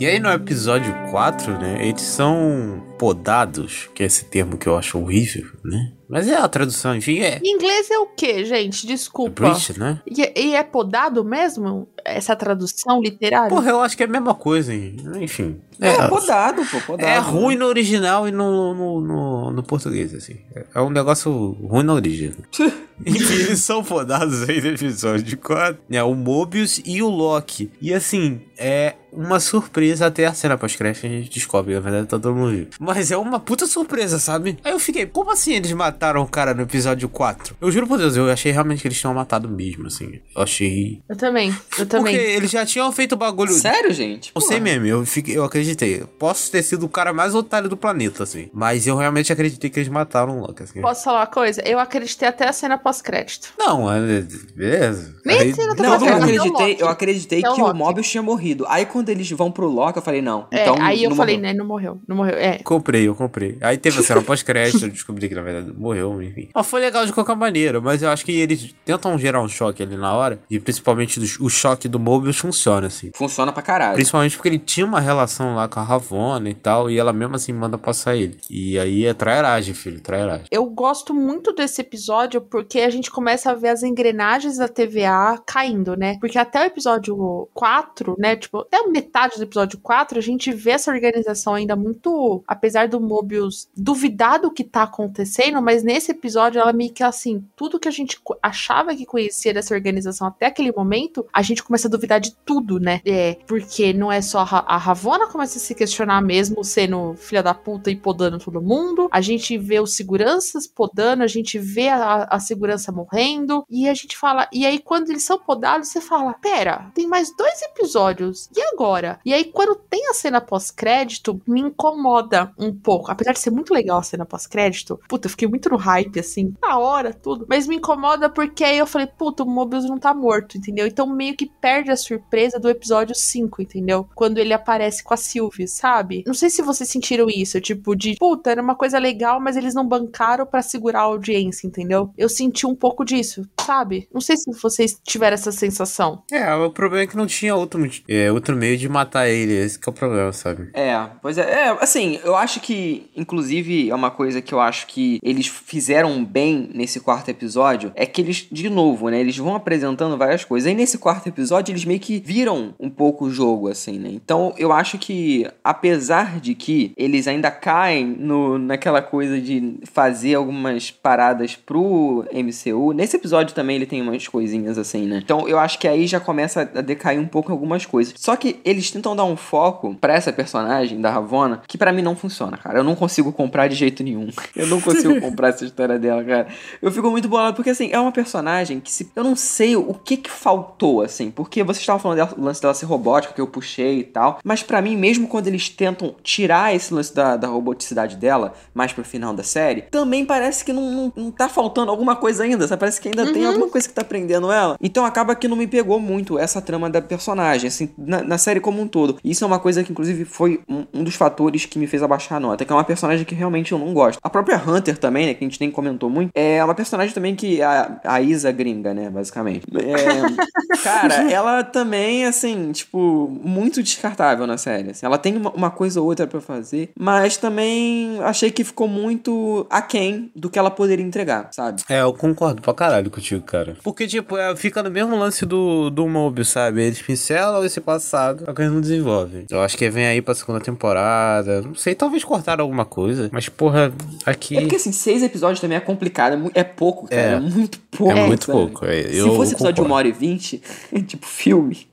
E 0.00 0.06
aí 0.06 0.18
no 0.18 0.30
episódio 0.30 0.94
4, 1.10 1.58
né, 1.58 1.86
eles 1.86 2.00
são 2.00 2.82
podados, 2.98 3.90
que 3.94 4.02
é 4.02 4.06
esse 4.06 4.24
termo 4.24 4.56
que 4.56 4.66
eu 4.66 4.78
acho 4.78 4.98
horrível, 4.98 5.50
né? 5.62 5.92
Mas 6.10 6.26
é 6.28 6.34
a 6.36 6.48
tradução, 6.48 6.96
enfim, 6.96 7.20
é. 7.20 7.38
Em 7.42 7.54
inglês 7.54 7.90
é 7.90 7.98
o 7.98 8.06
quê, 8.06 8.44
gente? 8.44 8.86
Desculpa. 8.86 9.42
Breach, 9.48 9.78
né? 9.78 10.00
E, 10.06 10.22
é- 10.22 10.32
e 10.36 10.54
é 10.56 10.62
podado 10.62 11.24
mesmo? 11.24 11.88
Essa 12.04 12.34
tradução 12.34 13.00
literária? 13.00 13.48
Porra, 13.48 13.70
eu 13.70 13.80
acho 13.80 13.96
que 13.96 14.02
é 14.02 14.06
a 14.06 14.08
mesma 14.08 14.34
coisa, 14.34 14.74
hein? 14.74 14.96
enfim. 15.20 15.60
É, 15.80 16.08
podado, 16.08 16.62
pô, 16.66 16.80
podado. 16.80 17.08
É 17.08 17.18
ruim 17.18 17.56
no 17.56 17.66
original 17.66 18.28
e 18.28 18.32
no, 18.32 18.74
no, 18.74 19.00
no, 19.00 19.50
no 19.50 19.62
português, 19.62 20.12
assim. 20.14 20.36
É 20.74 20.80
um 20.80 20.90
negócio 20.90 21.30
ruim 21.62 21.84
na 21.84 21.94
origem. 21.94 22.32
Enfim, 23.06 23.32
eles 23.32 23.60
são 23.60 23.82
podados 23.82 24.46
aí 24.46 24.60
no 24.60 24.68
episódio 24.68 25.38
4. 25.38 25.80
É 25.90 26.02
o 26.02 26.14
Mobius 26.14 26.82
e 26.84 27.02
o 27.02 27.08
Loki. 27.08 27.70
E 27.80 27.94
assim, 27.94 28.42
é 28.58 28.94
uma 29.10 29.40
surpresa 29.40 30.06
até 30.06 30.26
a 30.26 30.34
cena 30.34 30.58
pós-crédito 30.58 31.06
a 31.06 31.08
gente 31.08 31.30
descobre. 31.30 31.72
Na 31.72 31.80
verdade, 31.80 32.06
tá 32.08 32.18
todo 32.18 32.34
mundo 32.36 32.50
vivo. 32.50 32.68
Mas 32.78 33.10
é 33.10 33.16
uma 33.16 33.40
puta 33.40 33.66
surpresa, 33.66 34.18
sabe? 34.18 34.58
Aí 34.62 34.72
eu 34.72 34.78
fiquei, 34.78 35.06
como 35.06 35.30
assim 35.32 35.54
eles 35.54 35.72
mataram 35.72 35.99
o 36.20 36.26
cara 36.26 36.54
no 36.54 36.62
episódio 36.62 37.08
4? 37.08 37.56
Eu 37.60 37.70
juro 37.70 37.86
por 37.86 37.98
Deus, 37.98 38.16
eu 38.16 38.30
achei 38.30 38.50
realmente 38.52 38.80
que 38.82 38.88
eles 38.88 38.98
tinham 38.98 39.12
matado 39.14 39.48
mesmo, 39.48 39.86
assim. 39.86 40.20
Eu 40.34 40.42
achei. 40.42 41.00
Eu 41.08 41.16
também, 41.16 41.54
eu 41.78 41.86
também. 41.86 42.14
Porque 42.16 42.30
eles 42.30 42.50
já 42.50 42.64
tinham 42.64 42.90
feito 42.92 43.12
o 43.12 43.16
bagulho. 43.16 43.52
Sério, 43.52 43.92
gente? 43.92 44.32
Não 44.34 44.40
sei 44.42 44.60
mesmo, 44.60 44.86
eu, 44.86 45.04
fiquei, 45.04 45.36
eu 45.36 45.44
acreditei. 45.44 46.02
Posso 46.18 46.50
ter 46.50 46.62
sido 46.62 46.86
o 46.86 46.88
cara 46.88 47.12
mais 47.12 47.34
otário 47.34 47.68
do 47.68 47.76
planeta, 47.76 48.22
assim. 48.22 48.48
Mas 48.52 48.86
eu 48.86 48.96
realmente 48.96 49.32
acreditei 49.32 49.68
que 49.70 49.78
eles 49.78 49.88
mataram 49.88 50.38
o 50.38 50.40
Loki, 50.46 50.62
assim. 50.62 50.80
Posso 50.80 51.04
falar 51.04 51.20
uma 51.20 51.26
coisa? 51.26 51.62
Eu 51.66 51.78
acreditei 51.78 52.28
até 52.28 52.48
a 52.48 52.52
cena 52.52 52.78
pós-crédito. 52.78 53.52
Não, 53.58 53.92
é- 53.92 54.22
beleza. 54.54 55.14
Nem 55.24 55.38
Aí- 55.38 55.54
cena 55.54 55.74
Não, 55.74 55.84
eu 55.84 55.90
pós-crédito, 55.98 56.22
acreditei, 56.24 56.68
Loki. 56.70 56.80
eu 56.82 56.88
acreditei 56.88 57.42
É 57.44 57.50
o 57.50 57.54
que 57.54 57.60
o 57.60 57.66
Loki. 57.66 57.78
Mobius 57.78 58.08
tinha 58.10 58.22
morrido. 58.22 58.64
Aí 58.68 58.86
quando 58.86 59.08
eles 59.08 59.30
vão 59.30 59.50
pro 59.50 59.66
Loki, 59.68 59.98
eu 59.98 60.02
falei, 60.02 60.22
não. 60.22 60.46
É, 60.50 60.62
Então, 60.62 60.76
aí 60.80 61.02
eu 61.04 61.10
não 61.10 61.16
falei, 61.16 61.36
morreu. 61.36 61.52
né, 61.52 61.58
não 61.58 61.66
morreu, 61.66 62.00
não 62.08 62.16
morreu. 62.16 62.34
É. 62.36 62.58
Comprei, 62.58 63.06
eu 63.08 63.14
comprei. 63.14 63.56
Aí 63.60 63.76
teve 63.76 63.98
a 64.00 64.02
cena 64.02 64.22
pós-crédito, 64.22 64.84
eu 64.84 64.90
descobri 64.90 65.28
que 65.28 65.34
na 65.34 65.42
verdade 65.42 65.72
morreu, 65.90 66.22
enfim. 66.22 66.48
Mas 66.54 66.66
foi 66.66 66.80
legal 66.80 67.04
de 67.04 67.12
qualquer 67.12 67.36
maneira, 67.36 67.80
mas 67.80 68.02
eu 68.02 68.08
acho 68.10 68.24
que 68.24 68.32
eles 68.32 68.74
tentam 68.84 69.18
gerar 69.18 69.42
um 69.42 69.48
choque 69.48 69.82
ali 69.82 69.96
na 69.96 70.12
hora, 70.14 70.40
e 70.50 70.58
principalmente 70.58 71.18
do- 71.20 71.44
o 71.44 71.48
choque 71.48 71.88
do 71.88 71.98
Mobius 71.98 72.38
funciona, 72.38 72.86
assim. 72.86 73.10
Funciona 73.14 73.52
pra 73.52 73.62
caralho. 73.62 73.94
Principalmente 73.94 74.36
porque 74.36 74.48
ele 74.48 74.58
tinha 74.58 74.86
uma 74.86 75.00
relação 75.00 75.54
lá 75.54 75.68
com 75.68 75.80
a 75.80 75.82
Ravonna 75.82 76.48
e 76.50 76.54
tal, 76.54 76.90
e 76.90 76.98
ela 76.98 77.12
mesmo 77.12 77.36
assim 77.36 77.52
manda 77.52 77.76
passar 77.78 78.16
ele. 78.16 78.38
E 78.48 78.78
aí 78.78 79.04
é 79.06 79.14
trairagem, 79.14 79.74
filho, 79.74 80.00
trairagem. 80.00 80.46
Eu 80.50 80.64
gosto 80.66 81.12
muito 81.14 81.52
desse 81.52 81.80
episódio 81.80 82.40
porque 82.40 82.80
a 82.80 82.90
gente 82.90 83.10
começa 83.10 83.50
a 83.50 83.54
ver 83.54 83.68
as 83.68 83.82
engrenagens 83.82 84.56
da 84.58 84.68
TVA 84.68 85.40
caindo, 85.46 85.96
né? 85.96 86.16
Porque 86.20 86.38
até 86.38 86.62
o 86.62 86.66
episódio 86.66 87.48
4, 87.54 88.14
né? 88.18 88.36
Tipo, 88.36 88.58
até 88.58 88.78
a 88.78 88.88
metade 88.88 89.36
do 89.36 89.42
episódio 89.42 89.78
4, 89.82 90.18
a 90.18 90.22
gente 90.22 90.52
vê 90.52 90.70
essa 90.72 90.90
organização 90.90 91.54
ainda 91.54 91.74
muito. 91.76 92.42
Apesar 92.46 92.88
do 92.88 93.00
Mobius 93.00 93.68
duvidar 93.76 94.38
do 94.40 94.50
que 94.50 94.64
tá 94.64 94.82
acontecendo, 94.84 95.60
mas 95.62 95.79
nesse 95.82 96.12
episódio 96.12 96.60
ela 96.60 96.72
meio 96.72 96.92
que 96.92 97.02
assim, 97.02 97.44
tudo 97.56 97.78
que 97.78 97.88
a 97.88 97.92
gente 97.92 98.18
achava 98.42 98.94
que 98.94 99.06
conhecia 99.06 99.54
dessa 99.54 99.74
organização 99.74 100.26
até 100.28 100.46
aquele 100.46 100.72
momento, 100.72 101.26
a 101.32 101.42
gente 101.42 101.62
começa 101.62 101.88
a 101.88 101.90
duvidar 101.90 102.20
de 102.20 102.34
tudo, 102.44 102.78
né? 102.78 103.00
É, 103.04 103.36
porque 103.46 103.92
não 103.92 104.10
é 104.10 104.20
só 104.20 104.40
a, 104.40 104.74
a 104.74 104.76
Ravonna 104.76 105.26
começa 105.26 105.58
a 105.58 105.60
se 105.60 105.74
questionar 105.74 106.20
mesmo, 106.20 106.62
sendo 106.64 107.14
filha 107.16 107.42
da 107.42 107.54
puta 107.54 107.90
e 107.90 107.96
podando 107.96 108.38
todo 108.38 108.60
mundo. 108.60 109.08
A 109.10 109.20
gente 109.20 109.56
vê 109.56 109.80
os 109.80 109.94
seguranças 109.94 110.66
podando, 110.66 111.22
a 111.22 111.26
gente 111.26 111.58
vê 111.58 111.88
a, 111.88 112.24
a 112.24 112.40
segurança 112.40 112.92
morrendo. 112.92 113.64
E 113.68 113.88
a 113.88 113.94
gente 113.94 114.16
fala. 114.16 114.48
E 114.52 114.66
aí, 114.66 114.78
quando 114.78 115.10
eles 115.10 115.22
são 115.22 115.38
podados, 115.38 115.88
você 115.88 116.00
fala: 116.00 116.34
Pera, 116.34 116.90
tem 116.94 117.06
mais 117.06 117.34
dois 117.36 117.62
episódios. 117.62 118.48
E 118.54 118.60
agora? 118.72 119.20
E 119.24 119.32
aí, 119.32 119.44
quando 119.44 119.74
tem 119.74 120.08
a 120.08 120.14
cena 120.14 120.40
pós-crédito, 120.40 121.40
me 121.46 121.60
incomoda 121.60 122.52
um 122.58 122.74
pouco. 122.74 123.10
Apesar 123.10 123.32
de 123.32 123.40
ser 123.40 123.50
muito 123.50 123.72
legal 123.72 123.98
a 123.98 124.02
cena 124.02 124.26
pós-crédito, 124.26 125.00
puta, 125.08 125.26
eu 125.26 125.30
fiquei 125.30 125.48
muito 125.48 125.69
no 125.70 125.76
hype, 125.76 126.20
assim, 126.20 126.54
na 126.62 126.78
hora, 126.78 127.12
tudo. 127.12 127.46
Mas 127.48 127.66
me 127.66 127.76
incomoda 127.76 128.28
porque 128.28 128.64
aí 128.64 128.78
eu 128.78 128.86
falei, 128.86 129.06
puta, 129.06 129.42
o 129.42 129.46
Mobius 129.46 129.84
não 129.84 129.98
tá 129.98 130.12
morto, 130.14 130.58
entendeu? 130.58 130.86
Então 130.86 131.06
meio 131.06 131.36
que 131.36 131.50
perde 131.60 131.90
a 131.90 131.96
surpresa 131.96 132.58
do 132.58 132.68
episódio 132.68 133.14
5, 133.14 133.62
entendeu? 133.62 134.08
Quando 134.14 134.38
ele 134.38 134.52
aparece 134.52 135.02
com 135.02 135.14
a 135.14 135.16
Sylvie, 135.16 135.68
sabe? 135.68 136.24
Não 136.26 136.34
sei 136.34 136.50
se 136.50 136.62
vocês 136.62 136.88
sentiram 136.88 137.28
isso, 137.28 137.60
tipo, 137.60 137.94
de 137.94 138.16
puta, 138.18 138.50
era 138.50 138.62
uma 138.62 138.74
coisa 138.74 138.98
legal, 138.98 139.40
mas 139.40 139.56
eles 139.56 139.74
não 139.74 139.86
bancaram 139.86 140.46
pra 140.46 140.62
segurar 140.62 141.00
a 141.00 141.04
audiência, 141.04 141.66
entendeu? 141.66 142.10
Eu 142.16 142.28
senti 142.28 142.66
um 142.66 142.74
pouco 142.74 143.04
disso, 143.04 143.42
sabe? 143.60 144.08
Não 144.12 144.20
sei 144.20 144.36
se 144.36 144.50
vocês 144.60 144.98
tiveram 145.02 145.34
essa 145.34 145.52
sensação. 145.52 146.22
É, 146.30 146.54
o 146.54 146.70
problema 146.70 147.04
é 147.04 147.06
que 147.06 147.16
não 147.16 147.26
tinha 147.26 147.54
outro, 147.54 147.80
é, 148.08 148.30
outro 148.32 148.56
meio 148.56 148.76
de 148.76 148.88
matar 148.88 149.28
ele, 149.28 149.54
esse 149.54 149.78
que 149.78 149.88
é 149.88 149.90
o 149.90 149.94
problema, 149.94 150.32
sabe? 150.32 150.70
É, 150.74 150.96
pois 151.22 151.38
é. 151.38 151.42
É, 151.42 151.68
assim, 151.80 152.20
eu 152.24 152.36
acho 152.36 152.60
que, 152.60 153.10
inclusive, 153.16 153.90
é 153.90 153.94
uma 153.94 154.10
coisa 154.10 154.40
que 154.42 154.52
eu 154.52 154.60
acho 154.60 154.86
que 154.86 155.18
eles 155.22 155.46
fizeram 155.50 156.24
bem 156.24 156.70
nesse 156.74 157.00
quarto 157.00 157.28
episódio, 157.28 157.92
é 157.94 158.06
que 158.06 158.20
eles, 158.20 158.46
de 158.50 158.68
novo, 158.68 159.08
né, 159.08 159.20
eles 159.20 159.36
vão 159.36 159.54
apresentando 159.54 160.16
várias 160.16 160.44
coisas. 160.44 160.66
Aí 160.66 160.74
nesse 160.74 160.98
quarto 160.98 161.28
episódio, 161.28 161.72
eles 161.72 161.84
meio 161.84 162.00
que 162.00 162.22
viram 162.24 162.74
um 162.78 162.88
pouco 162.88 163.26
o 163.26 163.30
jogo, 163.30 163.68
assim, 163.68 163.98
né? 163.98 164.10
Então, 164.12 164.54
eu 164.56 164.72
acho 164.72 164.98
que, 164.98 165.46
apesar 165.62 166.40
de 166.40 166.54
que 166.54 166.92
eles 166.96 167.26
ainda 167.26 167.50
caem 167.50 168.06
no, 168.06 168.58
naquela 168.58 169.02
coisa 169.02 169.40
de 169.40 169.78
fazer 169.84 170.34
algumas 170.34 170.90
paradas 170.90 171.56
pro 171.56 172.24
MCU, 172.32 172.92
nesse 172.92 173.16
episódio 173.16 173.54
também 173.54 173.76
ele 173.76 173.86
tem 173.86 174.02
umas 174.02 174.26
coisinhas 174.28 174.78
assim, 174.78 175.06
né? 175.06 175.20
Então, 175.22 175.48
eu 175.48 175.58
acho 175.58 175.78
que 175.78 175.88
aí 175.88 176.06
já 176.06 176.20
começa 176.20 176.62
a 176.74 176.80
decair 176.80 177.20
um 177.20 177.26
pouco 177.26 177.50
algumas 177.52 177.86
coisas. 177.86 178.14
Só 178.16 178.36
que 178.36 178.60
eles 178.64 178.90
tentam 178.90 179.16
dar 179.16 179.24
um 179.24 179.36
foco 179.36 179.94
pra 180.00 180.14
essa 180.14 180.32
personagem 180.32 181.00
da 181.00 181.10
Ravonna, 181.10 181.62
que 181.66 181.78
pra 181.78 181.92
mim 181.92 182.02
não 182.02 182.14
funciona, 182.14 182.56
cara. 182.56 182.78
Eu 182.78 182.84
não 182.84 182.94
consigo 182.94 183.32
comprar 183.32 183.68
de 183.68 183.74
jeito 183.74 184.02
nenhum. 184.02 184.28
Eu 184.54 184.66
não 184.66 184.80
consigo 184.80 185.20
comprar 185.20 185.39
essa 185.48 185.64
história 185.64 185.98
dela, 185.98 186.24
cara. 186.24 186.48
Eu 186.80 186.90
fico 186.90 187.10
muito 187.10 187.28
bolado 187.28 187.56
porque 187.56 187.70
assim, 187.70 187.90
é 187.92 187.98
uma 187.98 188.12
personagem 188.12 188.80
que 188.80 188.90
se 188.90 189.10
eu 189.14 189.24
não 189.24 189.36
sei 189.36 189.76
o 189.76 189.94
que 189.94 190.16
que 190.16 190.30
faltou 190.30 191.02
assim, 191.02 191.30
porque 191.30 191.62
você 191.62 191.80
estava 191.80 191.98
falando 191.98 192.18
dela, 192.18 192.34
o 192.36 192.42
lance 192.42 192.60
dela 192.60 192.74
ser 192.74 192.86
robótica 192.86 193.34
que 193.34 193.40
eu 193.40 193.46
puxei 193.46 194.00
e 194.00 194.04
tal, 194.04 194.38
mas 194.44 194.62
pra 194.62 194.80
mim 194.80 194.96
mesmo 194.96 195.28
quando 195.28 195.46
eles 195.46 195.68
tentam 195.68 196.14
tirar 196.22 196.74
esse 196.74 196.92
lance 196.92 197.14
da, 197.14 197.36
da 197.36 197.48
roboticidade 197.48 198.16
dela 198.16 198.54
mais 198.74 198.92
pro 198.92 199.04
final 199.04 199.32
da 199.34 199.42
série, 199.42 199.82
também 199.82 200.24
parece 200.24 200.64
que 200.64 200.72
não, 200.72 200.90
não, 200.90 201.12
não 201.16 201.30
tá 201.30 201.48
faltando 201.48 201.90
alguma 201.90 202.16
coisa 202.16 202.44
ainda, 202.44 202.66
sabe? 202.66 202.80
Parece 202.80 203.00
que 203.00 203.08
ainda 203.08 203.32
tem 203.32 203.44
alguma 203.44 203.68
coisa 203.68 203.88
que 203.88 203.94
tá 203.94 204.04
prendendo 204.04 204.50
ela. 204.50 204.76
Então 204.80 205.04
acaba 205.04 205.34
que 205.34 205.48
não 205.48 205.56
me 205.56 205.66
pegou 205.66 205.98
muito 205.98 206.38
essa 206.38 206.60
trama 206.60 206.88
da 206.88 207.00
personagem, 207.02 207.68
assim, 207.68 207.90
na, 207.96 208.22
na 208.22 208.38
série 208.38 208.60
como 208.60 208.80
um 208.80 208.88
todo. 208.88 209.18
E 209.22 209.30
isso 209.30 209.44
é 209.44 209.46
uma 209.46 209.58
coisa 209.58 209.82
que, 209.82 209.92
inclusive, 209.92 210.24
foi 210.24 210.60
um, 210.68 210.84
um 210.92 211.04
dos 211.04 211.14
fatores 211.14 211.64
que 211.64 211.78
me 211.78 211.86
fez 211.86 212.02
abaixar 212.02 212.36
a 212.36 212.40
nota, 212.40 212.64
que 212.64 212.72
é 212.72 212.74
uma 212.74 212.84
personagem 212.84 213.24
que 213.24 213.34
realmente 213.34 213.72
eu 213.72 213.78
não 213.78 213.92
gosto. 213.92 214.18
A 214.22 214.30
própria 214.30 214.60
Hunter 214.64 214.98
também, 214.98 215.26
né, 215.26 215.29
que 215.34 215.44
a 215.44 215.48
gente 215.48 215.60
nem 215.60 215.70
comentou 215.70 216.08
muito, 216.10 216.30
é 216.34 216.62
uma 216.64 216.74
personagem 216.74 217.14
também 217.14 217.34
que 217.34 217.62
a, 217.62 218.00
a 218.04 218.20
Isa 218.20 218.50
gringa, 218.52 218.92
né, 218.94 219.10
basicamente. 219.10 219.64
É, 219.74 220.76
cara, 220.82 221.30
ela 221.30 221.62
também, 221.62 222.24
assim, 222.26 222.72
tipo, 222.72 223.28
muito 223.42 223.82
descartável 223.82 224.46
na 224.46 224.56
série. 224.56 224.90
assim. 224.90 225.06
Ela 225.06 225.18
tem 225.18 225.36
uma, 225.36 225.50
uma 225.50 225.70
coisa 225.70 226.00
ou 226.00 226.06
outra 226.06 226.26
pra 226.26 226.40
fazer, 226.40 226.90
mas 226.98 227.36
também 227.36 228.18
achei 228.22 228.50
que 228.50 228.64
ficou 228.64 228.88
muito 228.88 229.66
aquém 229.70 230.30
do 230.34 230.48
que 230.50 230.58
ela 230.58 230.70
poderia 230.70 231.04
entregar, 231.04 231.48
sabe? 231.52 231.82
É, 231.88 232.00
eu 232.02 232.12
concordo 232.12 232.62
pra 232.62 232.74
caralho 232.74 233.10
contigo, 233.10 233.42
cara. 233.42 233.76
Porque, 233.82 234.06
tipo, 234.06 234.36
é, 234.36 234.54
fica 234.56 234.82
no 234.82 234.90
mesmo 234.90 235.16
lance 235.16 235.44
do, 235.46 235.90
do 235.90 236.06
Mobius, 236.08 236.48
sabe? 236.48 236.82
Eles 236.82 237.02
pincelam 237.02 237.64
esse 237.64 237.80
passado, 237.80 238.44
só 238.44 238.52
que 238.52 238.62
eles 238.62 238.72
não 238.72 238.80
desenvolvem. 238.80 239.44
Eu 239.50 239.60
acho 239.60 239.76
que 239.76 239.88
vem 239.90 240.06
aí 240.06 240.22
pra 240.22 240.34
segunda 240.34 240.60
temporada. 240.60 241.62
Não 241.62 241.74
sei, 241.74 241.94
talvez 241.94 242.24
cortaram 242.24 242.62
alguma 242.62 242.84
coisa. 242.84 243.28
Mas, 243.32 243.48
porra, 243.48 243.92
aqui. 244.24 244.56
É 244.56 244.60
porque, 244.60 244.76
assim, 244.76 244.92
seis 244.92 245.19
episódios 245.22 245.60
também 245.60 245.76
é 245.76 245.80
complicado, 245.80 246.50
é, 246.54 246.60
é 246.60 246.64
pouco, 246.64 247.08
cara, 247.08 247.20
É. 247.22 247.32
é, 247.34 247.40
muito 247.40 247.78
pouco. 247.90 248.12
É 248.18 248.26
muito 248.26 248.44
sabe? 248.46 248.58
pouco, 248.58 248.86
é, 248.86 249.02
Se 249.04 249.18
eu 249.18 249.34
fosse 249.36 249.52
episódio 249.54 249.74
de 249.74 249.80
concordo. 249.80 249.82
uma 249.84 249.96
hora 249.96 250.08
e 250.08 250.12
vinte, 250.12 250.62
tipo 251.06 251.26
filme, 251.26 251.86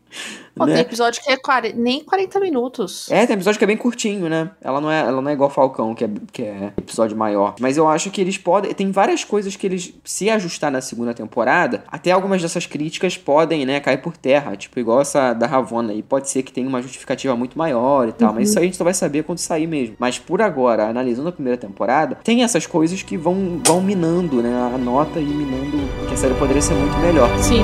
Pô, 0.58 0.66
tem 0.66 0.76
né? 0.76 0.82
episódio 0.82 1.22
que 1.22 1.32
é 1.32 1.38
40, 1.38 1.78
nem 1.78 2.04
40 2.04 2.40
minutos. 2.40 3.12
É, 3.12 3.26
tem 3.26 3.36
episódio 3.36 3.58
que 3.58 3.64
é 3.64 3.68
bem 3.68 3.78
curtinho, 3.78 4.30
né? 4.30 4.52
Ela 4.62 4.82
não 4.82 4.92
é, 4.92 5.00
ela 5.00 5.22
não 5.22 5.30
é 5.30 5.34
igual 5.34 5.50
Falcão, 5.50 5.94
que 5.94 6.04
é, 6.04 6.10
que 6.32 6.42
é 6.44 6.74
episódio 6.78 7.16
maior. 7.16 7.56
Mas 7.60 7.78
eu 7.78 7.88
acho 7.88 8.10
que 8.10 8.22
eles 8.22 8.38
podem. 8.38 8.74
Tem 8.74 8.92
várias 8.92 9.24
coisas 9.24 9.56
que 9.56 9.66
eles, 9.68 9.94
se 10.04 10.30
ajustar 10.30 10.72
na 10.72 10.82
segunda 10.82 11.14
temporada, 11.14 11.84
até 11.88 12.12
algumas 12.12 12.42
dessas 12.42 12.66
críticas 12.66 13.18
podem, 13.18 13.66
né, 13.66 13.80
cair 13.80 14.02
por 14.02 14.18
terra. 14.18 14.56
Tipo, 14.56 14.80
igual 14.80 15.02
essa 15.02 15.34
da 15.34 15.48
Ravonna 15.48 15.94
aí. 15.94 16.02
Pode 16.02 16.30
ser 16.30 16.44
que 16.44 16.52
tenha 16.52 16.68
uma 16.68 16.82
justificativa 16.82 17.36
muito 17.36 17.58
maior 17.58 18.08
e 18.08 18.12
tal. 18.12 18.34
Mas 18.34 18.50
isso 18.50 18.60
aí 18.60 18.66
a 18.66 18.68
gente 18.68 18.78
só 18.78 18.84
vai 18.84 18.94
saber 18.94 19.24
quando 19.24 19.40
sair 19.40 19.68
mesmo. 19.68 19.96
Mas 20.00 20.20
por 20.20 20.42
agora, 20.42 20.88
analisando 20.88 21.30
a 21.30 21.32
primeira 21.32 21.58
temporada, 21.58 22.16
tem 22.24 22.44
essas 22.44 22.66
coisas 22.66 23.04
que 23.04 23.18
vão, 23.18 23.62
vão 23.66 23.82
minando, 23.82 24.42
né? 24.42 24.54
A 24.74 24.78
nota 24.78 25.20
e 25.20 25.26
minando 25.26 25.78
que 26.08 26.14
a 26.14 26.18
série 26.18 26.34
poderia 26.36 26.62
ser 26.62 26.74
muito 26.74 26.98
melhor. 26.98 27.30
Sim. 27.40 27.64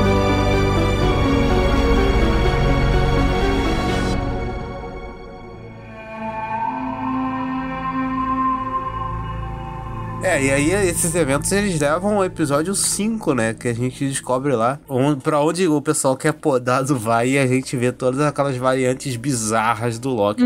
É, 10.23 10.41
e 10.41 10.51
aí 10.51 10.71
esses 10.87 11.13
eventos 11.15 11.51
eles 11.51 11.77
levam 11.77 12.15
ao 12.15 12.25
episódio 12.25 12.73
5, 12.73 13.33
né? 13.33 13.53
Que 13.53 13.67
a 13.67 13.73
gente 13.73 14.07
descobre 14.07 14.55
lá 14.55 14.79
onde, 14.87 15.21
pra 15.21 15.41
onde 15.41 15.67
o 15.67 15.81
pessoal 15.81 16.15
que 16.15 16.27
é 16.27 16.31
podado 16.31 16.97
vai 16.97 17.31
e 17.31 17.37
a 17.37 17.45
gente 17.45 17.75
vê 17.75 17.91
todas 17.91 18.21
aquelas 18.21 18.55
variantes 18.55 19.17
bizarras 19.17 19.99
do 19.99 20.09
Loki, 20.09 20.43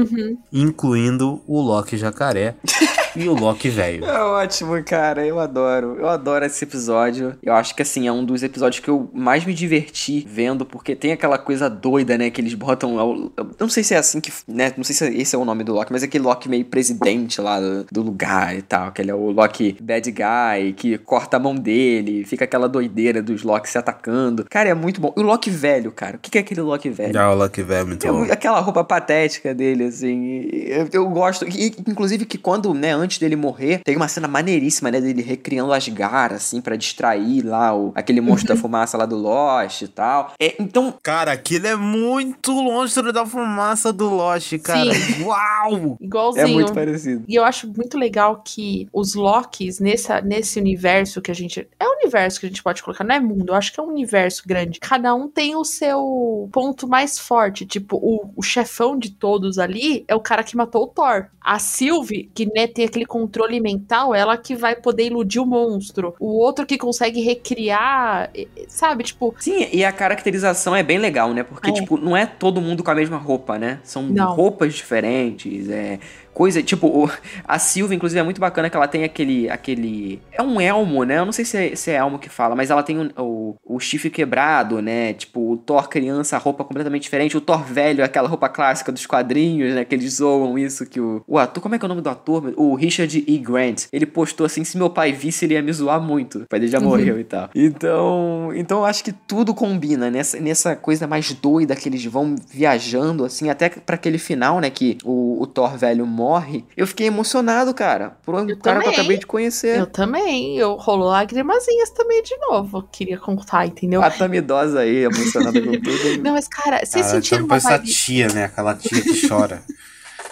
incluindo 0.51 1.41
o 1.45 1.61
Loki 1.61 1.95
jacaré. 1.95 2.55
e 3.17 3.29
o 3.29 3.33
Loki 3.33 3.69
velho. 3.69 4.05
É 4.05 4.21
ótimo, 4.23 4.81
cara. 4.83 5.25
Eu 5.25 5.39
adoro. 5.39 5.97
Eu 5.99 6.07
adoro 6.07 6.45
esse 6.45 6.63
episódio. 6.63 7.35
Eu 7.41 7.53
acho 7.53 7.75
que, 7.75 7.81
assim, 7.81 8.07
é 8.07 8.11
um 8.11 8.23
dos 8.23 8.43
episódios 8.43 8.79
que 8.79 8.89
eu 8.89 9.09
mais 9.13 9.45
me 9.45 9.53
diverti 9.53 10.25
vendo, 10.29 10.65
porque 10.65 10.95
tem 10.95 11.11
aquela 11.11 11.37
coisa 11.37 11.69
doida, 11.69 12.17
né? 12.17 12.29
Que 12.29 12.41
eles 12.41 12.53
botam. 12.53 12.97
Eu 13.37 13.55
não 13.59 13.69
sei 13.69 13.83
se 13.83 13.93
é 13.93 13.97
assim 13.97 14.19
que. 14.19 14.31
né? 14.47 14.73
Não 14.75 14.83
sei 14.83 14.95
se 14.95 15.05
esse 15.17 15.35
é 15.35 15.39
o 15.39 15.45
nome 15.45 15.63
do 15.63 15.73
Loki, 15.73 15.91
mas 15.91 16.03
é 16.03 16.05
aquele 16.05 16.23
Loki 16.23 16.49
meio 16.49 16.65
presidente 16.65 17.41
lá 17.41 17.59
do, 17.59 17.85
do 17.91 18.01
lugar 18.01 18.55
e 18.57 18.61
tal. 18.61 18.87
Aquele 18.87 19.11
é 19.11 19.15
o 19.15 19.31
Loki 19.31 19.77
bad 19.81 20.11
guy, 20.11 20.73
que 20.73 20.97
corta 20.97 21.37
a 21.37 21.39
mão 21.39 21.55
dele, 21.55 22.25
fica 22.25 22.45
aquela 22.45 22.67
doideira 22.67 23.21
dos 23.21 23.43
Loki 23.43 23.69
se 23.69 23.77
atacando. 23.77 24.45
Cara, 24.49 24.69
é 24.69 24.73
muito 24.73 24.99
bom. 24.99 25.13
E 25.15 25.19
o 25.19 25.23
Loki 25.23 25.49
velho, 25.49 25.91
cara. 25.91 26.17
O 26.17 26.19
que 26.19 26.37
é 26.37 26.41
aquele 26.41 26.61
Loki 26.61 26.89
velho? 26.89 27.17
Ah, 27.19 27.31
o 27.31 27.35
Loki 27.35 27.61
velho 27.63 27.81
é 27.81 27.83
muito 27.85 28.07
É 28.07 28.11
bom. 28.11 28.23
Aquela 28.23 28.59
roupa 28.59 28.83
patética 28.83 29.53
dele, 29.53 29.85
assim. 29.85 30.47
Eu, 30.51 30.89
eu 30.91 31.09
gosto. 31.09 31.45
E, 31.47 31.73
inclusive, 31.87 32.25
que 32.25 32.37
quando, 32.37 32.73
né, 32.73 32.91
antes 32.91 33.06
dele 33.15 33.35
morrer, 33.35 33.79
tem 33.83 33.95
uma 33.95 34.07
cena 34.07 34.27
maneiríssima, 34.27 34.91
né? 34.91 34.99
Dele 34.99 35.21
recriando 35.21 35.71
Asgard, 35.71 36.35
assim, 36.35 36.59
pra 36.59 36.75
distrair 36.75 37.45
lá 37.45 37.75
o, 37.75 37.91
aquele 37.95 38.21
monstro 38.21 38.53
da 38.53 38.55
fumaça 38.59 38.97
lá 38.97 39.05
do 39.05 39.15
Lost 39.15 39.81
e 39.81 39.87
tal. 39.87 40.33
É, 40.39 40.55
então. 40.59 40.93
Cara, 41.01 41.31
aquilo 41.31 41.67
é 41.67 41.75
muito 41.75 42.51
longe 42.51 42.97
da 43.11 43.25
fumaça 43.25 43.93
do 43.93 44.09
Lost, 44.09 44.57
cara. 44.59 44.93
Sim. 44.93 45.23
Uau! 45.23 45.97
Igualzinho. 46.01 46.47
É 46.47 46.47
muito 46.47 46.73
parecido. 46.73 47.23
E 47.27 47.35
eu 47.35 47.43
acho 47.43 47.71
muito 47.71 47.97
legal 47.97 48.41
que 48.43 48.87
os 48.91 49.13
Locks, 49.13 49.79
nessa, 49.79 50.21
nesse 50.21 50.59
universo 50.59 51.21
que 51.21 51.31
a 51.31 51.33
gente. 51.33 51.67
É 51.79 51.87
um 51.87 51.97
universo 52.01 52.39
que 52.39 52.45
a 52.45 52.49
gente 52.49 52.63
pode 52.63 52.81
colocar, 52.81 53.03
não 53.03 53.15
é 53.15 53.19
mundo, 53.19 53.49
eu 53.49 53.55
acho 53.55 53.71
que 53.71 53.79
é 53.79 53.83
um 53.83 53.87
universo 53.87 54.43
grande. 54.45 54.79
Cada 54.79 55.13
um 55.13 55.27
tem 55.27 55.55
o 55.55 55.63
seu 55.63 56.49
ponto 56.51 56.87
mais 56.87 57.19
forte. 57.19 57.65
Tipo, 57.65 57.97
o, 57.97 58.31
o 58.35 58.41
chefão 58.41 58.97
de 58.97 59.11
todos 59.11 59.59
ali 59.59 60.03
é 60.07 60.15
o 60.15 60.19
cara 60.19 60.43
que 60.43 60.55
matou 60.55 60.83
o 60.83 60.87
Thor. 60.87 61.27
A 61.41 61.59
Sylvie, 61.59 62.29
que 62.33 62.45
né, 62.45 62.67
tem 62.67 62.85
aquele 62.85 62.96
controle 63.05 63.59
mental, 63.59 64.13
ela 64.13 64.37
que 64.37 64.55
vai 64.55 64.75
poder 64.75 65.05
iludir 65.07 65.39
o 65.39 65.45
monstro. 65.45 66.15
O 66.19 66.37
outro 66.39 66.65
que 66.65 66.77
consegue 66.77 67.21
recriar, 67.21 68.29
sabe? 68.67 69.03
Tipo, 69.03 69.33
Sim, 69.39 69.67
e 69.71 69.83
a 69.83 69.91
caracterização 69.91 70.75
é 70.75 70.83
bem 70.83 70.97
legal, 70.97 71.33
né? 71.33 71.43
Porque, 71.43 71.69
É. 71.69 71.73
tipo, 71.73 71.97
não 71.97 72.15
é 72.15 72.25
todo 72.25 72.61
mundo 72.61 72.83
com 72.83 72.91
a 72.91 72.95
mesma 72.95 73.17
roupa, 73.17 73.57
né? 73.57 73.79
São 73.83 74.03
Não. 74.03 74.33
roupas 74.33 74.73
diferentes, 74.73 75.69
é. 75.69 75.99
Coisa, 76.37 76.61
tipo, 76.61 76.85
o- 76.85 77.09
a 77.47 77.57
Silva, 77.57 77.95
inclusive, 77.95 78.19
é 78.19 78.23
muito 78.23 78.39
bacana 78.39 78.69
que 78.69 78.77
ela 78.77 78.87
tem 78.87 79.03
aquele. 79.03 79.49
aquele 79.49 80.21
É 80.31 80.39
um 80.43 80.61
elmo, 80.61 81.03
né? 81.03 81.17
Eu 81.17 81.25
não 81.25 81.31
sei 81.31 81.43
se 81.43 81.57
é, 81.57 81.75
se 81.75 81.89
é 81.89 81.95
elmo 81.95 82.19
que 82.19 82.29
fala, 82.29 82.55
mas 82.55 82.69
ela 82.69 82.83
tem 82.83 82.99
o, 82.99 83.09
o, 83.19 83.55
o 83.65 83.79
chifre 83.79 84.11
quebrado, 84.11 84.79
né? 84.79 85.13
Tipo, 85.13 85.53
o 85.53 85.57
Thor 85.57 85.89
criança, 85.89 86.35
a 86.35 86.39
roupa 86.39 86.63
completamente 86.63 87.01
diferente. 87.01 87.35
O 87.35 87.41
Thor 87.41 87.63
velho, 87.63 88.03
aquela 88.03 88.27
roupa 88.29 88.47
clássica 88.49 88.91
dos 88.91 89.07
quadrinhos, 89.07 89.73
né? 89.73 89.83
Que 89.83 89.95
eles 89.95 90.13
zoam 90.17 90.59
isso, 90.59 90.85
que 90.85 90.99
o. 91.01 91.23
O 91.27 91.39
ator, 91.39 91.59
como 91.63 91.73
é 91.73 91.79
que 91.79 91.85
é 91.85 91.87
o 91.87 91.89
nome 91.89 92.01
do 92.01 92.09
ator? 92.11 92.53
O 92.55 92.75
Richard 92.75 93.23
E. 93.27 93.37
Grant. 93.39 93.85
Ele 93.91 94.05
postou 94.05 94.45
assim: 94.45 94.63
se 94.63 94.77
meu 94.77 94.91
pai 94.91 95.11
visse, 95.13 95.43
ele 95.43 95.55
ia 95.55 95.61
me 95.63 95.73
zoar 95.73 95.99
muito. 95.99 96.43
O 96.43 96.47
pai 96.47 96.59
dele 96.59 96.71
já 96.71 96.79
morreu 96.79 97.19
e 97.19 97.23
tal. 97.23 97.49
Então. 97.55 98.51
Então 98.55 98.77
eu 98.77 98.85
acho 98.85 99.03
que 99.03 99.11
tudo 99.11 99.55
combina 99.55 100.11
nessa, 100.11 100.39
nessa 100.39 100.75
coisa 100.75 101.07
mais 101.07 101.33
doida 101.33 101.75
que 101.75 101.89
eles 101.89 102.05
vão 102.05 102.35
viajando, 102.47 103.25
assim, 103.25 103.49
até 103.49 103.69
pra 103.69 103.95
aquele 103.95 104.19
final, 104.19 104.59
né? 104.59 104.69
Que 104.69 104.99
o, 105.03 105.41
o 105.41 105.47
Thor 105.47 105.75
velho 105.75 106.05
morre. 106.05 106.26
Eu 106.75 106.85
fiquei 106.87 107.07
emocionado, 107.07 107.73
cara. 107.73 108.17
Por 108.23 108.35
um 108.35 108.47
Eu 108.49 108.57
cara 108.57 108.79
que 108.79 108.87
eu 108.87 108.91
também. 108.91 108.93
acabei 108.99 109.17
de 109.17 109.25
conhecer. 109.25 109.77
eu 109.79 109.85
também. 109.87 110.57
Eu 110.57 110.75
rolou 110.75 111.07
lágrimazinhas 111.09 111.89
também 111.91 112.21
de 112.23 112.35
novo. 112.37 112.87
Queria 112.91 113.17
contar, 113.17 113.65
entendeu? 113.67 114.01
A 114.01 114.09
Tamidosa 114.09 114.79
aí, 114.81 115.03
emocionada 115.05 115.59
com 115.61 115.71
tudo. 115.79 116.23
Não, 116.23 116.33
mas 116.33 116.47
cara, 116.47 116.79
vocês 116.85 117.05
Cara, 117.05 117.15
sentiram 117.21 117.45
uma 117.45 117.55
essa 117.57 117.69
vibe... 117.69 117.87
tia, 117.93 118.27
né? 118.29 118.45
Aquela 118.45 118.73
tia 118.75 119.01
que 119.01 119.27
chora. 119.27 119.61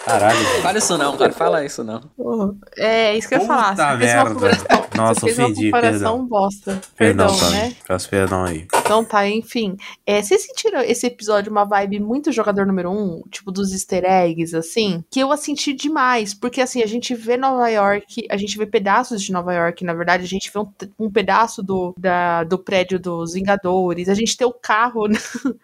Caralho, 0.04 0.38
velho. 0.38 0.62
Fala 0.62 0.78
isso 0.78 0.98
não, 0.98 1.16
cara. 1.16 1.32
Fala 1.32 1.64
isso 1.64 1.82
não. 1.82 2.00
É, 2.76 3.16
isso 3.16 3.28
que 3.28 3.34
eu 3.34 3.40
ia 3.40 3.46
falar. 3.46 3.70
Puta 3.70 3.90
Você 3.90 3.96
merda. 3.96 4.58
Nossa, 4.96 5.20
você 5.20 5.26
fez 5.26 5.38
uma 5.38 5.46
ofendi, 5.48 5.64
comparação 5.66 5.98
perdão. 6.12 6.26
bosta. 6.26 6.80
Perdão, 6.96 7.26
Perdão, 7.26 7.38
Tami. 7.50 7.52
né? 7.56 7.76
Peço 7.88 8.08
perdão 8.08 8.44
aí. 8.44 8.66
Então 8.86 9.04
tá, 9.04 9.28
enfim. 9.28 9.76
É, 10.06 10.22
vocês 10.22 10.42
sentiram 10.42 10.80
esse 10.80 11.08
episódio 11.08 11.50
uma 11.50 11.64
vibe 11.64 11.98
muito 11.98 12.30
jogador 12.30 12.64
número 12.64 12.88
um, 12.88 13.20
tipo 13.28 13.50
dos 13.50 13.72
easter 13.72 14.04
eggs, 14.04 14.54
assim? 14.54 15.02
Que 15.10 15.18
eu 15.18 15.32
a 15.32 15.36
senti 15.36 15.72
demais, 15.72 16.32
porque 16.32 16.60
assim, 16.60 16.80
a 16.82 16.86
gente 16.86 17.12
vê 17.12 17.36
Nova 17.36 17.68
York, 17.68 18.24
a 18.30 18.36
gente 18.36 18.56
vê 18.56 18.64
pedaços 18.64 19.20
de 19.20 19.32
Nova 19.32 19.52
York, 19.52 19.84
na 19.84 19.92
verdade, 19.92 20.22
a 20.22 20.28
gente 20.28 20.52
vê 20.52 20.60
um, 20.60 20.68
um 21.00 21.10
pedaço 21.10 21.64
do, 21.64 21.94
da, 21.98 22.44
do 22.44 22.58
prédio 22.58 23.00
dos 23.00 23.34
Vingadores, 23.34 24.08
a 24.08 24.14
gente 24.14 24.36
tem 24.36 24.46
o 24.46 24.52
carro, 24.52 25.08
né? 25.10 25.18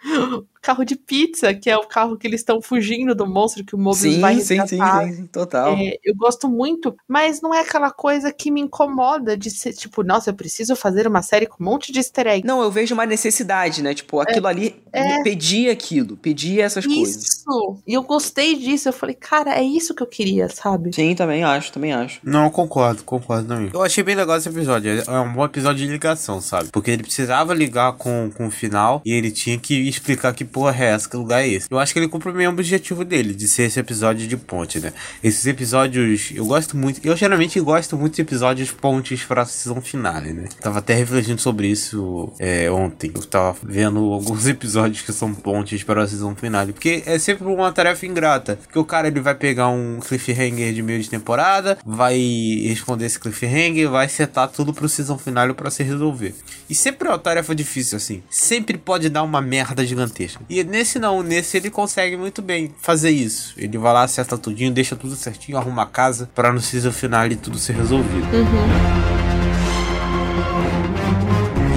o 0.05 0.45
carro 0.61 0.85
de 0.85 0.97
pizza, 0.97 1.55
que 1.55 1.71
é 1.71 1.77
o 1.77 1.87
carro 1.87 2.17
que 2.17 2.27
eles 2.27 2.41
estão 2.41 2.61
fugindo 2.61 3.15
do 3.15 3.25
monstro 3.25 3.65
que 3.65 3.77
o 3.77 3.79
Mobius 3.79 4.17
vai 4.17 4.35
Sim, 4.35 4.41
sim, 4.41 4.67
sim, 4.67 4.77
resgatar. 4.77 5.07
sim, 5.07 5.13
sim, 5.13 5.27
total. 5.27 5.77
É, 5.77 5.97
eu 6.05 6.15
gosto 6.17 6.49
muito, 6.49 6.97
mas 7.07 7.41
não 7.41 7.55
é 7.55 7.61
aquela 7.61 7.93
coisa 7.93 8.33
que 8.33 8.51
me 8.51 8.61
incomoda 8.61 9.37
de 9.37 9.49
ser 9.49 9.73
tipo, 9.75 10.03
nossa, 10.03 10.31
eu 10.31 10.35
preciso 10.35 10.75
fazer 10.75 11.07
uma 11.07 11.23
série 11.23 11.47
com 11.47 11.63
um 11.63 11.67
monte 11.67 11.93
de 11.93 12.01
easter 12.01 12.27
egg. 12.27 12.47
Não, 12.47 12.61
eu 12.61 12.71
vejo 12.71 12.95
uma 12.95 13.07
necessidade, 13.13 13.83
né? 13.83 13.95
Tipo, 13.95 14.21
aquilo 14.21 14.47
ali 14.47 14.75
é. 14.93 15.23
pedia 15.23 15.73
aquilo, 15.73 16.17
pedia 16.17 16.65
essas 16.65 16.87
coisas. 16.87 17.23
Isso! 17.23 17.79
E 17.87 17.95
eu 17.95 18.03
gostei 18.03 18.57
disso. 18.57 18.89
Eu 18.89 18.93
falei, 18.93 19.15
cara, 19.15 19.59
é 19.59 19.63
isso 19.63 19.95
que 19.95 20.03
eu 20.03 20.07
queria, 20.07 20.49
sabe? 20.49 20.95
Sim, 20.95 21.15
também 21.15 21.45
acho, 21.45 21.73
também 21.73 21.93
acho. 21.93 22.21
Não, 22.23 22.51
concordo, 22.51 23.03
concordo 23.05 23.49
também. 23.49 23.71
Eu 23.73 23.83
achei 23.83 24.03
bem 24.03 24.15
legal 24.15 24.37
esse 24.37 24.49
episódio. 24.49 24.91
É 25.07 25.21
um 25.21 25.33
bom 25.33 25.45
episódio 25.45 25.85
de 25.85 25.93
ligação, 25.93 26.41
sabe? 26.41 26.71
Porque 26.73 26.91
ele 26.91 27.03
precisava 27.03 27.55
ligar 27.55 27.93
com, 27.95 28.31
com 28.35 28.47
o 28.47 28.51
final 28.51 29.03
e 29.05 29.13
ele 29.13 29.31
tinha 29.31 29.59
que 29.59 29.75
explicar 29.89 30.33
que 30.33 30.45
porra 30.45 30.85
é 30.85 30.89
essa, 30.89 31.09
que 31.09 31.17
lugar 31.17 31.43
é 31.43 31.49
esse. 31.49 31.67
Eu 31.71 31.79
acho 31.79 31.93
que 31.93 31.99
ele 31.99 32.09
cumpriu 32.09 32.35
o 32.35 32.49
objetivo 32.49 33.05
dele, 33.05 33.35
de 33.35 33.49
ser 33.49 33.65
esse 33.65 33.79
episódio 33.79 34.27
de 34.27 34.37
ponte, 34.37 34.81
né? 34.81 34.93
Esses 35.23 35.47
episódios, 35.47 36.31
eu 36.35 36.47
gosto 36.47 36.77
muito. 36.77 37.01
Eu 37.05 37.17
geralmente 37.17 37.61
gosto 37.61 37.97
muito 37.97 38.15
de 38.15 38.23
episódios 38.23 38.71
pontes 38.71 39.25
pra 39.25 39.45
season 39.45 39.81
finale, 39.81 40.33
né? 40.33 40.49
Tava 40.61 40.79
até 40.79 40.95
refletindo 40.95 41.41
sobre 41.41 41.69
isso 41.69 42.33
é, 42.39 42.71
ontem. 42.71 43.02
Eu 43.15 43.23
tava 43.25 43.57
vendo 43.63 44.13
alguns 44.13 44.47
episódios 44.49 45.03
que 45.03 45.13
são 45.13 45.35
pontes 45.35 45.83
para 45.83 46.03
a 46.03 46.09
season 46.09 46.35
finale. 46.35 46.73
Porque 46.73 47.03
é 47.07 47.19
sempre 47.19 47.47
uma 47.47 47.73
tarefa 47.73 48.07
ingrata. 48.07 48.57
Porque 48.57 48.79
o 48.79 48.85
cara 48.85 49.09
ele 49.09 49.21
vai 49.21 49.35
pegar 49.35 49.69
um 49.69 49.99
cliffhanger 50.01 50.73
de 50.73 50.83
meio 50.83 51.01
de 51.03 51.09
temporada, 51.09 51.79
vai 51.85 52.19
responder 52.67 53.07
esse 53.07 53.19
cliffhanger, 53.19 53.91
vai 53.91 54.09
setar 54.09 54.49
tudo 54.49 54.73
pro 54.73 54.89
season 54.89 55.19
finale 55.19 55.55
pra 55.55 55.71
se 55.71 55.83
resolver. 55.83 56.35
E 56.69 56.75
sempre 56.75 57.09
é 57.09 57.11
uma 57.11 57.19
tarefa 57.19 57.55
difícil 57.55 57.97
assim. 57.97 58.23
Sempre 58.31 58.79
pode 58.79 59.09
dar 59.09 59.23
uma 59.23 59.41
merda 59.41 59.85
gigantesca. 59.85 60.43
E 60.49 60.63
nesse 60.65 60.99
não, 60.99 61.23
nesse 61.23 61.57
ele 61.57 61.71
consegue 61.71 62.17
muito 62.17 62.43
bem 62.43 62.75
fazer 62.81 63.11
isso. 63.11 63.55
Ele 63.57 63.79
vai 63.79 63.93
lá, 63.93 64.03
acerta 64.03 64.39
tudinho, 64.39 64.73
deixa 64.73 64.97
tudo 64.97 65.17
certinho, 65.17 65.59
arruma 65.59 65.83
a 65.83 65.87
casa 65.87 66.31
pra 66.35 66.53
no 66.53 66.61
season 66.61 66.93
finale 66.93 67.37
tudo 67.37 67.59
ser 67.59 67.75
resolvido. 67.75 68.27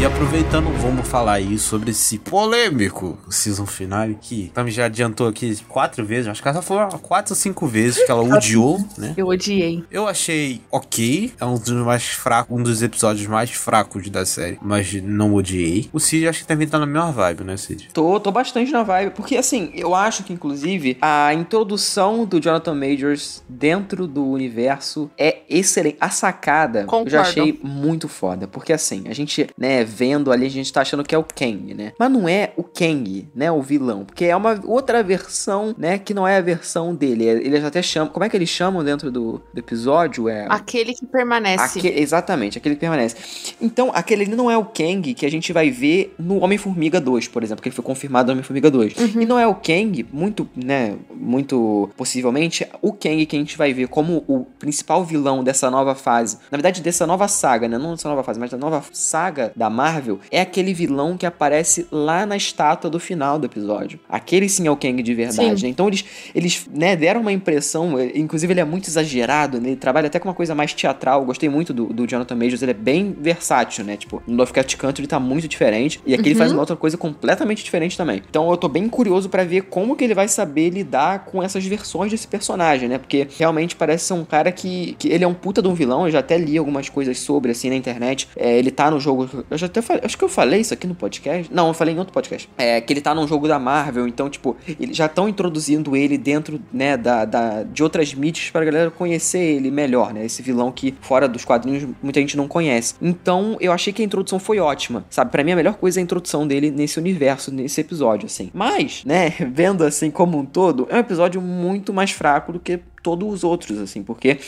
E 0.05 0.07
aproveitando, 0.07 0.69
vamos 0.77 1.07
falar 1.07 1.33
aí 1.33 1.57
sobre 1.57 1.89
esse 1.89 2.19
polêmico 2.19 3.17
season 3.27 3.65
finale 3.65 4.15
que 4.21 4.51
Tami 4.53 4.69
já 4.69 4.85
adiantou 4.85 5.27
aqui 5.27 5.57
quatro 5.67 6.05
vezes, 6.05 6.27
acho 6.27 6.43
que 6.43 6.47
ela 6.47 6.61
foi 6.61 6.77
quatro 7.01 7.33
ou 7.33 7.35
cinco 7.35 7.65
vezes 7.65 8.05
que 8.05 8.11
ela 8.11 8.21
odiou, 8.21 8.77
né? 8.99 9.15
Eu 9.17 9.29
odiei. 9.29 9.83
Eu 9.89 10.07
achei 10.07 10.61
ok, 10.69 11.33
é 11.41 11.43
um 11.43 11.57
dos 11.57 11.71
mais 11.71 12.03
fracos, 12.03 12.55
um 12.55 12.61
dos 12.61 12.83
episódios 12.83 13.25
mais 13.25 13.49
fracos 13.49 14.07
da 14.11 14.27
série, 14.27 14.59
mas 14.61 14.93
não 15.01 15.33
odiei. 15.33 15.89
O 15.91 15.99
Cid 15.99 16.27
acho 16.27 16.41
que 16.41 16.47
também 16.47 16.67
tá 16.67 16.77
na 16.77 16.85
mesma 16.85 17.11
vibe, 17.11 17.43
né, 17.43 17.57
Cid? 17.57 17.89
Tô, 17.91 18.19
tô 18.19 18.31
bastante 18.31 18.71
na 18.71 18.83
vibe, 18.83 19.09
porque 19.15 19.35
assim, 19.35 19.71
eu 19.73 19.95
acho 19.95 20.23
que 20.23 20.31
inclusive 20.31 20.99
a 21.01 21.33
introdução 21.33 22.25
do 22.25 22.39
Jonathan 22.39 22.75
Majors 22.75 23.43
dentro 23.49 24.05
do 24.05 24.23
universo 24.23 25.09
é 25.17 25.37
excelente. 25.49 25.97
A 25.99 26.11
sacada 26.11 26.81
eu 26.81 26.85
Concordo. 26.85 27.09
já 27.09 27.21
achei 27.21 27.59
muito 27.63 28.07
foda, 28.07 28.47
porque 28.47 28.71
assim, 28.71 29.05
a 29.07 29.13
gente, 29.15 29.47
né, 29.57 29.83
vendo 29.95 30.31
ali, 30.31 30.45
a 30.45 30.49
gente 30.49 30.71
tá 30.71 30.81
achando 30.81 31.03
que 31.03 31.15
é 31.15 31.17
o 31.17 31.23
Kang, 31.23 31.73
né? 31.73 31.93
Mas 31.97 32.11
não 32.11 32.27
é 32.27 32.51
o 32.57 32.63
Kang, 32.63 33.27
né, 33.33 33.51
o 33.51 33.61
vilão, 33.61 34.03
porque 34.05 34.25
é 34.25 34.35
uma 34.35 34.59
outra 34.65 35.01
versão, 35.01 35.73
né, 35.77 35.97
que 35.97 36.13
não 36.13 36.27
é 36.27 36.37
a 36.37 36.41
versão 36.41 36.93
dele. 36.93 37.27
É- 37.27 37.31
Eles 37.45 37.63
até 37.63 37.81
chamam, 37.81 38.11
como 38.11 38.23
é 38.25 38.29
que 38.29 38.35
eles 38.35 38.49
chamam 38.49 38.83
dentro 38.83 39.09
do, 39.11 39.41
do 39.53 39.59
episódio? 39.59 40.27
É 40.29 40.45
Aquele 40.49 40.93
que 40.93 41.05
permanece. 41.05 41.79
Aque- 41.79 41.87
exatamente, 41.99 42.57
aquele 42.57 42.75
que 42.75 42.81
permanece. 42.81 43.15
Então, 43.61 43.91
aquele 43.93 44.23
ali 44.23 44.35
não 44.35 44.49
é 44.51 44.57
o 44.57 44.65
Kang 44.65 45.13
que 45.13 45.25
a 45.25 45.31
gente 45.31 45.53
vai 45.53 45.69
ver 45.69 46.13
no 46.19 46.43
Homem-Formiga 46.43 46.99
2, 46.99 47.27
por 47.27 47.43
exemplo, 47.43 47.61
que 47.61 47.69
ele 47.69 47.75
foi 47.75 47.83
confirmado 47.85 48.27
no 48.27 48.33
Homem-Formiga 48.33 48.69
2. 48.69 48.93
Uhum. 48.97 49.21
E 49.21 49.25
não 49.25 49.39
é 49.39 49.47
o 49.47 49.55
Kang, 49.55 50.05
muito, 50.11 50.49
né, 50.55 50.95
muito 51.13 51.89
possivelmente, 51.95 52.67
o 52.81 52.91
Kang 52.91 53.25
que 53.25 53.35
a 53.35 53.39
gente 53.39 53.57
vai 53.57 53.73
ver 53.73 53.87
como 53.87 54.23
o 54.27 54.45
principal 54.59 55.03
vilão 55.03 55.43
dessa 55.43 55.69
nova 55.69 55.95
fase. 55.95 56.37
Na 56.51 56.57
verdade, 56.57 56.81
dessa 56.81 57.05
nova 57.07 57.27
saga, 57.27 57.67
né? 57.67 57.77
Não 57.77 57.91
dessa 57.91 58.09
nova 58.09 58.23
fase, 58.23 58.39
mas 58.39 58.49
da 58.51 58.57
nova 58.57 58.83
saga 58.91 59.51
da 59.55 59.69
Marvel 59.69 59.84
é 60.31 60.41
aquele 60.41 60.73
vilão 60.73 61.17
que 61.17 61.25
aparece 61.25 61.87
lá 61.91 62.25
na 62.25 62.35
estátua 62.35 62.89
do 62.89 62.99
final 62.99 63.37
do 63.37 63.45
episódio. 63.45 63.99
Aquele 64.09 64.47
sim 64.49 64.67
é 64.67 64.71
o 64.71 64.77
Kang 64.77 65.01
de 65.01 65.13
verdade, 65.13 65.63
né? 65.63 65.69
Então 65.69 65.87
eles, 65.87 66.03
eles 66.33 66.67
né, 66.73 66.95
deram 66.95 67.21
uma 67.21 67.31
impressão, 67.31 67.99
eh, 67.99 68.11
inclusive 68.15 68.51
ele 68.53 68.59
é 68.59 68.65
muito 68.65 68.89
exagerado, 68.89 69.59
né? 69.59 69.69
Ele 69.69 69.75
trabalha 69.75 70.07
até 70.07 70.19
com 70.19 70.27
uma 70.27 70.33
coisa 70.33 70.55
mais 70.55 70.73
teatral. 70.73 71.21
Eu 71.21 71.25
gostei 71.25 71.49
muito 71.49 71.73
do, 71.73 71.87
do 71.87 72.07
Jonathan 72.07 72.35
Majors, 72.35 72.61
ele 72.61 72.71
é 72.71 72.75
bem 72.75 73.15
versátil, 73.19 73.83
né? 73.83 73.97
Tipo, 73.97 74.21
no 74.27 74.37
Lovecraft 74.37 74.75
Country 74.77 75.01
ele 75.01 75.07
tá 75.07 75.19
muito 75.19 75.47
diferente. 75.47 75.99
E 76.05 76.13
aqui 76.13 76.29
ele 76.29 76.35
faz 76.35 76.51
uma 76.51 76.61
outra 76.61 76.75
coisa 76.75 76.97
completamente 76.97 77.63
diferente 77.63 77.97
também. 77.97 78.21
Então 78.29 78.49
eu 78.49 78.57
tô 78.57 78.67
bem 78.67 78.87
curioso 78.87 79.29
pra 79.29 79.43
ver 79.43 79.63
como 79.63 79.95
que 79.95 80.03
ele 80.03 80.13
vai 80.13 80.27
saber 80.27 80.69
lidar 80.69 81.25
com 81.25 81.41
essas 81.41 81.65
versões 81.65 82.11
desse 82.11 82.27
personagem, 82.27 82.89
né? 82.89 82.97
Porque 82.97 83.27
realmente 83.37 83.75
parece 83.75 84.05
ser 84.05 84.13
um 84.13 84.25
cara 84.25 84.51
que, 84.51 84.95
que 84.97 85.09
ele 85.09 85.23
é 85.23 85.27
um 85.27 85.33
puta 85.33 85.61
de 85.61 85.67
um 85.67 85.73
vilão. 85.73 86.05
Eu 86.05 86.11
já 86.11 86.19
até 86.19 86.37
li 86.37 86.57
algumas 86.57 86.89
coisas 86.89 87.19
sobre, 87.19 87.51
assim, 87.51 87.69
na 87.69 87.75
internet. 87.75 88.27
É, 88.35 88.57
ele 88.57 88.71
tá 88.71 88.89
no 88.89 88.99
jogo. 88.99 89.29
Eu 89.49 89.57
já 89.57 89.64
até 89.65 89.81
falei. 89.81 90.01
Acho 90.05 90.17
que 90.17 90.23
eu 90.23 90.29
falei 90.29 90.61
isso 90.61 90.73
aqui 90.73 90.87
no 90.87 90.95
podcast. 90.95 91.53
Não, 91.53 91.67
eu 91.67 91.73
falei 91.73 91.93
em 91.93 91.99
outro 91.99 92.13
podcast. 92.13 92.49
É 92.57 92.81
que 92.81 92.93
ele 92.93 93.01
tá 93.01 93.13
num 93.13 93.27
jogo 93.27 93.47
da 93.47 93.59
Marvel. 93.59 94.07
Então, 94.07 94.29
tipo, 94.29 94.55
eles 94.79 94.95
já 94.95 95.05
estão 95.05 95.27
introduzindo 95.27 95.95
ele 95.95 96.17
dentro, 96.17 96.59
né, 96.71 96.97
da, 96.97 97.25
da, 97.25 97.63
de 97.63 97.83
outras 97.83 98.13
mídias 98.13 98.49
pra 98.49 98.63
galera 98.63 98.91
conhecer 98.91 99.39
ele 99.39 99.71
melhor, 99.71 100.13
né? 100.13 100.25
Esse 100.25 100.41
vilão 100.41 100.71
que, 100.71 100.93
fora 101.01 101.27
dos 101.27 101.45
quadrinhos, 101.45 101.87
muita 102.01 102.19
gente 102.19 102.37
não 102.37 102.47
conhece. 102.47 102.95
Então, 103.01 103.57
eu 103.59 103.71
achei 103.71 103.91
que 103.91 104.01
a 104.01 104.05
introdução 104.05 104.39
foi 104.39 104.59
ótima, 104.59 105.05
sabe? 105.09 105.31
Pra 105.31 105.43
mim, 105.43 105.51
a 105.51 105.55
melhor 105.55 105.75
coisa 105.75 105.99
é 105.99 106.01
a 106.01 106.03
introdução 106.03 106.47
dele 106.47 106.71
nesse 106.71 106.99
universo, 106.99 107.51
nesse 107.51 107.81
episódio, 107.81 108.25
assim. 108.25 108.49
Mas, 108.53 109.03
né, 109.05 109.29
vendo 109.51 109.83
assim 109.83 110.11
como 110.11 110.37
um 110.37 110.45
todo, 110.45 110.87
é 110.89 110.95
um 110.95 110.99
episódio 110.99 111.41
muito 111.41 111.93
mais 111.93 112.11
fraco 112.11 112.53
do 112.53 112.59
que 112.59 112.79
todos 113.01 113.31
os 113.31 113.43
outros, 113.43 113.77
assim, 113.77 114.01
porque 114.01 114.39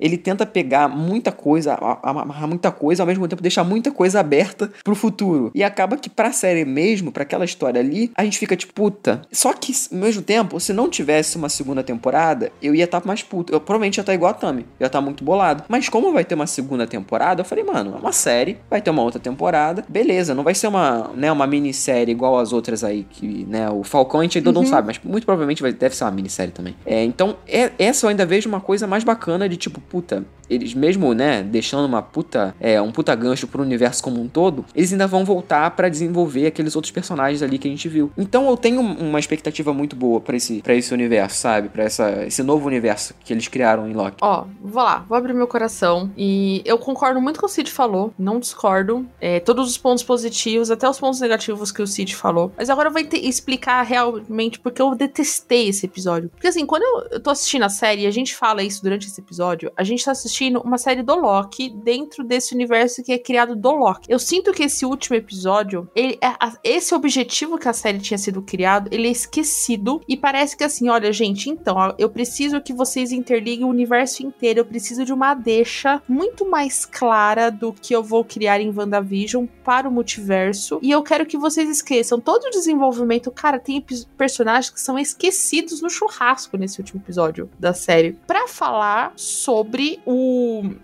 ele 0.00 0.16
tenta 0.16 0.46
pegar 0.46 0.88
muita 0.88 1.30
coisa, 1.30 1.74
amarrar 2.02 2.48
muita 2.48 2.70
coisa, 2.70 3.02
ao 3.02 3.06
mesmo 3.06 3.28
tempo 3.28 3.42
deixar 3.42 3.64
muita 3.64 3.90
coisa 3.90 4.20
aberta 4.20 4.70
pro 4.82 4.94
futuro. 4.94 5.50
E 5.54 5.62
acaba 5.62 5.96
que 5.96 6.08
pra 6.08 6.32
série 6.32 6.64
mesmo, 6.64 7.12
pra 7.12 7.22
aquela 7.22 7.44
história 7.44 7.80
ali, 7.80 8.10
a 8.16 8.24
gente 8.24 8.38
fica 8.38 8.56
tipo, 8.56 8.72
puta. 8.72 9.22
Só 9.30 9.52
que, 9.52 9.72
ao 9.92 9.98
mesmo 9.98 10.22
tempo, 10.22 10.58
se 10.58 10.72
não 10.72 10.88
tivesse 10.88 11.36
uma 11.36 11.48
segunda 11.48 11.82
temporada, 11.82 12.50
eu 12.62 12.74
ia 12.74 12.84
estar 12.84 13.02
mais 13.04 13.22
puto. 13.22 13.52
Eu 13.52 13.60
provavelmente 13.60 13.98
ia 13.98 14.02
estar 14.02 14.14
igual 14.14 14.30
a 14.30 14.34
Tami, 14.34 14.66
ia 14.78 14.86
estar 14.86 15.00
muito 15.00 15.22
bolado. 15.22 15.64
Mas 15.68 15.88
como 15.88 16.12
vai 16.12 16.24
ter 16.24 16.34
uma 16.34 16.46
segunda 16.46 16.86
temporada, 16.86 17.40
eu 17.40 17.44
falei, 17.44 17.64
mano, 17.64 17.94
é 17.94 17.98
uma 17.98 18.12
série, 18.12 18.58
vai 18.68 18.80
ter 18.80 18.90
uma 18.90 19.02
outra 19.02 19.20
temporada, 19.20 19.84
beleza, 19.88 20.34
não 20.34 20.42
vai 20.42 20.54
ser 20.54 20.68
uma, 20.68 21.10
né, 21.14 21.30
uma 21.30 21.46
minissérie 21.46 22.12
igual 22.12 22.38
as 22.38 22.52
outras 22.52 22.82
aí, 22.82 23.06
que, 23.10 23.44
né, 23.48 23.68
o 23.70 23.82
Falcão 23.82 24.20
a 24.20 24.22
gente 24.22 24.38
ainda 24.38 24.52
não 24.52 24.64
sabe, 24.64 24.86
mas 24.86 25.00
muito 25.04 25.24
provavelmente 25.24 25.62
vai, 25.62 25.72
deve 25.72 25.94
ser 25.94 26.04
uma 26.04 26.10
minissérie 26.10 26.52
também. 26.52 26.74
É, 26.86 27.04
então, 27.04 27.36
é, 27.46 27.72
essa 27.78 28.06
eu 28.06 28.10
ainda 28.10 28.24
vejo 28.24 28.48
uma 28.48 28.60
coisa 28.60 28.86
mais 28.86 29.04
bacana 29.04 29.48
de 29.48 29.56
tipo, 29.56 29.80
puta, 29.90 30.22
eles 30.50 30.74
mesmo, 30.74 31.14
né, 31.14 31.42
deixando 31.42 31.86
uma 31.86 32.02
puta, 32.02 32.54
é, 32.60 32.82
um 32.82 32.90
puta 32.90 33.14
gancho 33.14 33.46
pro 33.46 33.62
universo 33.62 34.02
como 34.02 34.20
um 34.20 34.28
todo, 34.28 34.64
eles 34.74 34.92
ainda 34.92 35.06
vão 35.06 35.24
voltar 35.24 35.70
pra 35.70 35.88
desenvolver 35.88 36.46
aqueles 36.46 36.74
outros 36.74 36.90
personagens 36.90 37.42
ali 37.42 37.58
que 37.58 37.68
a 37.68 37.70
gente 37.70 37.88
viu. 37.88 38.10
Então 38.18 38.48
eu 38.50 38.56
tenho 38.56 38.80
uma 38.80 39.18
expectativa 39.18 39.72
muito 39.72 39.94
boa 39.94 40.20
pra 40.20 40.36
esse, 40.36 40.60
pra 40.60 40.74
esse 40.74 40.92
universo, 40.92 41.36
sabe? 41.36 41.68
Pra 41.68 41.84
essa, 41.84 42.24
esse 42.26 42.42
novo 42.42 42.66
universo 42.66 43.14
que 43.24 43.32
eles 43.32 43.46
criaram 43.46 43.88
em 43.88 43.92
Loki. 43.92 44.16
Ó, 44.20 44.44
vou 44.60 44.82
lá, 44.82 45.04
vou 45.08 45.16
abrir 45.16 45.32
meu 45.32 45.46
coração. 45.46 46.10
E 46.16 46.62
eu 46.64 46.78
concordo 46.78 47.20
muito 47.20 47.38
com 47.38 47.46
o 47.46 47.48
Cid 47.48 47.70
falou, 47.70 48.12
não 48.18 48.40
discordo. 48.40 49.06
É, 49.20 49.38
todos 49.38 49.68
os 49.68 49.78
pontos 49.78 50.02
positivos, 50.02 50.70
até 50.70 50.88
os 50.88 50.98
pontos 50.98 51.20
negativos 51.20 51.70
que 51.70 51.80
o 51.82 51.86
Cid 51.86 52.16
falou. 52.16 52.52
Mas 52.56 52.68
agora 52.68 52.88
eu 52.88 52.92
vou 52.92 53.02
explicar 53.12 53.82
realmente 53.82 54.58
porque 54.58 54.82
eu 54.82 54.94
detestei 54.94 55.68
esse 55.68 55.86
episódio. 55.86 56.28
Porque 56.30 56.48
assim, 56.48 56.66
quando 56.66 56.82
eu, 56.82 57.08
eu 57.12 57.20
tô 57.20 57.30
assistindo 57.30 57.64
a 57.64 57.68
série 57.68 58.02
e 58.02 58.06
a 58.06 58.10
gente 58.10 58.34
fala 58.34 58.62
isso 58.62 58.82
durante 58.82 59.06
esse 59.06 59.20
episódio, 59.20 59.70
a 59.76 59.84
gente 59.84 60.04
tá 60.04 60.10
assistindo 60.10 60.39
uma 60.48 60.78
série 60.78 61.02
do 61.02 61.14
Loki 61.14 61.70
dentro 61.70 62.24
desse 62.24 62.54
universo 62.54 63.02
que 63.02 63.12
é 63.12 63.18
criado 63.18 63.54
do 63.54 63.70
Loki. 63.70 64.10
Eu 64.10 64.18
sinto 64.18 64.52
que 64.52 64.64
esse 64.64 64.84
último 64.86 65.16
episódio, 65.16 65.88
ele, 65.94 66.18
é- 66.20 66.36
esse 66.64 66.94
objetivo 66.94 67.58
que 67.58 67.68
a 67.68 67.72
série 67.72 67.98
tinha 67.98 68.18
sido 68.18 68.42
criado, 68.42 68.88
ele 68.92 69.08
é 69.08 69.10
esquecido. 69.10 70.00
E 70.08 70.16
parece 70.16 70.56
que 70.56 70.64
assim, 70.64 70.88
olha, 70.88 71.12
gente, 71.12 71.50
então, 71.50 71.94
eu 71.98 72.08
preciso 72.08 72.60
que 72.60 72.72
vocês 72.72 73.12
interliguem 73.12 73.64
o 73.64 73.68
universo 73.68 74.22
inteiro. 74.24 74.60
Eu 74.60 74.64
preciso 74.64 75.04
de 75.04 75.12
uma 75.12 75.34
deixa 75.34 76.02
muito 76.08 76.48
mais 76.48 76.84
clara 76.84 77.50
do 77.50 77.72
que 77.72 77.94
eu 77.94 78.02
vou 78.02 78.24
criar 78.24 78.60
em 78.60 78.72
WandaVision 78.74 79.46
para 79.64 79.88
o 79.88 79.92
multiverso. 79.92 80.78
E 80.82 80.90
eu 80.90 81.02
quero 81.02 81.26
que 81.26 81.36
vocês 81.36 81.68
esqueçam 81.68 82.20
todo 82.20 82.44
o 82.44 82.50
desenvolvimento. 82.50 83.30
Cara, 83.30 83.58
tem 83.58 83.84
personagens 84.16 84.70
que 84.70 84.80
são 84.80 84.98
esquecidos 84.98 85.80
no 85.80 85.90
churrasco 85.90 86.56
nesse 86.56 86.80
último 86.80 87.00
episódio 87.02 87.48
da 87.58 87.72
série. 87.72 88.12
Pra 88.26 88.48
falar 88.48 89.12
sobre 89.16 90.00
o, 90.04 90.29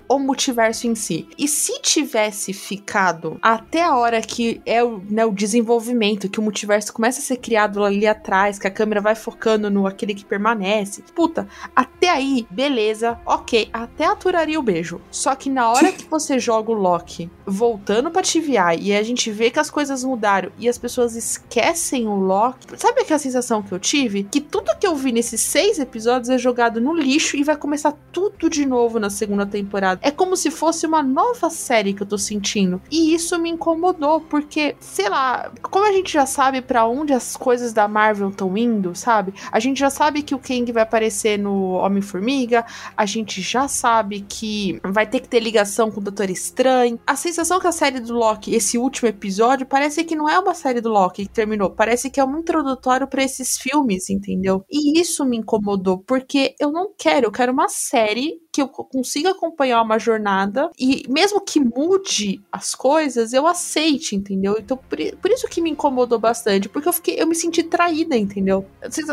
o 0.09 0.18
multiverso 0.18 0.86
em 0.86 0.94
si. 0.94 1.28
E 1.39 1.47
se 1.48 1.81
tivesse 1.81 2.52
ficado 2.52 3.39
até 3.43 3.82
a 3.82 3.97
hora 3.97 4.20
que 4.20 4.60
é 4.64 4.82
o, 4.82 5.01
né, 5.09 5.24
o 5.24 5.32
desenvolvimento, 5.32 6.28
que 6.28 6.40
o 6.40 6.43
multiverso 6.43 6.93
começa 6.93 7.20
a 7.20 7.23
ser 7.23 7.36
criado 7.36 7.85
ali 7.85 8.06
atrás, 8.06 8.59
que 8.59 8.66
a 8.66 8.70
câmera 8.70 9.01
vai 9.01 9.14
focando 9.14 9.70
no 9.70 9.86
aquele 9.86 10.14
que 10.14 10.24
permanece. 10.24 11.02
Puta, 11.14 11.47
até 11.74 12.09
aí, 12.09 12.47
beleza, 12.51 13.18
ok, 13.27 13.68
até 13.73 14.06
aturaria 14.06 14.59
o 14.59 14.62
beijo. 14.62 15.01
Só 15.10 15.35
que 15.35 15.51
na 15.51 15.70
hora 15.70 15.93
que 15.93 16.05
você 16.05 16.39
joga 16.40 16.70
o 16.70 16.74
Loki 16.74 17.31
voltando 17.44 18.10
pra 18.10 18.23
TVA 18.23 18.74
e 18.78 18.94
a 18.94 19.02
gente 19.02 19.31
vê 19.31 19.51
que 19.51 19.59
as 19.59 19.70
coisas 19.70 20.05
mudaram 20.05 20.51
e 20.59 20.68
as 20.68 20.78
pessoas 20.78 21.14
esquecem 21.14 22.06
o 22.06 22.16
Loki, 22.16 22.66
sabe 22.77 23.01
aquela 23.01 23.18
sensação 23.18 23.62
que 23.62 23.73
eu 23.73 23.78
tive? 23.78 24.24
Que 24.24 24.40
tudo 24.40 24.77
que 24.78 24.86
eu 24.86 24.94
vi 24.94 25.12
nesses 25.12 25.40
seis 25.40 25.78
episódios 25.78 26.31
é 26.31 26.39
jogado 26.39 26.81
no 26.81 26.94
lixo 26.94 27.36
e 27.36 27.44
vai 27.44 27.56
começar 27.56 27.93
tudo 28.12 28.48
de 28.48 28.64
novo 28.64 28.98
na 28.98 29.10
segunda 29.10 29.36
temporada. 29.45 30.01
É 30.03 30.11
como 30.11 30.37
se 30.37 30.51
fosse 30.51 30.87
uma 30.87 31.03
nova 31.03 31.51
série 31.51 31.93
que 31.93 32.03
eu 32.03 32.07
tô 32.07 32.17
sentindo. 32.17 32.81
E 32.91 33.15
isso 33.15 33.39
me 33.39 33.51
incomodou, 33.51 34.21
porque, 34.21 34.77
sei 34.81 35.09
lá, 35.09 35.51
como 35.61 35.85
a 35.85 35.93
gente 35.93 36.13
já 36.13 36.25
sabe 36.25 36.63
pra 36.63 36.87
onde 36.87 37.13
as 37.13 37.37
coisas 37.37 37.73
da 37.73 37.89
Marvel 37.89 38.31
estão 38.31 38.57
indo, 38.57 38.95
sabe? 38.95 39.35
A 39.51 39.59
gente 39.59 39.81
já 39.81 39.91
sabe 39.91 40.23
que 40.23 40.35
o 40.35 40.39
Kang 40.39 40.71
vai 40.71 40.85
aparecer 40.85 41.39
no 41.39 41.73
Homem-Formiga, 41.73 42.65
a 42.97 43.05
gente 43.05 43.43
já 43.43 43.67
sabe 43.67 44.25
que 44.29 44.81
vai 44.85 45.07
ter 45.07 45.21
que 45.21 45.29
ter 45.29 45.41
ligação 45.41 45.91
com 45.91 46.01
o 46.01 46.03
Doutor 46.03 46.31
Estranho. 46.31 46.99
A 47.07 47.17
sensação 47.17 47.59
que 47.59 47.67
a 47.67 47.73
série 47.73 48.01
do 48.01 48.15
Loki, 48.15 48.55
esse 48.55 48.79
último 48.79 49.09
episódio, 49.09 49.67
parece 49.67 50.05
que 50.05 50.15
não 50.15 50.29
é 50.29 50.39
uma 50.39 50.55
série 50.55 50.81
do 50.81 50.89
Loki 50.89 51.27
que 51.27 51.33
terminou, 51.33 51.71
parece 51.71 52.11
que 52.11 52.21
é 52.21 52.25
um 52.25 52.39
introdutório 52.39 53.07
pra 53.07 53.23
esses 53.23 53.59
filmes, 53.59 54.09
entendeu? 54.09 54.65
E 54.71 55.01
isso 55.01 55.25
me 55.25 55.37
incomodou, 55.37 55.99
porque 55.99 56.55
eu 56.61 56.71
não 56.71 56.93
quero, 56.97 57.27
eu 57.27 57.33
quero 57.33 57.53
uma 57.53 57.69
série 57.69 58.35
que 58.57 58.62
eu 58.62 58.69
consiga 58.69 59.31
acompanhar 59.31 59.83
uma 59.83 59.99
jornada 59.99 60.70
e 60.78 61.05
mesmo 61.09 61.41
que 61.41 61.61
mude 61.61 62.41
as 62.51 62.74
coisas, 62.74 63.33
eu 63.33 63.47
aceite, 63.47 64.16
entendeu? 64.16 64.57
Então 64.59 64.77
por, 64.77 64.99
por 65.20 65.31
isso 65.31 65.47
que 65.49 65.61
me 65.61 65.70
incomodou 65.70 66.19
bastante, 66.19 66.69
porque 66.69 66.89
eu 66.89 66.93
fiquei, 66.93 67.20
eu 67.20 67.27
me 67.27 67.35
senti 67.35 67.62
traída, 67.62 68.16
entendeu? 68.16 68.65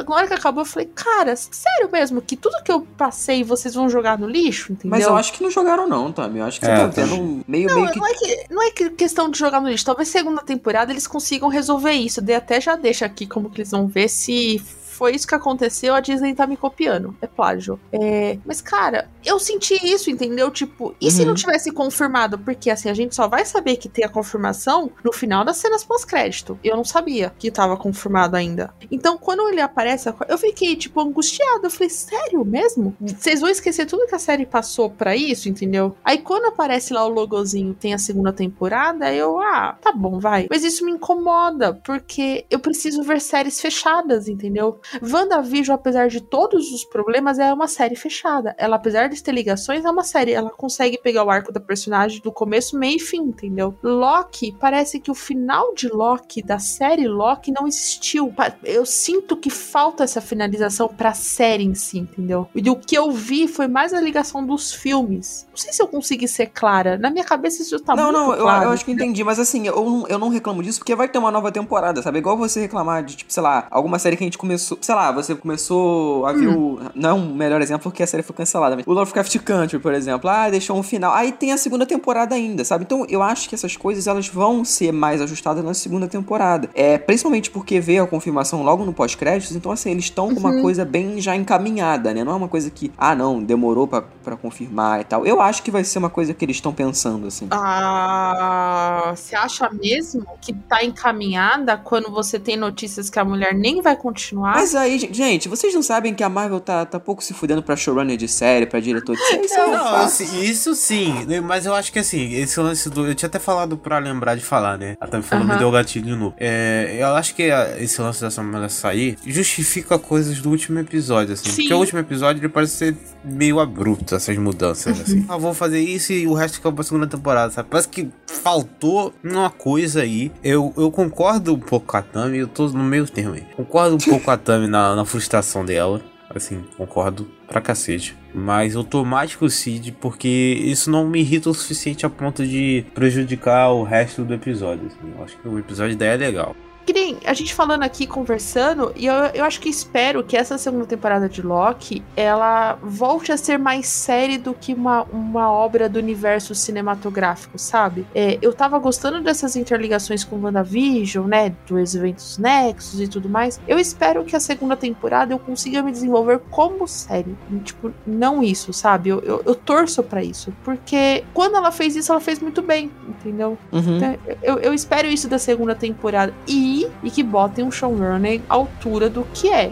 Na 0.08 0.16
hora 0.16 0.28
que 0.28 0.34
acabou, 0.34 0.62
eu 0.62 0.66
falei, 0.66 0.90
cara, 0.94 1.36
sério 1.36 1.90
mesmo, 1.92 2.22
que 2.22 2.38
tudo 2.38 2.64
que 2.64 2.72
eu 2.72 2.82
passei 2.98 3.44
vocês 3.44 3.74
vão 3.74 3.90
jogar 3.90 4.18
no 4.18 4.28
lixo, 4.28 4.72
entendeu? 4.72 4.92
Mas 4.92 5.06
eu 5.06 5.16
acho 5.16 5.34
que 5.34 5.44
não 5.44 5.52
jogaram 5.52 5.88
não, 5.88 6.12
Tami. 6.12 6.40
Eu 6.40 6.46
acho 6.46 6.60
que 6.60 6.66
É, 6.66 6.88
você 6.88 7.02
tá 7.02 7.06
vendo 7.06 7.44
meio, 7.48 7.68
Não, 7.68 7.82
meio 7.82 7.92
que... 7.92 8.00
não 8.00 8.08
é, 8.08 8.14
que, 8.14 8.54
não 8.54 8.64
é 8.64 8.72
que 8.72 8.90
questão 8.92 9.30
de 9.30 9.38
jogar 9.38 9.60
no 9.60 9.68
lixo. 9.68 9.86
Talvez 9.86 10.08
segunda 10.08 10.42
temporada 10.42 10.92
eles 10.92 11.06
consigam 11.08 11.50
resolver 11.50 11.92
isso. 11.92 12.22
Daí 12.22 12.36
até 12.36 12.62
já 12.62 12.76
deixa 12.76 13.06
aqui 13.06 13.28
como 13.28 13.50
que 13.50 13.60
eles 13.60 13.72
vão 13.72 13.88
ver 13.88 14.08
se 14.10 14.62
foi 15.04 15.16
isso 15.16 15.28
que 15.28 15.36
aconteceu, 15.36 15.94
a 15.94 16.00
Disney 16.00 16.34
tá 16.34 16.48
me 16.48 16.56
copiando. 16.56 17.14
É 17.22 17.28
plágio. 17.28 17.78
É, 17.92 18.38
mas, 18.46 18.62
cara, 18.62 19.10
eu 19.26 19.38
senti 19.38 19.74
isso, 19.86 20.10
entendeu? 20.10 20.50
Tipo, 20.50 20.96
e 21.02 21.12
se 21.12 21.24
Uhum. 21.24 21.28
não 21.28 21.34
tivesse 21.36 21.72
confirmado? 21.74 22.40
Porque, 22.40 22.70
assim, 22.70 22.90
a 22.90 22.94
gente 22.94 23.14
só 23.14 23.28
vai 23.28 23.44
saber 23.46 23.76
que 23.76 23.90
tem 23.90 24.06
a 24.06 24.10
confirmação 24.10 24.90
no 25.04 25.12
final 25.12 25.44
das 25.44 25.58
cenas 25.58 25.84
pós-crédito. 25.84 26.58
Eu 26.64 26.78
não 26.78 26.86
sabia 26.86 27.34
que 27.38 27.52
tava 27.52 27.76
confirmado 27.76 28.38
ainda. 28.38 28.74
Então, 28.90 29.18
quando 29.18 29.46
ele 29.50 29.60
aparece, 29.60 30.08
eu 30.30 30.38
fiquei, 30.38 30.74
tipo, 30.78 31.02
angustiada. 31.02 31.68
Eu 31.68 31.70
falei, 31.72 31.90
sério 31.90 32.46
mesmo? 32.46 32.96
Vocês 33.02 33.42
vão 33.42 33.50
esquecer 33.50 33.86
tudo 33.86 34.08
que 34.08 34.16
a 34.16 34.20
série 34.20 34.46
passou 34.46 34.90
pra 34.90 35.18
isso, 35.18 35.50
entendeu? 35.50 35.98
Aí, 36.02 36.20
quando 36.20 36.46
aparece 36.46 36.94
lá 36.94 37.06
o 37.06 37.10
logozinho, 37.10 37.74
tem 37.74 37.94
a 37.94 37.98
segunda 37.98 38.32
temporada, 38.32 39.14
eu, 39.14 39.38
ah, 39.42 39.78
tá 39.82 39.92
bom, 39.92 40.18
vai. 40.18 40.48
Mas 40.50 40.64
isso 40.64 40.86
me 40.86 40.94
incomoda, 40.94 41.74
porque 41.86 42.46
eu 42.50 42.60
preciso 42.60 43.04
ver 43.04 43.20
séries 43.20 43.60
fechadas, 43.60 44.30
entendeu? 44.30 44.80
WandaVision, 45.02 45.76
apesar 45.76 46.08
de 46.08 46.22
todos 46.22 46.72
os 46.72 46.84
problemas, 46.84 47.40
é 47.40 47.52
uma 47.54 47.68
série 47.68 47.96
fechada. 47.96 48.56
Ela, 48.58 48.76
apesar 48.76 49.08
de 49.08 49.22
ter 49.22 49.32
ligações, 49.32 49.86
é 49.86 49.90
uma 49.90 50.04
série. 50.04 50.34
Ela 50.34 50.50
consegue 50.50 50.98
pegar 50.98 51.24
o 51.24 51.30
arco 51.30 51.52
da 51.52 51.60
personagem 51.60 52.22
do 52.22 52.32
começo, 52.32 52.78
meio 52.78 52.98
e 52.98 53.00
fim, 53.00 53.22
entendeu? 53.22 53.76
Loki, 53.82 54.56
parece 54.60 55.00
que 55.00 55.12
o 55.12 55.16
final 55.16 55.74
de 55.74 55.88
Loki, 55.88 56.42
da 56.42 56.60
série 56.60 57.08
Loki, 57.08 57.52
não 57.52 57.68
existiu. 57.68 58.34
Eu 58.64 58.86
sinto 58.86 59.38
que 59.38 59.50
falta 59.50 60.04
essa 60.04 60.22
finalização 60.22 60.88
pra 60.88 61.14
série 61.14 61.64
em 61.64 61.76
si, 61.76 62.00
entendeu? 62.00 62.48
E 62.54 62.70
o 62.70 62.76
que 62.76 62.98
eu 62.98 63.12
vi 63.12 63.48
foi 63.48 63.68
mais 63.68 63.94
a 63.94 64.02
ligação 64.02 64.46
dos 64.46 64.74
filmes. 64.74 65.48
Não 65.50 65.58
sei 65.58 65.74
se 65.74 65.82
eu 65.82 65.88
consegui 65.88 66.28
ser 66.28 66.48
clara. 66.48 66.98
Na 66.98 67.10
minha 67.10 67.24
cabeça 67.24 67.62
isso 67.62 67.80
tá 67.80 67.96
não, 67.96 68.06
muito 68.06 68.18
não, 68.18 68.34
eu, 68.34 68.44
claro. 68.44 68.66
eu 68.66 68.72
acho 68.72 68.86
que 68.86 68.92
entendi, 68.92 69.24
mas 69.24 69.40
assim, 69.40 69.68
eu 69.68 69.84
não, 69.84 70.08
eu 70.08 70.20
não 70.20 70.30
reclamo 70.30 70.62
disso 70.64 70.80
porque 70.80 70.96
vai 70.96 71.08
ter 71.08 71.18
uma 71.18 71.32
nova 71.32 71.52
temporada, 71.52 72.02
sabe? 72.02 72.20
Igual 72.20 72.38
você 72.38 72.62
reclamar 72.62 73.04
de, 73.04 73.18
tipo, 73.18 73.32
sei 73.32 73.44
lá, 73.44 73.68
alguma 73.70 74.00
série 74.00 74.18
que 74.18 74.24
a 74.24 74.28
gente 74.28 74.38
começou 74.38 74.73
começou, 74.74 74.78
sei 74.82 74.96
lá, 74.96 75.12
você 75.12 75.36
começou 75.36 76.26
a 76.26 76.34
ver 76.34 76.48
o. 76.48 76.80
Não 76.96 77.10
é 77.10 77.14
um 77.14 77.34
melhor 77.34 77.62
exemplo 77.62 77.84
porque 77.84 78.04
a 78.04 78.08
série 78.08 78.24
foi 78.24 78.36
cancelada, 78.36 78.76
mas 78.76 78.86
o 78.88 78.94
Lovecraft 78.94 79.38
Country, 79.40 79.80
por 79.80 79.94
exemplo, 79.94 80.30
ah, 80.30 80.50
deixou 80.50 80.78
um 80.78 80.84
final. 80.84 81.14
Aí 81.14 81.32
tem 81.32 81.52
a 81.52 81.58
segunda 81.58 81.86
temporada 81.86 82.36
ainda, 82.36 82.64
sabe? 82.66 82.84
Então 82.84 83.06
eu 83.10 83.22
acho 83.22 83.48
que 83.50 83.56
essas 83.56 83.76
coisas 83.78 84.08
elas 84.08 84.28
vão 84.28 84.66
ser 84.66 84.92
mais 84.92 85.22
ajustadas 85.22 85.64
na 85.64 85.74
segunda 85.74 86.08
temporada. 86.08 86.70
É, 86.74 86.98
principalmente 86.98 87.52
porque 87.52 87.80
veio 87.80 88.04
a 88.04 88.08
confirmação 88.08 88.64
logo 88.64 88.84
no 88.86 88.94
pós-créditos, 88.94 89.56
então 89.56 89.72
assim, 89.72 89.92
eles 89.92 90.06
estão 90.06 90.34
com 90.34 90.40
uma 90.40 90.62
coisa 90.62 90.86
bem 90.86 91.20
já 91.20 91.36
encaminhada, 91.36 92.14
né? 92.14 92.24
Não 92.24 92.34
é 92.34 92.36
uma 92.36 92.48
coisa 92.48 92.70
que, 92.70 92.92
ah, 92.98 93.16
não, 93.16 93.44
demorou 93.44 93.88
pra 93.88 94.04
confirmar 94.42 95.02
e 95.02 95.04
tal. 95.04 95.26
Eu 95.26 95.42
acho 95.42 95.64
que 95.64 95.72
vai 95.72 95.84
ser 95.84 96.00
uma 96.00 96.10
coisa 96.10 96.34
que 96.34 96.44
eles 96.44 96.58
estão 96.58 96.74
pensando, 96.74 97.28
assim. 97.28 97.48
Ah, 97.52 99.14
você 99.16 99.36
acha 99.36 99.70
mesmo 99.70 100.26
que 100.42 100.54
tá 100.54 100.84
encaminhada 100.84 101.78
quando 101.78 102.12
você 102.12 102.40
tem 102.40 102.58
notícias 102.58 103.10
que 103.10 103.20
a 103.20 103.26
mulher 103.26 103.54
nem 103.54 103.82
vai 103.82 103.96
continuar? 103.96 104.63
Mas 104.64 104.74
aí, 104.76 104.98
gente, 105.12 105.50
vocês 105.50 105.74
não 105.74 105.84
sabem 105.84 106.14
que 106.14 106.24
a 106.24 106.30
Marvel 106.30 106.58
tá, 106.62 106.86
tá 106.86 106.98
pouco 106.98 107.22
se 107.22 107.34
fudendo 107.34 107.62
pra 107.62 107.76
showrunner 107.76 108.16
de 108.16 108.30
série, 108.30 108.66
pra 108.66 108.80
diretor 108.80 109.14
de 109.14 109.22
série? 109.28 109.46
Isso 109.46 109.56
é 109.56 109.68
Não, 109.68 109.74
fato. 109.84 109.96
assim, 110.06 110.40
isso 110.42 110.74
sim, 110.74 111.26
né, 111.26 111.42
mas 111.42 111.66
eu 111.66 111.76
acho 111.76 111.92
que 111.92 112.00
assim, 112.00 112.32
esse 112.36 112.58
lance 112.62 112.90
do. 112.90 113.06
Eu 113.06 113.14
tinha 113.14 113.28
até 113.28 113.40
falado 113.40 113.76
pra 113.78 113.98
lembrar 114.00 114.36
de 114.36 114.42
falar, 114.42 114.78
né? 114.78 114.96
Ela 115.02 115.12
também 115.12 115.28
falou, 115.28 115.44
me 115.44 115.52
Aham. 115.52 115.60
deu 115.60 115.70
gatilho 115.70 116.16
novo. 116.16 116.34
É, 116.40 116.96
eu 116.98 117.08
acho 117.08 117.36
que 117.36 117.52
a- 117.52 117.76
esse 117.78 118.02
lance 118.02 118.22
dessa 118.22 118.42
mulher 118.42 118.70
sair 118.70 119.18
justifica 119.26 120.00
coisas 120.00 120.40
do 120.40 120.50
último 120.50 120.80
episódio, 120.80 121.34
assim. 121.34 121.50
Sim. 121.50 121.62
Porque 121.64 121.74
o 121.74 121.80
último 121.80 122.00
episódio 122.00 122.40
ele 122.40 122.48
parece 122.48 122.78
ser 122.78 122.98
meio 123.22 123.60
abrupto, 123.60 124.16
essas 124.16 124.38
mudanças, 124.38 124.98
assim. 125.02 125.26
Ah, 125.28 125.36
vou 125.36 125.54
fazer 125.54 125.82
isso 125.82 126.14
e 126.14 126.26
o 126.26 126.34
resto 126.34 126.56
fica 126.56 126.72
pra 126.72 126.86
segunda 126.86 127.06
temporada, 127.06 127.52
sabe? 127.52 127.68
Parece 127.70 127.90
que 127.90 128.08
faltou 128.28 129.14
uma 129.22 129.50
coisa 129.50 130.04
aí. 130.04 130.32
Eu, 130.42 130.74
eu 130.78 130.90
concordo 130.90 131.54
um 131.54 131.60
pouco 131.60 131.86
com 131.88 131.98
a 131.98 132.02
Tami, 132.02 132.38
eu 132.38 132.48
tô 132.48 132.70
no 132.70 132.84
meio 132.84 133.06
termo 133.06 133.34
aí. 133.36 133.44
Concordo 133.58 133.96
um 133.96 134.00
pouco 134.00 134.24
com 134.24 134.32
a 134.32 134.38
Tami 134.38 134.53
na, 134.60 134.96
na 134.96 135.06
frustração 135.06 135.66
dela. 135.66 136.02
Assim, 136.30 136.64
concordo 136.78 137.30
pra 137.48 137.62
cacete. 137.62 138.18
Mas 138.34 138.74
eu 138.74 138.84
tô 138.84 139.06
mais 139.06 139.36
com 139.36 139.46
o 139.46 139.50
Cid 139.50 139.92
porque 139.92 140.28
isso 140.28 140.90
não 140.90 141.08
me 141.08 141.20
irrita 141.20 141.50
o 141.50 141.54
suficiente 141.54 142.06
a 142.06 142.10
ponto 142.10 142.46
de 142.46 142.84
prejudicar 142.96 143.72
o 143.72 143.84
resto 143.84 144.24
do 144.24 144.34
episódio. 144.34 144.88
assim. 144.88 145.14
Eu 145.16 145.24
acho 145.24 145.38
que 145.38 145.48
o 145.48 145.60
episódio 145.60 145.96
daí 145.96 146.10
é 146.10 146.18
legal. 146.18 146.56
Que 146.86 146.94
nem 146.94 147.18
a 147.26 147.34
gente 147.34 147.54
falando 147.54 147.84
aqui, 147.84 148.06
conversando, 148.06 148.92
e 148.96 149.06
eu, 149.06 149.14
eu 149.34 149.46
acho 149.46 149.60
que 149.60 149.70
espero 149.70 150.24
que 150.24 150.36
essa 150.36 150.58
segunda 150.58 150.86
temporada 150.86 151.30
de 151.30 151.42
Loki, 151.42 152.04
ela 152.16 152.78
volte 152.82 153.32
a 153.32 153.38
ser 153.38 153.58
mais 153.58 153.88
série 153.88 154.38
do 154.38 154.54
que 154.54 154.74
uma, 154.74 155.04
uma 155.04 155.52
obra 155.52 155.88
do 155.88 156.00
universo 156.00 156.54
cinematográfico, 156.54 157.58
sabe? 157.58 158.06
É, 158.14 158.38
eu 158.42 158.54
tava 158.54 158.78
gostando 158.80 159.22
dessas 159.22 159.56
interligações 159.56 160.24
com 160.24 160.40
WandaVision, 160.40 161.28
né, 161.28 161.56
dos 161.68 161.96
eventos 161.96 162.38
Nexus 162.38 163.00
e 163.00 163.08
tudo 163.08 163.30
mais. 163.30 163.60
Eu 163.68 163.80
espero 163.80 164.24
que 164.24 164.36
a 164.36 164.40
segunda 164.40 164.76
temporada 164.76 165.34
eu 165.34 165.40
consiga 165.40 165.82
me 165.82 165.92
desenvolver 165.92 166.40
como 166.50 166.88
série. 166.88 167.36
Tipo, 167.64 167.92
não 168.06 168.44
isso, 168.44 168.74
sabe? 168.74 169.10
Eu, 169.10 169.20
eu, 169.22 169.42
eu 169.46 169.56
torço 169.56 170.04
pra 170.04 170.24
isso. 170.24 170.54
Porque 170.64 171.24
quando 171.34 171.56
ela 171.56 171.72
fez 171.72 171.96
isso, 171.96 172.12
ela 172.12 172.22
fez 172.22 172.40
muito 172.40 172.62
bem, 172.62 172.92
entendeu? 173.08 173.58
Uhum. 173.72 173.98
Então, 173.98 174.18
eu, 174.42 174.60
eu 174.60 174.74
espero 174.74 175.08
isso 175.08 175.28
da 175.28 175.40
segunda 175.40 175.74
temporada. 175.76 176.34
E, 176.48 176.73
e 177.04 177.12
que 177.12 177.24
botem 177.24 177.64
um 177.64 177.72
showrunner 177.72 178.42
à 178.50 178.56
altura 178.56 179.10
do 179.10 179.24
que 179.34 179.50
é, 179.50 179.72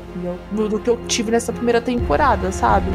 do 0.52 0.80
que 0.80 0.90
eu 0.90 0.98
tive 1.07 1.32
nessa 1.32 1.52
primeira 1.52 1.82
temporada, 1.82 2.52
sabe? 2.52 2.88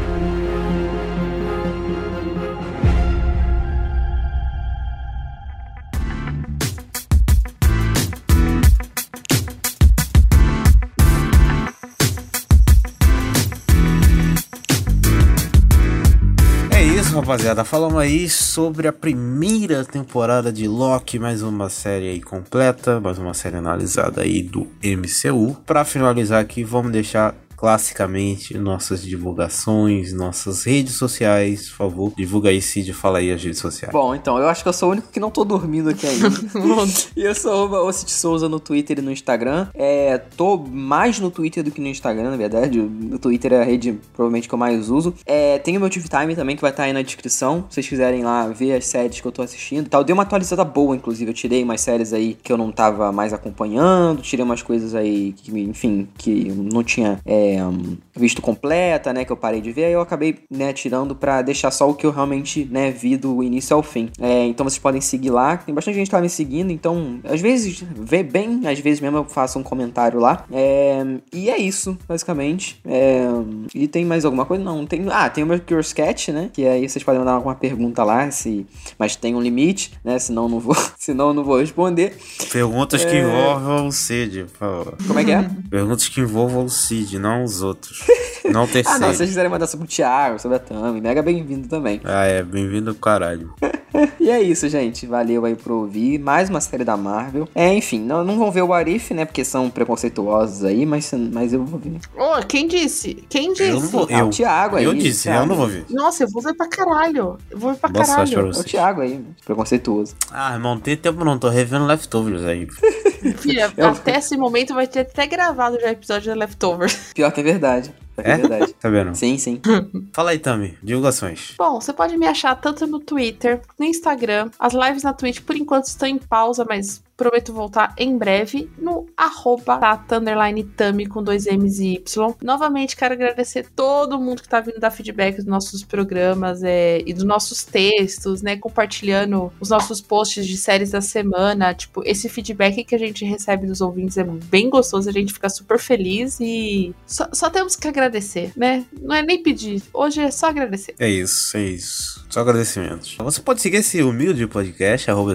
Rapaziada. 17.27 17.65
Falamos 17.65 17.99
aí 17.99 18.29
sobre 18.29 18.87
a 18.87 18.93
primeira 18.93 19.85
temporada 19.85 20.53
de 20.53 20.69
Loki, 20.69 21.19
mais 21.19 21.43
uma 21.43 21.69
série 21.69 22.09
aí 22.09 22.21
completa, 22.21 23.01
mais 23.01 23.19
uma 23.19 23.35
série 23.35 23.57
analisada 23.57 24.23
aí 24.23 24.45
do 24.45 24.69
MCU. 24.81 25.57
Pra 25.67 25.85
finalizar 25.85 26.41
aqui, 26.41 26.63
vamos 26.63 26.93
deixar 26.93 27.35
classicamente 27.57 28.57
nossas 28.59 29.03
divulgações, 29.03 30.13
nossas 30.13 30.65
redes 30.65 30.95
sociais. 30.95 31.71
Por 31.71 31.77
favor, 31.77 32.13
divulga 32.17 32.51
aí, 32.51 32.61
Cid, 32.61 32.93
fala 32.93 33.19
aí 33.19 33.33
as 33.33 33.43
redes 33.43 33.59
sociais. 33.59 33.93
Bom, 33.93 34.15
então, 34.15 34.39
eu 34.39 34.49
acho 34.49 34.63
que 34.63 34.69
eu 34.69 34.73
sou 34.73 34.91
o 34.91 34.93
único 34.93 35.09
que 35.11 35.19
não 35.19 35.31
tô 35.31 35.45
dormindo 35.45 35.89
aqui 35.89 36.07
ainda. 36.07 36.29
e 37.17 37.23
eu 37.23 37.35
sou 37.35 37.69
o 37.69 37.87
Ocit 37.87 38.11
Souza 38.11 38.49
no 38.49 38.61
Twitter 38.61 38.99
e 38.99 39.03
no 39.03 39.11
Instagram. 39.11 39.69
É, 39.75 40.19
tô 40.19 40.59
mais 40.59 41.19
no 41.19 41.31
Twitter 41.31 41.65
do 41.65 41.71
que 41.71 41.81
no 41.81 41.89
Instagram, 41.89 42.31
na 42.31 42.37
verdade. 42.37 42.79
O 42.79 43.19
Twitter 43.19 43.53
é 43.55 43.63
a 43.63 43.65
rede 43.65 43.99
provavelmente 44.15 44.49
que 44.49 44.55
eu 44.55 44.59
mais 44.59 44.91
uso. 44.91 45.15
É, 45.25 45.59
tem 45.59 45.77
o 45.77 45.81
meu 45.81 45.89
TV 45.89 46.09
Time 46.09 46.37
também, 46.37 46.57
que 46.57 46.63
vai 46.63 46.71
estar 46.71 46.85
aí 46.85 46.93
na 46.93 47.03
descrição. 47.03 47.65
Se 47.69 47.77
vocês 47.77 47.89
quiserem 47.89 48.23
lá 48.23 48.47
ver 48.49 48.75
as 48.75 48.87
séries 48.87 49.21
que 49.21 49.27
eu 49.27 49.33
tô 49.33 49.43
assistindo 49.43 49.87
e 49.87 49.89
tal. 49.89 50.05
Deu 50.05 50.15
uma 50.15 50.25
atualizada 50.25 50.65
boa, 50.65 50.95
inclusive. 50.95 51.31
Eu 51.31 51.35
tirei 51.35 51.63
umas 51.63 51.81
séries 51.81 52.13
aí 52.13 52.37
que 52.43 52.53
eu 52.53 52.57
não 52.57 52.71
tava 52.71 53.11
mais 53.13 53.33
acompanhando. 53.33 54.23
Tirei 54.23 54.45
umas 54.45 54.63
coisas 54.63 54.95
aí 54.95 55.33
que, 55.33 55.59
enfim, 55.61 56.09
que 56.19 56.51
não 56.51 56.85
tinha 56.85 57.19
é, 57.25 57.46
um, 57.63 57.97
visto 58.15 58.41
completa, 58.41 59.13
né? 59.13 59.25
Que 59.25 59.33
eu 59.33 59.37
parei 59.37 59.61
de 59.61 59.73
ver. 59.73 59.87
Aí 59.87 59.93
eu 59.93 60.01
acabei, 60.01 60.39
né, 60.51 60.73
tirando 60.73 61.15
pra 61.15 61.43
deixar 61.43 61.71
só 61.71 61.89
o 61.89 61.95
que 61.95 62.07
eu 62.07 62.11
realmente, 62.11 62.65
né, 62.71 62.91
vi 62.91 63.17
do 63.17 63.43
início 63.43 63.77
ao 63.77 63.83
fim. 63.83 64.11
É, 64.21 64.45
então 64.47 64.65
vocês 64.65 64.79
podem 64.79 65.01
seguir 65.01 65.31
lá. 65.31 65.57
Tem 65.57 65.75
bastante 65.75 65.95
gente 65.95 66.07
que 66.07 66.11
tá 66.11 66.21
me 66.21 66.29
seguindo. 66.29 66.71
Então, 66.71 67.21
às 67.25 67.41
vezes 67.41 67.85
vê 67.97 68.23
bem, 68.23 68.67
às 68.67 68.79
vezes 68.79 69.01
mesmo 69.01 69.19
eu 69.19 69.25
faço 69.25 69.59
um 69.59 69.63
comentário 69.63 70.19
lá. 70.19 70.45
É, 70.51 71.05
e 71.33 71.51
é 71.51 71.59
isso, 71.59 71.97
basicamente. 72.09 72.81
É, 72.85 73.27
e 73.75 73.87
tem 73.87 74.05
mais 74.05 74.25
alguma 74.25 74.45
coisa? 74.45 74.63
Não, 74.63 74.87
tem. 74.87 75.07
Ah, 75.11 75.29
tem 75.29 75.45
o 75.45 75.47
meu 75.47 75.61
Cure 75.61 75.81
Sketch, 75.81 76.29
né? 76.29 76.51
Que 76.53 76.67
aí 76.67 76.89
vocês 76.89 77.05
podem 77.05 77.19
mandar 77.21 77.33
alguma 77.33 77.55
pergunta 77.55 78.05
lá, 78.05 78.31
se, 78.31 78.67
mas 78.99 79.17
tem 79.17 79.35
um 79.35 79.41
limite, 79.41 79.93
né? 80.05 80.19
Senão 80.19 80.49
não 80.49 80.59
vou, 80.59 80.77
senão 80.99 81.33
não 81.33 81.45
vou 81.45 81.59
responder. 81.59 82.17
Perguntas 82.53 83.05
que 83.05 83.17
envolvam 83.17 83.89
o 83.89 83.93
Cid, 83.93 84.45
por 84.45 84.59
favor. 84.59 84.97
Como 85.07 85.19
é 85.19 85.25
que 85.25 85.31
é? 85.31 85.49
Perguntas 85.71 86.09
que 86.09 86.21
envolvam 86.21 86.65
o 86.65 86.69
Cid, 86.69 87.19
não 87.19 87.36
os 87.45 87.63
outros. 87.63 88.05
Não 88.45 88.65
o 88.65 88.69
terceiro. 88.69 88.89
Ah, 88.89 88.99
não, 89.01 89.11
se 89.11 89.17
vocês 89.17 89.31
quiserem 89.31 89.51
mandar 89.51 89.67
sobre 89.67 89.87
o 89.87 89.89
Thiago, 89.89 90.39
sobre 90.39 90.57
a 90.57 90.61
Tami, 90.61 91.01
mega 91.01 91.21
bem-vindo 91.21 91.67
também. 91.67 92.01
Ah, 92.05 92.25
é, 92.25 92.45
bem-vindo 92.45 92.95
caralho. 92.95 93.53
E 94.21 94.31
é 94.31 94.41
isso, 94.43 94.69
gente. 94.69 95.07
Valeu 95.07 95.45
aí 95.45 95.55
por 95.55 95.73
ouvir. 95.73 96.19
Mais 96.19 96.49
uma 96.51 96.61
série 96.61 96.85
da 96.85 96.97
Marvel. 96.97 97.49
É, 97.55 97.73
enfim, 97.75 98.01
não, 98.01 98.25
não 98.25 98.39
vão 98.39 98.51
ver 98.51 98.63
o 98.63 98.73
Arif, 98.73 99.13
né? 99.15 99.25
Porque 99.25 99.45
são 99.45 99.71
preconceituosos 99.71 100.65
aí, 100.65 100.85
mas, 100.85 101.13
mas 101.33 101.53
eu 101.53 101.65
vou 101.65 101.79
ver. 101.79 101.99
Ô, 102.17 102.45
quem 102.47 102.67
disse? 102.67 103.15
Quem 103.29 103.53
disse? 103.53 103.71
Eu 103.71 103.81
não 103.81 103.89
vou, 103.89 104.09
Ah, 104.11 104.19
eu, 104.21 104.27
o 104.27 104.31
Thiago 104.31 104.77
aí. 104.77 104.85
eu 104.85 104.95
disse, 104.95 105.25
Thiago. 105.25 105.43
eu 105.45 105.47
não 105.47 105.57
vou 105.57 105.67
ver. 105.67 105.85
Nossa, 105.91 106.25
eu 106.25 106.29
vou 106.31 106.43
ver 106.43 106.55
pra 106.55 106.69
caralho. 106.69 107.39
Eu 107.51 107.59
vou 107.59 107.73
ver 107.73 107.79
pra 107.79 107.89
Boa 107.91 108.05
sorte 108.05 108.33
pra 108.33 108.43
caralho. 108.43 108.47
É 108.47 108.51
o 108.51 108.55
você. 108.55 108.65
Thiago 108.69 109.01
aí, 109.01 109.25
preconceituoso. 109.45 110.15
Ah, 110.33 110.53
irmão, 110.55 110.79
tem 110.79 110.97
tempo 110.97 111.25
não, 111.25 111.39
tô 111.39 111.49
revendo 111.49 111.87
Leftovers 111.87 112.45
aí. 112.45 112.67
Filha, 113.39 113.73
Eu- 113.77 113.89
até 113.89 114.19
esse 114.19 114.37
momento 114.37 114.75
vai 114.75 114.87
ter 114.87 115.01
até 115.01 115.27
gravado 115.27 115.79
já 115.81 115.91
episódio 115.91 116.33
de 116.33 116.39
Leftovers. 116.39 117.13
Pior 117.15 117.31
que 117.33 117.41
é 117.41 117.43
verdade. 117.45 117.93
É, 118.19 118.33
É? 118.33 118.37
verdade. 118.37 118.73
Tá 118.75 118.89
vendo? 118.89 119.15
Sim, 119.15 119.39
sim. 119.39 119.61
Fala 120.13 120.31
aí, 120.31 120.39
Tami, 120.39 120.77
divulgações. 120.83 121.55
Bom, 121.59 121.81
você 121.81 121.93
pode 121.93 122.17
me 122.17 122.27
achar 122.27 122.55
tanto 122.57 122.87
no 122.87 122.99
Twitter, 123.01 123.61
no 123.79 123.85
Instagram. 123.85 124.51
As 124.59 124.73
lives 124.73 125.03
na 125.03 125.13
Twitch, 125.13 125.41
por 125.43 125.57
enquanto, 125.57 125.85
estão 125.87 126.09
em 126.09 126.19
pausa, 126.19 126.65
mas 126.69 127.03
prometo 127.17 127.53
voltar 127.53 127.95
em 127.97 128.17
breve 128.17 128.71
no 128.79 129.07
arroba 129.17 129.81
underline 130.11 130.63
tami 130.65 131.07
com 131.07 131.23
dois 131.23 131.47
M's 131.47 131.79
e 131.79 131.95
Y. 131.95 132.35
Novamente, 132.43 132.97
quero 132.97 133.15
agradecer 133.15 133.67
todo 133.75 134.21
mundo 134.21 134.43
que 134.43 134.49
tá 134.49 134.61
vindo 134.61 134.79
dar 134.79 134.91
feedback 134.91 135.37
dos 135.37 135.47
nossos 135.47 135.83
programas 135.83 136.63
é, 136.63 137.03
e 137.07 137.15
dos 137.15 137.25
nossos 137.25 137.65
textos, 137.65 138.43
né? 138.43 138.57
Compartilhando 138.57 139.53
os 139.59 139.71
nossos 139.71 140.01
posts 140.01 140.47
de 140.47 140.57
séries 140.57 140.91
da 140.91 141.01
semana. 141.01 141.75
Tipo, 141.75 142.03
esse 142.05 142.29
feedback 142.29 142.85
que 142.85 142.95
a 142.95 142.99
gente 142.99 143.25
recebe 143.25 143.67
dos 143.67 143.81
ouvintes 143.81 144.19
é 144.19 144.25
bem 144.25 144.69
gostoso, 144.69 145.09
a 145.09 145.13
gente 145.13 145.33
fica 145.33 145.49
super 145.49 145.79
feliz 145.79 146.39
e 146.41 146.95
só, 147.07 147.29
só 147.33 147.49
temos 147.49 147.77
que 147.77 147.89
agradecer, 147.89 148.53
né? 148.57 148.85
Não 149.01 149.15
é 149.15 149.23
nem 149.23 149.43
pedir, 149.43 149.83
hoje 149.93 150.21
é 150.21 150.31
só 150.31 150.49
agradecer. 150.49 150.95
É 150.99 151.09
isso, 151.09 151.57
é 151.57 151.65
isso. 151.65 152.27
Só 152.29 152.41
agradecimentos. 152.41 153.17
Você 153.19 153.41
pode 153.41 153.63
seguir 153.63 153.79
esse 153.79 154.03
humilde 154.03 154.47
podcast, 154.47 155.11
arroba 155.11 155.35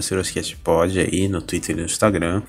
aí 1.10 1.28
no 1.28 1.42
Twitter 1.42 1.71
no 1.74 1.82
Instagram. 1.82 2.42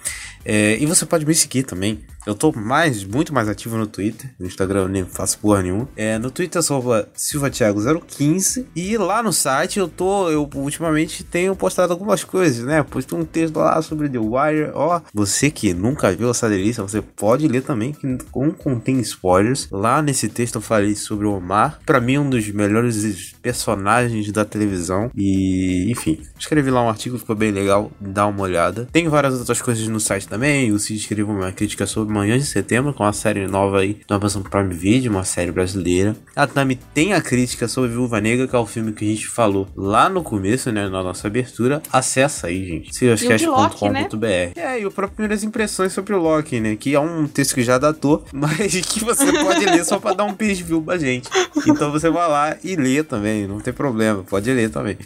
É, 0.45 0.77
e 0.77 0.85
você 0.85 1.05
pode 1.05 1.25
me 1.25 1.33
seguir 1.33 1.63
também. 1.63 1.99
Eu 2.25 2.35
tô 2.35 2.51
mais, 2.51 3.03
muito 3.03 3.33
mais 3.33 3.49
ativo 3.49 3.77
no 3.77 3.85
Twitter. 3.85 4.29
No 4.39 4.45
Instagram 4.45 4.81
eu 4.81 4.87
nem 4.87 5.05
faço 5.05 5.39
porra 5.39 5.61
nenhuma. 5.61 5.89
É, 5.95 6.17
no 6.17 6.31
Twitter 6.31 6.59
eu 6.59 6.63
sou 6.63 6.77
arroba 6.77 7.09
silvatiago015. 7.15 8.65
E 8.75 8.97
lá 8.97 9.21
no 9.21 9.33
site 9.33 9.79
eu 9.79 9.87
tô, 9.87 10.29
eu 10.29 10.49
ultimamente 10.55 11.23
tenho 11.23 11.55
postado 11.55 11.91
algumas 11.91 12.23
coisas, 12.23 12.65
né? 12.65 12.81
Postei 12.83 13.17
um 13.17 13.25
texto 13.25 13.57
lá 13.57 13.81
sobre 13.81 14.07
The 14.09 14.19
Wire. 14.19 14.71
Ó, 14.73 15.01
você 15.13 15.51
que 15.51 15.73
nunca 15.73 16.11
viu 16.15 16.29
essa 16.29 16.47
delícia, 16.47 16.83
você 16.83 17.01
pode 17.01 17.47
ler 17.47 17.61
também, 17.61 17.91
que 17.91 18.07
não 18.07 18.51
contém 18.51 18.99
spoilers. 19.01 19.67
Lá 19.71 20.01
nesse 20.01 20.29
texto 20.29 20.55
eu 20.55 20.61
falei 20.61 20.95
sobre 20.95 21.25
o 21.25 21.33
Omar. 21.33 21.79
Pra 21.85 21.99
mim, 21.99 22.17
um 22.17 22.29
dos 22.29 22.49
melhores 22.49 23.33
personagens 23.41 24.31
da 24.31 24.45
televisão. 24.45 25.11
E, 25.15 25.91
enfim, 25.91 26.21
escrevi 26.39 26.71
lá 26.71 26.83
um 26.83 26.89
artigo, 26.89 27.17
ficou 27.17 27.35
bem 27.35 27.51
legal. 27.51 27.91
Dá 27.99 28.25
uma 28.25 28.43
olhada. 28.43 28.87
Tem 28.91 29.07
várias 29.07 29.37
outras 29.39 29.61
coisas 29.61 29.87
no 29.87 29.99
site 29.99 30.27
também. 30.27 30.71
O 30.71 30.79
Cid 30.79 30.99
escreveu 30.99 31.29
uma 31.29 31.51
crítica 31.51 31.85
sobre 31.85 32.12
Manhã 32.13 32.37
de 32.37 32.45
Setembro, 32.45 32.93
com 32.93 33.03
uma 33.03 33.13
série 33.13 33.47
nova 33.47 33.79
aí 33.79 33.99
do 34.07 34.13
Amazon 34.13 34.43
Prime 34.43 34.73
Video, 34.73 35.11
uma 35.11 35.23
série 35.23 35.51
brasileira. 35.51 36.15
A 36.35 36.47
Tami 36.47 36.75
tem 36.93 37.13
a 37.13 37.21
crítica 37.21 37.67
sobre 37.67 37.89
Viúva 37.89 38.21
Negra, 38.21 38.47
que 38.47 38.55
é 38.55 38.59
o 38.59 38.65
filme 38.65 38.93
que 38.93 39.05
a 39.05 39.07
gente 39.07 39.27
falou 39.27 39.67
lá 39.75 40.07
no 40.07 40.23
começo, 40.23 40.71
né, 40.71 40.87
na 40.87 41.03
nossa 41.03 41.27
abertura. 41.27 41.81
Acessa 41.91 42.47
aí, 42.47 42.65
gente. 42.65 42.95
serioscast.com.br. 42.95 44.25
É, 44.55 44.79
e 44.79 44.85
o 44.85 44.91
próprio 44.91 45.15
Primeiras 45.15 45.43
Impressões 45.43 45.91
sobre 45.91 46.13
o 46.13 46.19
Loki, 46.19 46.59
né, 46.59 46.75
que 46.75 46.93
é 46.93 46.99
um 46.99 47.27
texto 47.27 47.55
que 47.55 47.63
já 47.63 47.77
datou, 47.77 48.23
mas 48.31 48.73
que 48.81 49.03
você 49.03 49.31
pode 49.31 49.65
ler 49.65 49.83
só 49.83 49.99
pra 49.99 50.13
dar 50.13 50.23
um 50.23 50.33
page 50.33 50.63
view 50.63 50.81
pra 50.81 50.97
gente. 50.97 51.29
Então 51.67 51.91
você 51.91 52.09
vai 52.09 52.29
lá 52.29 52.57
e 52.63 52.75
lê 52.75 53.03
também, 53.03 53.47
não 53.47 53.59
tem 53.59 53.73
problema, 53.73 54.23
pode 54.23 54.51
ler 54.51 54.69
também. 54.69 54.97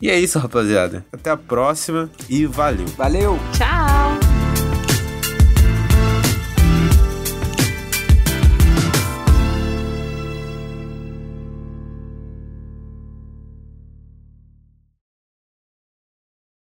E 0.00 0.08
é 0.08 0.18
isso, 0.18 0.38
rapaziada. 0.38 1.04
Até 1.12 1.30
a 1.30 1.36
próxima 1.36 2.08
e 2.28 2.46
valeu. 2.46 2.86
Valeu! 2.96 3.38
Tchau! 3.52 4.27